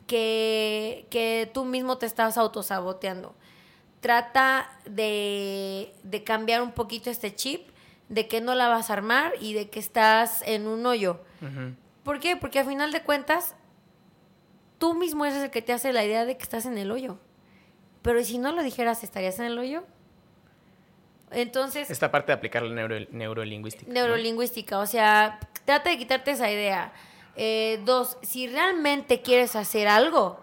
que, 0.06 1.08
que 1.10 1.50
tú 1.54 1.64
mismo 1.64 1.98
te 2.00 2.06
estás 2.06 2.38
autosaboteando. 2.38 3.34
Trata 4.02 4.70
de, 4.86 5.94
de 6.04 6.24
cambiar 6.26 6.64
un 6.64 6.72
poquito 6.74 7.10
este 7.10 7.34
chip, 7.34 7.70
de 8.10 8.28
que 8.28 8.42
no 8.42 8.56
la 8.56 8.68
vas 8.68 8.90
a 8.90 8.94
armar 8.94 9.34
y 9.40 9.54
de 9.54 9.70
que 9.70 9.80
estás 9.80 10.42
en 10.42 10.68
un 10.68 10.86
hoyo. 10.86 11.22
¿Por 12.04 12.20
qué? 12.20 12.36
Porque 12.38 12.60
a 12.60 12.66
final 12.66 12.92
de 12.92 13.02
cuentas, 13.04 13.56
tú 14.78 14.94
mismo 14.94 15.26
eres 15.26 15.44
el 15.44 15.52
que 15.52 15.62
te 15.62 15.74
hace 15.74 15.94
la 15.94 16.04
idea 16.06 16.26
de 16.26 16.38
que 16.38 16.44
estás 16.44 16.66
en 16.66 16.78
el 16.78 16.92
hoyo. 16.92 17.18
Pero 18.02 18.20
¿y 18.20 18.26
si 18.26 18.38
no 18.38 18.52
lo 18.52 18.64
dijeras, 18.64 19.04
estarías 19.04 19.40
en 19.40 19.46
el 19.46 19.60
hoyo? 19.60 19.84
Entonces, 21.32 21.92
Esta 21.92 22.10
parte 22.10 22.32
de 22.32 22.38
aplicar 22.38 22.64
la 22.64 22.74
neuro, 22.74 22.96
neurolingüística. 23.12 23.88
¿no? 23.88 23.94
neurolingüística, 23.94 24.80
o 24.80 24.88
sea, 24.88 25.40
trata 25.66 25.92
de 25.92 25.98
quitarte 25.98 26.32
esa 26.32 26.50
idea. 26.50 26.92
Eh, 27.36 27.80
dos, 27.86 28.18
si 28.24 28.48
realmente 28.48 29.22
quieres 29.22 29.56
hacer 29.56 29.88
algo, 29.88 30.40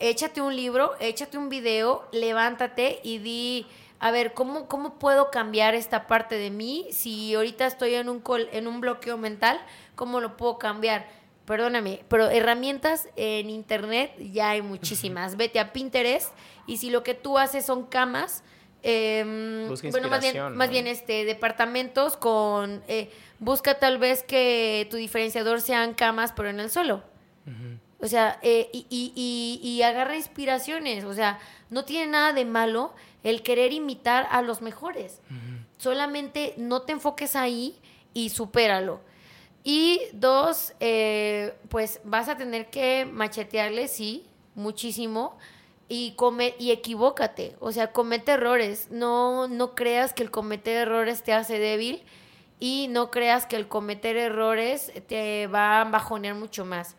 échate 0.00 0.40
un 0.40 0.56
libro, 0.56 0.94
échate 1.00 1.38
un 1.38 1.48
video, 1.48 2.08
levántate 2.12 2.98
y 3.04 3.18
di, 3.18 3.66
a 4.00 4.10
ver, 4.10 4.34
¿cómo, 4.34 4.66
cómo 4.66 4.98
puedo 4.98 5.30
cambiar 5.30 5.74
esta 5.76 6.08
parte 6.08 6.34
de 6.36 6.50
mí? 6.50 6.88
Si 6.90 7.34
ahorita 7.36 7.66
estoy 7.66 7.94
en 7.94 8.08
un, 8.08 8.20
col- 8.20 8.48
en 8.52 8.66
un 8.66 8.80
bloqueo 8.80 9.16
mental, 9.16 9.60
¿cómo 9.98 10.20
lo 10.20 10.36
puedo 10.36 10.56
cambiar? 10.58 11.08
Perdóname, 11.44 12.04
pero 12.08 12.28
herramientas 12.30 13.08
en 13.16 13.50
internet 13.50 14.12
ya 14.32 14.50
hay 14.50 14.62
muchísimas. 14.62 15.36
Vete 15.36 15.58
a 15.58 15.72
Pinterest 15.72 16.32
y 16.66 16.76
si 16.76 16.90
lo 16.90 17.02
que 17.02 17.14
tú 17.14 17.36
haces 17.38 17.66
son 17.66 17.86
camas, 17.86 18.44
em, 18.82 19.66
Busca 19.68 19.90
bueno, 19.90 20.08
más 20.08 20.20
bien, 20.20 20.56
más 20.56 20.70
bien 20.70 20.86
este, 20.86 21.24
departamentos 21.24 22.16
con... 22.16 22.82
eh, 22.86 23.10
busca 23.40 23.78
tal 23.78 23.98
vez 23.98 24.22
que 24.22 24.86
tu 24.90 24.96
diferenciador 24.96 25.60
sean 25.60 25.94
camas, 25.94 26.32
pero 26.32 26.48
en 26.48 26.60
el 26.60 26.70
suelo. 26.70 27.02
O 28.00 28.06
sea, 28.06 28.38
eh, 28.42 28.68
y, 28.72 28.86
y, 28.90 29.12
y, 29.16 29.68
y 29.68 29.82
agarra 29.82 30.14
inspiraciones. 30.16 31.04
O 31.04 31.14
sea, 31.14 31.40
no 31.70 31.84
tiene 31.84 32.12
nada 32.12 32.32
de 32.32 32.44
malo 32.44 32.94
el 33.24 33.42
querer 33.42 33.72
imitar 33.72 34.28
a 34.30 34.42
los 34.42 34.60
mejores. 34.62 35.20
Solamente 35.78 36.54
no 36.56 36.82
te 36.82 36.92
enfoques 36.92 37.34
ahí 37.34 37.76
y 38.14 38.28
supéralo. 38.28 39.00
Y 39.64 40.00
dos, 40.12 40.72
eh, 40.80 41.54
pues 41.68 42.00
vas 42.04 42.28
a 42.28 42.36
tener 42.36 42.70
que 42.70 43.06
machetearle, 43.10 43.88
sí, 43.88 44.26
muchísimo. 44.54 45.36
Y, 45.90 46.12
come, 46.16 46.54
y 46.58 46.70
equivócate, 46.70 47.56
o 47.60 47.72
sea, 47.72 47.92
comete 47.92 48.32
errores. 48.32 48.88
No, 48.90 49.48
no 49.48 49.74
creas 49.74 50.12
que 50.12 50.22
el 50.22 50.30
cometer 50.30 50.76
errores 50.76 51.22
te 51.22 51.32
hace 51.32 51.58
débil 51.58 52.02
y 52.60 52.88
no 52.90 53.10
creas 53.10 53.46
que 53.46 53.56
el 53.56 53.68
cometer 53.68 54.16
errores 54.18 54.92
te 55.06 55.46
va 55.46 55.80
a 55.80 55.84
bajonear 55.84 56.34
mucho 56.34 56.66
más. 56.66 56.94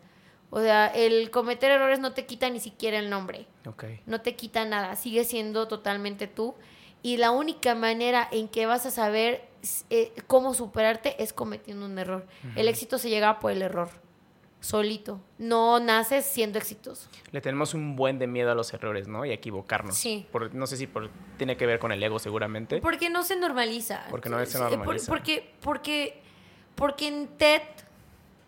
O 0.50 0.60
sea, 0.60 0.88
el 0.88 1.30
cometer 1.30 1.70
errores 1.70 2.00
no 2.00 2.14
te 2.14 2.26
quita 2.26 2.50
ni 2.50 2.58
siquiera 2.58 2.98
el 2.98 3.08
nombre, 3.10 3.46
Ok. 3.64 3.84
no 4.06 4.20
te 4.20 4.34
quita 4.34 4.64
nada, 4.64 4.96
sigue 4.96 5.22
siendo 5.22 5.68
totalmente 5.68 6.26
tú. 6.26 6.56
Y 7.02 7.18
la 7.18 7.30
única 7.30 7.76
manera 7.76 8.26
en 8.32 8.48
que 8.48 8.66
vas 8.66 8.86
a 8.86 8.90
saber 8.90 9.48
eh, 9.90 10.12
cómo 10.26 10.54
superarte 10.54 11.22
es 11.22 11.32
cometiendo 11.32 11.86
un 11.86 11.98
error. 11.98 12.26
El 12.56 12.68
éxito 12.68 12.98
se 12.98 13.08
llega 13.10 13.38
por 13.40 13.52
el 13.52 13.62
error, 13.62 13.88
solito. 14.60 15.20
No 15.38 15.80
naces 15.80 16.24
siendo 16.24 16.58
exitoso. 16.58 17.08
Le 17.32 17.40
tenemos 17.40 17.74
un 17.74 17.96
buen 17.96 18.18
de 18.18 18.26
miedo 18.26 18.50
a 18.50 18.54
los 18.54 18.72
errores, 18.74 19.08
¿no? 19.08 19.24
Y 19.24 19.30
a 19.30 19.34
equivocarnos. 19.34 19.96
Sí. 19.96 20.26
Por- 20.32 20.54
no 20.54 20.66
sé 20.66 20.76
si 20.76 20.86
por, 20.86 21.10
tiene 21.36 21.56
que 21.56 21.66
ver 21.66 21.78
con 21.78 21.92
el 21.92 22.02
ego, 22.02 22.18
seguramente. 22.18 22.80
Porque 22.80 23.10
no 23.10 23.22
se 23.22 23.36
normaliza. 23.36 24.04
Porque 24.10 24.28
no 24.28 24.44
se 24.46 24.58
por- 24.58 24.70
normaliza. 24.70 25.06
Porque, 25.10 25.52
porque, 25.60 26.20
porque 26.74 27.08
en 27.08 27.28
TED, 27.28 27.62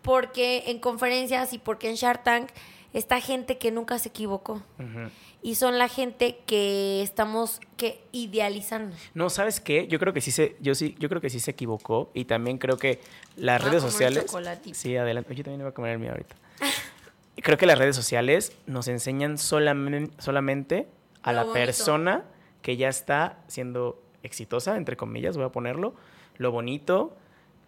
porque 0.01 0.63
en 0.67 0.79
conferencias 0.79 1.53
y 1.53 1.59
porque 1.59 1.89
en 1.89 1.95
Shark 1.95 2.23
Tank 2.23 2.49
está 2.93 3.19
gente 3.21 3.57
que 3.57 3.71
nunca 3.71 3.97
se 3.99 4.09
equivocó. 4.09 4.61
Ujú. 4.79 5.09
Y 5.43 5.55
son 5.55 5.77
la 5.77 5.89
gente 5.89 6.39
que 6.45 7.01
estamos 7.03 7.59
que 7.75 8.01
idealizando. 8.13 8.95
No, 9.13 9.29
¿sabes 9.29 9.59
qué? 9.59 9.87
Yo 9.87 9.99
creo 9.99 10.13
que 10.13 10.21
sí 10.21 10.31
se, 10.31 10.55
yo 10.61 10.73
sí, 10.73 10.95
yo 10.99 11.09
creo 11.09 11.19
que 11.19 11.29
sí 11.29 11.41
se 11.41 11.51
equivocó. 11.51 12.09
Y 12.13 12.25
también 12.25 12.57
creo 12.57 12.77
que 12.77 13.01
las 13.35 13.61
redes 13.61 13.81
sociales. 13.81 14.25
Sí, 14.71 14.95
adelante. 14.95 15.35
Yo 15.35 15.43
también 15.43 15.61
voy 15.61 15.69
a 15.69 15.73
comer 15.73 15.91
el 15.91 15.99
mío 15.99 16.11
ahorita. 16.11 16.35
creo 17.35 17.57
que 17.57 17.65
las 17.65 17.77
redes 17.77 17.95
sociales 17.95 18.53
nos 18.67 18.87
enseñan 18.87 19.37
solamente, 19.37 20.13
solamente 20.21 20.87
a 21.23 21.31
Lo 21.33 21.35
la 21.39 21.43
bonito. 21.43 21.53
persona 21.53 22.23
que 22.61 22.77
ya 22.77 22.87
está 22.87 23.39
siendo 23.47 24.01
exitosa, 24.23 24.77
entre 24.77 24.95
comillas, 24.95 25.35
voy 25.35 25.45
a 25.45 25.49
ponerlo, 25.49 25.93
lo 26.37 26.51
bonito, 26.51 27.17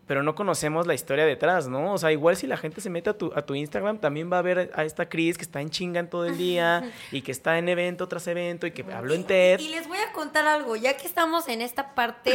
pero 0.07 0.21
no 0.21 0.35
conocemos 0.35 0.85
la 0.85 0.93
historia 0.93 1.25
detrás, 1.25 1.67
¿no? 1.67 1.93
O 1.93 1.97
sea, 1.97 2.11
igual 2.11 2.35
si 2.37 2.45
la 2.47 2.57
gente 2.57 2.79
se 2.81 2.89
mete 2.89 3.09
a 3.09 3.17
tu, 3.17 3.31
a 3.35 3.41
tu 3.41 3.55
Instagram, 3.55 3.99
también 3.99 4.31
va 4.31 4.39
a 4.39 4.41
ver 4.41 4.71
a 4.75 4.83
esta 4.83 5.09
Cris 5.09 5.37
que 5.37 5.43
está 5.43 5.61
en 5.61 5.69
chingan 5.69 6.09
todo 6.09 6.25
el 6.25 6.37
día 6.37 6.91
y 7.11 7.21
que 7.21 7.31
está 7.31 7.57
en 7.57 7.69
evento 7.69 8.07
tras 8.07 8.27
evento 8.27 8.67
y 8.67 8.71
que 8.71 8.83
habló 8.93 9.15
en 9.15 9.23
TED. 9.23 9.59
Y 9.59 9.69
les 9.69 9.87
voy 9.87 9.97
a 9.97 10.11
contar 10.13 10.45
algo, 10.47 10.75
ya 10.75 10.95
que 10.95 11.07
estamos 11.07 11.47
en 11.47 11.61
esta 11.61 11.95
parte, 11.95 12.33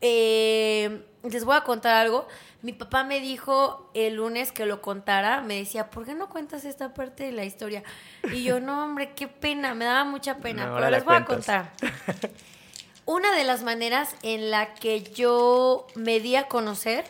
eh, 0.00 1.02
les 1.22 1.44
voy 1.44 1.56
a 1.56 1.62
contar 1.62 1.94
algo. 1.94 2.28
Mi 2.60 2.72
papá 2.72 3.04
me 3.04 3.20
dijo 3.20 3.90
el 3.94 4.16
lunes 4.16 4.52
que 4.52 4.66
lo 4.66 4.82
contara, 4.82 5.40
me 5.42 5.54
decía, 5.54 5.90
¿por 5.90 6.04
qué 6.04 6.14
no 6.14 6.28
cuentas 6.28 6.64
esta 6.64 6.92
parte 6.92 7.24
de 7.24 7.32
la 7.32 7.44
historia? 7.44 7.84
Y 8.32 8.42
yo, 8.42 8.60
no, 8.60 8.84
hombre, 8.84 9.12
qué 9.14 9.28
pena, 9.28 9.74
me 9.74 9.84
daba 9.84 10.04
mucha 10.04 10.38
pena, 10.38 10.66
No, 10.66 10.74
pero 10.74 10.90
les 10.90 11.04
voy 11.04 11.16
a 11.16 11.24
contar. 11.24 11.72
Una 13.08 13.34
de 13.34 13.42
las 13.44 13.62
maneras 13.62 14.14
en 14.22 14.50
la 14.50 14.74
que 14.74 15.00
yo 15.00 15.86
me 15.94 16.20
di 16.20 16.36
a 16.36 16.46
conocer, 16.46 17.06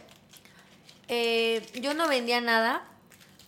eh, 1.08 1.60
yo 1.82 1.92
no 1.92 2.06
vendía 2.06 2.40
nada, 2.40 2.86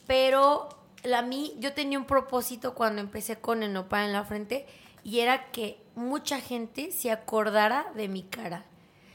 pero 0.09 0.69
a 1.15 1.23
mí, 1.23 1.55
yo 1.61 1.75
tenía 1.75 1.97
un 1.97 2.07
propósito 2.07 2.75
cuando 2.75 3.03
empecé 3.03 3.37
con 3.37 3.63
el 3.63 3.73
nopal 3.73 4.07
en 4.07 4.13
la 4.13 4.25
frente 4.25 4.67
y 5.05 5.21
era 5.21 5.53
que 5.53 5.79
mucha 5.95 6.41
gente 6.41 6.91
se 6.91 7.13
acordara 7.13 7.87
de 7.95 8.09
mi 8.09 8.25
cara, 8.25 8.65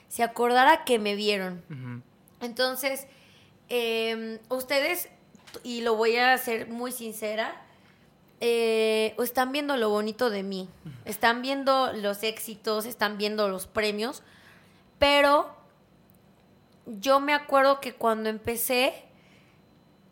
se 0.07 0.23
acordara 0.23 0.85
que 0.85 0.97
me 0.97 1.15
vieron. 1.15 1.61
Entonces, 2.39 3.05
eh, 3.67 4.39
ustedes, 4.47 5.09
y 5.61 5.81
lo 5.81 5.97
voy 5.97 6.15
a 6.15 6.37
ser 6.37 6.69
muy 6.69 6.93
sincera, 6.93 7.64
eh, 8.47 9.15
están 9.17 9.51
viendo 9.51 9.75
lo 9.75 9.89
bonito 9.89 10.29
de 10.29 10.43
mí, 10.43 10.69
están 11.03 11.41
viendo 11.41 11.91
los 11.93 12.21
éxitos, 12.21 12.85
están 12.85 13.17
viendo 13.17 13.49
los 13.49 13.65
premios, 13.65 14.21
pero 14.99 15.49
yo 16.85 17.19
me 17.19 17.33
acuerdo 17.33 17.79
que 17.79 17.95
cuando 17.95 18.29
empecé, 18.29 18.93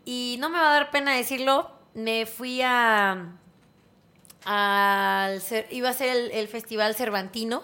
y 0.04 0.38
no 0.40 0.50
me 0.50 0.58
va 0.58 0.72
a 0.72 0.74
dar 0.74 0.90
pena 0.90 1.14
decirlo, 1.16 1.70
me 1.94 2.26
fui 2.26 2.64
a... 2.64 3.36
al 4.46 5.42
iba 5.70 5.90
a 5.90 5.94
ser 5.94 6.18
el, 6.18 6.32
el 6.32 6.48
Festival 6.48 6.96
Cervantino. 6.96 7.62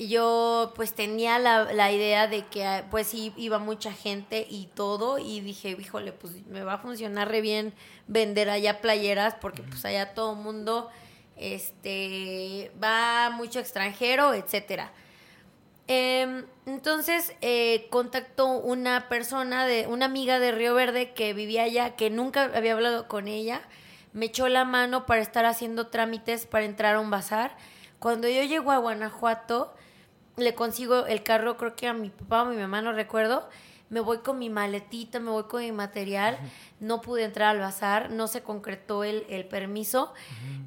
Y 0.00 0.06
yo 0.06 0.72
pues 0.76 0.94
tenía 0.94 1.40
la, 1.40 1.72
la 1.72 1.90
idea 1.90 2.28
de 2.28 2.46
que 2.46 2.64
ah, 2.64 2.86
pues 2.88 3.12
iba 3.14 3.58
mucha 3.58 3.92
gente 3.92 4.46
y 4.48 4.66
todo 4.74 5.18
y 5.18 5.40
dije, 5.40 5.76
híjole, 5.78 6.12
pues 6.12 6.46
me 6.46 6.62
va 6.62 6.74
a 6.74 6.78
funcionar 6.78 7.28
re 7.28 7.40
bien 7.40 7.74
vender 8.06 8.48
allá 8.48 8.80
playeras 8.80 9.34
porque 9.34 9.62
pues 9.62 9.84
allá 9.84 10.14
todo 10.14 10.34
el 10.34 10.38
mundo 10.38 10.88
este 11.36 12.70
va 12.82 13.30
mucho 13.30 13.58
extranjero, 13.58 14.34
etcétera. 14.34 14.92
Em, 15.88 16.44
entonces 16.66 17.32
eh, 17.40 17.88
contactó 17.90 18.46
una 18.46 19.08
persona, 19.08 19.66
de 19.66 19.86
una 19.86 20.04
amiga 20.04 20.38
de 20.38 20.52
Río 20.52 20.74
Verde 20.74 21.12
que 21.12 21.32
vivía 21.32 21.62
allá, 21.64 21.96
que 21.96 22.10
nunca 22.10 22.50
había 22.54 22.74
hablado 22.74 23.08
con 23.08 23.26
ella. 23.26 23.62
Me 24.12 24.26
echó 24.26 24.48
la 24.48 24.64
mano 24.64 25.06
para 25.06 25.22
estar 25.22 25.46
haciendo 25.46 25.88
trámites 25.88 26.46
para 26.46 26.66
entrar 26.66 26.96
a 26.96 27.00
un 27.00 27.10
bazar. 27.10 27.56
Cuando 27.98 28.28
yo 28.28 28.42
llego 28.42 28.70
a 28.70 28.78
Guanajuato, 28.78 29.74
le 30.38 30.54
consigo 30.54 31.06
el 31.06 31.22
carro, 31.22 31.56
creo 31.56 31.76
que 31.76 31.86
a 31.86 31.92
mi 31.92 32.10
papá 32.10 32.42
o 32.42 32.46
mi 32.46 32.56
mamá, 32.56 32.82
no 32.82 32.92
recuerdo. 32.92 33.48
Me 33.90 34.00
voy 34.00 34.18
con 34.18 34.38
mi 34.38 34.50
maletita, 34.50 35.18
me 35.18 35.30
voy 35.30 35.44
con 35.44 35.62
mi 35.62 35.72
material. 35.72 36.38
No 36.78 37.00
pude 37.00 37.24
entrar 37.24 37.48
al 37.56 37.60
bazar, 37.60 38.10
no 38.10 38.28
se 38.28 38.42
concretó 38.42 39.02
el, 39.02 39.24
el 39.30 39.46
permiso. 39.46 40.12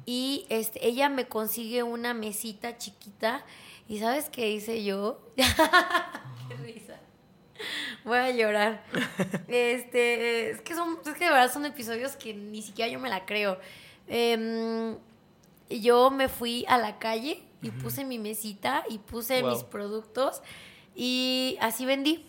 Y 0.06 0.46
este, 0.48 0.86
ella 0.86 1.08
me 1.08 1.28
consigue 1.28 1.82
una 1.82 2.14
mesita 2.14 2.78
chiquita 2.78 3.44
¿Y 3.88 3.98
sabes 3.98 4.30
qué 4.30 4.50
hice 4.50 4.84
yo? 4.84 5.20
qué 5.36 6.56
risa. 6.62 6.98
Voy 8.04 8.18
a 8.18 8.30
llorar. 8.30 8.84
Este, 9.48 10.50
es 10.50 10.62
que 10.62 10.74
son, 10.74 10.98
es 11.04 11.12
que 11.12 11.24
de 11.26 11.30
verdad 11.30 11.52
son 11.52 11.66
episodios 11.66 12.16
que 12.16 12.32
ni 12.32 12.62
siquiera 12.62 12.90
yo 12.90 12.98
me 12.98 13.10
la 13.10 13.26
creo. 13.26 13.58
Em, 14.08 14.96
yo 15.68 16.10
me 16.10 16.28
fui 16.28 16.64
a 16.68 16.78
la 16.78 16.98
calle 16.98 17.42
y 17.62 17.70
puse 17.70 18.04
mi 18.04 18.18
mesita 18.18 18.84
y 18.88 18.98
puse 18.98 19.42
mis 19.42 19.62
productos 19.62 20.42
y 20.94 21.56
así 21.60 21.86
vendí. 21.86 22.28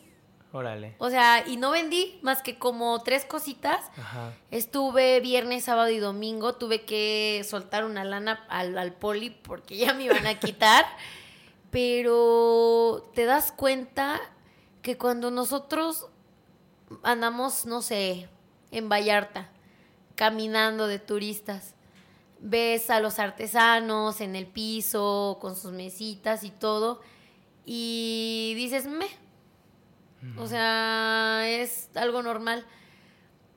Órale. 0.51 0.95
O 0.99 1.09
sea, 1.09 1.43
y 1.47 1.57
no 1.57 1.71
vendí 1.71 2.19
más 2.21 2.43
que 2.43 2.59
como 2.59 3.01
tres 3.01 3.25
cositas. 3.25 3.89
Ajá. 3.97 4.33
Estuve 4.51 5.19
viernes, 5.19 5.63
sábado 5.63 5.89
y 5.89 5.97
domingo. 5.97 6.53
Tuve 6.53 6.83
que 6.85 7.43
soltar 7.43 7.83
una 7.85 8.03
lana 8.03 8.45
al, 8.49 8.77
al 8.77 8.93
poli 8.93 9.31
porque 9.31 9.75
ya 9.83 9.95
me 9.95 10.03
iban 10.03 10.27
a 10.27 10.39
quitar. 10.39 10.85
pero 11.71 13.09
te 13.15 13.25
das 13.25 13.51
cuenta 13.51 14.21
que 14.83 14.95
cuando 14.97 15.31
nosotros 15.31 16.07
andamos, 17.01 17.65
no 17.65 17.81
sé, 17.81 18.29
en 18.69 18.89
Vallarta, 18.89 19.49
caminando 20.15 20.85
de 20.85 20.99
turistas, 20.99 21.73
ves 22.43 22.89
a 22.89 22.99
los 22.99 23.17
artesanos 23.17 24.21
en 24.21 24.35
el 24.35 24.45
piso, 24.45 25.39
con 25.41 25.55
sus 25.55 25.71
mesitas 25.71 26.43
y 26.43 26.51
todo, 26.51 27.01
y 27.65 28.53
dices, 28.55 28.85
me, 28.85 29.07
o 30.37 30.45
sea, 30.45 31.43
es 31.47 31.89
algo 31.95 32.21
normal. 32.21 32.65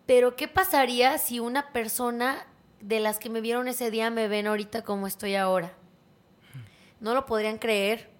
Pero 0.07 0.37
¿qué 0.37 0.49
pasaría 0.49 1.19
si 1.19 1.41
una 1.41 1.73
persona 1.73 2.47
de 2.81 3.01
las 3.01 3.19
que 3.19 3.29
me 3.29 3.41
vieron 3.41 3.67
ese 3.69 3.91
día 3.91 4.09
me 4.11 4.29
ven 4.29 4.47
ahorita 4.47 4.83
como 4.83 5.07
estoy 5.07 5.35
ahora? 5.35 5.77
no 7.01 7.15
lo 7.15 7.27
podrían 7.27 7.59
creer. 7.59 8.11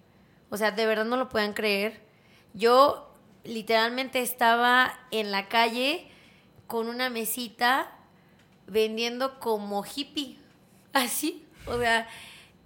O 0.49 0.57
sea, 0.57 0.71
de 0.71 0.85
verdad 0.85 1.05
no 1.05 1.17
lo 1.17 1.29
podían 1.29 1.53
creer. 1.53 2.01
Yo 2.53 3.13
literalmente 3.43 4.21
estaba 4.21 4.93
en 5.11 5.31
la 5.31 5.47
calle 5.47 6.09
con 6.67 6.87
una 6.87 7.09
mesita 7.09 7.91
vendiendo 8.67 9.39
como 9.39 9.83
hippie. 9.83 10.39
Así. 11.03 11.45
O 11.65 11.77
sea, 11.77 12.07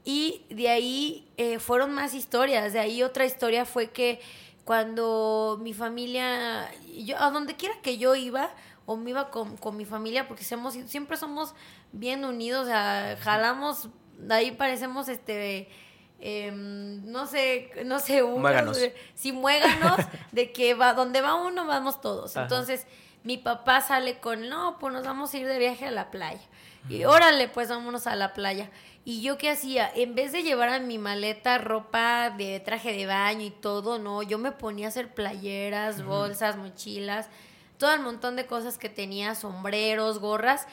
y 0.03 0.45
de 0.49 0.69
ahí 0.69 1.31
eh, 1.37 1.59
fueron 1.59 1.93
más 1.93 2.13
historias. 2.13 2.73
De 2.73 2.79
ahí 2.79 3.03
otra 3.03 3.25
historia 3.25 3.65
fue 3.65 3.91
que 3.91 4.19
cuando 4.63 5.59
mi 5.61 5.73
familia, 5.73 6.69
yo, 7.03 7.17
a 7.17 7.31
donde 7.31 7.55
quiera 7.55 7.75
que 7.81 7.97
yo 7.97 8.15
iba, 8.15 8.51
o 8.85 8.95
me 8.95 9.11
iba 9.11 9.29
con, 9.29 9.57
con 9.57 9.77
mi 9.77 9.85
familia, 9.85 10.27
porque 10.27 10.43
somos, 10.43 10.73
siempre 10.85 11.17
somos 11.17 11.53
bien 11.91 12.25
unidos, 12.25 12.63
o 12.63 12.65
sea, 12.67 13.17
jalamos, 13.21 13.89
de 14.17 14.33
ahí 14.33 14.51
parecemos 14.51 15.07
este 15.07 15.69
Em, 16.23 17.03
no 17.11 17.25
sé, 17.25 17.71
no 17.83 17.97
sé, 17.97 18.23
si 19.15 19.31
muéganos 19.31 19.97
de 20.31 20.51
que 20.51 20.75
va, 20.75 20.93
donde 20.93 21.19
va 21.19 21.33
uno, 21.33 21.65
vamos 21.65 21.99
todos. 21.99 22.35
Entonces, 22.35 22.85
mi 23.23 23.39
papá 23.39 23.81
sale 23.81 24.19
con, 24.19 24.47
no, 24.47 24.77
pues 24.79 24.93
nos 24.93 25.03
vamos 25.03 25.33
a 25.33 25.37
ir 25.39 25.47
de 25.47 25.57
viaje 25.57 25.87
a 25.87 25.91
la 25.91 26.11
playa. 26.11 26.41
Y 26.89 27.03
órale, 27.05 27.47
pues 27.47 27.69
vámonos 27.69 28.07
a 28.07 28.15
la 28.15 28.33
playa. 28.33 28.69
Y 29.03 29.21
yo 29.21 29.37
qué 29.37 29.49
hacía, 29.49 29.91
en 29.95 30.13
vez 30.13 30.31
de 30.31 30.43
llevar 30.43 30.69
a 30.69 30.79
mi 30.79 30.97
maleta 30.97 31.57
ropa 31.57 32.29
de 32.29 32.59
traje 32.59 32.93
de 32.93 33.07
baño 33.07 33.45
y 33.45 33.49
todo, 33.51 33.97
no, 33.97 34.21
yo 34.21 34.37
me 34.37 34.51
ponía 34.51 34.87
a 34.87 34.89
hacer 34.89 35.13
playeras, 35.13 36.03
bolsas, 36.03 36.57
mochilas, 36.57 37.27
todo 37.77 37.93
el 37.93 38.01
montón 38.01 38.35
de 38.35 38.45
cosas 38.45 38.77
que 38.77 38.89
tenía, 38.89 39.33
sombreros, 39.33 40.19
gorras. 40.19 40.67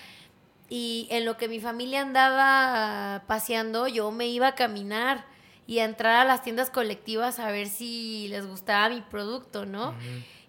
Y 0.68 1.09
en 1.10 1.24
lo 1.24 1.39
que 1.39 1.48
mi 1.48 1.60
familia 1.60 2.02
andaba 2.02 3.24
paseando, 3.26 3.89
yo 3.89 4.10
me 4.10 4.26
iba 4.26 4.48
a 4.48 4.55
caminar 4.55 5.24
y 5.66 5.78
entrar 5.78 6.16
a 6.16 6.24
las 6.24 6.43
tiendas 6.43 6.68
colectivas 6.68 7.39
a 7.39 7.51
ver 7.51 7.68
si 7.68 8.28
les 8.28 8.47
gustaba 8.47 8.90
mi 8.90 9.01
producto, 9.01 9.64
¿no? 9.64 9.94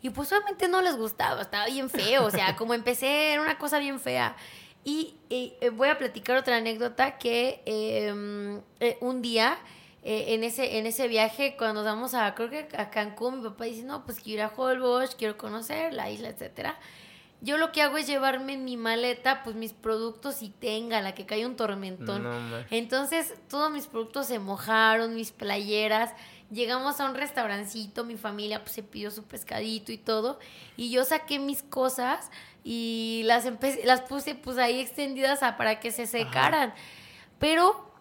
Y 0.02 0.10
pues 0.10 0.32
obviamente 0.32 0.68
no 0.68 0.82
les 0.82 0.98
gustaba, 0.98 1.42
estaba 1.42 1.66
bien 1.66 1.90
feo, 1.90 2.26
o 2.26 2.32
sea, 2.32 2.56
como 2.58 2.74
empecé 2.74 3.34
era 3.34 3.42
una 3.42 3.58
cosa 3.58 3.80
bien 3.80 4.00
fea. 4.00 4.36
Y, 4.84 5.16
eh, 5.30 5.70
voy 5.72 5.90
a 5.90 5.98
platicar 5.98 6.38
otra 6.38 6.58
anécdota 6.58 7.18
que 7.18 7.62
em, 7.66 8.62
eh, 8.80 8.98
un 9.02 9.22
día 9.22 9.58
eh, 10.04 10.34
en, 10.34 10.44
ese, 10.44 10.78
en 10.78 10.86
ese 10.86 11.08
viaje, 11.08 11.56
cuando 11.58 11.84
nos 11.84 11.86
vamos 11.86 12.14
a, 12.14 12.34
creo 12.34 12.50
que 12.50 12.68
a 12.78 12.90
Cancún, 12.90 13.42
mi 13.42 13.50
papá 13.50 13.66
dice, 13.66 13.84
no, 13.84 14.06
pues 14.06 14.20
quiero 14.20 14.44
ir 14.44 14.50
a 14.50 14.54
Holbox, 14.56 15.16
quiero 15.16 15.38
conocer 15.38 15.94
la 15.94 16.10
isla, 16.10 16.30
etcétera 16.30 16.80
yo 17.42 17.58
lo 17.58 17.72
que 17.72 17.82
hago 17.82 17.98
es 17.98 18.06
llevarme 18.08 18.54
en 18.54 18.66
mi 18.66 18.76
maleta 18.76 19.44
pues 19.44 19.56
mis 19.56 19.72
productos 19.72 20.42
y 20.42 20.50
tenga 20.50 21.02
la 21.02 21.16
que 21.16 21.26
cae 21.26 21.46
un 21.46 21.56
tormentón. 21.56 22.28
Entonces 22.70 23.34
todos 23.48 23.72
mis 23.72 23.88
productos 23.88 24.28
se 24.28 24.40
mojaron, 24.40 25.16
mis 25.16 25.32
playeras. 25.32 26.12
Llegamos 26.52 27.00
a 27.00 27.06
un 27.06 27.14
restaurancito, 27.14 28.04
mi 28.04 28.18
familia 28.18 28.62
pues 28.62 28.74
se 28.74 28.84
pidió 28.84 29.12
su 29.12 29.24
pescadito 29.24 29.92
y 29.92 29.98
todo. 29.98 30.40
Y 30.78 30.90
yo 30.90 31.06
saqué 31.06 31.38
mis 31.38 31.62
cosas 31.62 32.32
y 32.64 33.22
las, 33.26 33.48
las 33.84 34.02
puse 34.02 34.36
pues 34.36 34.58
ahí 34.58 34.80
extendidas 34.80 35.40
para 35.58 35.80
que 35.80 35.92
se 35.92 36.08
secaran. 36.08 36.74
Pero 37.38 37.92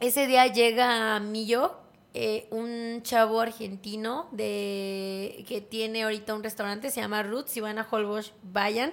ese 0.00 0.26
día 0.26 0.46
llega 0.46 1.18
Millo, 1.20 1.76
eh, 2.12 2.48
un 2.50 3.02
chavo 3.02 3.40
argentino 3.40 4.28
de 4.32 5.44
que 5.46 5.60
tiene 5.60 6.02
ahorita 6.02 6.34
un 6.34 6.42
restaurante, 6.42 6.90
se 6.90 7.00
llama 7.00 7.22
Roots, 7.22 7.52
si 7.52 7.60
van 7.60 7.78
a 7.78 7.86
Holbox, 7.88 8.32
vayan. 8.42 8.92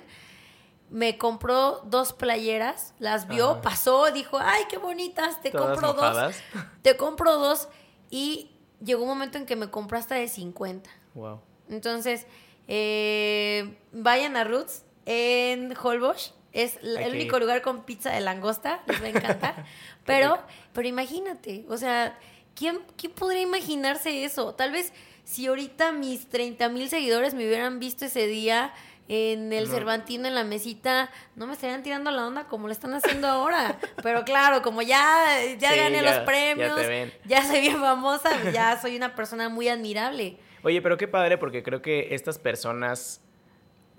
Me 0.90 1.18
compró 1.18 1.82
dos 1.86 2.14
playeras, 2.14 2.94
las 3.00 3.28
vio, 3.28 3.62
pasó, 3.62 4.12
dijo, 4.12 4.38
ay, 4.40 4.64
qué 4.70 4.78
bonitas, 4.78 5.42
te 5.42 5.52
compro 5.52 5.94
dos. 5.94 6.36
Te 6.84 6.96
compro 6.98 7.40
dos. 7.40 7.68
Y 8.12 8.52
llegó 8.84 9.04
un 9.04 9.10
momento 9.10 9.38
en 9.38 9.46
que 9.46 9.56
me 9.56 9.70
compró 9.70 9.98
hasta 9.98 10.16
de 10.16 10.28
50. 10.28 10.90
Wow. 11.14 11.40
Entonces, 11.70 12.26
eh, 12.68 13.76
vayan 13.92 14.36
a 14.36 14.44
Roots 14.44 14.84
en 15.06 15.74
Holbox. 15.76 16.34
Es 16.52 16.78
el 16.84 17.12
único 17.16 17.40
lugar 17.40 17.64
con 17.64 17.84
pizza 17.84 18.12
de 18.12 18.22
langosta, 18.22 18.84
les 18.86 19.02
va 19.02 19.06
a 19.06 19.10
encantar. 19.10 19.66
pero, 20.06 20.38
pero 20.72 20.88
imagínate, 20.88 21.66
o 21.68 21.78
sea, 21.78 22.16
¿quién, 22.56 22.82
podría 23.16 23.42
imaginarse 23.42 24.24
eso? 24.24 24.54
Tal 24.54 24.72
vez 24.72 24.94
si 25.24 25.48
ahorita 25.48 25.92
mis 25.92 26.28
30 26.30 26.70
mil 26.70 26.90
seguidores 26.90 27.34
me 27.34 27.48
hubieran 27.48 27.80
visto 27.80 28.06
ese 28.06 28.28
día 28.28 28.72
en 29.08 29.52
el 29.52 29.68
Cervantino, 29.68 30.28
en 30.28 30.36
la 30.36 30.44
mesita, 30.44 31.10
no 31.36 31.46
me 31.46 31.54
estarían 31.54 31.84
tirando 31.84 32.10
la 32.12 32.26
onda 32.26 32.48
como 32.48 32.68
lo 32.68 32.74
están 32.74 32.94
haciendo 32.94 33.28
ahora. 33.28 33.78
Pero 34.04 34.24
claro, 34.24 34.62
como 34.62 34.82
ya, 34.82 35.26
ya 35.60 35.76
gané 35.76 36.02
los 36.02 36.20
premios, 36.20 36.80
ya, 37.26 37.44
soy 37.46 37.62
bien 37.62 37.80
famosa, 37.80 38.30
ya 38.52 38.80
soy 38.82 38.96
una 38.96 39.16
persona 39.16 39.50
muy 39.50 39.68
admirable. 39.68 40.38
Oye, 40.64 40.82
pero 40.82 40.96
qué 40.98 41.10
padre, 41.10 41.38
porque 41.38 41.62
creo 41.62 41.82
que 41.82 42.16
estas 42.16 42.40
personas 42.40 43.22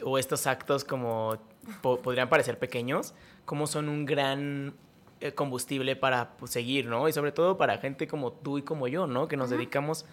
o 0.02 0.16
estos 0.16 0.47
actos 0.47 0.82
como 0.82 1.36
podrían 1.82 2.31
parecer 2.31 2.59
pequeños, 2.59 3.14
como 3.44 3.66
son 3.66 3.90
un 3.90 4.06
gran 4.06 4.74
eh, 5.20 5.32
combustible 5.32 5.94
para 5.94 6.36
pues, 6.36 6.52
seguir, 6.52 6.86
¿no? 6.86 7.06
Y 7.09 7.12
sobre 7.12 7.32
todo 7.32 7.59
para 7.59 7.78
gente 7.78 8.06
como 8.06 8.32
tú 8.32 8.59
y 8.59 8.62
como 8.62 8.89
yo, 8.89 9.06
¿no? 9.06 9.28
Que 9.28 9.36
nos 9.36 9.51
dedicamos 9.51 10.06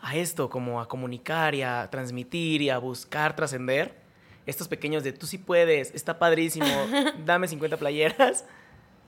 a 0.00 0.16
esto, 0.16 0.48
como 0.48 0.80
a 0.80 0.88
comunicar 0.88 1.54
y 1.54 1.62
a 1.62 1.88
transmitir 1.90 2.62
y 2.62 2.70
a 2.70 2.78
buscar 2.78 3.36
trascender. 3.36 4.07
Estos 4.48 4.66
pequeños 4.66 5.04
de 5.04 5.12
tú 5.12 5.26
sí 5.26 5.36
puedes, 5.36 5.94
está 5.94 6.18
padrísimo, 6.18 6.66
dame 7.26 7.46
50 7.48 7.76
playeras. 7.76 8.44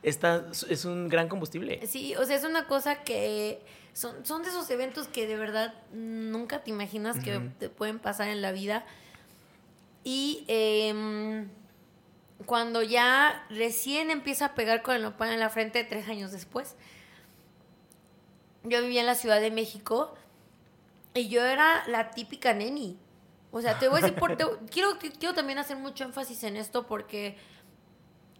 Esta 0.03 0.47
es 0.69 0.85
un 0.85 1.09
gran 1.09 1.29
combustible. 1.29 1.87
Sí, 1.87 2.15
o 2.17 2.25
sea, 2.25 2.37
es 2.37 2.45
una 2.45 2.67
cosa 2.67 3.03
que 3.03 3.62
son, 3.93 4.25
son 4.25 4.43
de 4.43 4.51
esos 4.51 4.71
eventos 4.71 5.09
que 5.09 5.27
de 5.27 5.37
verdad 5.37 5.75
nunca 5.93 6.62
te 6.62 6.71
imaginas 6.71 7.19
que 7.25 7.39
te 7.59 7.69
pueden 7.71 7.99
pasar 7.99 8.29
en 8.29 8.43
la 8.43 8.53
vida. 8.53 8.85
Y 10.05 10.45
eh, 10.49 11.47
cuando 12.47 12.83
ya 12.83 13.47
recién 13.51 14.11
empieza 14.11 14.47
a 14.47 14.55
pegar 14.55 14.83
con 14.83 14.97
el 14.97 15.03
nopal 15.03 15.31
en 15.31 15.41
la 15.41 15.51
frente 15.51 15.85
tres 15.85 16.09
años 16.09 16.33
después. 16.33 16.75
Yo 18.65 18.83
vivía 18.83 19.01
en 19.01 19.07
la 19.07 19.15
Ciudad 19.15 19.41
de 19.41 19.51
México 19.51 20.15
y 21.15 21.29
yo 21.29 21.45
era 21.45 21.83
la 21.89 22.11
típica 22.11 22.53
neni. 22.53 22.99
O 23.52 23.60
sea, 23.60 23.78
te 23.78 23.89
voy 23.89 23.98
a 23.98 24.02
decir, 24.02 24.18
por, 24.18 24.36
quiero, 24.70 24.98
quiero 25.18 25.35
también 25.35 25.59
hacer 25.59 25.77
mucho 25.77 26.05
énfasis 26.05 26.44
en 26.44 26.56
esto 26.56 26.86
porque 26.86 27.36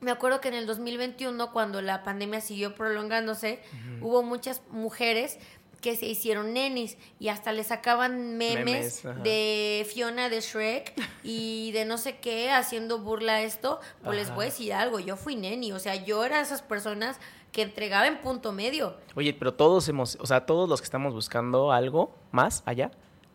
me 0.01 0.11
acuerdo 0.11 0.41
que 0.41 0.49
en 0.49 0.55
el 0.55 0.67
2021, 0.67 1.53
cuando 1.53 1.83
la 1.83 2.03
pandemia 2.03 2.41
siguió 2.41 2.75
prolongándose, 2.75 3.61
hubo 4.01 4.23
muchas 4.23 4.63
mujeres 4.71 5.39
que 5.81 5.97
se 5.97 6.07
hicieron 6.07 6.53
nenis 6.53 6.97
y 7.19 7.29
hasta 7.29 7.53
le 7.53 7.65
sacaban 7.65 8.37
memes, 8.37 9.03
de 9.23 9.87
Fiona 9.91 10.29
de 10.29 10.41
Shrek 10.41 10.93
y 11.23 11.73
de 11.73 11.85
no 11.87 11.99
sé 11.99 12.19
qué 12.19 12.51
haciendo 12.51 12.99
burla 12.99 13.37
a 13.37 13.43
esto, 13.43 13.81
pues 14.05 14.17
les 14.17 14.35
voy 14.35 14.45
a 14.45 14.47
decir 14.47 14.73
algo, 14.75 15.01
yo 15.01 15.17
fui 15.17 15.37
neni, 15.37 15.73
o 15.73 15.79
sea, 15.79 15.97
yo 15.97 16.25
era 16.25 16.37
de 16.37 16.43
esas 16.43 16.63
personas 16.63 17.19
que 17.53 17.63
entregaba 17.63 18.07
en 18.07 18.19
punto 18.19 18.53
medio. 18.53 18.97
Oye, 19.17 19.35
pero 19.35 19.55
todos 19.55 19.89
hemos, 19.89 20.17
o 20.21 20.27
sea, 20.27 20.47
todos 20.47 20.69
los 20.69 20.81
que 20.81 20.85
estamos 20.85 21.15
buscando 21.15 21.73
algo 21.73 22.15
más 22.31 22.63
allá, 22.67 22.91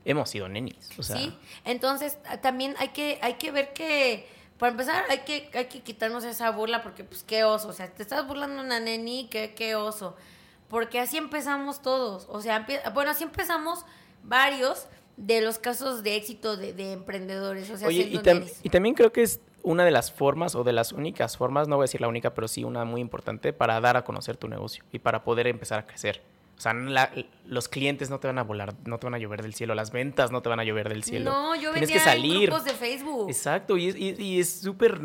hemos 0.05 0.29
sido 0.29 0.47
nenis. 0.47 0.89
O 0.97 1.03
sea, 1.03 1.17
¿sí? 1.17 1.35
Entonces, 1.65 2.17
también 2.41 2.75
hay 2.77 2.89
que, 2.89 3.19
hay 3.21 3.33
que 3.33 3.51
ver 3.51 3.73
que, 3.73 4.27
para 4.57 4.71
empezar, 4.71 5.03
hay 5.09 5.19
que, 5.19 5.49
hay 5.53 5.65
que 5.65 5.81
quitarnos 5.81 6.23
esa 6.23 6.49
burla 6.51 6.81
porque, 6.81 7.03
pues, 7.03 7.23
qué 7.23 7.43
oso. 7.43 7.67
O 7.67 7.73
sea, 7.73 7.91
te 7.91 8.03
estás 8.03 8.25
burlando 8.25 8.61
una 8.61 8.79
neni, 8.79 9.27
qué, 9.29 9.53
qué 9.55 9.75
oso. 9.75 10.15
Porque 10.69 10.99
así 10.99 11.17
empezamos 11.17 11.81
todos. 11.81 12.27
O 12.29 12.41
sea, 12.41 12.65
bueno, 12.93 13.11
así 13.11 13.23
empezamos 13.23 13.85
varios 14.23 14.87
de 15.17 15.41
los 15.41 15.59
casos 15.59 16.03
de 16.03 16.15
éxito 16.15 16.57
de, 16.57 16.73
de 16.73 16.93
emprendedores. 16.93 17.69
O 17.69 17.77
sea, 17.77 17.87
Oye, 17.87 18.01
y, 18.03 18.17
tam- 18.19 18.39
nenis. 18.39 18.59
y 18.63 18.69
también 18.69 18.95
creo 18.95 19.11
que 19.11 19.23
es 19.23 19.39
una 19.63 19.83
de 19.85 19.91
las 19.91 20.11
formas 20.11 20.53
o 20.55 20.63
de 20.63 20.73
las 20.73 20.91
únicas 20.91 21.37
formas, 21.37 21.67
no 21.67 21.75
voy 21.77 21.83
a 21.83 21.85
decir 21.85 21.99
la 22.01 22.07
única, 22.07 22.33
pero 22.35 22.47
sí 22.47 22.63
una 22.63 22.85
muy 22.85 23.01
importante 23.01 23.51
para 23.53 23.79
dar 23.81 23.97
a 23.97 24.03
conocer 24.03 24.37
tu 24.37 24.47
negocio 24.47 24.83
y 24.91 24.99
para 24.99 25.23
poder 25.23 25.47
empezar 25.47 25.79
a 25.79 25.87
crecer. 25.87 26.21
O 26.57 26.61
sea, 26.61 26.73
la- 26.73 27.11
los 27.45 27.67
clientes 27.67 28.09
no 28.09 28.19
te 28.19 28.27
van 28.27 28.37
a 28.37 28.43
volar, 28.43 28.73
no 28.85 28.97
te 28.97 29.05
van 29.07 29.13
a 29.13 29.17
llover 29.17 29.41
del 29.41 29.53
cielo, 29.53 29.75
las 29.75 29.91
ventas 29.91 30.31
no 30.31 30.41
te 30.41 30.47
van 30.49 30.59
a 30.59 30.63
llover 30.63 30.87
del 30.89 31.03
cielo. 31.03 31.31
No, 31.31 31.55
yo 31.55 31.71
Tienes 31.73 31.81
vendía 31.81 31.97
que 31.97 32.03
salir. 32.03 32.35
en 32.35 32.41
grupos 32.43 32.63
de 32.63 32.71
Facebook. 32.71 33.29
Exacto, 33.29 33.75
y 33.77 33.87
es 33.89 33.95
y- 33.97 34.15
y 34.21 34.39
es 34.39 34.61
súper 34.61 34.99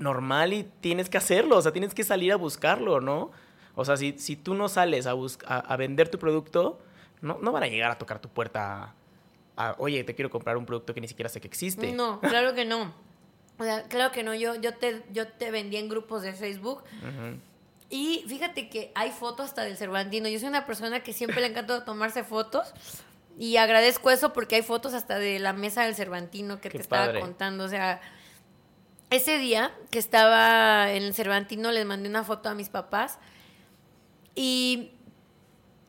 normal 0.00 0.52
y 0.52 0.64
tienes 0.80 1.10
que 1.10 1.18
hacerlo, 1.18 1.56
o 1.58 1.62
sea, 1.62 1.72
tienes 1.72 1.94
que 1.94 2.04
salir 2.04 2.32
a 2.32 2.36
buscarlo, 2.36 3.00
¿no? 3.00 3.30
O 3.74 3.84
sea, 3.84 3.96
si, 3.96 4.14
si 4.18 4.36
tú 4.36 4.54
no 4.54 4.68
sales 4.68 5.06
a, 5.06 5.12
bus- 5.12 5.38
a, 5.46 5.58
a 5.58 5.76
vender 5.76 6.08
tu 6.08 6.18
producto, 6.18 6.78
no, 7.20 7.38
no 7.42 7.52
van 7.52 7.62
a 7.64 7.66
llegar 7.66 7.90
a 7.90 7.98
tocar 7.98 8.18
tu 8.20 8.28
puerta 8.28 8.94
a, 9.56 9.74
oye, 9.78 10.02
te 10.04 10.14
quiero 10.14 10.30
comprar 10.30 10.56
un 10.56 10.64
producto 10.64 10.94
que 10.94 11.00
ni 11.02 11.08
siquiera 11.08 11.28
sé 11.28 11.40
que 11.40 11.48
existe. 11.48 11.92
No, 11.92 12.20
claro 12.20 12.54
que 12.54 12.64
no. 12.64 12.94
O 13.58 13.64
sea, 13.64 13.82
claro 13.84 14.10
que 14.12 14.22
no. 14.22 14.34
Yo, 14.34 14.54
yo, 14.54 14.74
te, 14.74 15.02
yo 15.12 15.28
te 15.28 15.50
vendía 15.50 15.78
en 15.80 15.88
grupos 15.90 16.22
de 16.22 16.32
Facebook 16.32 16.82
Ujú. 17.02 17.38
Y 17.90 18.24
fíjate 18.28 18.68
que 18.68 18.92
hay 18.94 19.10
fotos 19.10 19.46
hasta 19.46 19.64
del 19.64 19.76
Cervantino. 19.76 20.28
Yo 20.28 20.38
soy 20.38 20.48
una 20.48 20.64
persona 20.64 21.02
que 21.02 21.12
siempre 21.12 21.40
le 21.40 21.48
encanta 21.48 21.84
tomarse 21.84 22.22
fotos. 22.24 22.72
Y 23.36 23.56
agradezco 23.56 24.10
eso 24.10 24.32
porque 24.32 24.56
hay 24.56 24.62
fotos 24.62 24.94
hasta 24.94 25.18
de 25.18 25.38
la 25.40 25.52
mesa 25.52 25.82
del 25.82 25.94
Cervantino 25.94 26.60
que 26.60 26.68
Qué 26.68 26.78
te 26.78 26.82
estaba 26.82 27.06
padre. 27.06 27.20
contando. 27.20 27.64
O 27.64 27.68
sea, 27.68 28.00
ese 29.10 29.38
día 29.38 29.74
que 29.90 29.98
estaba 29.98 30.92
en 30.92 31.02
el 31.02 31.14
Cervantino 31.14 31.72
les 31.72 31.84
mandé 31.84 32.08
una 32.08 32.22
foto 32.22 32.48
a 32.48 32.54
mis 32.54 32.68
papás. 32.68 33.18
Y 34.36 34.92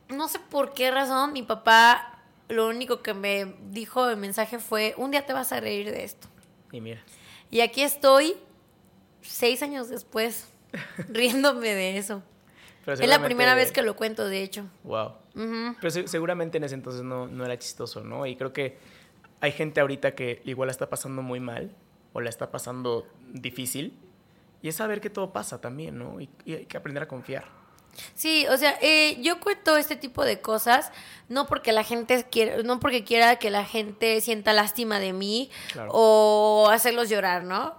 no 0.08 0.28
sé 0.28 0.40
por 0.40 0.74
qué 0.74 0.90
razón 0.90 1.32
mi 1.32 1.42
papá 1.42 2.08
lo 2.48 2.68
único 2.68 3.00
que 3.02 3.14
me 3.14 3.54
dijo 3.70 4.06
de 4.06 4.16
mensaje 4.16 4.58
fue, 4.58 4.94
un 4.98 5.10
día 5.10 5.24
te 5.24 5.32
vas 5.32 5.52
a 5.52 5.60
reír 5.60 5.90
de 5.90 6.04
esto. 6.04 6.28
Y 6.70 6.80
mira, 6.80 7.02
Y 7.50 7.60
aquí 7.60 7.82
estoy, 7.82 8.36
seis 9.22 9.62
años 9.62 9.88
después, 9.88 10.48
riéndome 11.08 11.74
de 11.74 11.98
eso. 11.98 12.22
pero 12.84 13.00
Es 13.00 13.08
la 13.08 13.22
primera 13.22 13.54
vez 13.54 13.72
que 13.72 13.82
lo 13.82 13.96
cuento, 13.96 14.26
de 14.26 14.42
hecho. 14.42 14.64
Wow. 14.84 15.12
Ujú. 15.34 15.76
Pero 15.80 15.90
se- 15.90 16.08
seguramente 16.08 16.58
en 16.58 16.64
ese 16.64 16.74
entonces 16.74 17.02
no, 17.02 17.26
no 17.26 17.44
era 17.44 17.58
chistoso, 17.58 18.02
¿no? 18.02 18.26
Y 18.26 18.36
creo 18.36 18.52
que 18.52 18.78
hay 19.40 19.52
gente 19.52 19.80
ahorita 19.80 20.14
que 20.14 20.40
igual 20.44 20.66
la 20.68 20.72
está 20.72 20.88
pasando 20.88 21.22
muy 21.22 21.40
mal 21.40 21.74
o 22.12 22.20
la 22.20 22.28
está 22.30 22.50
pasando 22.50 23.06
difícil. 23.32 23.98
Y 24.62 24.68
es 24.68 24.76
saber 24.76 25.00
que 25.00 25.10
todo 25.10 25.32
pasa 25.32 25.60
también, 25.60 25.98
¿no? 25.98 26.20
Y, 26.20 26.28
y 26.44 26.54
hay 26.54 26.66
que 26.66 26.76
aprender 26.76 27.02
a 27.02 27.08
confiar. 27.08 27.44
Sí, 28.14 28.46
o 28.48 28.56
sea, 28.56 28.78
eh, 28.80 29.18
yo 29.20 29.38
cuento 29.40 29.76
este 29.76 29.96
tipo 29.96 30.24
de 30.24 30.40
cosas 30.40 30.92
no 31.28 31.46
porque 31.46 31.72
la 31.72 31.84
gente 31.84 32.24
quiera, 32.30 32.62
no 32.62 32.80
porque 32.80 33.04
quiera 33.04 33.36
que 33.36 33.50
la 33.50 33.64
gente 33.66 34.20
sienta 34.22 34.52
lástima 34.54 34.98
de 34.98 35.12
mí 35.12 35.50
Claro. 35.72 35.90
o 35.92 36.68
hacerlos 36.70 37.10
llorar, 37.10 37.44
¿no? 37.44 37.74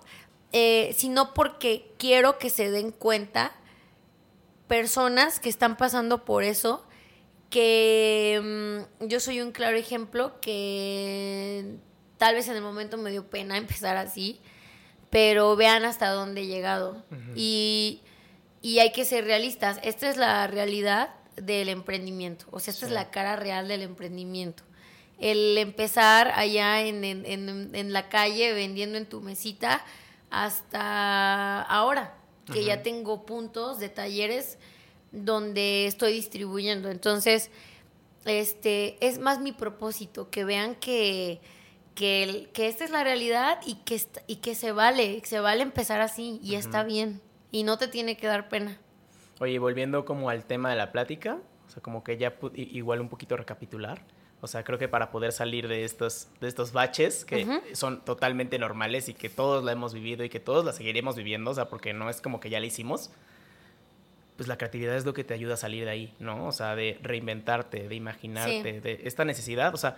Eh, 0.56 0.94
sino 0.96 1.34
porque 1.34 1.92
quiero 1.98 2.38
que 2.38 2.50
se 2.52 2.70
den 2.70 2.92
cuenta 2.92 3.52
personas 4.68 5.40
que 5.40 5.50
están 5.50 5.78
pasando 5.78 6.26
por 6.26 6.44
eso, 6.44 6.86
que 7.50 8.40
mm, 9.02 9.06
yo 9.08 9.20
soy 9.20 9.42
un 9.42 9.52
claro 9.52 9.78
ejemplo 9.78 10.40
que 10.42 11.76
tal 12.18 12.36
vez 12.36 12.48
en 12.48 12.56
el 12.56 12.62
momento 12.62 12.98
me 12.98 13.12
dio 13.12 13.28
pena 13.30 13.58
empezar 13.58 13.98
así, 13.98 14.40
pero 15.10 15.56
vean 15.56 15.86
hasta 15.86 16.10
dónde 16.10 16.42
he 16.42 16.48
llegado. 16.48 17.04
y, 17.36 18.02
y 18.62 18.80
hay 18.80 18.92
que 18.92 19.06
ser 19.06 19.26
realistas. 19.26 19.80
Esta 19.84 20.10
es 20.10 20.18
la 20.18 20.48
realidad 20.48 21.10
del 21.36 21.70
emprendimiento. 21.70 22.46
O 22.52 22.60
sea, 22.60 22.74
esta 22.74 22.86
es 22.86 22.92
la 22.92 23.12
cara 23.12 23.36
real 23.36 23.68
del 23.68 23.82
emprendimiento. 23.82 24.64
El 25.20 25.58
empezar 25.58 26.32
allá 26.36 26.82
en, 26.82 27.04
en- 27.04 27.26
en- 27.26 27.76
en 27.76 27.94
la 27.94 28.10
calle 28.10 28.54
vendiendo 28.54 28.98
en 28.98 29.06
tu 29.08 29.22
mesita 29.22 29.84
hasta 30.34 31.62
ahora, 31.62 32.18
que 32.52 32.64
ya 32.66 32.84
tengo 32.84 33.26
puntos 33.26 33.80
de 33.80 33.90
talleres 33.90 34.58
donde 35.12 35.86
estoy 35.86 36.14
distribuyendo. 36.14 36.90
Entonces, 36.90 37.52
este 38.26 38.98
es 39.06 39.20
más 39.20 39.40
mi 39.40 39.52
propósito, 39.52 40.30
que 40.30 40.44
vean 40.44 40.76
que, 40.76 41.40
que, 41.96 42.24
el- 42.24 42.50
que 42.50 42.68
esta 42.68 42.84
es 42.84 42.90
la 42.90 43.04
realidad 43.04 43.60
y 43.66 43.76
que, 43.86 44.02
y 44.28 44.38
que 44.38 44.56
se 44.56 44.72
vale, 44.72 45.22
se 45.26 45.40
vale 45.40 45.62
empezar 45.62 46.02
así 46.02 46.40
y 46.44 46.56
está 46.56 46.84
bien. 46.84 47.22
Y 47.52 47.64
no 47.64 47.78
te 47.78 47.88
tiene 47.88 48.18
que 48.18 48.28
dar 48.28 48.50
pena. 48.50 48.80
Oye, 49.40 49.60
volviendo 49.60 50.04
como 50.06 50.30
al 50.30 50.46
tema 50.46 50.70
de 50.72 50.76
la 50.76 50.92
plática, 50.92 51.38
o 51.68 51.70
sea, 51.70 51.84
como 51.84 52.04
que 52.04 52.18
ya 52.18 52.34
igual 52.56 53.02
un 53.02 53.10
poquito 53.10 53.38
recapitular. 53.38 54.02
O 54.44 54.48
sea, 54.48 54.66
creo 54.66 54.78
que 54.78 54.90
para 54.90 55.10
poder 55.10 55.32
salir 55.32 55.70
de 55.70 55.86
estos, 55.86 56.28
de 56.42 56.50
estos 56.50 56.74
baches 56.74 57.24
que 57.24 57.46
Ujú. 57.46 57.62
son 57.72 58.04
totalmente 58.04 58.60
normales 58.60 59.08
y 59.08 59.14
que 59.14 59.30
todos 59.30 59.64
la 59.64 59.72
hemos 59.72 59.94
vivido 59.94 60.26
y 60.26 60.30
que 60.30 60.42
todos 60.42 60.66
la 60.66 60.74
seguiremos 60.74 61.16
viviendo, 61.16 61.52
o 61.52 61.54
sea, 61.54 61.70
porque 61.70 61.94
no 61.94 62.10
es 62.10 62.20
como 62.20 62.42
que 62.42 62.50
ya 62.50 62.60
la 62.60 62.66
hicimos, 62.66 63.10
pues 64.36 64.50
la 64.50 64.58
creatividad 64.58 64.98
es 64.98 65.06
lo 65.06 65.14
que 65.14 65.24
te 65.24 65.34
ayuda 65.34 65.54
a 65.54 65.58
salir 65.58 65.86
de 65.86 65.92
ahí, 65.92 66.14
¿no? 66.20 66.48
O 66.48 66.52
sea, 66.52 66.76
de 66.76 67.00
reinventarte, 67.02 67.88
de 67.88 67.96
imaginarte, 67.96 68.74
Sí. 68.74 68.80
de 68.82 69.02
esta 69.06 69.24
necesidad, 69.26 69.74
o 69.74 69.78
sea... 69.78 69.96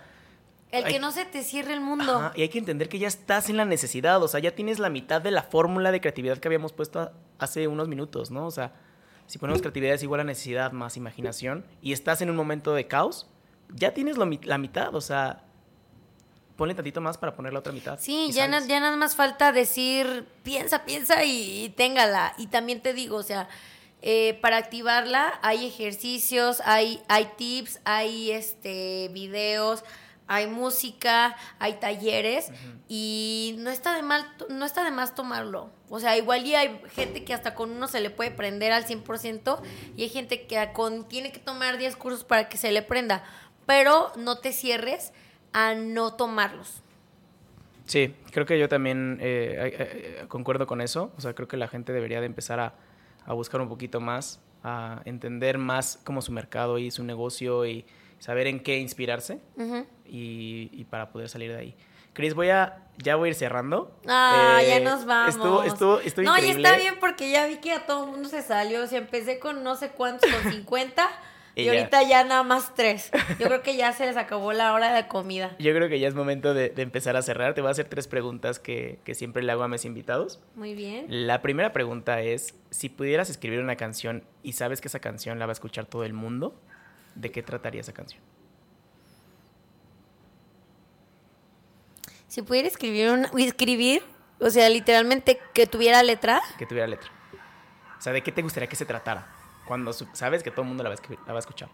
El 0.70 0.84
hay- 0.84 0.92
que 0.94 0.98
no 1.00 1.10
se 1.10 1.24
te 1.24 1.42
cierre 1.42 1.72
el 1.72 1.80
mundo. 1.80 2.16
Ajá, 2.16 2.32
y 2.36 2.42
hay 2.42 2.48
que 2.48 2.58
entender 2.58 2.88
que 2.88 2.98
ya 3.00 3.08
estás 3.08 3.48
en 3.50 3.56
la 3.56 3.64
necesidad, 3.64 4.22
o 4.22 4.28
sea, 4.28 4.38
ya 4.40 4.54
tienes 4.54 4.78
la 4.78 4.90
mitad 4.90 5.20
de 5.22 5.30
la 5.32 5.42
fórmula 5.42 5.90
de 5.90 6.00
creatividad 6.00 6.38
que 6.38 6.46
habíamos 6.48 6.72
puesto 6.72 7.10
hace 7.38 7.66
unos 7.66 7.88
minutos, 7.88 8.30
¿no? 8.30 8.46
O 8.46 8.50
sea, 8.52 8.72
si 9.26 9.38
ponemos 9.38 9.60
creatividad 9.60 9.94
es 9.94 10.02
igual 10.04 10.20
a 10.20 10.24
necesidad 10.24 10.70
más 10.72 10.96
imaginación 10.96 11.64
y 11.82 11.92
estás 11.92 12.20
en 12.20 12.30
un 12.30 12.36
momento 12.36 12.74
de 12.74 12.86
caos, 12.86 13.26
ya 13.74 13.92
tienes 13.94 14.16
lo 14.16 14.26
la 14.42 14.58
mitad, 14.58 14.94
o 14.94 15.00
sea, 15.00 15.42
ponle 16.56 16.74
tantito 16.74 17.00
más 17.00 17.18
para 17.18 17.34
poner 17.34 17.52
la 17.52 17.58
otra 17.58 17.72
mitad. 17.72 17.98
Sí, 18.00 18.30
ya, 18.32 18.48
na- 18.48 18.64
ya 18.66 18.80
nada 18.80 18.96
más 18.96 19.14
falta 19.16 19.52
decir, 19.52 20.26
piensa, 20.42 20.84
piensa 20.84 21.24
y, 21.24 21.64
y 21.64 21.68
téngala. 21.70 22.34
Y 22.38 22.46
también 22.46 22.80
te 22.80 22.94
digo, 22.94 23.16
o 23.16 23.22
sea, 23.22 23.48
eh, 24.02 24.38
para 24.40 24.56
activarla 24.56 25.38
hay 25.42 25.66
ejercicios, 25.66 26.60
hay, 26.64 27.02
hay 27.08 27.30
tips, 27.36 27.80
hay 27.84 28.30
este 28.30 29.10
videos, 29.12 29.84
hay 30.28 30.46
música, 30.48 31.36
hay 31.58 31.74
talleres 31.74 32.50
y 32.88 33.54
no 33.58 33.70
está 33.70 33.94
de 33.94 34.02
mal, 34.02 34.26
no 34.48 34.64
está 34.64 34.82
de 34.84 34.90
más 34.90 35.14
tomarlo. 35.14 35.70
O 35.88 36.00
sea, 36.00 36.16
igual 36.16 36.44
y 36.46 36.54
hay 36.56 36.80
gente 36.94 37.22
que 37.24 37.32
hasta 37.32 37.54
con 37.54 37.70
uno 37.70 37.86
se 37.86 38.00
le 38.00 38.10
puede 38.10 38.30
prender 38.32 38.72
al 38.72 38.86
100% 38.86 39.60
y 39.96 40.02
hay 40.02 40.08
gente 40.08 40.46
que 40.46 40.72
con, 40.72 41.06
tiene 41.06 41.30
que 41.30 41.38
tomar 41.38 41.76
10 41.78 41.94
cursos 41.96 42.24
para 42.24 42.48
que 42.48 42.56
se 42.56 42.72
le 42.72 42.82
prenda. 42.82 43.22
Pero 43.66 44.12
no 44.16 44.38
te 44.38 44.52
cierres 44.52 45.12
a 45.52 45.74
no 45.74 46.14
tomarlos. 46.14 46.82
Sí, 47.86 48.14
creo 48.32 48.46
que 48.46 48.58
yo 48.58 48.68
también 48.68 49.18
eh, 49.20 49.56
eh, 49.78 50.18
eh, 50.22 50.24
concuerdo 50.28 50.66
con 50.66 50.80
eso. 50.80 51.12
O 51.16 51.20
sea, 51.20 51.34
creo 51.34 51.46
que 51.48 51.56
la 51.56 51.68
gente 51.68 51.92
debería 51.92 52.20
de 52.20 52.26
empezar 52.26 52.58
a, 52.60 52.74
a 53.24 53.32
buscar 53.32 53.60
un 53.60 53.68
poquito 53.68 54.00
más, 54.00 54.40
a 54.64 55.02
entender 55.04 55.58
más 55.58 56.00
como 56.04 56.20
su 56.22 56.32
mercado 56.32 56.78
y 56.78 56.90
su 56.90 57.04
negocio 57.04 57.64
y 57.66 57.84
saber 58.18 58.46
en 58.48 58.60
qué 58.60 58.78
inspirarse 58.78 59.40
y, 60.04 60.70
y 60.72 60.84
para 60.84 61.10
poder 61.10 61.28
salir 61.28 61.52
de 61.52 61.58
ahí. 61.58 61.76
Cris, 62.12 62.32
voy 62.34 62.48
a, 62.48 62.82
ya 62.96 63.14
voy 63.16 63.28
a 63.28 63.30
ir 63.30 63.34
cerrando. 63.34 63.94
Ah, 64.08 64.60
Eh, 64.62 64.68
ya 64.68 64.80
nos 64.80 65.04
vamos. 65.04 65.34
Estuvo, 65.34 65.62
estuvo, 65.64 66.00
estuvo 66.00 66.24
no, 66.24 66.32
increíble. 66.38 66.62
y 66.62 66.64
está 66.64 66.76
bien 66.78 66.94
porque 66.98 67.30
ya 67.30 67.46
vi 67.46 67.56
que 67.58 67.72
a 67.72 67.84
todo 67.86 68.04
el 68.06 68.10
mundo 68.10 68.28
se 68.28 68.42
salió. 68.42 68.82
O 68.82 68.86
sea, 68.86 68.98
empecé 68.98 69.38
con 69.38 69.62
no 69.62 69.76
sé 69.76 69.90
cuántos, 69.90 70.28
con 70.30 70.42
50. 70.52 71.08
Y 71.56 71.62
y 71.62 71.64
ya. 71.64 71.72
ahorita 71.72 72.02
ya 72.02 72.22
nada 72.22 72.42
más 72.42 72.74
tres. 72.74 73.10
Yo 73.40 73.46
creo 73.46 73.62
que 73.62 73.76
ya 73.76 73.90
se 73.94 74.04
les 74.04 74.18
acabó 74.18 74.52
la 74.52 74.74
hora 74.74 74.92
de 74.92 75.08
comida. 75.08 75.56
Yo 75.58 75.72
creo 75.74 75.88
que 75.88 75.98
ya 75.98 76.06
es 76.06 76.14
momento 76.14 76.52
de, 76.52 76.68
de 76.68 76.82
empezar 76.82 77.16
a 77.16 77.22
cerrar. 77.22 77.54
Te 77.54 77.62
voy 77.62 77.68
a 77.68 77.70
hacer 77.70 77.88
tres 77.88 78.06
preguntas 78.08 78.58
que, 78.58 78.98
que 79.04 79.14
siempre 79.14 79.42
le 79.42 79.50
hago 79.52 79.62
a 79.62 79.68
mis 79.68 79.86
invitados. 79.86 80.38
Muy 80.54 80.74
bien. 80.74 81.06
La 81.08 81.40
primera 81.40 81.72
pregunta 81.72 82.20
es, 82.20 82.54
si 82.70 82.90
pudieras 82.90 83.30
escribir 83.30 83.60
una 83.60 83.76
canción 83.76 84.22
y 84.42 84.52
sabes 84.52 84.82
que 84.82 84.88
esa 84.88 85.00
canción 85.00 85.38
la 85.38 85.46
va 85.46 85.52
a 85.52 85.54
escuchar 85.54 85.86
todo 85.86 86.04
el 86.04 86.12
mundo, 86.12 86.60
¿de 87.14 87.32
qué 87.32 87.42
trataría 87.42 87.80
esa 87.80 87.94
canción? 87.94 88.22
Si 92.28 92.42
pudiera 92.42 92.68
escribir 92.68 93.10
una, 93.10 93.30
escribir, 93.38 94.02
o 94.40 94.50
sea, 94.50 94.68
literalmente 94.68 95.38
que 95.54 95.66
tuviera 95.66 96.02
letra. 96.02 96.42
Que 96.58 96.66
tuviera 96.66 96.86
letra. 96.86 97.10
O 97.98 98.02
sea, 98.02 98.12
¿de 98.12 98.22
qué 98.22 98.30
te 98.30 98.42
gustaría 98.42 98.68
que 98.68 98.76
se 98.76 98.84
tratara? 98.84 99.32
Cuando 99.66 99.92
sabes 99.92 100.42
que 100.42 100.50
todo 100.50 100.62
el 100.62 100.68
mundo 100.68 100.84
la 100.84 100.90
va, 100.90 100.96
la 101.26 101.34
a 101.34 101.38
escuchar. 101.38 101.68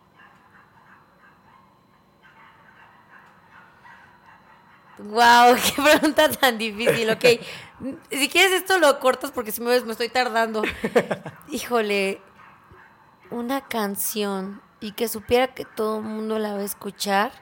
Wow, 4.98 5.56
qué 5.76 5.82
pregunta 5.82 6.30
tan 6.30 6.58
difícil, 6.58 7.10
ok. 7.10 7.24
si 8.10 8.28
quieres 8.28 8.52
esto 8.52 8.78
lo 8.78 8.98
cortas 9.00 9.32
porque 9.32 9.52
si 9.52 9.60
me 9.60 9.70
ves 9.70 9.84
me 9.84 9.92
estoy 9.92 10.08
tardando. 10.08 10.62
Híjole, 11.50 12.20
una 13.30 13.62
canción 13.62 14.62
y 14.80 14.92
que 14.92 15.08
supiera 15.08 15.48
que 15.48 15.64
todo 15.64 15.98
el 15.98 16.04
mundo 16.04 16.38
la 16.38 16.54
va 16.54 16.60
a 16.60 16.64
escuchar. 16.64 17.32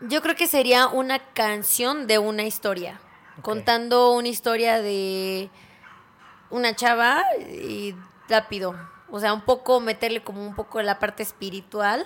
Yo 0.00 0.22
creo 0.22 0.36
que 0.36 0.46
sería 0.46 0.86
una 0.86 1.18
canción 1.18 2.06
de 2.06 2.18
una 2.18 2.44
historia. 2.44 3.00
Contando 3.42 4.12
una 4.12 4.28
historia 4.28 4.80
de 4.80 5.50
una 6.50 6.74
chava 6.74 7.22
y 7.38 7.94
rápido. 8.28 8.74
O 9.10 9.20
sea, 9.20 9.32
un 9.32 9.42
poco 9.42 9.80
meterle 9.80 10.22
como 10.22 10.46
un 10.46 10.54
poco 10.54 10.82
la 10.82 10.98
parte 10.98 11.22
espiritual. 11.22 12.04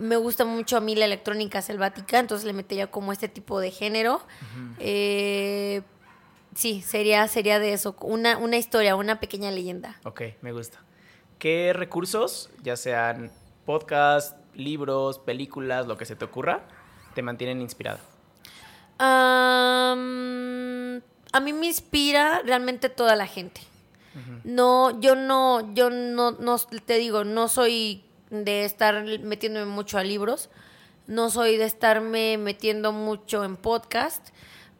Me 0.00 0.16
gusta 0.16 0.44
mucho 0.44 0.76
a 0.76 0.80
mí 0.80 0.96
la 0.96 1.04
electrónica 1.04 1.62
selvática, 1.62 2.18
entonces 2.18 2.44
le 2.44 2.52
metería 2.52 2.90
como 2.90 3.12
este 3.12 3.28
tipo 3.28 3.60
de 3.60 3.70
género. 3.70 4.20
Eh, 4.80 5.82
sí, 6.54 6.82
sería, 6.82 7.28
sería 7.28 7.58
de 7.60 7.72
eso, 7.72 7.94
una, 8.00 8.38
una 8.38 8.56
historia, 8.56 8.96
una 8.96 9.20
pequeña 9.20 9.50
leyenda. 9.50 9.96
Ok, 10.04 10.22
me 10.40 10.52
gusta. 10.52 10.78
¿Qué 11.38 11.72
recursos, 11.72 12.50
ya 12.62 12.76
sean 12.76 13.30
podcast, 13.64 14.36
libros, 14.54 15.18
películas, 15.18 15.86
lo 15.86 15.96
que 15.96 16.04
se 16.04 16.16
te 16.16 16.24
ocurra, 16.24 16.62
te 17.14 17.22
mantienen 17.22 17.60
inspirada? 17.60 18.00
Am, 18.98 20.00
a 21.32 21.40
mí 21.40 21.52
me 21.52 21.66
inspira 21.66 22.40
realmente 22.44 22.88
toda 22.88 23.16
la 23.16 23.26
gente. 23.26 23.60
No, 24.44 25.00
yo 25.00 25.16
no, 25.16 25.74
yo 25.74 25.90
no, 25.90 26.30
no, 26.32 26.58
te 26.58 26.98
digo, 26.98 27.24
no 27.24 27.48
soy 27.48 28.04
de 28.30 28.64
estar 28.64 29.02
metiéndome 29.04 29.66
mucho 29.66 29.98
a 29.98 30.04
libros, 30.04 30.50
no 31.08 31.30
soy 31.30 31.56
de 31.56 31.64
estarme 31.64 32.38
metiendo 32.38 32.92
mucho 32.92 33.42
en 33.44 33.56
podcast, 33.56 34.28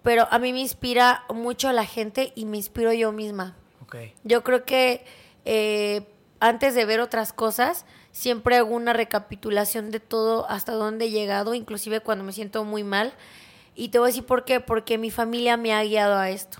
pero 0.04 0.28
a 0.30 0.38
mí 0.38 0.52
me 0.52 0.60
inspira 0.60 1.24
mucho 1.34 1.72
la 1.72 1.84
gente 1.84 2.32
y 2.36 2.44
me 2.44 2.58
inspiro 2.58 2.92
yo 2.92 3.10
misma. 3.10 3.56
Ok. 3.82 3.96
Yo 4.22 4.44
creo 4.44 4.64
que 4.64 5.04
eh, 5.44 6.06
antes 6.38 6.74
de 6.74 6.84
ver 6.84 7.00
otras 7.00 7.32
cosas, 7.32 7.86
siempre 8.12 8.56
hago 8.56 8.74
una 8.74 8.92
recapitulación 8.92 9.90
de 9.90 9.98
todo 9.98 10.48
hasta 10.48 10.72
dónde 10.72 11.06
he 11.06 11.10
llegado, 11.10 11.54
inclusive 11.54 12.00
cuando 12.00 12.24
me 12.24 12.32
siento 12.32 12.64
muy 12.64 12.84
mal. 12.84 13.14
Y 13.74 13.88
te 13.88 13.98
voy 13.98 14.06
a 14.06 14.10
decir 14.10 14.24
por 14.26 14.44
qué, 14.44 14.60
porque 14.60 14.98
mi 14.98 15.10
familia 15.10 15.56
me 15.56 15.72
ha 15.74 15.82
guiado 15.84 16.16
a 16.16 16.30
esto. 16.30 16.58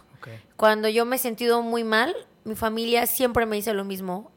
Cuando 0.56 0.88
yo 0.88 1.04
me 1.04 1.16
he 1.16 1.18
sentido 1.18 1.62
muy 1.62 1.82
mal, 1.84 2.14
mi 2.44 2.54
familia 2.54 3.06
siempre 3.06 3.44
me 3.46 3.56
dice 3.56 3.74
lo 3.74 3.84
mismo. 3.84 4.30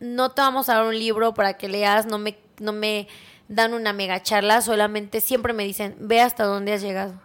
No 0.00 0.30
te 0.30 0.40
vamos 0.40 0.68
a 0.68 0.74
dar 0.76 0.84
un 0.86 0.98
libro 0.98 1.34
para 1.34 1.54
que 1.58 1.68
leas, 1.68 2.06
no 2.06 2.18
me, 2.18 2.38
no 2.60 2.72
me 2.72 3.08
dan 3.48 3.74
una 3.74 3.92
mega 3.92 4.22
charla, 4.22 4.62
solamente 4.62 5.20
siempre 5.20 5.52
me 5.52 5.64
dicen, 5.64 5.96
ve 5.98 6.20
hasta 6.20 6.44
dónde 6.44 6.72
has 6.72 6.82
llegado. 6.82 7.20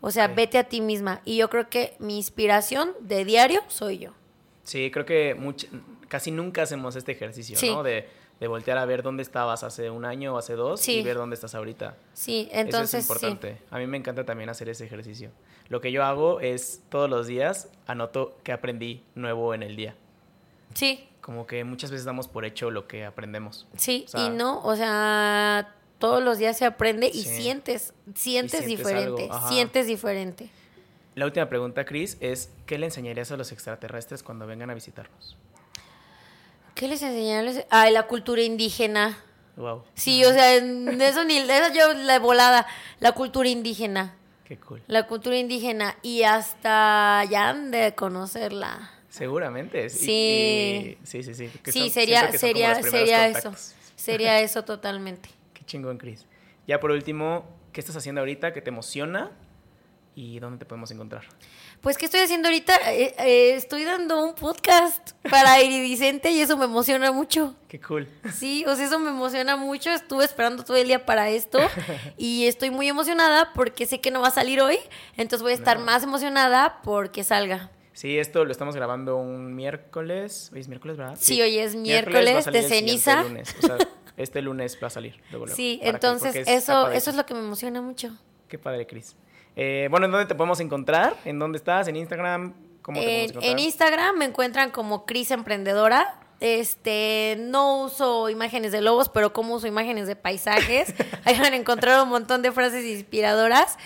O 0.00 0.10
sea, 0.10 0.28
vete 0.28 0.58
a 0.58 0.64
ti 0.64 0.80
misma. 0.82 1.22
Y 1.24 1.36
yo 1.38 1.48
creo 1.48 1.70
que 1.70 1.96
mi 1.98 2.16
inspiración 2.18 2.92
de 3.00 3.24
diario 3.24 3.62
soy 3.68 3.98
yo. 3.98 4.10
Sí, 4.64 4.90
creo 4.90 5.06
que 5.06 5.34
much- 5.34 5.66
casi 6.08 6.30
nunca 6.30 6.62
hacemos 6.62 6.94
este 6.96 7.12
ejercicio, 7.12 7.56
Sí. 7.56 7.70
¿no? 7.70 7.82
De, 7.82 8.06
de 8.40 8.48
voltear 8.48 8.78
a 8.78 8.84
ver 8.84 9.02
dónde 9.02 9.22
estabas 9.22 9.62
hace 9.62 9.90
un 9.90 10.04
año 10.04 10.34
o 10.34 10.38
hace 10.38 10.54
dos 10.54 10.80
Sí. 10.80 10.98
y 10.98 11.02
ver 11.02 11.16
dónde 11.16 11.34
estás 11.34 11.54
ahorita. 11.54 11.96
Sí, 12.12 12.48
Eso 12.50 12.60
entonces 12.60 12.94
es 12.94 13.04
importante. 13.08 13.58
A 13.70 13.78
mí 13.78 13.86
me 13.86 13.96
encanta 13.96 14.24
también 14.24 14.50
hacer 14.50 14.68
ese 14.68 14.84
ejercicio. 14.84 15.30
Lo 15.68 15.80
que 15.80 15.92
yo 15.92 16.04
hago 16.04 16.40
es 16.40 16.82
todos 16.90 17.08
los 17.08 17.26
días 17.26 17.68
anoto 17.86 18.36
qué 18.42 18.52
aprendí 18.52 19.02
nuevo 19.14 19.54
en 19.54 19.62
el 19.62 19.76
día. 19.76 19.94
sí. 20.74 21.08
Como 21.20 21.46
que 21.46 21.64
muchas 21.64 21.90
veces 21.90 22.04
damos 22.04 22.28
por 22.28 22.44
hecho 22.44 22.70
lo 22.70 22.86
que 22.86 23.06
aprendemos. 23.06 23.66
sí, 23.78 24.04
O 24.08 24.10
sea- 24.10 24.26
y 24.26 24.28
no, 24.28 24.60
o 24.62 24.76
sea, 24.76 25.74
todos 25.98 26.22
los 26.22 26.36
días 26.36 26.58
se 26.58 26.66
aprende 26.66 27.06
y 27.06 27.22
Sí. 27.22 27.40
sientes, 27.42 27.94
sientes, 28.14 28.60
sientes 28.60 28.66
diferente, 28.66 29.30
sientes 29.48 29.86
diferente. 29.86 30.50
La 31.14 31.24
última 31.24 31.48
pregunta, 31.48 31.86
Chris, 31.86 32.18
es 32.20 32.50
¿qué 32.66 32.76
le 32.76 32.84
enseñarías 32.86 33.32
a 33.32 33.38
los 33.38 33.52
extraterrestres 33.52 34.22
cuando 34.22 34.46
vengan 34.46 34.68
a 34.68 34.74
visitarnos? 34.74 35.34
¿Qué 36.74 36.88
les 36.88 37.02
enseñarles? 37.02 37.64
Ay, 37.70 37.92
la 37.92 38.04
cultura 38.04 38.42
indígena. 38.42 39.18
Wow, 39.56 39.84
Sí, 39.94 40.24
o 40.24 40.32
sea, 40.32 40.56
en 40.56 41.00
eso 41.00 41.22
ni 41.24 41.36
eso 41.38 41.72
yo 41.72 41.94
la 41.94 42.18
volada, 42.18 42.66
la 42.98 43.12
cultura 43.12 43.48
indígena, 43.48 44.16
qué 44.44 44.56
cool. 44.56 44.82
la 44.88 45.06
cultura 45.06 45.36
indígena 45.38 45.96
y 46.02 46.24
hasta 46.24 47.22
ya 47.30 47.50
han 47.50 47.70
de 47.70 47.94
conocerla. 47.94 48.90
Seguramente. 49.08 49.90
Sí. 49.90 50.96
y- 51.00 51.06
sí, 51.06 51.22
sí, 51.22 51.34
sí. 51.34 51.48
Sí, 51.66 51.72
son- 51.82 51.90
sería 51.90 52.32
sería 52.32 52.82
sería 52.82 53.28
eso. 53.28 53.52
Sería 53.94 54.40
eso 54.40 54.64
totalmente. 54.64 55.28
Qué 55.52 55.64
chingón, 55.64 55.98
Chris. 55.98 56.26
Ya 56.66 56.80
por 56.80 56.90
último, 56.90 57.44
¿qué 57.72 57.78
estás 57.80 57.94
haciendo 57.94 58.22
ahorita 58.22 58.52
que 58.52 58.60
te 58.60 58.70
emociona 58.70 59.30
y 60.16 60.40
dónde 60.40 60.58
te 60.58 60.64
podemos 60.66 60.90
encontrar? 60.90 61.22
Pues, 61.84 61.98
¿qué 61.98 62.06
estoy 62.06 62.20
haciendo 62.20 62.48
ahorita? 62.48 62.74
Eh, 62.94 63.14
eh, 63.18 63.54
estoy 63.56 63.84
dando 63.84 64.24
un 64.24 64.34
podcast 64.34 65.10
para 65.30 65.62
Iridicente 65.62 66.30
y 66.30 66.40
eso 66.40 66.56
me 66.56 66.64
emociona 66.64 67.12
mucho. 67.12 67.54
Qué 67.68 67.78
cool. 67.78 68.08
Sí, 68.34 68.64
o 68.66 68.74
sea, 68.74 68.86
eso 68.86 68.98
me 68.98 69.10
emociona 69.10 69.56
mucho. 69.56 69.90
Estuve 69.90 70.24
esperando 70.24 70.64
todo 70.64 70.78
el 70.78 70.86
día 70.88 71.04
para 71.04 71.28
esto 71.28 71.58
y 72.16 72.46
estoy 72.46 72.70
muy 72.70 72.88
emocionada 72.88 73.52
porque 73.54 73.84
sé 73.84 74.00
que 74.00 74.10
no 74.10 74.22
va 74.22 74.28
a 74.28 74.30
salir 74.30 74.62
hoy. 74.62 74.78
Entonces 75.18 75.42
voy 75.42 75.52
a 75.52 75.56
estar 75.56 75.78
No. 75.78 75.84
más 75.84 76.02
emocionada 76.02 76.80
porque 76.82 77.22
salga. 77.22 77.70
Sí, 77.92 78.18
esto 78.18 78.46
lo 78.46 78.50
estamos 78.50 78.74
grabando 78.74 79.16
un 79.18 79.54
miércoles. 79.54 80.50
Hoy 80.54 80.60
es 80.60 80.68
miércoles, 80.68 80.96
¿verdad? 80.96 81.18
Sí, 81.20 81.40
hoy 81.42 81.58
es 81.58 81.76
miércoles 81.76 82.46
de 82.46 82.62
ceniza. 82.62 83.22
lunes. 83.24 83.54
O 83.62 83.66
sea, 83.66 83.76
este 84.16 84.40
lunes 84.40 84.78
va 84.82 84.86
a 84.86 84.90
salir. 84.90 85.20
luego, 85.30 85.48
Sí, 85.48 85.78
que- 85.82 85.90
entonces 85.90 86.34
eso, 86.48 86.88
eso 86.90 87.10
es 87.10 87.16
lo 87.16 87.26
que 87.26 87.34
me 87.34 87.40
emociona 87.40 87.82
mucho. 87.82 88.10
Qué 88.48 88.58
padre, 88.58 88.86
Chris. 88.86 89.14
Eh, 89.56 89.88
bueno, 89.90 90.06
¿en 90.06 90.12
dónde 90.12 90.26
te 90.26 90.34
podemos 90.34 90.60
encontrar? 90.60 91.16
¿En 91.24 91.38
dónde 91.38 91.58
estás? 91.58 91.88
¿En 91.88 91.96
Instagram? 91.96 92.54
¿Cómo 92.82 93.00
te 93.00 93.06
podemos 93.06 93.22
En, 93.24 93.30
encontrar? 93.30 93.52
en 93.52 93.58
Instagram 93.58 94.16
me 94.18 94.24
encuentran 94.24 94.70
como 94.70 95.06
Cris 95.06 95.30
Emprendedora. 95.30 96.18
Este, 96.40 97.36
no 97.38 97.84
uso 97.84 98.28
imágenes 98.28 98.72
de 98.72 98.80
lobos, 98.82 99.08
pero 99.08 99.32
como 99.32 99.54
uso 99.54 99.66
imágenes 99.66 100.06
de 100.06 100.16
paisajes. 100.16 100.92
Ahí 101.24 101.38
van 101.38 101.52
a 101.52 101.56
encontrar 101.56 102.02
un 102.02 102.08
montón 102.08 102.42
de 102.42 102.52
frases 102.52 102.84
inspiradoras. 102.84 103.78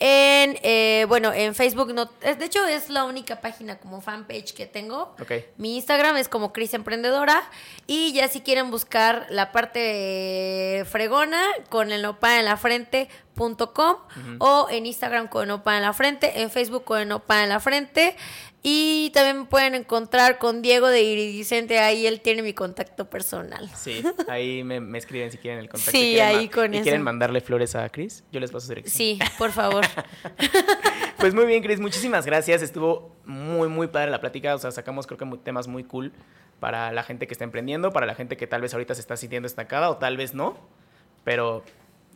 En, 0.00 0.58
eh, 0.62 1.06
bueno, 1.08 1.32
en 1.32 1.54
Facebook 1.54 1.94
no, 1.94 2.10
es- 2.20 2.38
de 2.38 2.44
hecho 2.46 2.66
es 2.66 2.90
la 2.90 3.04
única 3.04 3.40
página 3.40 3.78
como 3.78 4.00
fanpage 4.00 4.52
que 4.52 4.66
tengo. 4.66 5.14
Ok. 5.20 5.32
Mi 5.56 5.76
Instagram 5.76 6.16
es 6.16 6.28
como 6.28 6.52
Cris 6.52 6.74
Emprendedora. 6.74 7.42
Y 7.86 8.12
ya 8.12 8.28
si 8.28 8.40
quieren 8.40 8.70
buscar 8.70 9.26
la 9.30 9.52
parte 9.52 10.84
fregona 10.90 11.40
con 11.68 11.92
el 11.92 12.02
nopal 12.02 12.40
en 12.40 12.44
la 12.46 12.56
frente 12.56 13.08
com, 13.36 13.96
o 14.38 14.68
en 14.70 14.86
Instagram 14.86 15.28
con 15.28 15.48
nopal 15.48 15.76
en 15.76 15.82
la 15.82 15.92
frente, 15.92 16.40
en 16.42 16.50
Facebook 16.50 16.84
con 16.84 17.06
nopal 17.08 17.44
en 17.44 17.48
la 17.48 17.60
frente. 17.60 18.16
Y 18.66 19.10
también 19.12 19.40
me 19.40 19.44
pueden 19.44 19.74
encontrar 19.74 20.38
con 20.38 20.62
Diego 20.62 20.88
de 20.88 21.02
Iridicente, 21.02 21.80
ahí 21.80 22.06
él 22.06 22.22
tiene 22.22 22.40
mi 22.42 22.54
contacto 22.54 23.10
personal. 23.10 23.68
Sí, 23.76 24.02
ahí 24.26 24.64
me, 24.64 24.80
me 24.80 24.96
escriben 24.96 25.30
si 25.30 25.36
quieren 25.36 25.60
el 25.60 25.68
contacto. 25.68 25.90
Sí, 25.90 26.14
quieren 26.14 26.36
ahí 26.38 26.48
con 26.48 26.72
y 26.72 26.78
eso. 26.78 26.82
quieren 26.84 27.02
mandarle 27.02 27.42
flores 27.42 27.74
a 27.76 27.86
Chris, 27.90 28.24
yo 28.32 28.40
les 28.40 28.50
paso 28.50 28.66
su 28.66 28.72
dirección. 28.72 28.96
Sí, 28.96 29.18
por 29.38 29.52
favor. 29.52 29.84
Pues 31.18 31.32
muy 31.34 31.46
bien, 31.46 31.62
Chris, 31.62 31.80
muchísimas 31.80 32.26
gracias. 32.26 32.60
Estuvo 32.60 33.16
muy, 33.24 33.68
muy 33.68 33.86
padre 33.86 34.10
la 34.10 34.20
plática. 34.20 34.54
O 34.54 34.58
sea, 34.58 34.70
sacamos 34.72 35.06
creo 35.06 35.16
que 35.16 35.24
muy- 35.24 35.38
temas 35.38 35.68
muy 35.68 35.82
cool 35.84 36.12
para 36.60 36.92
la 36.92 37.02
gente 37.02 37.26
que 37.26 37.32
está 37.32 37.44
emprendiendo, 37.44 37.92
para 37.92 38.04
la 38.04 38.14
gente 38.14 38.36
que 38.36 38.46
tal 38.46 38.60
vez 38.60 38.74
ahorita 38.74 38.94
se 38.94 39.00
está 39.00 39.16
sintiendo 39.16 39.46
estancada 39.46 39.88
o 39.88 39.96
tal 39.96 40.18
vez 40.18 40.34
no. 40.34 40.58
Pero 41.22 41.64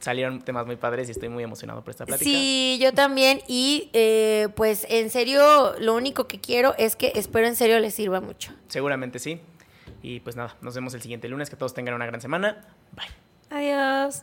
salieron 0.00 0.40
temas 0.42 0.66
muy 0.66 0.76
padres 0.76 1.08
y 1.08 1.12
estoy 1.12 1.28
muy 1.28 1.44
emocionado 1.44 1.82
por 1.82 1.90
esta 1.90 2.06
plática. 2.06 2.28
Sí, 2.28 2.78
yo 2.80 2.92
también. 2.92 3.40
Y 3.46 3.90
eh, 3.92 4.48
pues 4.56 4.86
en 4.88 5.10
serio, 5.10 5.74
lo 5.78 5.94
único 5.94 6.26
que 6.26 6.40
quiero 6.40 6.74
es 6.78 6.96
que 6.96 7.12
espero 7.14 7.46
en 7.46 7.56
serio 7.56 7.78
les 7.80 7.94
sirva 7.94 8.20
mucho. 8.20 8.52
Seguramente 8.68 9.18
sí. 9.18 9.40
Y 10.02 10.20
pues 10.20 10.36
nada, 10.36 10.56
nos 10.60 10.74
vemos 10.74 10.94
el 10.94 11.02
siguiente 11.02 11.28
lunes. 11.28 11.50
Que 11.50 11.56
todos 11.56 11.74
tengan 11.74 11.94
una 11.94 12.06
gran 12.06 12.20
semana. 12.20 12.64
Bye. 12.92 13.06
Adiós. 13.50 14.16